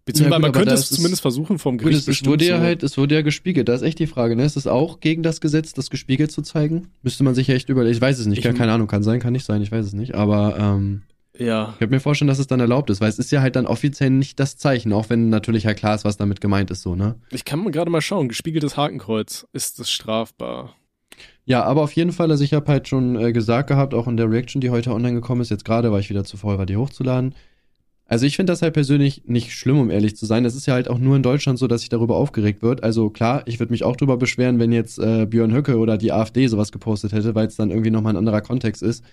Beziehungsweise 0.06 0.30
Ja, 0.30 0.36
gut, 0.38 0.42
man 0.42 0.52
könnte 0.64 0.74
es 0.74 0.88
zumindest 0.88 1.20
versuchen 1.20 1.58
vom 1.58 1.76
Gut, 1.78 1.88
Gericht. 1.88 1.98
es, 1.98 2.02
es 2.08 2.24
wurde 2.24 2.36
bestimmt 2.38 2.42
ja 2.50 2.56
so- 2.58 2.62
halt, 2.62 2.82
es 2.84 2.96
wurde 2.96 3.14
ja 3.16 3.22
gespiegelt. 3.22 3.68
Da 3.68 3.74
ist 3.74 3.82
echt 3.82 3.98
die 3.98 4.06
Frage, 4.06 4.36
ne? 4.36 4.44
Ist 4.44 4.56
es 4.56 4.66
auch 4.66 5.00
gegen 5.00 5.22
das 5.22 5.40
Gesetz, 5.40 5.74
das 5.74 5.90
gespiegelt 5.90 6.30
zu 6.32 6.42
zeigen? 6.42 6.88
Müsste 7.02 7.24
man 7.24 7.34
sich 7.34 7.48
ja 7.48 7.54
echt 7.56 7.68
überlegen. 7.68 7.94
Ich 7.94 8.00
weiß 8.00 8.18
es 8.18 8.26
nicht, 8.26 8.38
Ich- 8.38 8.44
gar 8.44 8.54
keine 8.54 8.72
Ahnung, 8.72 8.86
kann 8.86 9.02
sein, 9.02 9.20
kann 9.20 9.32
nicht 9.32 9.44
sein, 9.44 9.60
ich 9.62 9.70
weiß 9.72 9.84
es 9.84 9.92
nicht. 9.92 10.14
Aber 10.14 10.56
ähm, 10.58 11.02
Ja, 11.38 11.70
ich 11.72 11.78
könnte 11.80 11.94
mir 11.94 12.00
vorstellen, 12.00 12.28
dass 12.28 12.38
es 12.38 12.46
dann 12.46 12.60
erlaubt 12.60 12.88
ist, 12.88 13.00
weil 13.00 13.08
es 13.10 13.18
ist 13.18 13.30
ja 13.32 13.40
halt 13.42 13.56
dann 13.56 13.66
offiziell 13.66 14.10
nicht 14.10 14.38
das 14.40 14.56
Zeichen, 14.56 14.92
auch 14.92 15.10
wenn 15.10 15.28
natürlich 15.28 15.66
halt 15.66 15.76
klar 15.78 15.94
ist, 15.96 16.04
was 16.04 16.16
damit 16.16 16.40
gemeint 16.40 16.70
ist, 16.70 16.82
so, 16.82 16.94
ne? 16.94 17.16
ich 17.30 17.44
kann 17.44 17.58
mal 17.58 17.70
gerade 17.72 17.90
mal 17.90 18.00
schauen. 18.00 18.28
Gespiegeltes 18.28 18.76
Hakenkreuz, 18.76 19.46
ist 19.52 19.78
das 19.80 19.90
strafbar? 19.90 20.76
Ja, 21.44 21.62
aber 21.64 21.82
auf 21.82 21.92
jeden 21.92 22.12
Fall, 22.12 22.30
also 22.30 22.42
ich 22.44 22.52
habe 22.54 22.66
halt 22.70 22.88
schon 22.88 23.16
äh, 23.16 23.32
gesagt 23.32 23.68
gehabt, 23.68 23.92
auch 23.92 24.06
in 24.08 24.16
der 24.16 24.30
Reaction, 24.30 24.60
die 24.60 24.70
heute 24.70 24.92
online 24.92 25.14
gekommen 25.14 25.40
ist, 25.40 25.50
jetzt 25.50 25.64
gerade, 25.64 25.90
weil 25.92 26.00
ich 26.00 26.10
wieder 26.10 26.24
zu 26.24 26.36
faul 26.36 26.58
war, 26.58 26.66
die 26.66 26.76
hochzuladen. 26.76 27.34
Also 28.08 28.24
ich 28.24 28.36
finde 28.36 28.52
das 28.52 28.62
halt 28.62 28.74
persönlich 28.74 29.22
nicht 29.26 29.52
schlimm, 29.52 29.80
um 29.80 29.90
ehrlich 29.90 30.16
zu 30.16 30.26
sein. 30.26 30.44
Es 30.44 30.54
ist 30.54 30.66
ja 30.66 30.74
halt 30.74 30.88
auch 30.88 30.98
nur 30.98 31.16
in 31.16 31.24
Deutschland 31.24 31.58
so, 31.58 31.66
dass 31.66 31.80
sich 31.80 31.88
darüber 31.88 32.16
aufgeregt 32.16 32.62
wird. 32.62 32.84
Also 32.84 33.10
klar, 33.10 33.42
ich 33.46 33.58
würde 33.58 33.72
mich 33.72 33.82
auch 33.82 33.96
darüber 33.96 34.16
beschweren, 34.16 34.60
wenn 34.60 34.70
jetzt 34.70 34.98
äh, 35.00 35.26
Björn 35.26 35.52
Höcke 35.52 35.76
oder 35.76 35.98
die 35.98 36.12
AfD 36.12 36.46
sowas 36.46 36.70
gepostet 36.70 37.12
hätte, 37.12 37.34
weil 37.34 37.48
es 37.48 37.56
dann 37.56 37.70
irgendwie 37.70 37.90
nochmal 37.90 38.12
ein 38.12 38.18
anderer 38.18 38.42
Kontext 38.42 38.82
ist. 38.82 39.04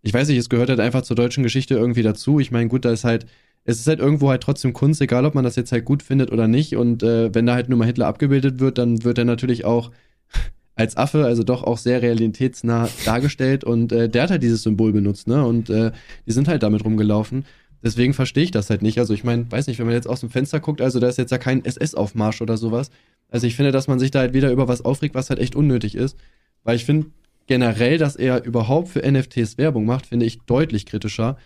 Ich 0.00 0.14
weiß 0.14 0.28
nicht, 0.28 0.38
es 0.38 0.48
gehört 0.48 0.70
halt 0.70 0.80
einfach 0.80 1.02
zur 1.02 1.14
deutschen 1.14 1.42
Geschichte 1.42 1.74
irgendwie 1.74 2.02
dazu. 2.02 2.40
Ich 2.40 2.50
meine, 2.50 2.68
gut, 2.68 2.86
da 2.86 2.90
ist 2.90 3.04
halt, 3.04 3.26
es 3.64 3.78
ist 3.78 3.86
halt 3.86 4.00
irgendwo 4.00 4.30
halt 4.30 4.42
trotzdem 4.42 4.72
Kunst, 4.72 5.02
egal 5.02 5.26
ob 5.26 5.34
man 5.34 5.44
das 5.44 5.56
jetzt 5.56 5.70
halt 5.70 5.84
gut 5.84 6.02
findet 6.02 6.32
oder 6.32 6.48
nicht. 6.48 6.74
Und 6.74 7.02
äh, 7.02 7.34
wenn 7.34 7.44
da 7.44 7.54
halt 7.54 7.68
nur 7.68 7.78
mal 7.78 7.84
Hitler 7.86 8.06
abgebildet 8.06 8.60
wird, 8.60 8.78
dann 8.78 9.04
wird 9.04 9.18
er 9.18 9.26
natürlich 9.26 9.66
auch 9.66 9.90
als 10.74 10.96
Affe, 10.96 11.26
also 11.26 11.42
doch 11.42 11.64
auch 11.64 11.76
sehr 11.76 12.00
realitätsnah 12.00 12.88
dargestellt 13.04 13.62
und 13.62 13.92
äh, 13.92 14.08
der 14.08 14.22
hat 14.22 14.30
halt 14.30 14.42
dieses 14.42 14.62
Symbol 14.62 14.92
benutzt, 14.92 15.28
ne? 15.28 15.44
Und 15.44 15.68
äh, 15.68 15.92
die 16.26 16.32
sind 16.32 16.48
halt 16.48 16.62
damit 16.62 16.84
rumgelaufen. 16.84 17.44
Deswegen 17.82 18.14
verstehe 18.14 18.44
ich 18.44 18.50
das 18.50 18.70
halt 18.70 18.82
nicht. 18.82 18.98
Also 18.98 19.12
ich 19.12 19.24
meine, 19.24 19.50
weiß 19.50 19.66
nicht, 19.66 19.78
wenn 19.78 19.86
man 19.86 19.94
jetzt 19.94 20.08
aus 20.08 20.20
dem 20.20 20.30
Fenster 20.30 20.60
guckt, 20.60 20.80
also 20.80 21.00
da 21.00 21.08
ist 21.08 21.18
jetzt 21.18 21.32
ja 21.32 21.38
kein 21.38 21.64
SS-Aufmarsch 21.64 22.40
oder 22.40 22.56
sowas. 22.56 22.90
Also 23.28 23.46
ich 23.46 23.56
finde, 23.56 23.72
dass 23.72 23.88
man 23.88 23.98
sich 23.98 24.10
da 24.10 24.20
halt 24.20 24.34
wieder 24.34 24.52
über 24.52 24.68
was 24.68 24.84
aufregt, 24.84 25.14
was 25.14 25.30
halt 25.30 25.40
echt 25.40 25.56
unnötig 25.56 25.94
ist. 25.94 26.16
Weil 26.64 26.76
ich 26.76 26.84
finde 26.84 27.08
generell, 27.46 27.98
dass 27.98 28.14
er 28.14 28.44
überhaupt 28.44 28.88
für 28.88 29.00
NFTs 29.00 29.58
Werbung 29.58 29.84
macht, 29.84 30.06
finde 30.06 30.26
ich 30.26 30.40
deutlich 30.42 30.86
kritischer. 30.86 31.36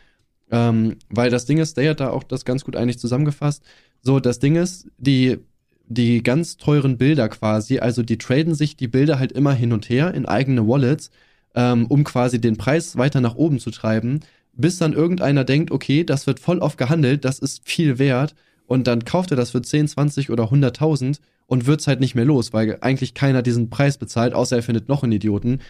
Ähm, 0.50 0.96
weil 1.08 1.30
das 1.30 1.46
Ding 1.46 1.58
ist, 1.58 1.76
der 1.76 1.90
hat 1.90 2.00
da 2.00 2.10
auch 2.10 2.22
das 2.22 2.44
ganz 2.44 2.64
gut 2.64 2.76
eigentlich 2.76 2.98
zusammengefasst. 2.98 3.64
So, 4.02 4.20
das 4.20 4.38
Ding 4.38 4.56
ist, 4.56 4.88
die, 4.98 5.38
die 5.88 6.22
ganz 6.22 6.56
teuren 6.58 6.98
Bilder 6.98 7.28
quasi, 7.28 7.78
also 7.78 8.02
die 8.02 8.18
traden 8.18 8.54
sich 8.54 8.76
die 8.76 8.88
Bilder 8.88 9.18
halt 9.18 9.32
immer 9.32 9.52
hin 9.52 9.72
und 9.72 9.88
her 9.88 10.12
in 10.14 10.26
eigene 10.26 10.68
Wallets, 10.68 11.10
ähm, 11.54 11.86
um 11.86 12.04
quasi 12.04 12.40
den 12.40 12.56
Preis 12.56 12.96
weiter 12.96 13.20
nach 13.20 13.34
oben 13.34 13.58
zu 13.58 13.70
treiben, 13.70 14.20
bis 14.56 14.78
dann 14.78 14.92
irgendeiner 14.92 15.44
denkt, 15.44 15.70
okay, 15.70 16.04
das 16.04 16.26
wird 16.26 16.40
voll 16.40 16.58
oft 16.58 16.78
gehandelt, 16.78 17.24
das 17.24 17.38
ist 17.38 17.62
viel 17.64 17.98
wert 17.98 18.34
und 18.66 18.86
dann 18.86 19.04
kauft 19.04 19.30
er 19.30 19.36
das 19.36 19.50
für 19.50 19.62
10, 19.62 19.88
20 19.88 20.30
oder 20.30 20.44
100.000 20.44 21.18
und 21.46 21.66
wird's 21.66 21.86
halt 21.86 22.00
nicht 22.00 22.14
mehr 22.14 22.24
los, 22.24 22.52
weil 22.52 22.78
eigentlich 22.80 23.14
keiner 23.14 23.42
diesen 23.42 23.70
Preis 23.70 23.98
bezahlt, 23.98 24.34
außer 24.34 24.56
er 24.56 24.62
findet 24.62 24.88
noch 24.88 25.02
einen 25.02 25.12
Idioten. 25.12 25.60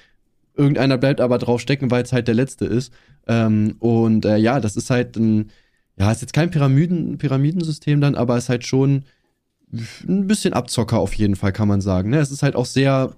Irgendeiner 0.54 0.96
bleibt 0.96 1.20
aber 1.20 1.38
drauf 1.38 1.60
stecken, 1.60 1.90
weil 1.90 2.02
es 2.02 2.12
halt 2.12 2.28
der 2.28 2.34
letzte 2.34 2.64
ist. 2.64 2.92
Ähm, 3.26 3.76
und 3.78 4.24
äh, 4.24 4.38
ja, 4.38 4.58
das 4.60 4.76
ist 4.76 4.88
halt 4.88 5.16
ein, 5.16 5.50
ja, 5.98 6.10
ist 6.10 6.22
jetzt 6.22 6.32
kein 6.32 6.50
Pyramiden, 6.50 7.18
Pyramidensystem 7.18 8.00
dann, 8.00 8.14
aber 8.14 8.38
ist 8.38 8.48
halt 8.48 8.66
schon 8.66 9.04
ein 10.08 10.26
bisschen 10.26 10.54
Abzocker 10.54 10.98
auf 10.98 11.12
jeden 11.14 11.36
Fall, 11.36 11.52
kann 11.52 11.68
man 11.68 11.80
sagen. 11.80 12.10
Ne? 12.10 12.18
Es 12.18 12.30
ist 12.30 12.42
halt 12.42 12.56
auch 12.56 12.66
sehr, 12.66 13.14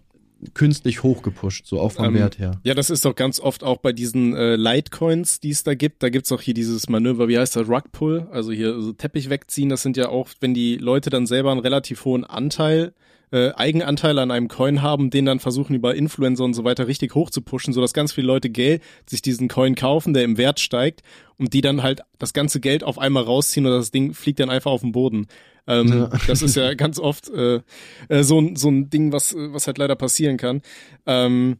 künstlich 0.54 1.02
hochgepusht, 1.02 1.66
so 1.66 1.80
auch 1.80 1.92
vom 1.92 2.06
Ähm, 2.06 2.14
Wert 2.14 2.38
her. 2.38 2.60
Ja, 2.62 2.74
das 2.74 2.90
ist 2.90 3.04
doch 3.04 3.14
ganz 3.14 3.40
oft 3.40 3.64
auch 3.64 3.78
bei 3.78 3.92
diesen 3.92 4.34
äh, 4.36 4.56
Litecoins, 4.56 5.40
die 5.40 5.50
es 5.50 5.64
da 5.64 5.74
gibt. 5.74 6.02
Da 6.02 6.08
gibt's 6.08 6.30
auch 6.32 6.40
hier 6.40 6.54
dieses 6.54 6.88
Manöver, 6.88 7.28
wie 7.28 7.38
heißt 7.38 7.56
das, 7.56 7.68
Rugpull, 7.68 8.28
also 8.30 8.52
hier 8.52 8.80
so 8.80 8.92
Teppich 8.92 9.30
wegziehen. 9.30 9.68
Das 9.68 9.82
sind 9.82 9.96
ja 9.96 10.08
auch, 10.08 10.28
wenn 10.40 10.54
die 10.54 10.76
Leute 10.76 11.10
dann 11.10 11.26
selber 11.26 11.50
einen 11.50 11.60
relativ 11.60 12.04
hohen 12.04 12.24
Anteil, 12.24 12.92
äh, 13.30 13.50
Eigenanteil 13.54 14.18
an 14.18 14.30
einem 14.30 14.48
Coin 14.48 14.80
haben, 14.80 15.10
den 15.10 15.26
dann 15.26 15.40
versuchen 15.40 15.74
über 15.74 15.94
Influencer 15.94 16.44
und 16.44 16.54
so 16.54 16.64
weiter 16.64 16.86
richtig 16.86 17.14
hoch 17.14 17.30
zu 17.30 17.42
pushen, 17.42 17.74
sodass 17.74 17.92
ganz 17.92 18.12
viele 18.12 18.26
Leute 18.26 18.48
Geld 18.48 18.82
sich 19.06 19.22
diesen 19.22 19.48
Coin 19.48 19.74
kaufen, 19.74 20.14
der 20.14 20.24
im 20.24 20.38
Wert 20.38 20.60
steigt 20.60 21.02
und 21.36 21.52
die 21.52 21.60
dann 21.60 21.82
halt 21.82 22.00
das 22.18 22.32
ganze 22.32 22.60
Geld 22.60 22.84
auf 22.84 22.98
einmal 22.98 23.24
rausziehen 23.24 23.66
und 23.66 23.72
das 23.72 23.90
Ding 23.90 24.14
fliegt 24.14 24.40
dann 24.40 24.50
einfach 24.50 24.70
auf 24.70 24.80
den 24.80 24.92
Boden. 24.92 25.26
Ähm, 25.68 25.88
Ja. 25.92 26.10
Das 26.26 26.42
ist 26.42 26.56
ja 26.56 26.74
ganz 26.74 26.98
oft 26.98 27.28
äh, 27.28 27.60
äh, 28.08 28.22
so, 28.24 28.40
ein 28.40 28.56
so 28.56 28.68
ein 28.68 28.90
Ding, 28.90 29.12
was, 29.12 29.34
was 29.36 29.66
halt 29.68 29.78
leider 29.78 29.94
passieren 29.94 30.36
kann. 30.36 30.62
Ähm, 31.06 31.58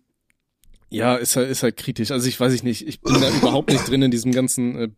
ja, 0.91 1.17
ist 1.17 1.37
halt, 1.37 1.51
ist 1.51 1.63
halt 1.63 1.77
kritisch. 1.77 2.11
Also 2.11 2.27
ich 2.29 2.41
weiß 2.41 2.53
ich 2.55 2.63
nicht, 2.63 2.89
ich 2.89 3.01
bin 3.01 3.21
da 3.21 3.29
überhaupt 3.39 3.71
nicht 3.71 3.89
drin 3.89 4.03
in 4.03 4.11
diesem 4.11 4.33
ganzen, 4.33 4.77
äh, 4.77 4.89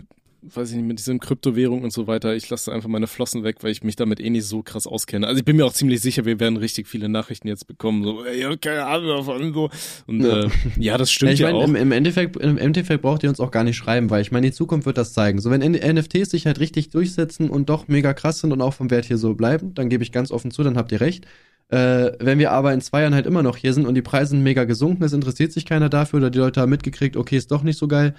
weiß 0.42 0.70
ich 0.70 0.76
nicht, 0.76 0.86
mit 0.86 0.98
diesen 0.98 1.20
Kryptowährungen 1.20 1.84
und 1.84 1.92
so 1.92 2.06
weiter. 2.06 2.34
Ich 2.34 2.48
lasse 2.50 2.72
einfach 2.72 2.88
meine 2.88 3.06
Flossen 3.06 3.44
weg, 3.44 3.56
weil 3.60 3.70
ich 3.72 3.82
mich 3.82 3.96
damit 3.96 4.20
eh 4.20 4.30
nicht 4.30 4.46
so 4.46 4.62
krass 4.62 4.86
auskenne. 4.86 5.26
Also 5.26 5.38
ich 5.38 5.44
bin 5.44 5.56
mir 5.56 5.66
auch 5.66 5.72
ziemlich 5.72 6.00
sicher, 6.00 6.24
wir 6.24 6.40
werden 6.40 6.56
richtig 6.56 6.88
viele 6.88 7.08
Nachrichten 7.08 7.48
jetzt 7.48 7.66
bekommen, 7.66 8.02
so, 8.04 8.24
ey, 8.24 8.38
ich 8.40 8.44
hab 8.44 8.60
keine 8.60 8.86
Ahnung 8.86 9.08
davon, 9.08 9.52
so. 9.52 9.70
Und 10.06 10.22
Ja. 10.24 10.44
äh, 10.44 10.48
ja 10.78 10.98
das 10.98 11.10
stimmt 11.10 11.28
Ja, 11.30 11.32
ich 11.34 11.40
ja, 11.40 11.46
meine, 11.48 11.58
auch. 11.58 11.64
im, 11.68 11.76
im, 11.76 11.92
Endeffekt, 11.92 12.36
im 12.36 12.58
Endeffekt 12.58 13.02
braucht 13.02 13.22
ihr 13.22 13.28
uns 13.28 13.40
auch 13.40 13.50
gar 13.50 13.64
nicht 13.64 13.76
schreiben, 13.76 14.10
weil 14.10 14.22
ich 14.22 14.32
meine, 14.32 14.46
die 14.46 14.52
Zukunft 14.52 14.86
wird 14.86 14.98
das 14.98 15.12
zeigen. 15.12 15.40
So, 15.40 15.50
wenn 15.50 15.60
NFTs 15.60 16.30
sich 16.30 16.46
halt 16.46 16.60
richtig 16.60 16.90
durchsetzen 16.90 17.50
und 17.50 17.68
doch 17.68 17.88
mega 17.88 18.14
krass 18.14 18.40
sind 18.40 18.52
und 18.52 18.60
auch 18.62 18.74
vom 18.74 18.90
Wert 18.90 19.04
hier 19.06 19.18
so 19.18 19.34
bleiben, 19.34 19.74
dann 19.74 19.88
gebe 19.88 20.02
ich 20.02 20.12
ganz 20.12 20.30
offen 20.30 20.50
zu, 20.50 20.62
dann 20.62 20.76
habt 20.76 20.92
ihr 20.92 21.00
recht. 21.00 21.26
Äh, 21.68 22.12
wenn 22.18 22.38
wir 22.40 22.50
aber 22.50 22.72
in 22.72 22.80
zwei 22.80 23.02
Jahren 23.02 23.14
halt 23.14 23.26
immer 23.26 23.42
noch 23.44 23.56
hier 23.56 23.72
sind 23.74 23.86
und 23.86 23.94
die 23.94 24.02
Preise 24.02 24.30
sind 24.30 24.42
mega 24.42 24.64
gesunken, 24.64 25.04
es 25.04 25.12
interessiert 25.12 25.52
sich 25.52 25.64
keiner 25.66 25.88
dafür 25.88 26.18
oder 26.18 26.30
die 26.30 26.38
Leute 26.38 26.60
haben 26.60 26.70
mitgekriegt, 26.70 27.16
okay, 27.16 27.36
ist 27.36 27.52
doch 27.52 27.62
nicht 27.62 27.78
so 27.78 27.86
geil, 27.86 28.14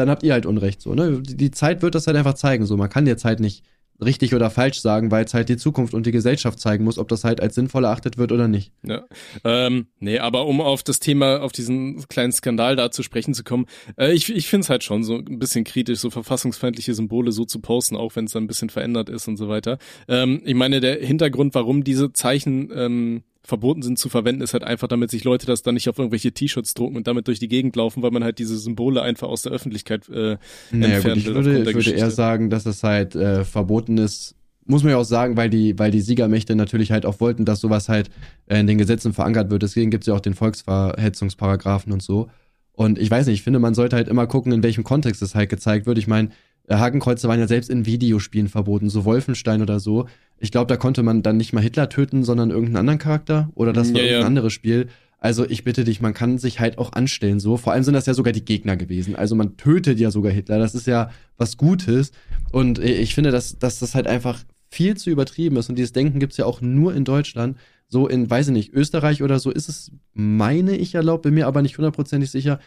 dann 0.00 0.10
habt 0.10 0.22
ihr 0.22 0.32
halt 0.32 0.46
Unrecht 0.46 0.80
so, 0.80 0.94
ne? 0.94 1.20
Die, 1.22 1.50
Zeit 1.50 1.82
wird 1.82 1.94
das 1.94 2.06
halt 2.06 2.16
einfach 2.16 2.34
zeigen, 2.34 2.66
so. 2.66 2.76
Man 2.76 2.88
kann 2.88 3.06
jetzt 3.06 3.24
halt 3.24 3.38
nicht 3.38 3.64
richtig 4.02 4.34
oder 4.34 4.48
falsch 4.48 4.80
sagen, 4.80 5.10
weil 5.10 5.26
es 5.26 5.34
halt 5.34 5.50
die 5.50 5.58
Zukunft 5.58 5.92
und 5.92 6.06
die 6.06 6.10
Gesellschaft 6.10 6.58
zeigen 6.58 6.84
muss, 6.84 6.96
ob 6.96 7.08
das 7.08 7.22
halt 7.22 7.42
als 7.42 7.54
sinnvoll 7.54 7.84
erachtet 7.84 8.16
wird 8.16 8.32
oder 8.32 8.48
nicht. 8.48 8.72
Ja. 8.82 9.04
Ähm, 9.44 9.88
nee, 9.98 10.18
aber 10.18 10.46
um 10.46 10.62
auf 10.62 10.82
das 10.82 11.00
Thema, 11.00 11.42
auf 11.42 11.52
diesen 11.52 12.08
kleinen 12.08 12.32
Skandal 12.32 12.76
da 12.76 12.90
zu 12.90 13.02
sprechen 13.02 13.34
zu 13.34 13.44
kommen, 13.44 13.66
äh, 13.98 14.12
ich, 14.12 14.34
ich 14.34 14.48
finde 14.48 14.64
es 14.64 14.70
halt 14.70 14.84
schon 14.84 15.04
so 15.04 15.16
ein 15.16 15.38
bisschen 15.38 15.64
kritisch, 15.64 15.98
so 15.98 16.08
verfassungsfeindliche 16.08 16.94
Symbole 16.94 17.30
so 17.32 17.44
zu 17.44 17.60
posten, 17.60 17.96
auch 17.96 18.16
wenn 18.16 18.24
es 18.24 18.32
dann 18.32 18.44
ein 18.44 18.48
bisschen 18.48 18.70
verändert 18.70 19.10
ist 19.10 19.28
und 19.28 19.36
so 19.36 19.48
weiter. 19.48 19.78
Ähm, 20.08 20.40
ich 20.44 20.54
meine, 20.54 20.80
der 20.80 21.04
Hintergrund, 21.04 21.54
warum 21.54 21.84
diese 21.84 22.12
Zeichen 22.14 22.70
ähm, 22.74 23.22
verboten 23.42 23.82
sind 23.82 23.98
zu 23.98 24.08
verwenden, 24.08 24.42
ist 24.42 24.52
halt 24.52 24.64
einfach, 24.64 24.88
damit 24.88 25.10
sich 25.10 25.24
Leute 25.24 25.46
das 25.46 25.62
dann 25.62 25.74
nicht 25.74 25.88
auf 25.88 25.98
irgendwelche 25.98 26.32
T-Shirts 26.32 26.74
drucken 26.74 26.96
und 26.96 27.06
damit 27.06 27.26
durch 27.26 27.38
die 27.38 27.48
Gegend 27.48 27.74
laufen, 27.76 28.02
weil 28.02 28.10
man 28.10 28.22
halt 28.22 28.38
diese 28.38 28.58
Symbole 28.58 29.02
einfach 29.02 29.28
aus 29.28 29.42
der 29.42 29.52
Öffentlichkeit 29.52 30.08
äh, 30.08 30.36
Naja, 30.70 31.00
gut, 31.00 31.10
entfernen 31.10 31.18
ich 31.18 31.26
will 31.26 31.34
würde, 31.34 31.70
ich 31.70 31.74
würde 31.74 31.90
eher 31.92 32.10
sagen, 32.10 32.50
dass 32.50 32.66
es 32.66 32.82
halt 32.82 33.14
äh, 33.14 33.44
verboten 33.44 33.98
ist. 33.98 34.34
Muss 34.66 34.82
man 34.82 34.92
ja 34.92 34.98
auch 34.98 35.04
sagen, 35.04 35.36
weil 35.36 35.50
die, 35.50 35.78
weil 35.78 35.90
die 35.90 36.00
Siegermächte 36.00 36.54
natürlich 36.54 36.92
halt 36.92 37.06
auch 37.06 37.18
wollten, 37.18 37.44
dass 37.44 37.60
sowas 37.60 37.88
halt 37.88 38.10
äh, 38.46 38.60
in 38.60 38.66
den 38.66 38.78
Gesetzen 38.78 39.12
verankert 39.12 39.50
wird. 39.50 39.62
Deswegen 39.62 39.90
gibt 39.90 40.04
es 40.04 40.08
ja 40.08 40.14
auch 40.14 40.20
den 40.20 40.34
Volksverhetzungsparagraphen 40.34 41.92
und 41.92 42.02
so. 42.02 42.28
Und 42.72 42.98
ich 42.98 43.10
weiß 43.10 43.26
nicht, 43.26 43.40
ich 43.40 43.42
finde, 43.42 43.58
man 43.58 43.74
sollte 43.74 43.96
halt 43.96 44.08
immer 44.08 44.26
gucken, 44.26 44.52
in 44.52 44.62
welchem 44.62 44.84
Kontext 44.84 45.22
es 45.22 45.34
halt 45.34 45.50
gezeigt 45.50 45.86
wird. 45.86 45.98
Ich 45.98 46.06
meine, 46.06 46.30
Hakenkreuze 46.78 47.26
waren 47.28 47.40
ja 47.40 47.48
selbst 47.48 47.68
in 47.70 47.86
Videospielen 47.86 48.48
verboten, 48.48 48.88
so 48.88 49.04
Wolfenstein 49.04 49.62
oder 49.62 49.80
so. 49.80 50.06
Ich 50.38 50.52
glaube, 50.52 50.68
da 50.68 50.76
konnte 50.76 51.02
man 51.02 51.22
dann 51.22 51.36
nicht 51.36 51.52
mal 51.52 51.62
Hitler 51.62 51.88
töten, 51.88 52.22
sondern 52.24 52.50
irgendeinen 52.50 52.76
anderen 52.76 52.98
Charakter 52.98 53.50
oder 53.54 53.72
das 53.72 53.92
war 53.92 54.00
Ja, 54.00 54.04
ja. 54.04 54.10
irgendein 54.12 54.26
anderes 54.28 54.52
Spiel. 54.52 54.88
Also 55.18 55.44
ich 55.44 55.64
bitte 55.64 55.84
dich, 55.84 56.00
man 56.00 56.14
kann 56.14 56.38
sich 56.38 56.60
halt 56.60 56.78
auch 56.78 56.94
anstellen 56.94 57.40
so. 57.40 57.58
Vor 57.58 57.74
allem 57.74 57.82
sind 57.82 57.92
das 57.92 58.06
ja 58.06 58.14
sogar 58.14 58.32
die 58.32 58.44
Gegner 58.44 58.76
gewesen. 58.76 59.16
Also 59.16 59.34
man 59.34 59.58
tötet 59.58 59.98
ja 60.00 60.10
sogar 60.10 60.32
Hitler. 60.32 60.58
Das 60.58 60.74
ist 60.74 60.86
ja 60.86 61.10
was 61.36 61.58
Gutes. 61.58 62.12
Und 62.52 62.78
ich 62.78 63.14
finde, 63.14 63.30
dass, 63.30 63.58
dass 63.58 63.80
das 63.80 63.94
halt 63.94 64.06
einfach 64.06 64.42
viel 64.70 64.96
zu 64.96 65.10
übertrieben 65.10 65.56
ist. 65.56 65.68
Und 65.68 65.76
dieses 65.76 65.92
Denken 65.92 66.20
gibt's 66.20 66.38
ja 66.38 66.46
auch 66.46 66.62
nur 66.62 66.94
in 66.94 67.04
Deutschland. 67.04 67.58
So 67.86 68.08
in, 68.08 68.30
weiß 68.30 68.48
ich 68.48 68.52
nicht, 68.54 68.72
Österreich 68.72 69.22
oder 69.22 69.38
so 69.40 69.50
ist 69.50 69.68
es, 69.68 69.90
meine 70.14 70.74
ich 70.76 70.94
erlaubt, 70.94 71.22
bin 71.22 71.34
mir 71.34 71.46
aber 71.48 71.60
nicht 71.60 71.76
hundertprozentig 71.76 72.30
sicher. 72.30 72.58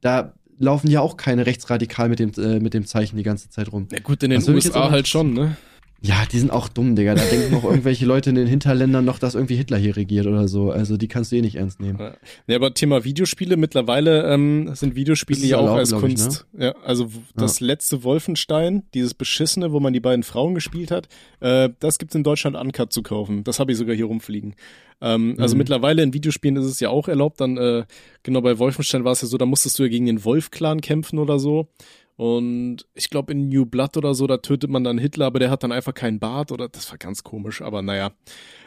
Da 0.00 0.32
laufen 0.58 0.90
ja 0.90 1.00
auch 1.00 1.16
keine 1.16 1.46
rechtsradikal 1.46 2.08
mit 2.08 2.18
dem, 2.18 2.32
äh, 2.36 2.60
mit 2.60 2.74
dem 2.74 2.86
Zeichen 2.86 3.16
die 3.16 3.22
ganze 3.22 3.50
Zeit 3.50 3.72
rum. 3.72 3.88
Ja 3.92 4.00
gut, 4.00 4.22
in 4.22 4.30
den 4.30 4.40
Das 4.40 4.48
USA 4.48 4.90
halt 4.90 5.08
schon, 5.08 5.32
ne? 5.32 5.56
Ja, 6.00 6.24
die 6.30 6.38
sind 6.38 6.52
auch 6.52 6.68
dumm, 6.68 6.94
Digga. 6.94 7.16
Da 7.16 7.24
denken 7.24 7.56
auch 7.56 7.64
irgendwelche 7.68 8.06
Leute 8.06 8.30
in 8.30 8.36
den 8.36 8.46
Hinterländern 8.46 9.04
noch, 9.04 9.18
dass 9.18 9.34
irgendwie 9.34 9.56
Hitler 9.56 9.78
hier 9.78 9.96
regiert 9.96 10.26
oder 10.26 10.46
so. 10.46 10.70
Also 10.70 10.96
die 10.96 11.08
kannst 11.08 11.32
du 11.32 11.36
eh 11.36 11.40
nicht 11.40 11.56
ernst 11.56 11.80
nehmen. 11.80 11.98
Ja. 11.98 12.14
ja, 12.46 12.56
aber 12.56 12.72
Thema 12.72 13.02
Videospiele, 13.02 13.56
mittlerweile 13.56 14.32
ähm, 14.32 14.70
sind 14.74 14.94
Videospiele 14.94 15.44
ja 15.44 15.58
auch 15.58 15.74
als 15.74 15.88
glaub 15.88 16.04
ich, 16.04 16.16
ne? 16.16 16.22
Kunst. 16.22 16.46
Ja, 16.56 16.74
also 16.84 17.08
das 17.34 17.58
letzte 17.58 18.04
Wolfenstein, 18.04 18.84
dieses 18.94 19.14
beschissene, 19.14 19.72
wo 19.72 19.80
man 19.80 19.92
die 19.92 20.00
beiden 20.00 20.22
Frauen 20.22 20.54
gespielt 20.54 20.92
hat, 20.92 21.08
äh, 21.40 21.70
das 21.80 21.98
gibt's 21.98 22.14
in 22.14 22.22
Deutschland 22.22 22.56
uncut 22.56 22.92
zu 22.92 23.02
kaufen. 23.02 23.42
Das 23.42 23.58
habe 23.58 23.72
ich 23.72 23.78
sogar 23.78 23.96
hier 23.96 24.06
rumfliegen. 24.06 24.54
Ähm, 25.00 25.36
Also 25.38 25.54
Mhm. 25.54 25.58
mittlerweile 25.58 26.02
in 26.02 26.12
Videospielen 26.12 26.56
ist 26.56 26.66
es 26.66 26.80
ja 26.80 26.88
auch 26.90 27.08
erlaubt. 27.08 27.40
Dann 27.40 27.56
äh, 27.56 27.84
genau 28.22 28.40
bei 28.40 28.58
Wolfenstein 28.58 29.04
war 29.04 29.12
es 29.12 29.22
ja 29.22 29.28
so, 29.28 29.38
da 29.38 29.46
musstest 29.46 29.78
du 29.78 29.84
ja 29.84 29.88
gegen 29.88 30.06
den 30.06 30.24
Wolf-Clan 30.24 30.80
kämpfen 30.80 31.18
oder 31.18 31.38
so. 31.38 31.68
Und 32.16 32.78
ich 32.94 33.10
glaube 33.10 33.32
in 33.32 33.48
New 33.48 33.64
Blood 33.64 33.96
oder 33.96 34.12
so, 34.14 34.26
da 34.26 34.38
tötet 34.38 34.70
man 34.70 34.82
dann 34.82 34.98
Hitler, 34.98 35.26
aber 35.26 35.38
der 35.38 35.50
hat 35.50 35.62
dann 35.62 35.70
einfach 35.70 35.94
keinen 35.94 36.18
Bart 36.18 36.50
oder 36.50 36.68
das 36.68 36.90
war 36.90 36.98
ganz 36.98 37.22
komisch, 37.22 37.62
aber 37.62 37.80
naja. 37.80 38.10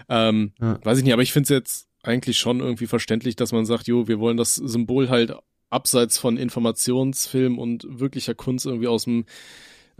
Ähm, 0.08 0.54
Ja. 0.62 0.80
Weiß 0.84 0.98
ich 1.00 1.04
nicht, 1.04 1.12
aber 1.14 1.22
ich 1.22 1.34
finde 1.34 1.44
es 1.44 1.50
jetzt 1.50 1.88
eigentlich 2.04 2.38
schon 2.38 2.62
irgendwie 2.62 2.88
verständlich, 2.88 3.36
dass 3.36 3.52
man 3.52 3.66
sagt, 3.66 3.88
jo, 3.88 4.08
wir 4.08 4.20
wollen 4.20 4.38
das 4.38 4.56
Symbol 4.56 5.10
halt 5.10 5.36
abseits 5.70 6.18
von 6.18 6.38
Informationsfilm 6.38 7.60
und 7.60 7.86
wirklicher 7.90 8.36
Kunst 8.36 8.66
irgendwie 8.66 8.88
aus 8.88 9.04
dem 9.04 9.26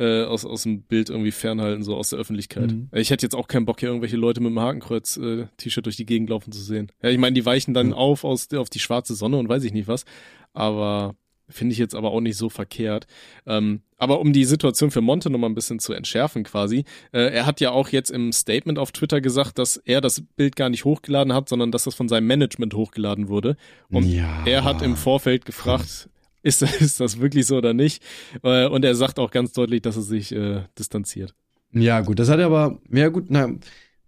äh, 0.02 0.24
aus, 0.24 0.46
aus 0.46 0.64
dem 0.64 0.82
Bild 0.82 1.10
irgendwie 1.10 1.32
fernhalten, 1.32 1.84
so 1.84 1.96
aus 1.96 2.10
der 2.10 2.20
Öffentlichkeit. 2.20 2.72
Mhm. 2.72 2.90
Ich 2.94 3.12
hätte 3.12 3.26
jetzt 3.26 3.36
auch 3.36 3.48
keinen 3.48 3.66
Bock, 3.66 3.80
hier 3.80 3.90
irgendwelche 3.90 4.18
Leute 4.18 4.42
mit 4.42 4.50
dem 4.50 4.60
Hakenkreuz-T-Shirt 4.60 5.86
durch 5.86 5.96
die 5.98 6.06
Gegend 6.06 6.30
laufen 6.30 6.52
zu 6.52 6.62
sehen. 6.62 6.92
Ja, 7.02 7.10
ich 7.10 7.18
meine, 7.18 7.34
die 7.34 7.46
weichen 7.46 7.74
dann 7.74 7.88
Mhm. 7.88 7.94
auf 7.94 8.24
aus, 8.24 8.52
auf 8.54 8.70
die 8.70 8.80
schwarze 8.80 9.16
Sonne 9.16 9.38
und 9.38 9.48
weiß 9.50 9.64
ich 9.64 9.74
nicht 9.74 9.88
was. 9.88 10.06
Aber 10.54 11.16
finde 11.50 11.74
ich 11.74 11.80
jetzt 11.80 11.96
aber 11.96 12.12
auch 12.12 12.22
nicht 12.22 12.38
so 12.38 12.48
verkehrt. 12.50 13.08
Ähm, 13.46 13.82
aber 13.98 14.22
um 14.22 14.32
die 14.32 14.46
Situation 14.46 14.90
für 14.90 15.02
Monte 15.02 15.30
nochmal 15.30 15.50
ein 15.50 15.54
bisschen 15.56 15.80
zu 15.80 15.92
entschärfen 15.92 16.44
quasi, 16.44 16.86
äh, 17.12 17.20
er 17.34 17.46
hat 17.46 17.60
ja 17.60 17.72
auch 17.72 17.90
jetzt 17.90 18.10
im 18.10 18.32
Statement 18.32 18.80
auf 18.80 18.94
Twitter 18.94 19.20
gesagt, 19.20 19.60
dass 19.60 19.76
er 19.78 20.00
das 20.00 20.22
Bild 20.38 20.56
gar 20.56 20.70
nicht 20.70 20.86
hochgeladen 20.86 21.34
hat, 21.34 21.50
sondern 21.50 21.72
dass 21.72 21.84
das 21.84 21.94
von 21.94 22.08
seinem 22.08 22.28
Management 22.28 22.74
hochgeladen 22.74 23.28
wurde. 23.28 23.58
Und 23.90 24.06
Ja. 24.06 24.44
er 24.46 24.64
hat 24.64 24.82
im 24.82 24.96
Vorfeld 24.96 25.44
gefragt, 25.46 26.10
ist, 26.44 26.62
ist 26.82 27.00
das 27.00 27.20
wirklich 27.20 27.46
so 27.46 27.58
oder 27.58 27.74
nicht? 27.74 28.04
Äh, 28.44 28.68
und 28.68 28.86
er 28.86 28.96
sagt 28.96 29.20
auch 29.20 29.32
ganz 29.32 29.54
deutlich, 29.54 29.82
dass 29.82 29.96
er 29.96 30.02
sich 30.02 30.32
äh, 30.32 30.64
distanziert. 30.78 31.34
Ja, 31.74 32.02
gut, 32.02 32.20
das 32.20 32.30
hat 32.30 32.40
er 32.40 32.48
aber, 32.48 32.80
ja 32.92 33.08
gut, 33.08 33.26
na, 33.30 33.50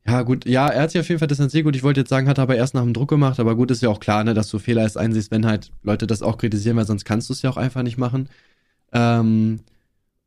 ja 0.06 0.22
gut, 0.24 0.46
ja, 0.46 0.68
er 0.68 0.82
hat 0.84 0.92
sich 0.92 1.00
auf 1.00 1.08
jeden 1.08 1.20
Fall 1.20 1.30
distanziert. 1.30 1.64
Gut, 1.64 1.76
ich 1.78 1.84
wollte 1.84 2.02
jetzt 2.02 2.10
sagen, 2.10 2.28
hat 2.28 2.38
er 2.38 2.44
aber 2.44 2.58
erst 2.58 2.74
nach 2.74 2.82
dem 2.84 2.94
Druck 2.94 3.10
gemacht, 3.10 3.40
aber 3.40 3.56
gut, 3.56 3.72
ist 3.72 3.82
ja 3.82 3.90
auch 3.90 4.02
klar, 4.02 4.24
ne, 4.24 4.34
dass 4.34 4.50
du 4.50 4.60
Fehler 4.60 4.82
erst 4.82 4.98
einsiehst, 4.98 5.32
wenn 5.32 5.46
halt 5.46 5.72
Leute 5.82 6.08
das 6.08 6.22
auch 6.22 6.38
kritisieren, 6.38 6.76
weil 6.76 6.86
sonst 6.86 7.06
kannst 7.06 7.30
du 7.30 7.34
es 7.34 7.42
ja 7.42 7.50
auch 7.50 7.58
einfach 7.58 7.84
nicht 7.84 7.98
machen. 7.98 8.28
Ähm, 8.92 9.62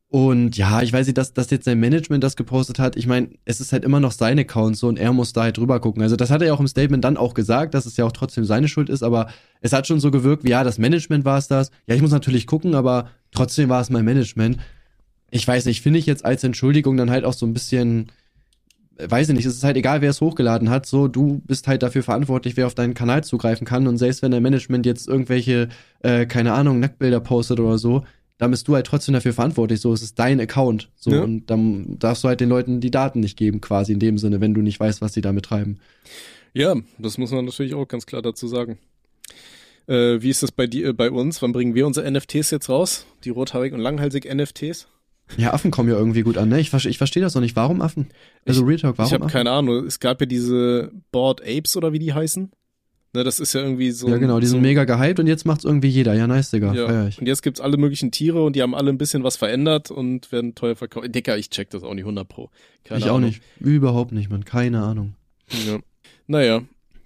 und 0.09 0.57
ja, 0.57 0.82
ich 0.82 0.92
weiß 0.92 1.07
nicht, 1.07 1.18
dass, 1.18 1.32
dass 1.32 1.50
jetzt 1.50 1.64
sein 1.64 1.80
Management 1.80 2.22
das 2.22 2.36
gepostet 2.36 2.78
hat. 2.78 2.96
Ich 2.96 3.09
meine, 3.09 3.30
es 3.44 3.61
ist 3.61 3.72
halt 3.72 3.84
immer 3.84 3.98
noch 3.98 4.12
sein 4.12 4.38
Account 4.38 4.76
so 4.76 4.86
und 4.86 4.98
er 4.98 5.12
muss 5.12 5.32
da 5.32 5.42
halt 5.42 5.57
drüber 5.57 5.80
gucken. 5.80 6.00
Also 6.00 6.14
das 6.14 6.30
hat 6.30 6.42
er 6.42 6.48
ja 6.48 6.54
auch 6.54 6.61
im 6.61 6.68
Statement 6.68 7.04
dann 7.04 7.16
auch 7.16 7.34
gesagt, 7.34 7.74
dass 7.74 7.86
es 7.86 7.96
ja 7.96 8.04
auch 8.04 8.12
trotzdem 8.12 8.44
seine 8.44 8.68
Schuld 8.68 8.88
ist, 8.88 9.02
aber 9.02 9.28
es 9.61 9.72
hat 9.72 9.88
schon 9.88 9.98
so 9.98 10.12
gewirkt, 10.12 10.44
wie 10.44 10.50
ja, 10.50 10.62
das 10.62 10.78
Management 10.78 11.24
war 11.24 11.38
es 11.38 11.48
das. 11.48 11.72
Ja, 11.88 11.96
ich 11.96 12.02
muss 12.02 12.12
natürlich 12.12 12.46
gucken, 12.46 12.76
aber 12.76 13.11
trotzdem 13.32 13.68
war 13.68 13.80
es 13.80 13.90
mein 13.90 14.04
Management. 14.04 14.59
Ich 15.30 15.46
weiß 15.46 15.64
nicht, 15.64 15.82
finde 15.82 15.98
ich 15.98 16.07
jetzt 16.07 16.24
als 16.24 16.44
Entschuldigung 16.44 16.96
dann 16.96 17.11
halt 17.11 17.24
auch 17.24 17.32
so 17.32 17.44
ein 17.44 17.52
bisschen, 17.52 18.12
weiß 18.98 19.28
ich 19.28 19.34
nicht, 19.34 19.44
es 19.44 19.57
ist 19.57 19.64
halt 19.64 19.76
egal, 19.76 20.02
wer 20.02 20.11
es 20.11 20.20
hochgeladen 20.20 20.70
hat, 20.70 20.86
so, 20.86 21.09
du 21.09 21.42
bist 21.46 21.66
halt 21.66 21.82
dafür 21.82 22.04
verantwortlich, 22.04 22.57
wer 22.57 22.68
auf 22.68 22.76
deinen 22.76 22.94
Kanal 22.94 23.24
zugreifen 23.24 23.66
kann 23.66 23.88
und 23.88 23.98
selbst 23.98 24.22
wenn 24.22 24.30
dein 24.30 24.42
Management 24.44 24.86
jetzt 24.86 25.09
irgendwelche, 25.09 25.68
äh, 26.04 26.26
keine 26.26 26.52
Ahnung, 26.52 26.78
Nacktbilder 26.78 27.18
postet 27.18 27.59
oder 27.59 27.76
so, 27.76 28.04
dann 28.39 28.51
bist 28.51 28.68
du 28.68 28.74
halt 28.74 28.87
trotzdem 28.87 29.14
dafür 29.14 29.32
verantwortlich, 29.32 29.80
so, 29.80 29.93
es 29.93 30.03
ist 30.03 30.18
dein 30.18 30.41
Account, 30.41 30.91
so, 30.97 31.11
Ja. 31.11 31.22
und 31.22 31.47
dann 31.47 31.99
darfst 31.99 32.22
du 32.24 32.28
halt 32.28 32.41
den 32.41 32.49
Leuten 32.49 32.80
die 32.80 32.91
Daten 32.91 33.20
nicht 33.20 33.37
geben, 33.39 33.61
quasi 33.61 33.93
in 33.93 33.99
dem 33.99 34.18
Sinne, 34.18 34.41
wenn 34.41 34.53
du 34.55 34.61
nicht 34.62 34.78
weißt, 34.78 35.01
was 35.01 35.12
sie 35.14 35.20
damit 35.22 35.47
treiben. 35.47 35.78
Ja, 36.53 36.74
das 36.99 37.18
muss 37.18 37.30
man 37.32 37.45
natürlich 37.45 37.74
auch 37.74 37.87
ganz 37.89 38.07
klar 38.07 38.22
dazu 38.22 38.47
sagen. 38.49 38.78
Äh, 39.87 40.20
wie 40.20 40.30
ist 40.30 40.43
das 40.43 40.53
bei 40.53 40.66
dir, 40.66 40.89
äh, 40.89 40.93
bei 40.93 41.11
uns? 41.11 41.41
Wann 41.43 41.53
bringen 41.53 41.74
wir 41.74 41.87
unsere 41.87 42.11
NFTs 42.11 42.51
jetzt 42.51 42.68
raus? 42.68 43.07
Die 43.24 43.30
rothaarig 43.30 43.72
und 43.72 43.80
langhalsig 43.80 44.24
NFTs? 44.32 44.89
Ja, 45.37 45.53
Affen 45.53 45.70
kommen 45.70 45.89
ja 45.89 45.97
irgendwie 45.97 46.22
gut 46.22 46.39
an, 46.39 46.49
ne? 46.49 46.61
Ich, 46.61 46.68
verste- 46.70 46.89
ich 46.89 46.99
verstehe 46.99 47.22
das 47.22 47.34
noch 47.34 47.43
nicht. 47.43 47.57
Warum 47.57 47.80
Affen? 47.82 48.09
Also 48.45 48.64
Real 48.64 48.78
Talk, 48.78 48.99
warum 48.99 49.09
ich 49.09 49.14
habe 49.20 49.26
keine 49.30 49.51
Ahnung. 49.51 49.84
Es 49.87 49.99
gab 50.01 50.20
ja 50.20 50.26
diese 50.26 50.93
Bored 51.11 51.41
Apes 51.43 51.76
oder 51.76 51.93
wie 51.93 51.99
die 51.99 52.12
heißen. 52.12 52.51
Ne, 53.16 53.24
das 53.24 53.40
ist 53.40 53.54
ja 53.54 53.62
irgendwie 53.62 53.92
so. 53.92 54.08
ja, 54.08 54.18
genau, 54.18 54.40
die 54.40 54.46
sind 54.46 54.58
so, 54.58 54.62
mega 54.62 54.84
gehypt 54.84 55.18
und 55.18 55.26
jetzt 55.26 55.46
macht's 55.46 55.64
irgendwie 55.64 55.88
jeder. 55.88 56.12
Ja, 56.14 56.26
nice, 56.26 56.50
Digga. 56.50 56.74
Ja. 56.74 56.86
Feier 56.86 57.08
ich. 57.08 57.18
Und 57.18 57.26
jetzt 57.26 57.42
gibt's 57.42 57.60
alle 57.62 57.78
möglichen 57.78 58.10
Tiere 58.10 58.44
und 58.44 58.54
die 58.56 58.62
haben 58.62 58.74
alle 58.74 58.90
ein 58.90 58.98
bisschen 58.98 59.24
was 59.24 59.36
verändert 59.36 59.90
und 59.90 60.30
werden 60.32 60.54
teuer 60.54 60.76
verkauft. 60.76 61.14
Dicker, 61.14 61.38
ich 61.38 61.48
check 61.48 61.70
das 61.70 61.82
auch 61.82 61.94
nicht 61.94 62.04
100 62.04 62.28
pro. 62.28 62.50
Keine 62.84 63.00
ich 63.00 63.06
auch 63.06 63.16
Ahnung. 63.16 63.30
nicht. 63.30 63.40
Überhaupt 63.58 64.12
nicht, 64.12 64.28
man. 64.30 64.44
Keine 64.44 64.82
Ahnung. 64.82 65.14
Ja. 65.66 65.78
Naja. 66.26 66.60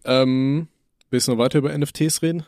Ähm, 0.05 0.67
Willst 1.11 1.29
du 1.29 1.33
noch 1.33 1.39
weiter 1.39 1.59
über 1.59 1.77
NFTs 1.77 2.23
reden? 2.23 2.45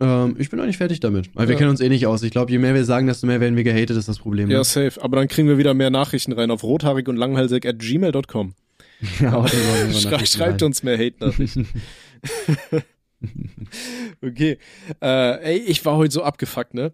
Ähm, 0.00 0.36
ich 0.38 0.50
bin 0.50 0.58
noch 0.58 0.66
nicht 0.66 0.76
fertig 0.78 1.00
damit. 1.00 1.30
Weil 1.34 1.48
wir 1.48 1.54
Ja. 1.54 1.58
kennen 1.58 1.70
uns 1.70 1.80
eh 1.80 1.88
nicht 1.88 2.06
aus. 2.06 2.22
Ich 2.22 2.30
glaube, 2.30 2.50
je 2.52 2.58
mehr 2.58 2.74
wir 2.74 2.84
sagen, 2.84 3.06
desto 3.06 3.26
mehr 3.26 3.40
werden 3.40 3.56
wir 3.56 3.64
gehatet, 3.64 3.96
ist 3.96 4.08
das 4.08 4.18
Problem. 4.18 4.50
Ja, 4.50 4.58
ne? 4.58 4.64
safe. 4.64 5.02
Aber 5.02 5.16
dann 5.16 5.26
kriegen 5.28 5.48
wir 5.48 5.58
wieder 5.58 5.74
mehr 5.74 5.90
Nachrichten 5.90 6.32
rein 6.32 6.50
auf 6.50 6.62
rothaarig 6.62 7.08
und 7.08 7.16
langhalsig 7.16 7.66
at 7.66 7.78
gmail.com. 7.78 8.54
ja 9.20 9.42
wir 9.44 9.92
Schrei 9.98 10.24
schreibt 10.26 10.62
rein. 10.62 10.66
uns 10.66 10.82
mehr 10.82 10.96
Hate-Nachrichten. 10.98 11.66
okay. 14.22 14.58
Äh, 15.00 15.54
ey, 15.54 15.58
ich 15.58 15.84
war 15.84 15.96
heute 15.96 16.12
so 16.12 16.22
abgefuckt, 16.22 16.74
ne? 16.74 16.92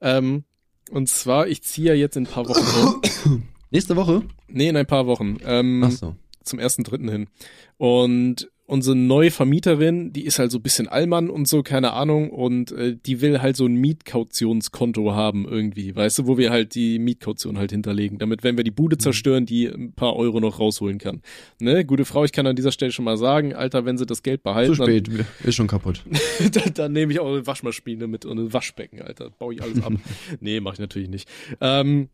Ähm, 0.00 0.44
und 0.90 1.08
zwar, 1.08 1.46
ich 1.48 1.62
ziehe 1.62 1.88
ja 1.88 1.94
jetzt 1.94 2.16
in 2.16 2.24
ein 2.24 2.30
paar 2.30 2.48
Wochen 2.48 3.00
um. 3.24 3.42
Nächste 3.70 3.96
Woche? 3.96 4.22
Nee, 4.48 4.68
in 4.68 4.76
ein 4.76 4.86
paar 4.86 5.06
Wochen. 5.06 5.38
Ähm, 5.44 5.84
Ach 5.84 5.90
so. 5.90 6.16
zum 6.42 6.58
ersten 6.58 6.82
Dritten 6.82 7.08
hin. 7.08 7.28
Und 7.76 8.50
unsere 8.70 8.96
neue 8.96 9.30
Vermieterin, 9.30 10.12
die 10.12 10.24
ist 10.24 10.38
halt 10.38 10.50
so 10.50 10.58
ein 10.58 10.62
bisschen 10.62 10.86
Allmann 10.86 11.28
und 11.28 11.48
so, 11.48 11.62
keine 11.62 11.92
Ahnung, 11.92 12.30
und 12.30 12.70
äh, 12.72 12.96
die 12.96 13.20
will 13.20 13.42
halt 13.42 13.56
so 13.56 13.66
ein 13.66 13.74
Mietkautionskonto 13.74 15.12
haben 15.12 15.46
irgendwie, 15.46 15.94
weißt 15.94 16.20
du, 16.20 16.26
wo 16.26 16.38
wir 16.38 16.50
halt 16.50 16.74
die 16.74 16.98
Mietkaution 16.98 17.58
halt 17.58 17.72
hinterlegen, 17.72 18.18
damit, 18.18 18.44
wenn 18.44 18.56
wir 18.56 18.64
die 18.64 18.70
Bude 18.70 18.96
zerstören, 18.96 19.44
die 19.44 19.66
ein 19.66 19.92
paar 19.92 20.14
Euro 20.16 20.40
noch 20.40 20.60
rausholen 20.60 20.98
kann. 20.98 21.20
Ne, 21.60 21.84
gute 21.84 22.04
Frau, 22.04 22.24
ich 22.24 22.32
kann 22.32 22.46
an 22.46 22.56
dieser 22.56 22.72
Stelle 22.72 22.92
schon 22.92 23.04
mal 23.04 23.16
sagen, 23.16 23.54
Alter, 23.54 23.84
wenn 23.84 23.98
sie 23.98 24.06
das 24.06 24.22
Geld 24.22 24.42
behalten, 24.42 24.74
Zu 24.74 24.82
spät, 24.82 25.10
ist 25.42 25.54
schon 25.54 25.66
kapput. 25.66 26.02
dann, 26.38 26.50
dann, 26.52 26.74
dann 26.74 26.92
nehme 26.92 27.12
ich 27.12 27.18
auch 27.18 27.28
eine 27.28 27.46
Waschmaschine 27.46 28.06
mit 28.06 28.24
und 28.24 28.38
ein 28.38 28.52
Waschbecken, 28.52 29.02
Alter, 29.02 29.30
baue 29.30 29.54
ich 29.54 29.62
alles 29.62 29.82
ab. 29.82 29.92
nee, 30.40 30.60
mache 30.60 30.74
ich 30.74 30.80
natürlich 30.80 31.08
nicht. 31.08 31.28
Ähm, 31.60 32.08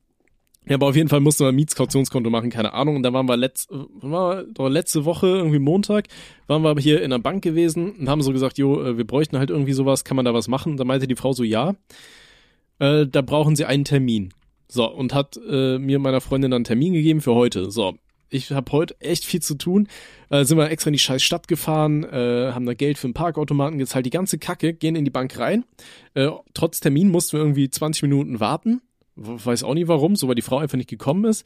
ja, 0.69 0.75
aber 0.75 0.89
auf 0.89 0.97
jeden 0.97 1.09
Fall 1.09 1.21
mussten 1.21 1.45
wir 1.45 1.49
ein 1.49 1.55
Mietskautionskonto 1.55 2.29
machen, 2.29 2.51
keine 2.51 2.73
Ahnung. 2.73 2.97
Und 2.97 3.03
da 3.05 3.13
waren 3.13 3.27
wir, 3.29 3.37
letzt, 3.37 3.71
äh, 3.71 3.77
wann 4.01 4.11
war 4.11 4.45
wir? 4.47 4.71
Letzte 4.71 5.05
Woche, 5.05 5.29
irgendwie 5.29 5.61
Montag, 5.61 6.09
waren 6.49 6.63
wir 6.63 6.75
hier 6.81 7.03
in 7.03 7.11
der 7.11 7.19
Bank 7.19 7.45
gewesen 7.45 7.93
und 7.93 8.09
haben 8.09 8.23
so 8.23 8.33
gesagt, 8.33 8.59
jo, 8.59 8.83
äh, 8.83 8.99
wir 8.99 9.07
bräuchten 9.07 9.39
halt 9.39 9.51
irgendwie 9.51 9.73
sowas, 9.73 10.05
kann 10.05 10.17
man 10.17 10.25
da 10.25 10.35
was 10.35 10.49
machen? 10.49 10.77
Da 10.77 10.85
meinte 10.85 11.07
die 11.07 11.15
Frau 11.15 11.33
so, 11.33 11.45
ja, 11.45 11.77
äh, 12.81 13.07
da 13.07 13.23
brauchen 13.23 13.55
sie 13.55 13.65
einen 13.65 13.85
Termin. 13.85 14.35
So, 14.69 14.91
und 14.91 15.15
hat 15.15 15.39
äh, 15.49 15.79
mir 15.79 16.01
meiner 16.01 16.21
Freundin 16.21 16.51
dann 16.51 16.59
einen 16.59 16.65
Termin 16.65 16.93
gegeben 16.93 17.21
für 17.21 17.35
heute. 17.35 17.71
So, 17.71 17.97
ich 18.29 18.51
habe 18.51 18.73
heute 18.73 19.01
echt 19.01 19.25
viel 19.25 19.41
zu 19.41 19.55
tun. 19.55 19.89
Äh, 20.31 20.45
sind 20.45 20.59
wir 20.59 20.71
extra 20.71 20.89
in 20.89 20.95
die 20.95 20.99
scheiß 20.99 21.23
Stadt 21.23 21.47
gefahren, 21.47 22.03
äh, 22.05 22.51
haben 22.53 22.67
da 22.67 22.75
Geld 22.75 22.99
für 22.99 23.07
einen 23.07 23.15
Parkautomaten 23.15 23.79
gezahlt, 23.79 24.07
die 24.07 24.11
ganze 24.11 24.39
Kacke, 24.39 24.75
gehen 24.75 24.97
in 24.97 25.05
die 25.05 25.13
Bank 25.13 25.39
rein. 25.39 25.65
Äh, 26.15 26.31
trotz 26.55 26.81
Termin 26.81 27.11
mussten 27.11 27.37
wir 27.37 27.45
irgendwie 27.45 27.71
20 27.71 28.03
Minuten 28.03 28.41
warten. 28.41 28.81
Weiß 29.17 29.63
auch 29.63 29.75
nie 29.75 29.89
warum, 29.89 30.15
so 30.17 30.29
weil 30.29 30.35
die 30.35 30.43
Frau 30.43 30.59
einfach 30.59 30.77
nicht 30.77 30.91
gekommen 30.91 31.25
ist. 31.25 31.45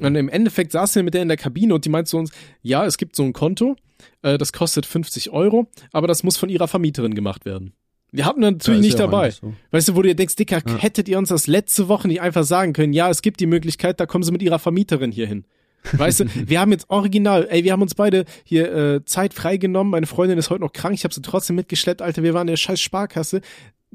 Und 0.00 0.16
im 0.16 0.28
Endeffekt 0.28 0.72
saßen 0.72 0.96
wir 1.00 1.04
mit 1.04 1.14
der 1.14 1.22
in 1.22 1.28
der 1.28 1.36
Kabine 1.36 1.72
und 1.74 1.84
die 1.84 1.88
meinte 1.90 2.10
zu 2.10 2.16
uns, 2.16 2.30
ja, 2.62 2.84
es 2.86 2.96
gibt 2.98 3.14
so 3.14 3.22
ein 3.22 3.32
Konto, 3.32 3.76
äh, 4.22 4.36
das 4.36 4.52
kostet 4.52 4.84
50 4.84 5.30
Euro, 5.30 5.68
aber 5.92 6.08
das 6.08 6.24
muss 6.24 6.36
von 6.36 6.48
ihrer 6.48 6.66
Vermieterin 6.66 7.14
gemacht 7.14 7.44
werden. 7.44 7.72
Wir 8.10 8.24
hatten 8.24 8.40
natürlich 8.40 8.80
Ja, 8.80 8.86
nicht 8.86 8.98
dabei. 8.98 9.30
so. 9.30 9.54
Weißt 9.70 9.88
du, 9.88 9.94
wo 9.94 10.02
du 10.02 10.08
dir 10.08 10.16
denkst, 10.16 10.34
Dicker, 10.36 10.60
Ja. 10.66 10.76
hättet 10.78 11.08
ihr 11.08 11.18
uns 11.18 11.28
das 11.28 11.46
letzte 11.46 11.86
Woche 11.86 12.08
nicht 12.08 12.20
einfach 12.20 12.42
sagen 12.44 12.72
können, 12.72 12.92
ja, 12.94 13.10
es 13.10 13.22
gibt 13.22 13.38
die 13.38 13.46
Möglichkeit, 13.46 14.00
da 14.00 14.06
kommen 14.06 14.24
sie 14.24 14.32
mit 14.32 14.42
ihrer 14.42 14.58
Vermieterin 14.58 15.12
hier 15.12 15.26
hin. 15.28 15.44
Weißt 15.92 16.18
du, 16.20 16.24
wir 16.48 16.58
haben 16.60 16.72
jetzt 16.72 16.90
original, 16.90 17.46
ey, 17.48 17.62
wir 17.62 17.70
haben 17.72 17.82
uns 17.82 17.94
beide 17.94 18.24
hier 18.42 18.74
äh, 18.74 19.04
Zeit 19.04 19.34
freigenommen. 19.34 19.92
Meine 19.92 20.06
Freundin 20.06 20.36
ist 20.38 20.50
heute 20.50 20.62
noch 20.62 20.72
krank, 20.72 20.94
ich 20.96 21.04
habe 21.04 21.14
sie 21.14 21.22
trotzdem 21.22 21.54
mitgeschleppt, 21.54 22.02
Alter, 22.02 22.24
wir 22.24 22.34
waren 22.34 22.48
in 22.48 22.52
der 22.52 22.56
scheiß 22.56 22.80
Sparkasse. 22.80 23.40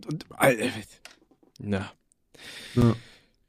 Und, 0.10 0.26
Alter, 0.30 0.66
na, 1.60 1.92
Ja. 2.76 2.96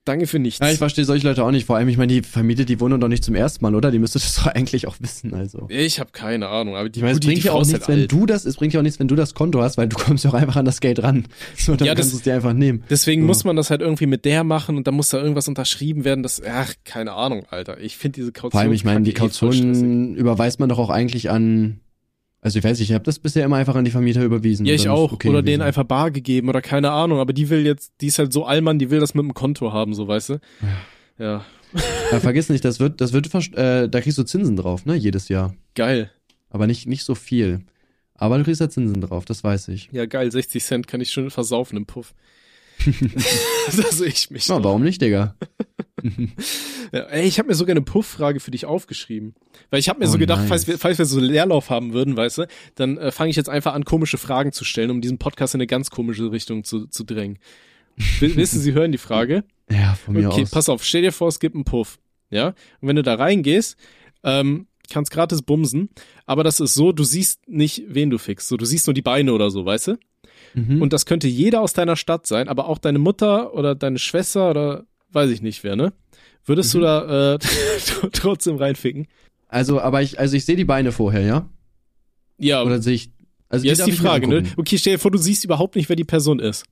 danke 0.05 0.27
für 0.27 0.39
nichts. 0.41 0.59
Ja, 0.61 0.71
ich 0.71 0.79
verstehe 0.79 1.05
solche 1.05 1.27
Leute 1.29 1.45
auch 1.45 1.51
nicht. 1.53 1.67
Vor 1.67 1.77
allem, 1.77 1.89
ich 1.89 1.97
meine, 1.97 2.13
die 2.13 2.23
Vermieter, 2.23 2.65
die 2.65 2.81
wohnen 2.81 3.01
doch 3.01 3.07
nicht 3.09 3.23
zum 3.23 3.35
ersten 3.37 3.65
Mal, 3.65 3.75
oder? 3.77 3.91
Die 3.93 4.01
müsste 4.01 4.19
das 4.19 4.35
doch 4.37 4.47
eigentlich 4.49 4.89
auch 4.89 4.97
wissen, 5.01 5.33
also. 5.35 5.67
Ich 5.71 6.01
habe 6.01 6.11
keine 6.13 6.49
Ahnung, 6.49 6.75
aber 6.77 6.89
die, 6.89 6.99
Ich 6.99 7.03
meine, 7.03 7.15
es 7.15 7.21
die, 7.21 7.29
bringt 7.29 7.43
die 7.43 7.47
ja 7.47 7.53
auch 7.53 7.61
nichts, 7.65 7.73
halt 7.73 7.89
wenn 7.89 8.01
alt. 8.01 8.13
du 8.13 8.27
das, 8.27 8.45
es 8.45 8.57
bringt 8.57 8.73
ja 8.75 8.81
auch 8.81 8.83
nichts, 8.83 8.99
wenn 8.99 9.07
du 9.09 9.15
das 9.15 9.35
Konto 9.35 9.63
hast, 9.63 9.79
weil 9.79 9.89
du 9.89 9.97
kommst 10.03 10.25
ja 10.25 10.31
auch 10.31 10.35
einfach 10.35 10.57
an 10.57 10.65
das 10.65 10.81
Geld 10.81 11.03
ran. 11.03 11.27
So, 11.57 11.77
dann 11.77 11.87
Ja, 11.87 11.95
das- 11.95 12.07
kannst 12.07 12.13
du 12.15 12.17
es 12.19 12.23
dir 12.25 12.35
einfach 12.35 12.53
nehmen. 12.53 12.83
Deswegen 12.91 13.23
Ja. 13.23 13.27
muss 13.29 13.45
man 13.45 13.55
das 13.55 13.71
halt 13.71 13.81
irgendwie 13.81 14.07
mit 14.07 14.25
der 14.25 14.43
machen 14.45 14.77
und 14.77 14.87
dann 14.89 14.95
muss 14.95 15.09
da 15.11 15.19
irgendwas 15.21 15.47
unterschrieben 15.47 16.05
werden. 16.05 16.23
Das, 16.25 16.43
ach, 16.45 16.75
keine 16.85 17.13
Ahnung, 17.13 17.45
Alter. 17.51 17.79
Ich 17.81 17.97
finde 17.97 18.17
diese 18.17 18.33
Kaution. 18.33 18.51
Vor 18.53 18.61
allem, 18.61 18.73
ich 18.73 18.85
meine, 18.85 19.03
die 19.03 19.11
eh. 19.13 19.15
Kaution 19.15 20.17
überweist 20.17 20.59
man 20.59 20.69
doch 20.69 20.79
auch 20.79 20.91
eigentlich 20.91 21.31
an, 21.31 21.79
also 22.43 22.59
ich 22.59 22.65
weiß 22.65 22.81
nicht, 22.81 22.91
ich 22.91 22.95
habe 22.95 23.05
das 23.05 23.21
bisher 23.21 23.45
immer 23.45 23.57
einfach 23.57 23.77
an 23.77 23.85
die 23.85 23.93
Vermieter 23.93 24.23
überwiesen. 24.23 24.67
Ja, 24.67 24.75
ich 24.75 24.89
auch. 24.89 25.13
okay 25.13 25.29
oder 25.29 25.43
gewesen. 25.43 25.47
denen 25.47 25.63
einfach 25.63 25.85
bar 25.85 26.11
gegeben 26.11 26.49
oder 26.49 26.61
keine 26.61 26.91
Ahnung. 26.91 27.21
Aber 27.21 27.33
die 27.33 27.49
will 27.49 27.65
jetzt, 27.65 27.93
die 28.01 28.09
ist 28.09 28.19
halt 28.19 28.33
so 28.33 28.45
allmann, 28.45 28.81
die 28.81 28.91
will 28.91 28.99
das 28.99 29.15
mit 29.15 29.23
dem 29.23 29.33
Konto 29.33 29.73
haben, 29.73 29.95
so 29.95 30.09
weißt 30.09 30.31
du. 30.31 30.41
Ja, 31.19 31.45
Ja, 32.11 32.21
vergiss 32.21 32.49
nicht, 32.49 32.65
das 32.65 32.81
wird, 32.81 33.01
das 33.01 33.13
wird, 33.13 33.27
äh, 33.55 33.89
da 33.89 34.01
kriegst 34.01 34.19
du 34.19 34.25
Zinsen 34.25 34.57
drauf, 34.57 34.85
ne, 34.85 34.95
jedes 34.95 35.29
Jahr. 35.29 35.55
geil. 35.75 36.11
Aber 36.51 36.67
nicht, 36.67 36.87
nicht 36.87 37.05
so 37.05 37.15
viel. 37.15 37.61
Aber 38.15 38.37
du 38.37 38.45
kriegst 38.45 38.61
da 38.61 38.69
Zinsen 38.69 39.01
drauf, 39.01 39.25
das 39.25 39.43
weiß 39.43 39.69
ich. 39.69 39.89
Ja, 39.91 40.05
geil. 40.05 40.31
60 40.31 40.63
Cent 40.63 40.87
kann 40.87 41.01
ich 41.01 41.11
schon 41.11 41.31
versaufen 41.31 41.79
im 41.79 41.87
Puff. 41.87 42.13
da 43.77 43.93
sehe 43.93 44.09
ich 44.09 44.31
mich. 44.31 44.49
Na, 44.49 44.63
warum 44.63 44.83
nicht, 44.83 45.01
Digga? 45.03 45.35
Ja, 46.93 47.05
ey, 47.05 47.27
ich 47.27 47.39
habe 47.39 47.49
mir 47.49 47.55
sogar 47.55 47.71
eine 47.73 47.81
Puff-Frage 47.83 48.41
für 48.41 48.51
dich 48.51 48.67
aufgeschrieben. 48.67 49.35
Weil 49.71 49.79
ich 49.81 49.89
habe 49.89 50.01
mir 50.01 50.09
Oh, 50.09 50.13
so 50.13 50.19
gedacht, 50.19 50.41
nice. 50.41 50.49
falls 50.49 50.67
wir, 50.67 50.79
falls 50.79 50.99
wir 50.99 51.05
so 51.07 51.21
Leerlauf 51.21 51.71
haben 51.71 51.93
würden, 51.93 52.17
weißt 52.17 52.39
du, 52.39 52.47
dann 52.75 52.99
äh, 52.99 53.13
fange 53.13 53.31
ich 53.31 53.37
jetzt 53.37 53.49
einfach 53.49 53.73
an, 53.75 53.85
komische 53.85 54.19
Fragen 54.19 54.53
zu 54.53 54.65
stellen, 54.65 54.91
um 54.91 55.01
diesen 55.01 55.19
Podcast 55.19 55.55
in 55.55 55.61
eine 55.61 55.69
ganz 55.69 55.91
komische 55.91 56.31
Richtung 56.33 56.65
zu, 56.65 56.87
zu 56.89 57.05
drängen. 57.05 57.39
Willst 58.21 58.55
du 58.55 58.59
sie 58.59 58.73
hören, 58.73 58.93
die 58.93 58.99
Frage? 58.99 59.45
Ja, 59.71 59.95
von 59.95 60.13
mir 60.15 60.29
Okay, 60.29 60.43
aus. 60.43 60.51
pass 60.51 60.69
auf, 60.69 60.85
stell 60.85 61.01
dir 61.03 61.13
vor, 61.13 61.29
es 61.29 61.39
gibt 61.41 61.55
einen 61.55 61.65
Puff. 61.65 61.99
Ja? 62.31 62.49
Und 62.49 62.89
wenn 62.89 62.97
du 62.97 63.03
da 63.03 63.15
reingehst, 63.15 63.77
ähm, 64.23 64.67
kannst 64.91 65.11
gratis 65.13 65.41
bumsen, 65.41 65.89
aber 66.27 66.45
das 66.45 66.61
ist 66.61 66.75
so, 66.75 66.93
du 66.93 67.05
siehst 67.05 67.49
nicht, 67.49 67.85
wen 67.89 68.11
du 68.11 68.19
fickst. 68.19 68.49
So, 68.49 68.59
du 68.59 68.67
siehst 68.67 68.87
nur 68.87 68.93
die 68.93 69.01
Beine 69.03 69.33
oder 69.33 69.51
so, 69.51 69.65
weißt 69.65 69.87
du? 69.89 69.99
Mhm. 70.55 70.83
Und 70.83 70.93
das 70.93 71.07
könnte 71.07 71.29
jeder 71.29 71.61
aus 71.61 71.73
deiner 71.73 71.97
Stadt 71.97 72.27
sein, 72.27 72.49
aber 72.49 72.69
auch 72.69 72.79
deine 72.79 72.99
Mutter 72.99 73.55
oder 73.55 73.75
deine 73.75 73.99
Schwester 73.99 74.51
oder 74.51 74.85
weiß 75.13 75.31
ich 75.31 75.43
nicht 75.43 75.63
wer, 75.65 75.77
ne? 75.77 75.93
Würdest 76.45 76.75
Mhm. 76.75 76.79
du 76.81 76.85
da 76.85 77.35
äh, 77.35 77.39
trotzdem 78.13 78.57
reinficken? 78.57 79.07
Also, 79.49 79.81
aber 79.81 80.03
ich, 80.03 80.19
also 80.19 80.37
ich 80.37 80.45
sehe 80.45 80.57
die 80.57 80.65
Beine 80.65 80.93
vorher, 80.93 81.23
ja? 81.23 81.49
Ja, 82.39 82.63
Oder 82.63 82.81
sehe 82.83 82.95
ich, 82.95 83.11
also 83.49 83.67
ja 83.67 83.73
ist 83.73 83.87
die 83.87 83.91
ich 83.91 84.01
mir 84.03 84.09
Frage, 84.09 84.27
ne? 84.27 84.43
Okay, 84.57 84.79
stell 84.79 84.95
dir 84.95 84.99
vor, 84.99 85.11
du 85.11 85.19
siehst 85.19 85.45
überhaupt 85.45 85.77
nicht, 85.77 85.89
wer 85.89 85.97
die 85.97 86.05
Person 86.05 86.39
ist. 86.41 86.65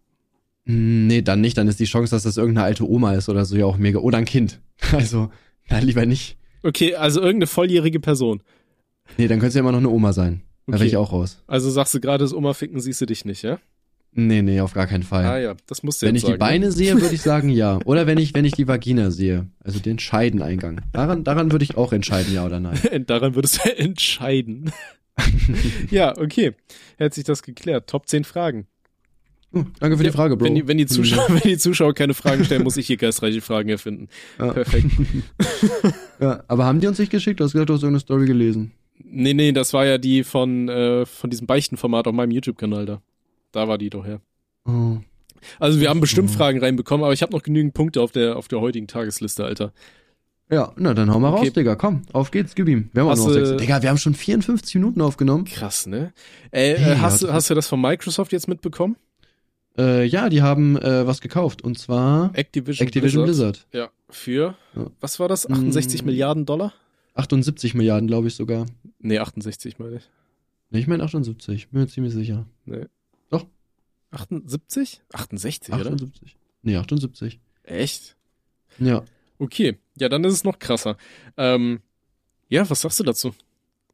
Hm, 0.67 1.07
Nee, 1.07 1.23
dann 1.23 1.41
nicht. 1.41 1.57
Dann 1.59 1.69
ist 1.69 1.79
die 1.81 1.85
Chance, 1.85 2.11
dass 2.15 2.23
das 2.25 2.37
irgendeine 2.37 2.65
alte 2.67 2.89
Oma 2.89 3.13
ist 3.15 3.29
oder 3.29 3.45
so 3.45 3.57
ja 3.57 3.67
auch 3.67 3.77
mega. 3.77 3.99
Oder 4.01 4.19
ein 4.19 4.25
Kind. 4.25 4.61
Also, 4.93 5.31
dann 5.69 5.85
lieber 5.85 6.07
nicht. 6.07 6.37
Okay, 6.63 6.95
also 6.95 7.21
irgendeine 7.21 7.47
volljährige 7.47 8.01
Person. 8.01 8.43
Nee, 9.19 9.29
dann 9.29 9.39
könnte 9.39 9.49
es 9.49 9.55
ja 9.55 9.61
immer 9.61 9.73
noch 9.73 9.79
eine 9.79 9.91
Oma 9.91 10.13
sein. 10.13 10.43
Da 10.67 10.73
Okay. 10.73 10.81
wäre 10.81 10.87
ich 10.89 10.97
auch 10.97 11.13
raus. 11.13 11.43
Also 11.47 11.71
sagst 11.71 11.95
du 11.95 12.01
gerade, 12.01 12.25
das 12.25 12.33
Oma 12.33 12.55
ficken 12.55 12.81
siehst 12.81 13.01
du 13.01 13.07
dich 13.07 13.25
nicht, 13.25 13.43
ja? 13.43 13.59
Nee, 14.13 14.43
nee, 14.43 14.61
auf 14.61 14.73
gar 14.75 14.87
keinen 14.87 15.05
Fall. 15.05 15.25
Ah 15.25 15.39
ja, 15.39 15.55
das 15.67 15.83
musst 15.83 16.03
du 16.03 16.07
wenn 16.07 16.17
ich 16.17 16.23
die 16.23 16.29
sagen, 16.29 16.39
Beine 16.39 16.73
sehe, 16.73 17.01
würde 17.01 17.15
ich 17.15 17.23
sagen 17.23 17.49
ja. 17.49 17.79
Oder 17.85 18.07
wenn 18.07 18.19
ich, 18.19 18.35
wenn 18.35 18.45
ich 18.45 18.53
die 18.53 18.67
Vagina 18.67 19.11
sehe. 19.11 19.47
Also 19.63 19.79
den 19.79 19.99
Scheideneingang. 19.99 20.81
Daran, 20.93 21.23
daran 21.23 21.53
würde 21.53 21.65
ich 21.65 21.77
auch 21.77 21.93
entscheiden, 21.93 22.35
ja 22.35 22.45
oder 22.45 22.61
nein. 22.61 22.79
Ne? 22.91 23.01
Daran 23.01 23.35
würdest 23.35 23.65
du 23.65 23.69
entscheiden. 23.79 24.73
ja, 25.91 26.17
okay. 26.17 26.53
Hat 26.99 27.15
sich 27.15 27.25
das 27.25 27.43
geklärt. 27.43 27.89
Top 27.89 28.09
10 28.09 28.25
Fragen. 28.25 28.67
Oh, 29.53 29.65
danke 29.81 29.97
für 29.97 30.05
die 30.05 30.11
Frage, 30.11 30.37
Bro. 30.37 30.47
Wenn 30.47 30.55
die, 30.55 30.69
wenn, 30.69 30.79
die 30.79 30.87
Zuschauer, 30.87 31.29
wenn 31.29 31.41
die 31.41 31.59
Zuschauer 31.59 31.93
keine 31.93 32.15
Fragen 32.15 32.45
stellen, 32.45 32.63
muss 32.63 32.77
ich 32.77 32.87
hier 32.87 32.97
geistreiche 32.97 33.41
Fragen 33.41 33.69
erfinden. 33.69 34.09
Ja. 34.39 34.53
Perfekt. 34.53 34.87
Ja, 36.21 36.45
aber 36.47 36.67
haben 36.67 36.81
die 36.81 36.87
uns 36.87 36.99
nicht 36.99 37.11
geschickt? 37.11 37.41
Du 37.41 37.45
hast 37.45 37.53
gesagt, 37.53 37.69
du 37.69 37.75
hast 37.75 37.83
irgendeine 37.83 38.01
Story 38.01 38.27
gelesen. 38.27 38.73
Nee, 39.03 39.35
nee, 39.35 39.51
das 39.53 39.73
war 39.73 39.87
ja 39.87 39.99
die 39.99 40.23
von, 40.23 40.69
äh, 40.69 41.05
von 41.05 41.31
diesem 41.31 41.47
Beichtenformat 41.47 42.07
auf 42.07 42.15
meinem 42.15 42.31
YouTube-Kanal 42.31 42.87
da. 42.87 43.03
Da 43.53 43.69
war 43.69 43.79
die 43.79 43.91
doch 43.91 44.05
her. 44.05 44.21
Oh. 44.67 44.99
Also 45.59 45.81
wir 45.81 45.89
haben 45.89 46.01
bestimmt 46.01 46.31
so. 46.31 46.37
Fragen 46.37 46.61
reinbekommen, 46.61 47.03
aber 47.05 47.13
ich 47.15 47.23
habe 47.23 47.33
noch 47.33 47.43
genügend 47.43 47.75
Punkte 47.75 48.03
auf 48.03 48.13
der, 48.13 48.37
auf 48.37 48.49
der 48.49 48.61
heutigen 48.61 48.87
Tagesliste, 48.87 49.45
Alter. 49.45 49.73
Ja, 50.51 50.73
na 50.77 50.95
dann 50.95 51.13
hau 51.15 51.21
mal 51.21 51.33
Okay. 51.33 51.47
raus, 51.47 51.53
Digga. 51.53 51.77
Komm, 51.77 52.03
auf 52.13 52.31
geht's, 52.33 52.55
gib 52.57 52.69
ihm. 52.69 52.91
Wir 52.93 53.03
haben 53.03 53.09
auch 53.09 53.13
Hast 53.13 53.27
nur 53.27 53.39
noch 53.39 53.47
sechs. 53.47 53.61
Digga, 53.61 53.83
wir 53.83 53.89
haben 53.89 53.99
schon 53.99 54.15
54 54.15 54.75
Minuten 54.75 55.01
aufgenommen. 55.01 55.45
Krass, 55.45 55.87
ne? 55.87 56.13
Äh, 56.51 56.75
Hey, 56.75 56.93
äh, 56.93 56.97
hast, 56.97 57.23
ja, 57.23 57.33
hast 57.33 57.49
du 57.51 57.55
das 57.55 57.69
von 57.69 57.81
Microsoft 57.81 58.33
jetzt 58.33 58.49
mitbekommen? 58.49 58.97
Äh, 59.79 60.05
ja, 60.07 60.29
die 60.29 60.43
haben 60.43 60.77
äh, 60.77 61.07
was 61.07 61.21
gekauft. 61.21 61.63
Und 61.63 61.79
zwar 61.79 62.31
Activision, 62.35 62.85
Activision 62.87 63.25
Blizzard. 63.25 63.67
Ja, 63.73 63.91
für, 64.11 64.57
Ja. 64.75 64.87
was 65.01 65.21
war 65.21 65.29
das? 65.29 65.49
68 65.49 66.03
Mm. 66.03 66.07
Milliarden 66.07 66.47
Dollar? 66.47 66.73
78 67.15 67.75
Milliarden, 67.75 68.09
glaube 68.09 68.27
ich 68.27 68.35
sogar. 68.35 68.67
Nee, 68.99 69.19
68 69.21 69.79
meine 69.79 69.97
ich. 69.97 70.11
Nee, 70.71 70.81
ich 70.81 70.87
meine 70.89 71.05
78. 71.05 71.69
Bin 71.69 71.81
mir 71.81 71.87
ziemlich 71.87 72.13
sicher. 72.13 72.47
78? 74.11 75.03
68, 75.13 75.75
oder? 75.75 75.93
78. 75.93 76.37
Nee, 76.63 76.77
78. 76.77 77.41
Echt? 77.65 78.17
Ja. 78.79 79.05
Okay, 79.39 79.79
ja, 79.99 80.09
dann 80.09 80.25
ist 80.25 80.35
es 80.35 80.45
noch 80.45 80.59
krasser. 80.59 80.97
Ähm, 81.37 81.81
ja, 82.49 82.69
was 82.69 82.81
sagst 82.83 83.01
du 83.01 83.05
dazu? 83.05 83.33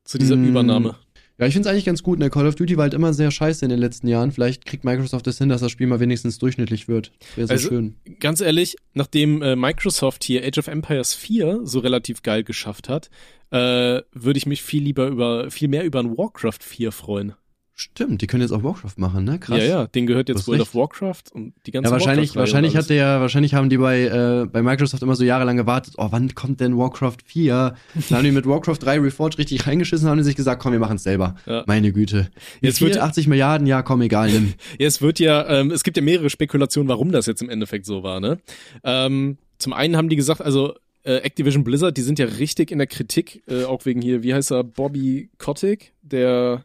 Zu 0.04 0.18
dieser 0.18 0.36
Mm, 0.36 0.48
Übernahme? 0.48 0.96
Ja, 1.38 1.46
ich 1.46 1.52
find's 1.52 1.68
eigentlich 1.68 1.84
ganz 1.84 2.02
gut. 2.02 2.18
Ne? 2.18 2.30
Call 2.30 2.46
of 2.46 2.54
Duty 2.54 2.76
war 2.78 2.84
halt 2.84 2.94
immer 2.94 3.12
sehr 3.12 3.30
scheiße 3.30 3.64
in 3.64 3.68
den 3.68 3.78
letzten 3.78 4.08
Jahren. 4.08 4.32
Vielleicht 4.32 4.64
kriegt 4.64 4.84
Microsoft 4.84 5.26
das 5.26 5.36
hin, 5.36 5.50
dass 5.50 5.60
das 5.60 5.70
Spiel 5.70 5.86
mal 5.86 6.00
wenigstens 6.00 6.38
durchschnittlich 6.38 6.88
wird. 6.88 7.12
Wäre 7.34 7.46
so 7.48 7.52
Also- 7.52 7.68
schön. 7.68 7.96
Ganz 8.20 8.40
ehrlich, 8.40 8.76
nachdem 8.94 9.42
äh, 9.42 9.54
Microsoft 9.54 10.24
hier 10.24 10.44
Age 10.46 10.58
of 10.58 10.68
Empires 10.68 11.12
4 11.14 11.60
so 11.64 11.80
relativ 11.80 12.22
geil 12.22 12.42
geschafft 12.42 12.88
hat, 12.88 13.10
äh, 13.50 14.00
würde 14.12 14.38
ich 14.38 14.46
mich 14.46 14.62
viel 14.62 14.82
lieber 14.82 15.08
über, 15.08 15.50
viel 15.50 15.68
mehr 15.68 15.84
über 15.84 16.00
ein 16.00 16.16
Warcraft 16.16 16.60
4 16.62 16.90
freuen. 16.90 17.34
Stimmt, 17.78 18.22
die 18.22 18.26
können 18.26 18.40
jetzt 18.40 18.52
auch 18.52 18.64
Warcraft 18.64 18.94
machen, 18.96 19.24
ne? 19.24 19.38
Krass. 19.38 19.58
Ja, 19.58 19.64
ja, 19.64 19.86
den 19.86 20.06
gehört 20.06 20.30
jetzt 20.30 20.48
World 20.48 20.62
of 20.62 20.74
Warcraft 20.74 21.24
und 21.34 21.52
die 21.66 21.72
ganze 21.72 21.88
Ja, 21.88 21.92
wahrscheinlich, 21.92 22.34
wahrscheinlich 22.34 22.74
hat 22.74 22.88
der, 22.88 23.20
wahrscheinlich 23.20 23.52
haben 23.52 23.68
die 23.68 23.76
bei, 23.76 24.04
äh, 24.04 24.46
bei 24.46 24.62
Microsoft 24.62 25.02
immer 25.02 25.14
so 25.14 25.24
jahrelang 25.24 25.58
gewartet, 25.58 25.92
oh, 25.98 26.06
wann 26.10 26.34
kommt 26.34 26.60
denn 26.60 26.78
Warcraft 26.78 27.18
4? 27.26 27.74
Dann 28.08 28.16
haben 28.18 28.24
die 28.24 28.30
mit 28.30 28.46
Warcraft 28.46 28.78
3 28.80 29.00
Reforged 29.00 29.36
richtig 29.36 29.66
reingeschissen, 29.66 30.08
haben 30.08 30.16
die 30.16 30.24
sich 30.24 30.36
gesagt, 30.36 30.62
komm, 30.62 30.72
wir 30.72 30.78
machen's 30.78 31.02
selber. 31.02 31.36
Ja. 31.44 31.64
Meine 31.66 31.92
Güte. 31.92 32.30
Jetzt 32.62 32.80
wird- 32.80 32.96
80 32.96 33.26
Milliarden? 33.26 33.66
Ja, 33.66 33.82
komm, 33.82 34.00
egal, 34.00 34.30
nimm. 34.32 34.54
Ja, 34.78 34.86
es 34.86 35.02
wird 35.02 35.18
ja, 35.18 35.46
ähm, 35.46 35.70
es 35.70 35.84
gibt 35.84 35.98
ja 35.98 36.02
mehrere 36.02 36.30
Spekulationen, 36.30 36.88
warum 36.88 37.12
das 37.12 37.26
jetzt 37.26 37.42
im 37.42 37.50
Endeffekt 37.50 37.84
so 37.84 38.02
war, 38.02 38.20
ne? 38.20 38.38
Ähm, 38.84 39.36
zum 39.58 39.74
einen 39.74 39.98
haben 39.98 40.08
die 40.08 40.16
gesagt, 40.16 40.40
also 40.40 40.72
äh, 41.02 41.16
Activision 41.18 41.62
Blizzard, 41.62 41.94
die 41.98 42.02
sind 42.02 42.18
ja 42.18 42.24
richtig 42.24 42.70
in 42.70 42.78
der 42.78 42.86
Kritik, 42.86 43.42
äh, 43.48 43.64
auch 43.64 43.84
wegen 43.84 44.00
hier, 44.00 44.22
wie 44.22 44.32
heißt 44.32 44.50
er, 44.50 44.64
Bobby 44.64 45.28
Kotick, 45.36 45.92
der 46.00 46.64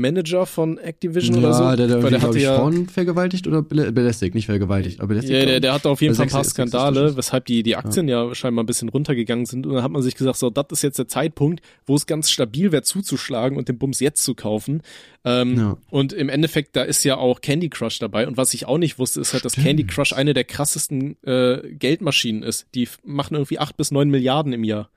Manager 0.00 0.46
von 0.46 0.78
Activision 0.78 1.38
oder 1.38 1.52
so. 1.52 1.62
ja, 1.62 1.76
der, 1.76 1.86
der, 1.88 2.02
Weil 2.02 2.10
der, 2.10 2.22
hatte 2.22 2.38
ja, 2.38 2.56
Frauen 2.56 2.88
vergewaltigt 2.88 3.46
oder 3.46 3.58
belä- 3.58 3.90
belästigt? 3.90 4.34
Nicht 4.34 4.46
vergewaltigt, 4.46 5.00
aber 5.00 5.08
belästigt. 5.08 5.34
ja, 5.38 5.44
der, 5.44 5.60
der 5.60 5.72
hatte 5.74 5.88
auf 5.88 6.00
jeden 6.00 6.16
Weil 6.16 6.28
Fall 6.28 6.40
ein 6.40 6.42
paar 6.42 6.50
Skandale, 6.50 7.16
weshalb 7.16 7.44
die, 7.46 7.62
die 7.62 7.76
Aktien 7.76 8.08
ja. 8.08 8.34
scheinbar 8.34 8.62
ein 8.62 8.66
bisschen 8.66 8.88
runtergegangen 8.88 9.46
sind. 9.46 9.66
Und 9.66 9.74
dann 9.74 9.82
hat 9.82 9.90
man 9.90 10.02
sich 10.02 10.14
gesagt, 10.14 10.38
so, 10.38 10.50
das 10.50 10.66
ist 10.70 10.82
jetzt 10.82 10.98
der 10.98 11.08
Zeitpunkt, 11.08 11.60
wo 11.86 11.94
es 11.94 12.06
ganz 12.06 12.30
stabil 12.30 12.72
wäre 12.72 12.82
zuzuschlagen 12.82 13.58
und 13.58 13.68
den 13.68 13.78
Bums 13.78 14.00
jetzt 14.00 14.24
zu 14.24 14.34
kaufen. 14.34 14.82
Ähm, 15.24 15.56
Ja. 15.56 15.76
Und 15.90 16.12
im 16.12 16.28
Endeffekt, 16.28 16.76
da 16.76 16.82
ist 16.82 17.04
ja 17.04 17.16
auch 17.16 17.40
Candy 17.40 17.68
Crush 17.68 17.98
dabei. 17.98 18.26
Und 18.28 18.36
was 18.36 18.54
ich 18.54 18.66
auch 18.66 18.78
nicht 18.78 18.98
wusste, 18.98 19.20
ist 19.20 19.32
halt, 19.32 19.44
dass 19.44 19.52
Stimmt. 19.52 19.66
Candy 19.66 19.84
Crush 19.84 20.12
eine 20.12 20.32
der 20.34 20.44
krassesten 20.44 21.16
äh, 21.24 21.58
Geldmaschinen 21.72 22.42
ist. 22.42 22.66
Die 22.74 22.88
machen 23.04 23.34
irgendwie 23.34 23.58
acht 23.58 23.76
bis 23.76 23.90
neun 23.90 24.10
Milliarden 24.10 24.52
im 24.52 24.64
Jahr. 24.64 24.90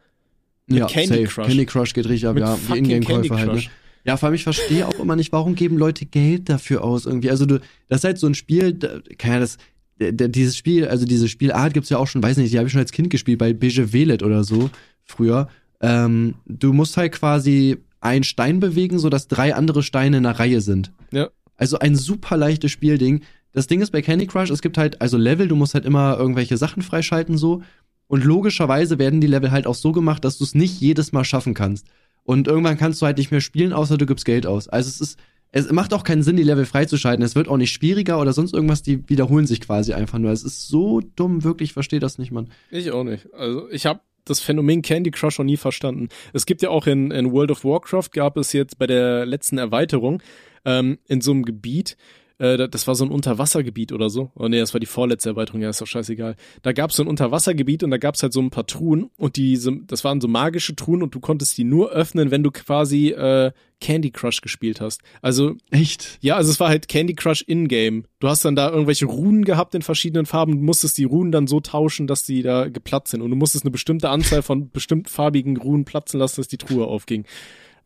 ja, 0.68 0.84
mit 0.86 0.88
Candy 0.94 1.08
safe. 1.08 1.24
Crush. 1.28 1.48
Candy 1.48 1.66
Crush 1.66 1.94
geht 1.94 2.06
richtig 2.08 2.28
ab, 2.28 2.36
Mit 2.36 2.44
ja. 2.44 2.58
Die 2.74 2.78
Ingame-Käufer 2.78 3.38
halt, 3.40 3.54
ne? 3.54 3.64
Ja, 4.04 4.18
vor 4.18 4.28
allem, 4.28 4.36
ich 4.36 4.44
verstehe 4.44 4.88
auch 4.88 5.00
immer 5.00 5.16
nicht, 5.16 5.32
warum 5.32 5.56
geben 5.56 5.78
Leute 5.78 6.06
Geld 6.06 6.50
dafür 6.50 6.84
aus 6.84 7.06
irgendwie. 7.06 7.30
Also 7.30 7.46
du, 7.46 7.60
das 7.88 8.00
ist 8.00 8.04
halt 8.04 8.18
so 8.18 8.28
ein 8.28 8.36
Spiel, 8.36 8.74
da, 8.74 9.00
kann 9.18 9.34
ja 9.34 9.40
das, 9.40 9.58
der, 10.00 10.12
der, 10.12 10.28
dieses 10.28 10.58
Spiel, 10.58 10.88
also 10.88 11.06
diese 11.06 11.28
Spielart 11.28 11.74
gibt's 11.74 11.90
ja 11.90 11.98
auch 11.98 12.08
schon, 12.08 12.24
weiß 12.24 12.38
nicht, 12.38 12.52
die 12.52 12.58
habe 12.58 12.68
ich 12.68 12.72
schon 12.72 12.82
als 12.82 12.92
Kind 12.92 13.10
gespielt, 13.10 13.38
bei 13.38 13.54
Beige 13.54 13.94
Velet 13.94 14.24
oder 14.24 14.44
so, 14.44 14.70
früher. 15.04 15.48
Ähm, 15.82 16.36
du 16.46 16.74
musst 16.74 16.98
halt 16.98 17.12
quasi 17.14 17.78
einen 18.00 18.24
Stein 18.24 18.60
bewegen, 18.60 18.98
sodass 18.98 19.28
drei 19.28 19.54
andere 19.54 19.84
Steine 19.84 20.18
in 20.18 20.26
einer 20.26 20.40
Reihe 20.40 20.62
sind. 20.62 20.92
Ja. 21.12 21.30
Also 21.56 21.78
ein 21.78 21.96
super 21.96 22.38
leichtes 22.38 22.72
Spielding. 22.72 23.22
Das 23.52 23.68
Ding 23.68 23.82
ist 23.82 23.92
bei 23.92 24.02
Candy 24.02 24.26
Crush, 24.26 24.50
es 24.50 24.62
gibt 24.62 24.78
halt, 24.78 25.02
also 25.02 25.18
Level, 25.18 25.48
du 25.48 25.56
musst 25.56 25.76
halt 25.76 25.86
immer 25.86 26.18
irgendwelche 26.18 26.58
Sachen 26.58 26.82
freischalten 26.82 27.38
so. 27.38 27.62
Und 28.08 28.24
logischerweise 28.24 29.00
werden 29.00 29.22
die 29.22 29.28
Level 29.28 29.52
halt 29.52 29.68
auch 29.68 29.76
so 29.76 29.92
gemacht, 29.92 30.26
dass 30.26 30.38
du 30.38 30.44
es 30.44 30.56
nicht 30.56 30.82
jedes 30.82 31.12
Mal 31.12 31.24
schaffen 31.24 31.54
kannst. 31.54 31.88
Und 32.24 32.48
irgendwann 32.48 32.78
kannst 32.78 33.02
du 33.02 33.06
halt 33.06 33.18
nicht 33.18 33.32
mehr 33.32 33.42
spielen, 33.42 33.74
außer 33.74 33.98
du 33.98 34.06
gibst 34.06 34.26
Geld 34.26 34.46
aus. 34.46 34.68
Also 34.68 34.90
es 34.90 35.02
ist, 35.02 35.20
es 35.52 35.72
macht 35.72 35.94
auch 35.94 36.04
keinen 36.04 36.24
Sinn, 36.24 36.38
die 36.38 36.44
Level 36.44 36.66
freizuschalten. 36.66 37.24
Es 37.26 37.36
wird 37.36 37.48
auch 37.48 37.58
nicht 37.58 37.72
schwieriger 37.72 38.20
oder 38.20 38.32
sonst 38.34 38.54
irgendwas, 38.54 38.84
die 38.84 39.08
wiederholen 39.10 39.48
sich 39.48 39.62
quasi 39.62 39.94
einfach 39.94 40.20
nur. 40.20 40.32
Es 40.32 40.44
ist 40.44 40.68
so 40.68 41.02
dumm, 41.16 41.44
wirklich, 41.44 41.70
ich 41.70 41.74
verstehe 41.74 42.00
das 42.00 42.18
nicht, 42.18 42.32
Mann. 42.32 42.50
Ich 42.70 42.92
auch 42.92 43.04
nicht. 43.04 43.34
Also 43.34 43.70
ich 43.70 43.86
habe 43.86 44.02
das 44.26 44.40
Phänomen 44.40 44.82
Candy 44.82 45.12
Crush 45.12 45.40
noch 45.40 45.46
nie 45.46 45.58
verstanden. 45.58 46.10
Es 46.34 46.46
gibt 46.46 46.62
ja 46.62 46.70
auch 46.70 46.88
in, 46.88 47.12
in 47.12 47.32
World 47.32 47.52
of 47.52 47.66
Warcraft, 47.66 48.10
gab 48.14 48.38
es 48.38 48.54
jetzt 48.54 48.78
bei 48.78 48.88
der 48.88 49.26
letzten 49.26 49.58
Erweiterung 49.58 50.22
ähm, 50.64 51.00
in 51.08 51.22
so 51.22 51.32
einem 51.32 51.44
Gebiet, 51.44 51.98
äh, 52.42 52.58
da- 52.58 52.68
das 52.68 52.88
war 52.88 52.96
so 52.96 53.06
ein 53.06 53.12
Unterwassergebiet 53.12 53.92
oder 53.92 54.10
so. 54.10 54.32
Oh 54.36 54.48
nee, 54.48 54.60
das 54.60 54.74
war 54.74 54.80
die 54.80 54.86
vorletzte 54.88 55.30
Erweiterung, 55.30 55.62
ja, 55.62 55.70
ist 55.70 55.80
doch 55.82 55.88
scheißegal. 55.88 56.36
Da 56.64 56.72
gab 56.74 56.90
es 56.90 56.96
so 56.98 57.04
ein 57.04 57.08
Unterwassergebiet 57.08 57.84
und 57.84 57.92
da 57.92 57.98
gab 57.98 58.16
es 58.16 58.24
halt 58.24 58.34
so 58.34 58.42
ein 58.42 58.50
paar 58.50 58.66
Truhen 58.68 59.10
und 59.18 59.36
diese, 59.36 59.72
das 59.88 60.04
waren 60.04 60.20
so 60.22 60.28
magische 60.28 60.76
Truhen 60.76 61.04
und 61.04 61.14
du 61.16 61.20
konntest 61.20 61.58
die 61.58 61.64
nur 61.64 61.92
öffnen, 61.92 62.32
wenn 62.32 62.44
du 62.44 62.52
quasi 62.52 63.10
äh, 63.10 63.52
Candy 63.80 64.12
Crush 64.12 64.42
gespielt 64.42 64.80
hast. 64.82 65.02
Also 65.22 65.56
Echt? 65.72 66.20
ja, 66.22 66.36
also 66.36 66.52
es 66.52 66.60
war 66.60 66.70
halt 66.70 66.88
Candy 66.88 67.16
Crush 67.16 67.42
in-game. 67.42 68.06
Du 68.20 68.28
hast 68.28 68.46
dann 68.46 68.56
da 68.56 68.70
irgendwelche 68.70 69.06
Runen 69.08 69.44
gehabt 69.46 69.74
in 69.76 69.82
verschiedenen 69.82 70.26
Farben. 70.28 70.54
Du 70.58 70.64
musstest 70.64 70.98
die 71.00 71.04
Runen 71.06 71.32
dann 71.32 71.48
so 71.48 71.60
tauschen, 71.60 72.06
dass 72.06 72.24
die 72.24 72.44
da 72.44 72.70
geplatzt 72.70 73.12
sind. 73.12 73.22
Und 73.22 73.32
du 73.32 73.36
musstest 73.36 73.64
eine 73.66 73.72
bestimmte 73.72 74.10
Anzahl 74.10 74.42
von 74.44 74.70
bestimmt 74.70 75.10
farbigen 75.10 75.58
Runen 75.58 75.86
platzen 75.86 76.20
lassen, 76.20 76.42
dass 76.42 76.48
die 76.48 76.58
Truhe 76.60 76.86
aufging. 76.86 77.26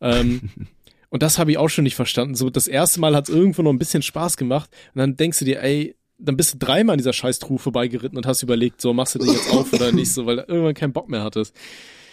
Ähm, 0.02 0.40
und 1.16 1.22
das 1.22 1.38
habe 1.38 1.50
ich 1.50 1.56
auch 1.56 1.70
schon 1.70 1.84
nicht 1.84 1.94
verstanden. 1.94 2.34
So, 2.34 2.50
das 2.50 2.68
erste 2.68 3.00
Mal 3.00 3.16
hat 3.16 3.26
es 3.30 3.34
irgendwo 3.34 3.62
noch 3.62 3.72
ein 3.72 3.78
bisschen 3.78 4.02
Spaß 4.02 4.36
gemacht. 4.36 4.68
Und 4.94 4.98
dann 4.98 5.16
denkst 5.16 5.38
du 5.38 5.46
dir, 5.46 5.62
ey, 5.62 5.96
dann 6.18 6.36
bist 6.36 6.52
du 6.52 6.58
dreimal 6.58 6.92
an 6.92 6.98
dieser 6.98 7.14
scheiß 7.14 7.38
Truhe 7.38 7.58
vorbeigeritten 7.58 8.18
und 8.18 8.26
hast 8.26 8.42
überlegt, 8.42 8.82
so, 8.82 8.92
machst 8.92 9.14
du 9.14 9.20
die 9.20 9.30
jetzt 9.30 9.50
auf 9.50 9.72
oder 9.72 9.92
nicht, 9.92 10.12
so, 10.12 10.26
weil 10.26 10.36
du 10.36 10.42
irgendwann 10.42 10.74
keinen 10.74 10.92
Bock 10.92 11.08
mehr 11.08 11.22
hattest. 11.22 11.56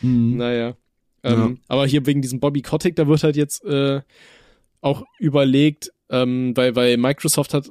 Mhm. 0.01 0.37
Naja. 0.37 0.77
Ähm, 1.21 1.33
Ja. 1.37 1.51
Aber 1.67 1.85
hier 1.85 2.05
wegen 2.05 2.21
diesem 2.21 2.39
Bobby 2.39 2.61
Kotick, 2.61 2.95
da 2.95 3.05
wird 3.05 3.23
halt 3.23 3.35
jetzt 3.35 3.65
äh, 3.65 3.99
auch 4.79 5.03
überlegt, 5.19 5.91
ähm, 6.09 6.55
weil, 6.55 6.73
weil 6.77 6.95
Microsoft 6.95 7.53
hat 7.53 7.69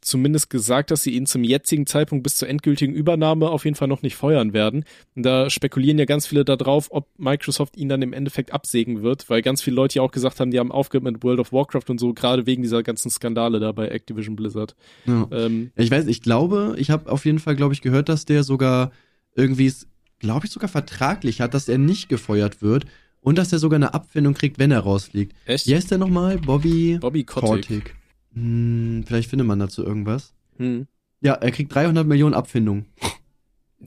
zumindest 0.00 0.50
gesagt, 0.50 0.90
dass 0.90 1.02
sie 1.02 1.10
ihn 1.12 1.26
zum 1.26 1.42
jetzigen 1.42 1.86
Zeitpunkt 1.86 2.22
bis 2.22 2.36
zur 2.36 2.48
endgültigen 2.48 2.94
Übernahme 2.94 3.48
auf 3.48 3.64
jeden 3.64 3.74
Fall 3.74 3.88
noch 3.88 4.02
nicht 4.02 4.14
feuern 4.14 4.52
werden. 4.52 4.84
Und 5.14 5.24
da 5.24 5.50
spekulieren 5.50 5.98
ja 5.98 6.04
ganz 6.04 6.26
viele 6.26 6.44
darauf, 6.44 6.88
ob 6.90 7.08
Microsoft 7.18 7.76
ihn 7.76 7.88
dann 7.88 8.02
im 8.02 8.12
Endeffekt 8.12 8.52
absägen 8.52 9.02
wird, 9.02 9.28
weil 9.28 9.42
ganz 9.42 9.62
viele 9.62 9.76
Leute 9.76 9.96
ja 9.96 10.02
auch 10.02 10.12
gesagt 10.12 10.38
haben, 10.38 10.50
die 10.50 10.58
haben 10.58 10.70
aufgehört 10.70 11.04
mit 11.04 11.22
World 11.24 11.40
of 11.40 11.52
Warcraft 11.52 11.88
und 11.88 11.98
so, 11.98 12.12
gerade 12.14 12.46
wegen 12.46 12.62
dieser 12.62 12.82
ganzen 12.82 13.10
Skandale 13.10 13.58
da 13.58 13.72
bei 13.72 13.88
Activision 13.88 14.36
Blizzard. 14.36 14.76
Ja. 15.06 15.28
Ähm, 15.32 15.72
Ich 15.76 15.90
weiß, 15.90 16.06
ich 16.06 16.22
glaube, 16.22 16.74
ich 16.78 16.90
habe 16.90 17.10
auf 17.10 17.24
jeden 17.24 17.38
Fall, 17.38 17.56
glaube 17.56 17.74
ich, 17.74 17.82
gehört, 17.82 18.08
dass 18.08 18.24
der 18.24 18.42
sogar 18.44 18.92
irgendwie, 19.34 19.72
glaube 20.20 20.46
ich, 20.46 20.52
sogar 20.52 20.68
vertraglich 20.68 21.40
hat, 21.40 21.54
dass 21.54 21.68
er 21.68 21.78
nicht 21.78 22.08
gefeuert 22.08 22.62
wird 22.62 22.84
und 23.20 23.38
dass 23.38 23.52
er 23.52 23.58
sogar 23.58 23.76
eine 23.76 23.92
Abfindung 23.92 24.34
kriegt, 24.34 24.58
wenn 24.58 24.70
er 24.70 24.80
rausfliegt. 24.80 25.34
echt? 25.46 25.66
Wie 25.66 25.74
heißt 25.74 25.90
der 25.90 25.98
nochmal? 25.98 26.38
Bobby 26.38 26.98
Bobby 27.00 27.24
Kotick. 27.24 27.48
Kotick. 27.50 27.96
Hm, 28.36 29.04
vielleicht 29.06 29.30
findet 29.30 29.48
man 29.48 29.58
dazu 29.58 29.82
irgendwas. 29.82 30.34
Hm. 30.58 30.86
Ja, 31.20 31.32
er 31.32 31.50
kriegt 31.50 31.74
300 31.74 32.06
Millionen 32.06 32.34
Abfindung. 32.34 32.84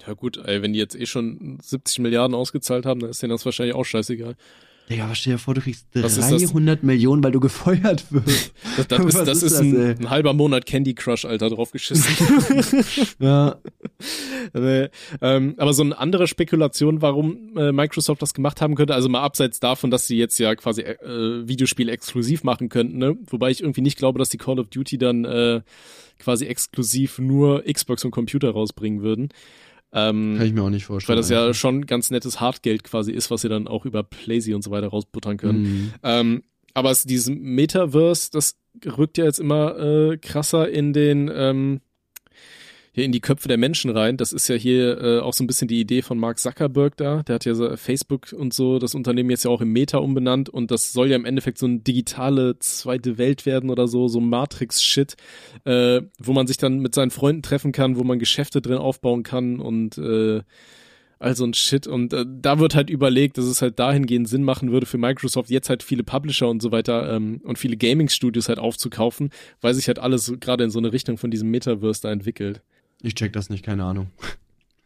Ja 0.05 0.13
gut, 0.13 0.37
ey, 0.37 0.61
wenn 0.61 0.73
die 0.73 0.79
jetzt 0.79 0.95
eh 0.95 1.05
schon 1.05 1.57
70 1.61 1.99
Milliarden 1.99 2.35
ausgezahlt 2.35 2.85
haben, 2.85 2.99
dann 2.99 3.09
ist 3.11 3.21
denen 3.21 3.31
das 3.31 3.45
wahrscheinlich 3.45 3.75
auch 3.75 3.85
scheißegal. 3.85 4.35
Digga, 4.89 5.07
was 5.07 5.19
stell 5.19 5.33
dir 5.33 5.39
vor, 5.39 5.53
du 5.53 5.61
kriegst 5.61 5.85
Was 5.93 6.17
ist 6.17 6.31
das? 6.31 6.51
300 6.51 6.81
Millionen, 6.81 7.23
weil 7.23 7.31
du 7.31 7.39
gefeuert 7.39 8.05
wirst. 8.11 8.53
Das, 8.77 8.87
das 8.87 9.05
ist, 9.05 9.27
das 9.27 9.43
ist 9.43 9.59
ein, 9.59 9.75
ey? 9.75 9.95
ein 9.99 10.09
halber 10.09 10.33
Monat 10.33 10.65
Candy 10.65 10.93
Crush, 10.93 11.25
Alter, 11.25 11.49
draufgeschissen. 11.49 12.05
ja. 13.19 13.57
nee, 14.53 14.87
ähm, 15.21 15.55
aber 15.57 15.73
so 15.73 15.83
eine 15.83 15.97
andere 15.97 16.27
Spekulation, 16.27 17.01
warum 17.01 17.57
äh, 17.57 17.71
Microsoft 17.71 18.21
das 18.21 18.33
gemacht 18.33 18.61
haben 18.61 18.75
könnte, 18.75 18.93
also 18.93 19.09
mal 19.09 19.21
abseits 19.21 19.59
davon, 19.59 19.91
dass 19.91 20.07
sie 20.07 20.17
jetzt 20.17 20.39
ja 20.39 20.55
quasi 20.55 20.81
äh, 20.81 21.47
Videospiele 21.47 21.91
exklusiv 21.91 22.43
machen 22.43 22.69
könnten, 22.69 22.97
ne? 22.97 23.17
Wobei 23.27 23.51
ich 23.51 23.61
irgendwie 23.61 23.81
nicht 23.81 23.97
glaube, 23.97 24.17
dass 24.17 24.29
die 24.29 24.37
Call 24.37 24.59
of 24.59 24.69
Duty 24.69 24.97
dann 24.97 25.25
äh, 25.25 25.61
quasi 26.19 26.45
exklusiv 26.45 27.19
nur 27.19 27.63
Xbox 27.63 28.05
und 28.05 28.11
Computer 28.11 28.51
rausbringen 28.51 29.01
würden. 29.01 29.29
Ähm, 29.91 30.35
Kann 30.37 30.45
ich 30.45 30.53
mir 30.53 30.63
auch 30.63 30.69
nicht 30.69 30.85
vorstellen. 30.85 31.15
weil 31.15 31.21
das 31.21 31.29
ja 31.29 31.45
eigentlich. 31.45 31.57
schon 31.57 31.85
ganz 31.85 32.11
nettes 32.11 32.39
Hartgeld 32.39 32.83
quasi 32.83 33.11
ist, 33.11 33.31
was 33.31 33.41
sie 33.41 33.49
dann 33.49 33.67
auch 33.67 33.85
über 33.85 34.03
Playsee 34.03 34.53
und 34.53 34.63
so 34.63 34.71
weiter 34.71 34.87
rausbuttern 34.87 35.37
können. 35.37 35.61
Mhm. 35.61 35.93
Ähm, 36.03 36.43
aber 36.73 36.91
es, 36.91 37.03
dieses 37.03 37.29
Metaverse, 37.35 38.29
das 38.31 38.57
rückt 38.85 39.17
ja 39.17 39.25
jetzt 39.25 39.39
immer 39.39 39.77
äh, 39.79 40.17
krasser 40.17 40.69
in 40.69 40.93
den 40.93 41.29
ähm, 41.33 41.81
hier 42.91 43.05
in 43.05 43.11
die 43.11 43.19
Köpfe 43.19 43.47
der 43.47 43.57
Menschen 43.57 43.91
rein. 43.91 44.17
Das 44.17 44.33
ist 44.33 44.47
ja 44.47 44.55
hier 44.55 45.01
äh, 45.01 45.19
auch 45.19 45.33
so 45.33 45.43
ein 45.43 45.47
bisschen 45.47 45.67
die 45.67 45.79
Idee 45.79 46.01
von 46.01 46.17
Mark 46.17 46.39
Zuckerberg 46.39 46.97
da. 46.97 47.23
Der 47.23 47.35
hat 47.35 47.45
ja 47.45 47.53
so 47.53 47.75
Facebook 47.77 48.33
und 48.33 48.53
so 48.53 48.79
das 48.79 48.95
Unternehmen 48.95 49.29
jetzt 49.29 49.45
ja 49.45 49.51
auch 49.51 49.61
im 49.61 49.71
Meta 49.71 49.97
umbenannt 49.97 50.49
und 50.49 50.71
das 50.71 50.93
soll 50.93 51.09
ja 51.09 51.15
im 51.15 51.25
Endeffekt 51.25 51.57
so 51.57 51.65
eine 51.65 51.79
digitale 51.79 52.57
zweite 52.59 53.17
Welt 53.17 53.45
werden 53.45 53.69
oder 53.69 53.87
so, 53.87 54.07
so 54.07 54.19
Matrix-Shit, 54.19 55.15
äh, 55.65 56.01
wo 56.19 56.33
man 56.33 56.47
sich 56.47 56.57
dann 56.57 56.79
mit 56.79 56.95
seinen 56.95 57.11
Freunden 57.11 57.41
treffen 57.41 57.71
kann, 57.71 57.97
wo 57.97 58.03
man 58.03 58.19
Geschäfte 58.19 58.61
drin 58.61 58.77
aufbauen 58.77 59.23
kann 59.23 59.59
und 59.59 59.97
äh, 59.97 60.41
all 61.19 61.35
so 61.35 61.45
ein 61.45 61.53
Shit. 61.53 61.85
Und 61.85 62.13
äh, 62.13 62.25
da 62.27 62.59
wird 62.59 62.75
halt 62.75 62.89
überlegt, 62.89 63.37
dass 63.37 63.45
es 63.45 63.61
halt 63.61 63.77
dahingehend 63.77 64.27
Sinn 64.27 64.43
machen 64.43 64.71
würde 64.71 64.85
für 64.85 64.97
Microsoft, 64.97 65.49
jetzt 65.49 65.69
halt 65.69 65.83
viele 65.83 66.03
Publisher 66.03 66.47
und 66.49 66.61
so 66.61 66.71
weiter 66.71 67.13
ähm, 67.13 67.41
und 67.43 67.59
viele 67.59 67.77
Gaming-Studios 67.77 68.49
halt 68.49 68.59
aufzukaufen, 68.59 69.29
weil 69.61 69.73
sich 69.73 69.87
halt 69.87 69.99
alles 69.99 70.33
gerade 70.39 70.63
in 70.63 70.69
so 70.69 70.79
eine 70.79 70.91
Richtung 70.91 71.17
von 71.17 71.29
diesem 71.29 71.49
Metaverse 71.51 72.01
da 72.01 72.11
entwickelt. 72.11 72.61
Ich 73.01 73.15
check 73.15 73.33
das 73.33 73.49
nicht, 73.49 73.63
keine 73.63 73.83
Ahnung. 73.85 74.07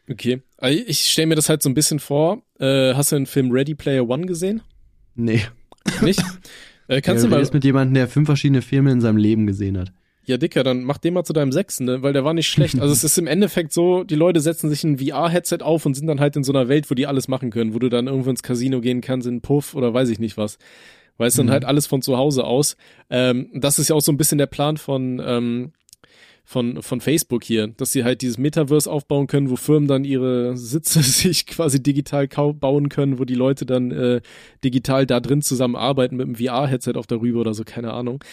Okay. 0.09 0.41
Also 0.57 0.83
ich 0.85 1.09
stelle 1.09 1.27
mir 1.27 1.35
das 1.35 1.49
halt 1.49 1.61
so 1.61 1.69
ein 1.69 1.73
bisschen 1.73 1.99
vor. 1.99 2.41
Äh, 2.59 2.93
hast 2.93 3.11
du 3.11 3.15
den 3.15 3.25
Film 3.25 3.51
Ready 3.51 3.73
Player 3.75 4.07
One 4.07 4.25
gesehen? 4.25 4.61
Nee. 5.15 5.41
Nicht? 6.01 6.21
äh, 6.87 7.01
kannst 7.01 7.23
ja, 7.23 7.29
du 7.29 7.35
mal. 7.35 7.41
ist 7.41 7.53
mit 7.53 7.63
jemandem, 7.63 7.93
der 7.95 8.07
fünf 8.07 8.27
verschiedene 8.27 8.61
Filme 8.61 8.91
in 8.91 9.01
seinem 9.01 9.17
Leben 9.17 9.47
gesehen 9.47 9.77
hat. 9.77 9.91
Ja, 10.25 10.37
Dicker, 10.37 10.63
dann 10.63 10.83
mach 10.83 10.97
den 10.99 11.13
mal 11.13 11.25
zu 11.25 11.33
deinem 11.33 11.51
Sechsten, 11.51 11.83
ne? 11.83 12.01
weil 12.01 12.13
der 12.13 12.23
war 12.23 12.33
nicht 12.33 12.47
schlecht. 12.47 12.79
Also 12.79 12.93
es 12.93 13.03
ist 13.03 13.17
im 13.17 13.27
Endeffekt 13.27 13.73
so, 13.73 14.05
die 14.05 14.15
Leute 14.15 14.39
setzen 14.39 14.69
sich 14.69 14.83
ein 14.85 14.97
VR-Headset 14.97 15.57
auf 15.61 15.85
und 15.85 15.95
sind 15.95 16.07
dann 16.07 16.21
halt 16.21 16.37
in 16.37 16.45
so 16.45 16.53
einer 16.53 16.69
Welt, 16.69 16.89
wo 16.89 16.95
die 16.95 17.07
alles 17.07 17.27
machen 17.27 17.49
können, 17.51 17.73
wo 17.73 17.79
du 17.79 17.89
dann 17.89 18.07
irgendwo 18.07 18.29
ins 18.29 18.41
Casino 18.43 18.79
gehen 18.79 19.01
kannst, 19.01 19.27
in 19.27 19.33
einen 19.33 19.41
Puff 19.41 19.75
oder 19.75 19.93
weiß 19.93 20.07
ich 20.09 20.19
nicht 20.19 20.37
was. 20.37 20.57
Weißt 21.17 21.37
du, 21.37 21.43
Mhm. 21.43 21.47
dann 21.47 21.53
halt 21.53 21.65
alles 21.65 21.87
von 21.87 22.01
zu 22.01 22.17
Hause 22.17 22.45
aus. 22.45 22.77
Ähm, 23.09 23.49
das 23.53 23.79
ist 23.79 23.89
ja 23.89 23.95
auch 23.95 24.01
so 24.01 24.13
ein 24.13 24.17
bisschen 24.17 24.37
der 24.37 24.45
Plan 24.47 24.77
von, 24.77 25.21
ähm, 25.25 25.73
von, 26.45 26.81
von 26.81 26.99
Facebook 26.99 27.43
hier, 27.43 27.67
dass 27.67 27.91
sie 27.91 28.03
halt 28.03 28.21
dieses 28.21 28.37
Metaverse 28.37 28.91
aufbauen 28.91 29.27
können, 29.27 29.49
wo 29.49 29.55
Firmen 29.55 29.87
dann 29.87 30.03
ihre 30.03 30.57
Sitze 30.57 31.01
sich 31.03 31.45
quasi 31.45 31.81
digital 31.81 32.27
bauen 32.27 32.89
können, 32.89 33.19
wo 33.19 33.25
die 33.25 33.35
Leute 33.35 33.65
dann 33.65 33.91
äh, 33.91 34.21
digital 34.63 35.05
da 35.05 35.19
drin 35.19 35.41
zusammenarbeiten 35.41 36.17
mit 36.17 36.27
einem 36.27 36.35
VR-Headset 36.35 36.93
auf 36.95 37.07
darüber 37.07 37.41
oder 37.41 37.53
so, 37.53 37.63
keine 37.63 37.93
Ahnung. 37.93 38.23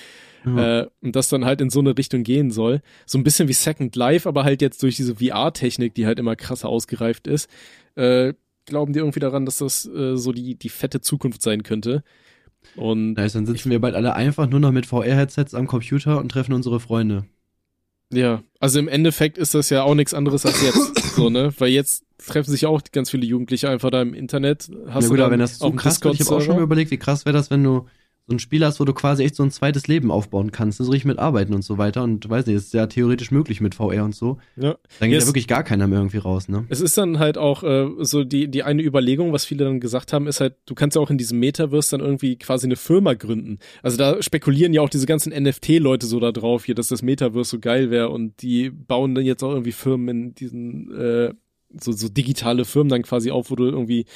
Ja. 0.44 0.80
Äh, 0.80 0.88
und 1.02 1.14
das 1.16 1.28
dann 1.28 1.44
halt 1.44 1.60
in 1.60 1.70
so 1.70 1.80
eine 1.80 1.96
Richtung 1.96 2.22
gehen 2.22 2.50
soll. 2.50 2.80
So 3.06 3.18
ein 3.18 3.24
bisschen 3.24 3.48
wie 3.48 3.52
Second 3.52 3.94
Life, 3.94 4.28
aber 4.28 4.44
halt 4.44 4.62
jetzt 4.62 4.82
durch 4.82 4.96
diese 4.96 5.16
VR-Technik, 5.16 5.94
die 5.94 6.06
halt 6.06 6.18
immer 6.18 6.34
krasser 6.34 6.68
ausgereift 6.68 7.26
ist, 7.26 7.48
äh, 7.94 8.32
glauben 8.66 8.92
die 8.92 9.00
irgendwie 9.00 9.20
daran, 9.20 9.44
dass 9.44 9.58
das 9.58 9.86
äh, 9.86 10.16
so 10.16 10.32
die, 10.32 10.54
die 10.56 10.68
fette 10.68 11.00
Zukunft 11.00 11.42
sein 11.42 11.62
könnte. 11.62 12.02
Und 12.76 13.14
nice, 13.14 13.34
dann 13.34 13.46
sitzen 13.46 13.70
wir 13.70 13.80
bald 13.80 13.94
alle 13.94 14.14
einfach 14.14 14.48
nur 14.48 14.60
noch 14.60 14.72
mit 14.72 14.86
VR-Headsets 14.86 15.54
am 15.54 15.66
Computer 15.66 16.18
und 16.18 16.30
treffen 16.30 16.52
unsere 16.52 16.80
Freunde. 16.80 17.24
Ja, 18.12 18.42
also 18.58 18.78
im 18.78 18.88
Endeffekt 18.88 19.38
ist 19.38 19.54
das 19.54 19.70
ja 19.70 19.82
auch 19.82 19.94
nichts 19.94 20.14
anderes 20.14 20.44
als 20.44 20.60
jetzt, 20.62 20.98
so, 21.14 21.30
ne? 21.30 21.52
Weil 21.58 21.68
jetzt 21.68 22.04
treffen 22.18 22.50
sich 22.50 22.66
auch 22.66 22.82
ganz 22.92 23.10
viele 23.10 23.24
Jugendliche 23.24 23.70
einfach 23.70 23.90
da 23.90 24.02
im 24.02 24.14
Internet. 24.14 24.70
Hast 24.88 25.04
ja, 25.04 25.10
gut, 25.10 25.20
aber 25.20 25.30
wenn 25.30 25.40
das 25.40 25.58
so 25.58 25.70
krass 25.72 26.02
wird, 26.02 26.14
ich 26.14 26.26
habe 26.26 26.36
auch 26.36 26.40
schon 26.40 26.56
mal 26.56 26.62
überlegt, 26.62 26.90
wie 26.90 26.98
krass 26.98 27.24
wäre 27.24 27.36
das, 27.36 27.50
wenn 27.50 27.62
du 27.62 27.86
so 28.30 28.36
ein 28.36 28.38
Spiel 28.38 28.64
hast, 28.64 28.78
wo 28.78 28.84
du 28.84 28.94
quasi 28.94 29.24
echt 29.24 29.34
so 29.34 29.42
ein 29.42 29.50
zweites 29.50 29.88
Leben 29.88 30.12
aufbauen 30.12 30.52
kannst, 30.52 30.78
so 30.78 30.84
richtig 30.84 31.04
mit 31.04 31.18
Arbeiten 31.18 31.52
und 31.52 31.62
so 31.62 31.78
weiter 31.78 32.04
und 32.04 32.30
weiß 32.30 32.46
nicht, 32.46 32.54
ist 32.54 32.72
ja 32.72 32.86
theoretisch 32.86 33.32
möglich 33.32 33.60
mit 33.60 33.74
VR 33.74 34.04
und 34.04 34.14
so. 34.14 34.38
Ja. 34.54 34.76
Dann 35.00 35.08
geht 35.08 35.14
yes. 35.14 35.24
ja 35.24 35.28
wirklich 35.28 35.48
gar 35.48 35.64
keiner 35.64 35.88
mehr 35.88 35.98
irgendwie 35.98 36.18
raus, 36.18 36.48
ne? 36.48 36.64
Es 36.68 36.80
ist 36.80 36.96
dann 36.96 37.18
halt 37.18 37.36
auch 37.36 37.64
äh, 37.64 37.88
so 37.98 38.22
die 38.22 38.48
die 38.48 38.62
eine 38.62 38.82
Überlegung, 38.82 39.32
was 39.32 39.44
viele 39.44 39.64
dann 39.64 39.80
gesagt 39.80 40.12
haben, 40.12 40.28
ist 40.28 40.40
halt, 40.40 40.54
du 40.66 40.76
kannst 40.76 40.94
ja 40.94 41.02
auch 41.02 41.10
in 41.10 41.18
diesem 41.18 41.40
Metaverse 41.40 41.90
dann 41.90 42.06
irgendwie 42.06 42.36
quasi 42.36 42.66
eine 42.66 42.76
Firma 42.76 43.14
gründen. 43.14 43.58
Also 43.82 43.96
da 43.96 44.22
spekulieren 44.22 44.72
ja 44.72 44.80
auch 44.80 44.90
diese 44.90 45.06
ganzen 45.06 45.32
NFT-Leute 45.32 46.06
so 46.06 46.20
da 46.20 46.30
drauf, 46.30 46.64
hier, 46.64 46.76
dass 46.76 46.86
das 46.86 47.02
Metaverse 47.02 47.50
so 47.50 47.58
geil 47.58 47.90
wäre 47.90 48.10
und 48.10 48.42
die 48.42 48.70
bauen 48.70 49.16
dann 49.16 49.24
jetzt 49.24 49.42
auch 49.42 49.50
irgendwie 49.50 49.72
Firmen 49.72 50.08
in 50.08 50.34
diesen 50.36 50.96
äh, 50.96 51.34
so 51.80 51.90
so 51.90 52.08
digitale 52.08 52.64
Firmen 52.64 52.90
dann 52.90 53.02
quasi 53.02 53.32
auf, 53.32 53.50
wo 53.50 53.56
du 53.56 53.64
irgendwie 53.64 54.06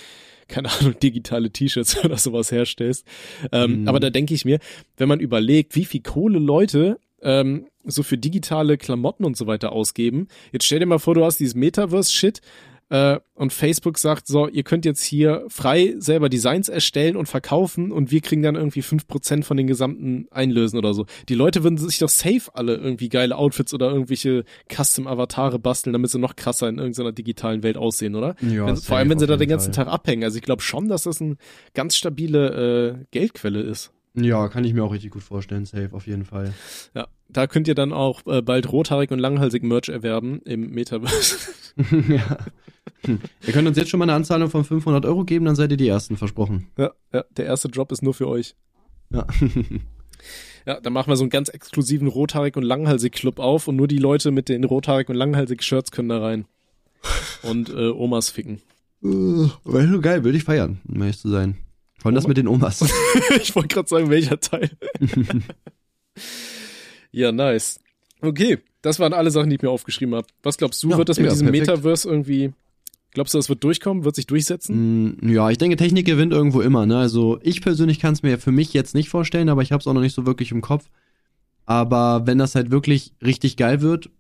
keine 0.49 0.71
Ahnung, 0.71 0.99
digitale 0.99 1.51
T-Shirts 1.51 1.97
oder 2.05 2.17
sowas 2.17 2.51
herstellst. 2.53 3.07
Ähm, 3.53 3.83
mhm. 3.83 3.89
Aber 3.89 4.01
da 4.01 4.11
denke 4.11 4.35
ich 4.35 4.45
mir, 4.45 4.59
wenn 4.97 5.09
man 5.09 5.21
überlegt, 5.21 5.77
wie 5.77 5.85
viel 5.85 6.03
Kohle 6.03 6.39
Leute 6.39 6.99
ähm, 7.23 7.67
so 7.85 8.03
für 8.03 8.19
digitale 8.19 8.79
Klamotten 8.79 9.25
und 9.25 9.37
so 9.37 9.47
weiter 9.47 9.73
ausgeben. 9.73 10.29
Jetzt 10.53 10.65
stell 10.65 10.79
dir 10.79 10.87
mal 10.87 10.99
vor, 10.99 11.15
du 11.15 11.25
hast 11.25 11.41
dieses 11.41 11.55
Metaverse-Shit 11.55 12.41
äh, 12.95 13.19
und 13.35 13.53
Facebook 13.53 13.99
sagt, 13.99 14.29
so, 14.29 14.47
ihr 14.47 14.63
könnt 14.63 14.85
jetzt 14.85 15.03
hier 15.03 15.45
frei 15.49 15.97
selber 15.99 16.29
Designs 16.29 16.69
erstellen 16.69 17.17
und 17.17 17.27
verkaufen 17.27 17.91
und 17.91 18.13
wir 18.13 18.21
kriegen 18.21 18.43
dann 18.43 18.55
irgendwie 18.55 18.83
fünf 18.83 19.09
Prozent 19.09 19.45
von 19.45 19.57
den 19.57 19.67
gesamten 19.67 20.29
Einlösen 20.31 20.79
oder 20.79 20.95
so. 20.95 21.05
Die 21.29 21.35
Leute 21.35 21.65
würden 21.65 21.77
sich 21.77 21.99
doch 21.99 22.09
safe 22.09 22.55
alle 22.55 22.77
irgendwie 22.77 23.09
geile 23.09 23.37
Outfits 23.37 23.75
oder 23.75 23.91
irgendwelche 23.91 24.45
Custom-Avatare 24.73 25.59
basteln, 25.59 25.93
damit 25.93 26.11
sie 26.11 26.21
noch 26.21 26.37
krasser 26.37 26.69
in 26.69 26.79
irgendeiner 26.79 27.11
digitalen 27.11 27.65
Welt 27.65 27.77
aussehen, 27.77 28.15
oder? 28.15 28.37
Ja, 28.41 28.67
wenn, 28.67 28.77
vor 28.77 28.99
allem, 28.99 29.11
wenn 29.11 29.19
sie 29.19 29.27
da 29.27 29.37
den 29.37 29.49
ganzen 29.49 29.75
Fall. 29.75 29.87
Tag 29.87 29.93
abhängen. 29.93 30.23
Also 30.23 30.37
ich 30.37 30.43
glaube 30.43 30.63
schon, 30.63 30.89
dass 30.89 31.03
das 31.03 31.21
eine 31.21 31.37
ganz 31.75 31.97
stabile 31.97 33.01
äh, 33.01 33.05
Geldquelle 33.11 33.61
ist. 33.61 33.94
Ja, 34.15 34.49
kann 34.49 34.65
ich 34.65 34.75
mir 34.75 34.85
auch 34.85 34.93
richtig 34.93 35.11
gut 35.11 35.23
vorstellen, 35.23 35.67
safe, 35.67 35.91
auf 35.93 36.07
jeden 36.07 36.25
Fall. 36.25 36.55
Ja, 36.95 37.09
da 37.29 37.49
könnt 37.49 37.67
ihr 37.67 37.75
dann 37.75 37.93
auch 37.93 38.25
äh, 38.27 38.43
bald 38.43 38.71
rothaarig 38.71 39.11
und 39.11 39.19
langhalsig 39.19 39.65
Merch 39.65 39.89
erwerben 39.89 40.41
im 40.45 40.71
Metaverse. 40.71 41.37
ja. 42.09 42.39
Hm. 43.05 43.21
Ihr 43.45 43.53
könnt 43.53 43.67
uns 43.67 43.77
jetzt 43.77 43.91
schon 43.91 43.99
mal 43.99 44.05
eine 44.05 44.15
Anzahlung 44.15 44.51
von 44.51 44.65
500 44.65 45.05
Euro 45.05 45.25
geben, 45.25 45.45
dann 45.45 45.57
seid 45.57 45.73
ihr 45.73 45.77
die 45.77 45.89
Ersten, 45.89 46.17
versprochen. 46.17 46.69
Ja, 46.79 46.93
ja, 47.13 47.25
der 47.37 47.47
erste 47.47 47.69
Drop 47.69 47.91
ist 47.91 48.03
nur 48.03 48.15
für 48.15 48.29
euch. 48.29 48.55
Ja. 49.11 49.27
ja, 50.67 50.81
dann 50.81 50.93
machen 50.93 51.11
wir 51.11 51.17
so 51.17 51.25
einen 51.25 51.31
ganz 51.31 51.49
exklusiven 51.49 52.07
rothaarig 52.07 52.57
und 52.57 52.63
langhalsig 52.63 53.15
Club 53.15 53.41
auf 53.41 53.67
und 53.67 53.75
nur 53.75 53.89
die 53.89 53.99
Leute 53.99 54.31
mit 54.31 54.49
den 54.49 54.63
rothaarig 54.63 55.09
und 55.09 55.17
langhalsig 55.17 55.65
Shirts 55.65 55.91
können 55.91 56.09
da 56.09 56.21
rein. 56.21 56.47
Und 57.43 57.69
äh, 57.69 57.91
Omas 57.91 58.31
ficken. 58.31 58.63
Uh, 59.03 59.51
Wäre 59.67 59.89
so 59.89 60.01
geil, 60.01 60.25
würde 60.25 60.39
ich 60.39 60.45
feiern, 60.45 60.81
um 60.89 61.03
ehrlich 61.03 61.19
zu 61.19 61.29
sein. 61.29 61.59
Vor 62.05 62.11
allem 62.11 62.17
das 62.17 62.29
mit 62.29 62.37
den 62.37 62.49
Omas. 62.49 62.83
ich 63.41 63.57
wollte 63.57 63.69
gerade 63.69 63.89
sagen, 63.89 64.11
welcher 64.11 64.39
Teil. 64.39 64.69
ja, 67.13 67.33
nice. 67.33 67.81
Okay, 68.21 68.59
das 68.83 69.01
waren 69.01 69.15
alle 69.15 69.31
Sachen, 69.31 69.49
die 69.49 69.57
ich 69.57 69.63
mir 69.63 69.71
aufgeschrieben 69.71 70.15
habe. 70.15 70.27
Was 70.43 70.59
glaubst 70.59 70.83
du, 70.83 70.91
ja, 70.91 70.99
wird 70.99 71.09
das 71.09 71.19
mit 71.19 71.31
diesem 71.31 71.47
perfekt. 71.47 71.67
Metaverse 71.67 72.07
irgendwie 72.07 72.53
Glaubst 73.13 73.33
du, 73.33 73.39
das 73.39 73.49
wird 73.49 73.65
durchkommen? 73.65 74.05
Wird 74.05 74.17
sich 74.17 74.27
durchsetzen? 74.27 75.17
Mm, 75.23 75.31
ja, 75.31 75.49
ich 75.49 75.57
denke, 75.57 75.79
Technik 75.79 76.05
gewinnt 76.05 76.35
irgendwo 76.35 76.61
immer. 76.61 76.85
Ne? 76.85 76.99
Also 76.99 77.39
ich 77.41 77.63
persönlich 77.63 78.01
kann 78.01 78.13
es 78.13 78.23
mir 78.23 78.39
für 78.39 78.53
mich 78.53 78.75
jetzt 78.75 78.95
nicht 78.95 79.09
vorstellen, 79.09 79.49
aber 79.49 79.63
ich 79.63 79.73
habe 79.73 79.81
es 79.81 79.87
auch 79.87 79.95
noch 79.95 80.03
nicht 80.03 80.15
so 80.15 80.27
wirklich 80.27 80.53
im 80.53 80.61
Kopf. 80.61 80.91
Aber 81.65 82.27
wenn 82.27 82.37
das 82.37 82.55
halt 82.55 82.71
wirklich 82.71 83.15
richtig 83.25 83.57
geil 83.57 83.81
wird, 83.81 84.11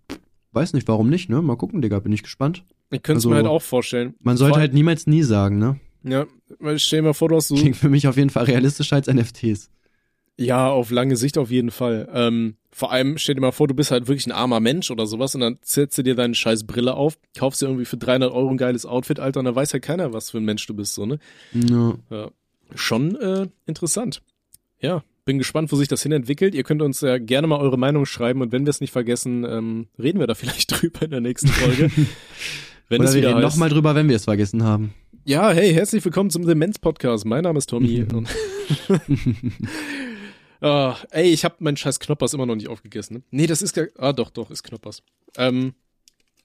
weiß 0.52 0.72
nicht, 0.72 0.88
warum 0.88 1.10
nicht, 1.10 1.28
ne? 1.28 1.42
Mal 1.42 1.56
gucken, 1.56 1.82
Digga, 1.82 1.98
bin 1.98 2.12
ich 2.12 2.22
gespannt. 2.22 2.64
Ich 2.90 3.02
könnte 3.02 3.18
es 3.18 3.26
also, 3.26 3.28
mir 3.28 3.36
halt 3.36 3.46
auch 3.46 3.60
vorstellen. 3.60 4.14
Man 4.20 4.38
sollte 4.38 4.58
halt 4.58 4.72
niemals 4.72 5.06
nie 5.06 5.22
sagen, 5.22 5.58
ne? 5.58 5.78
Ja, 6.02 6.24
weil 6.58 6.78
stell 6.78 7.00
dir 7.00 7.08
mal 7.08 7.12
vor, 7.14 7.28
du 7.28 7.36
hast 7.36 7.48
so. 7.48 7.54
Klingt 7.54 7.76
für 7.76 7.88
mich 7.88 8.08
auf 8.08 8.16
jeden 8.16 8.30
Fall 8.30 8.44
realistischer 8.44 8.96
als 8.96 9.06
NFTs. 9.06 9.70
Ja, 10.36 10.68
auf 10.68 10.90
lange 10.90 11.16
Sicht 11.16 11.38
auf 11.38 11.50
jeden 11.50 11.70
Fall. 11.70 12.08
Ähm, 12.12 12.56
vor 12.72 12.90
allem 12.90 13.18
stell 13.18 13.36
dir 13.36 13.40
mal 13.40 13.52
vor, 13.52 13.68
du 13.68 13.74
bist 13.74 13.92
halt 13.92 14.08
wirklich 14.08 14.26
ein 14.26 14.32
armer 14.32 14.58
Mensch 14.58 14.90
oder 14.90 15.06
sowas 15.06 15.34
und 15.36 15.42
dann 15.42 15.58
setzt 15.62 15.96
du 15.96 16.02
dir 16.02 16.16
deine 16.16 16.34
scheiß 16.34 16.64
Brille 16.64 16.94
auf, 16.94 17.16
kaufst 17.38 17.62
dir 17.62 17.66
irgendwie 17.66 17.84
für 17.84 17.96
300 17.96 18.32
Euro 18.32 18.50
ein 18.50 18.56
geiles 18.56 18.84
Outfit, 18.84 19.20
Alter, 19.20 19.40
und 19.40 19.46
dann 19.46 19.54
weiß 19.54 19.72
halt 19.72 19.84
keiner, 19.84 20.12
was 20.12 20.30
für 20.30 20.38
ein 20.38 20.44
Mensch 20.44 20.66
du 20.66 20.74
bist, 20.74 20.94
so, 20.94 21.06
ne? 21.06 21.20
Ja. 21.52 21.94
ja. 22.10 22.30
Schon 22.74 23.14
äh, 23.14 23.46
interessant. 23.66 24.22
Ja, 24.80 25.04
bin 25.24 25.38
gespannt, 25.38 25.70
wo 25.70 25.76
sich 25.76 25.86
das 25.86 26.02
hin 26.02 26.10
entwickelt. 26.10 26.54
Ihr 26.54 26.64
könnt 26.64 26.82
uns 26.82 27.00
ja 27.00 27.18
gerne 27.18 27.46
mal 27.46 27.60
eure 27.60 27.78
Meinung 27.78 28.04
schreiben 28.04 28.42
und 28.42 28.50
wenn 28.50 28.66
wir 28.66 28.70
es 28.70 28.80
nicht 28.80 28.90
vergessen, 28.90 29.44
ähm, 29.44 29.86
reden 29.98 30.18
wir 30.18 30.26
da 30.26 30.34
vielleicht 30.34 30.72
drüber 30.72 31.02
in 31.02 31.12
der 31.12 31.20
nächsten 31.20 31.48
Folge. 31.48 31.90
wenn 32.88 33.00
Oder 33.00 33.08
es 33.08 33.14
wir 33.14 33.28
reden 33.28 33.40
nochmal 33.40 33.68
drüber, 33.68 33.94
wenn 33.94 34.08
wir 34.08 34.16
es 34.16 34.24
vergessen 34.24 34.64
haben. 34.64 34.94
Ja, 35.26 35.52
hey, 35.52 35.72
herzlich 35.72 36.04
willkommen 36.04 36.28
zum 36.28 36.46
Demenz 36.46 36.78
Podcast. 36.78 37.24
Mein 37.24 37.44
Name 37.44 37.56
ist 37.56 37.70
Tommy. 37.70 38.06
Uh, 40.62 40.92
ey, 41.10 41.30
ich 41.30 41.44
habe 41.44 41.56
meinen 41.58 41.76
scheiß 41.76 41.98
Knoppers 41.98 42.32
immer 42.34 42.46
noch 42.46 42.54
nicht 42.54 42.68
aufgegessen. 42.68 43.16
Ne? 43.16 43.22
Nee, 43.30 43.46
das 43.46 43.60
ist 43.62 43.74
gar. 43.74 43.86
Ah, 43.98 44.12
doch, 44.12 44.30
doch, 44.30 44.50
ist 44.50 44.62
Knoppers. 44.62 45.02
Ähm, 45.36 45.74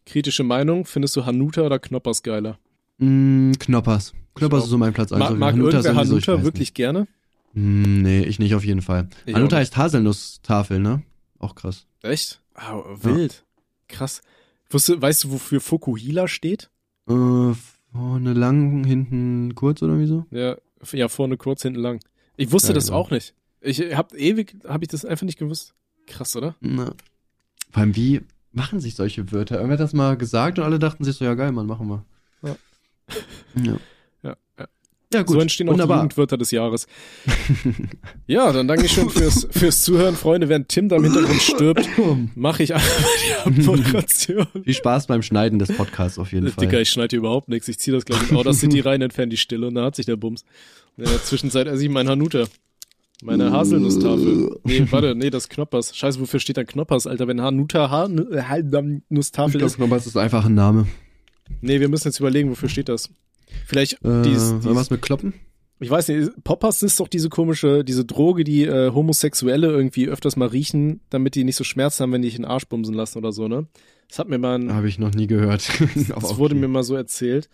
kritische 0.06 0.44
Meinung, 0.44 0.86
findest 0.86 1.16
du 1.16 1.26
Hanuta 1.26 1.62
oder 1.62 1.80
Knoppers 1.80 2.24
geiler? 2.24 2.58
Mm, 2.98 3.52
Knoppers. 3.60 4.14
Knoppers 4.36 4.64
ist 4.66 4.70
so 4.70 4.78
mein 4.78 4.94
Platz. 4.94 5.12
Also 5.12 5.24
mag 5.24 5.38
mag 5.38 5.54
Hanuta 5.54 5.78
irgendwer 5.78 5.96
Hanuta 5.96 6.44
wirklich 6.44 6.70
nicht. 6.70 6.76
gerne? 6.76 7.08
Mm, 7.54 8.02
nee, 8.02 8.24
ich 8.24 8.40
nicht 8.40 8.56
auf 8.56 8.66
jeden 8.66 8.82
Fall. 8.82 9.10
Ich 9.26 9.36
Hanuta 9.36 9.58
heißt 9.58 9.76
Haselnusstafel, 9.76 10.80
ne? 10.80 11.04
Auch 11.38 11.56
krass. 11.56 11.86
Echt? 12.02 12.42
Ah, 12.54 12.82
wild. 13.02 13.34
Ja. 13.34 13.96
Krass. 13.96 14.22
Wusste, 14.70 15.02
weißt 15.02 15.26
du, 15.26 15.32
wofür 15.32 15.62
Fukuhila 15.62 16.28
steht? 16.28 16.70
Äh, 17.10 17.54
vorne 17.92 18.34
lang, 18.34 18.84
hinten 18.84 19.56
kurz 19.56 19.82
oder 19.82 20.00
wieso? 20.00 20.26
Ja, 20.32 20.58
ja, 20.92 21.08
vorne 21.08 21.38
kurz, 21.38 21.62
hinten 21.64 21.80
lang. 21.80 22.00
Ich 22.38 22.52
wusste 22.52 22.70
ja, 22.70 22.74
das 22.74 22.88
genau. 22.88 22.98
auch 22.98 23.12
nicht. 23.12 23.34
Ich 23.62 23.80
hab 23.96 24.14
ewig, 24.14 24.56
habe 24.68 24.84
ich 24.84 24.88
das 24.88 25.06
einfach 25.06 25.26
nicht 25.26 25.40
gewusst. 25.40 25.74
Krass, 26.08 26.36
oder? 26.36 26.56
Na. 26.62 26.94
Vor 27.72 27.82
allem, 27.82 27.96
wie 27.96 28.22
machen 28.52 28.80
sich 28.80 28.96
solche 28.96 29.32
Wörter? 29.32 29.56
Irgendwer 29.56 29.74
hat 29.74 29.82
das 29.82 29.94
mal 29.94 30.18
gesagt 30.18 30.58
und 30.58 30.66
alle 30.66 30.80
dachten 30.80 31.04
sich 31.04 31.16
so, 31.16 31.26
ja 31.26 31.34
geil, 31.34 31.52
Mann, 31.52 31.68
machen 31.68 31.88
wir. 31.88 32.06
Ja. 32.42 32.56
ja. 33.62 33.78
Ja, 35.12 35.24
gut. 35.24 35.36
So 35.36 35.40
entstehen 35.40 35.68
Wunderbar. 35.68 35.98
auch 35.98 36.02
die 36.02 36.04
Jugendwörter 36.04 36.38
des 36.38 36.52
Jahres. 36.52 36.88
ja, 38.28 38.52
dann 38.52 38.68
danke 38.68 38.86
ich 38.86 38.92
schon 38.92 39.10
fürs, 39.10 39.48
fürs 39.50 39.82
Zuhören, 39.82 40.16
Freunde. 40.16 40.50
Während 40.50 40.70
Tim 40.70 40.88
da 40.88 40.98
im 40.98 41.04
Hintergrund 41.04 41.42
stirbt, 41.42 41.90
mache 42.36 42.64
ich 42.64 42.74
einfach 42.74 43.48
die 43.48 43.62
Moderation. 43.62 44.48
Viel 44.64 44.74
Spaß 44.74 45.08
beim 45.08 45.24
Schneiden 45.24 45.58
des 45.58 45.76
Podcasts 45.76 46.20
auf 46.20 46.32
jeden 46.32 46.50
Fall. 46.50 46.66
Dicker, 46.66 46.80
ich 46.80 46.90
schneide 46.90 47.10
hier 47.10 47.20
überhaupt 47.20 47.50
nichts. 47.50 47.68
Ich 47.68 47.80
ziehe 47.80 47.96
das 47.96 48.06
gleich 48.06 48.30
in 48.30 48.38
Outer 48.38 48.54
City 48.54 48.82
rein, 48.82 49.02
entferne 49.02 49.30
die 49.30 49.38
Stille 49.38 49.68
und 49.68 49.76
da 49.76 49.86
hat 49.86 49.96
sich 49.96 50.06
der 50.06 50.16
Bums. 50.16 50.46
In 50.98 51.06
der 51.06 51.24
Zwischenzeit 51.24 51.66
esse 51.68 51.84
ich 51.84 51.90
meinen 51.90 52.10
Hanuta. 52.10 52.46
Meine 53.22 53.52
Haselnusstafel. 53.52 54.60
Nee, 54.64 54.86
warte, 54.92 55.16
nee, 55.16 55.30
das 55.30 55.50
Knoppers. 55.50 55.96
Scheiße, 55.96 56.20
wofür 56.22 56.40
steht 56.40 56.58
da 56.58 56.64
Knoppers, 56.64 57.06
Alter? 57.06 57.28
Wenn 57.28 57.42
Hanuta 57.42 57.90
Haselnusstafel 57.90 59.62
ist. 59.62 59.76
Knoppers 59.76 60.08
ist 60.08 60.18
einfach 60.18 60.46
ein 60.46 60.54
Name. 60.54 60.88
Nee, 61.62 61.80
wir 61.80 61.90
müssen 61.90 62.08
jetzt 62.08 62.20
überlegen, 62.20 62.50
wofür 62.50 62.70
steht 62.70 62.90
das. 62.90 63.10
Vielleicht 63.66 64.04
äh, 64.04 64.22
dies, 64.24 64.54
dies, 64.62 64.76
was 64.76 64.90
mit 64.90 65.02
Kloppen? 65.02 65.34
Ich 65.82 65.90
weiß 65.90 66.10
nicht, 66.10 66.44
Poppers 66.44 66.84
ist 66.84 67.00
doch 67.00 67.08
diese 67.08 67.30
komische, 67.30 67.86
diese 67.86 68.04
Droge, 68.04 68.44
die 68.44 68.66
äh, 68.66 68.92
Homosexuelle 68.92 69.68
irgendwie 69.68 70.10
öfters 70.10 70.36
mal 70.36 70.50
riechen, 70.50 71.00
damit 71.10 71.36
die 71.36 71.46
nicht 71.46 71.56
so 71.56 71.64
Schmerzen 71.64 72.04
haben, 72.04 72.12
wenn 72.12 72.22
die 72.22 72.28
sich 72.28 72.36
in 72.36 72.44
den 72.44 72.52
Arsch 72.52 72.66
bumsen 72.66 72.94
lassen 72.94 73.18
oder 73.18 73.32
so, 73.32 73.48
ne? 73.48 73.68
Das 74.10 74.20
hat 74.20 74.28
mir 74.28 74.40
mal 74.40 74.56
ein, 74.56 74.74
Habe 74.74 74.90
ich 74.90 75.00
noch 75.00 75.14
nie 75.14 75.28
gehört. 75.28 75.70
das 75.96 76.12
okay. 76.12 76.38
wurde 76.38 76.56
mir 76.56 76.68
mal 76.68 76.84
so 76.84 76.96
erzählt. 76.96 77.50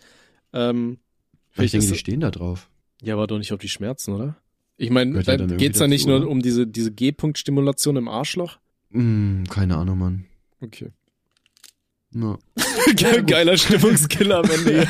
Ähm, 0.52 0.98
ich 1.56 1.70
denke, 1.70 1.86
die 1.86 1.94
stehen 1.94 2.20
da 2.20 2.30
drauf. 2.30 2.68
Ja, 3.00 3.14
aber 3.14 3.26
doch 3.26 3.38
nicht 3.38 3.52
auf 3.52 3.60
die 3.60 3.68
Schmerzen, 3.68 4.14
oder? 4.14 4.36
Ich 4.76 4.90
meine, 4.90 5.22
da 5.22 5.36
geht's 5.36 5.78
da 5.78 5.86
nicht 5.86 6.06
dazu, 6.06 6.18
nur 6.18 6.28
um 6.28 6.42
diese, 6.42 6.66
diese 6.66 6.92
G-Punkt-Stimulation 6.92 7.96
im 7.96 8.08
Arschloch? 8.08 8.58
Mm, 8.90 9.44
keine 9.44 9.76
Ahnung, 9.76 9.98
Mann. 9.98 10.24
Okay. 10.60 10.90
No. 12.16 12.38
Geiler 13.26 13.58
Stimmungskiller 13.58 14.38
am 14.38 14.50
Ende. 14.50 14.88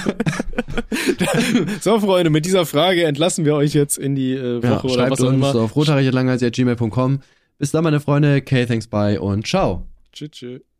so, 1.80 1.98
Freunde, 1.98 2.30
mit 2.30 2.46
dieser 2.46 2.64
Frage 2.66 3.04
entlassen 3.04 3.44
wir 3.44 3.56
euch 3.56 3.74
jetzt 3.74 3.98
in 3.98 4.14
die 4.14 4.34
äh, 4.34 4.62
Woche 4.62 4.66
ja, 4.66 4.80
oder 4.84 4.94
schreibt 4.94 5.10
was 5.10 5.20
auch 5.22 5.28
uns 5.28 5.34
immer. 5.34 5.54
auf 5.56 5.74
rotariglanghals.gmail.com. 5.74 7.20
Bis 7.58 7.72
dann, 7.72 7.82
meine 7.82 7.98
Freunde. 7.98 8.36
Okay, 8.36 8.64
thanks, 8.64 8.86
bye 8.86 9.20
und 9.20 9.44
ciao. 9.44 9.86
Tschüss, 10.12 10.30
tschüss. 10.30 10.75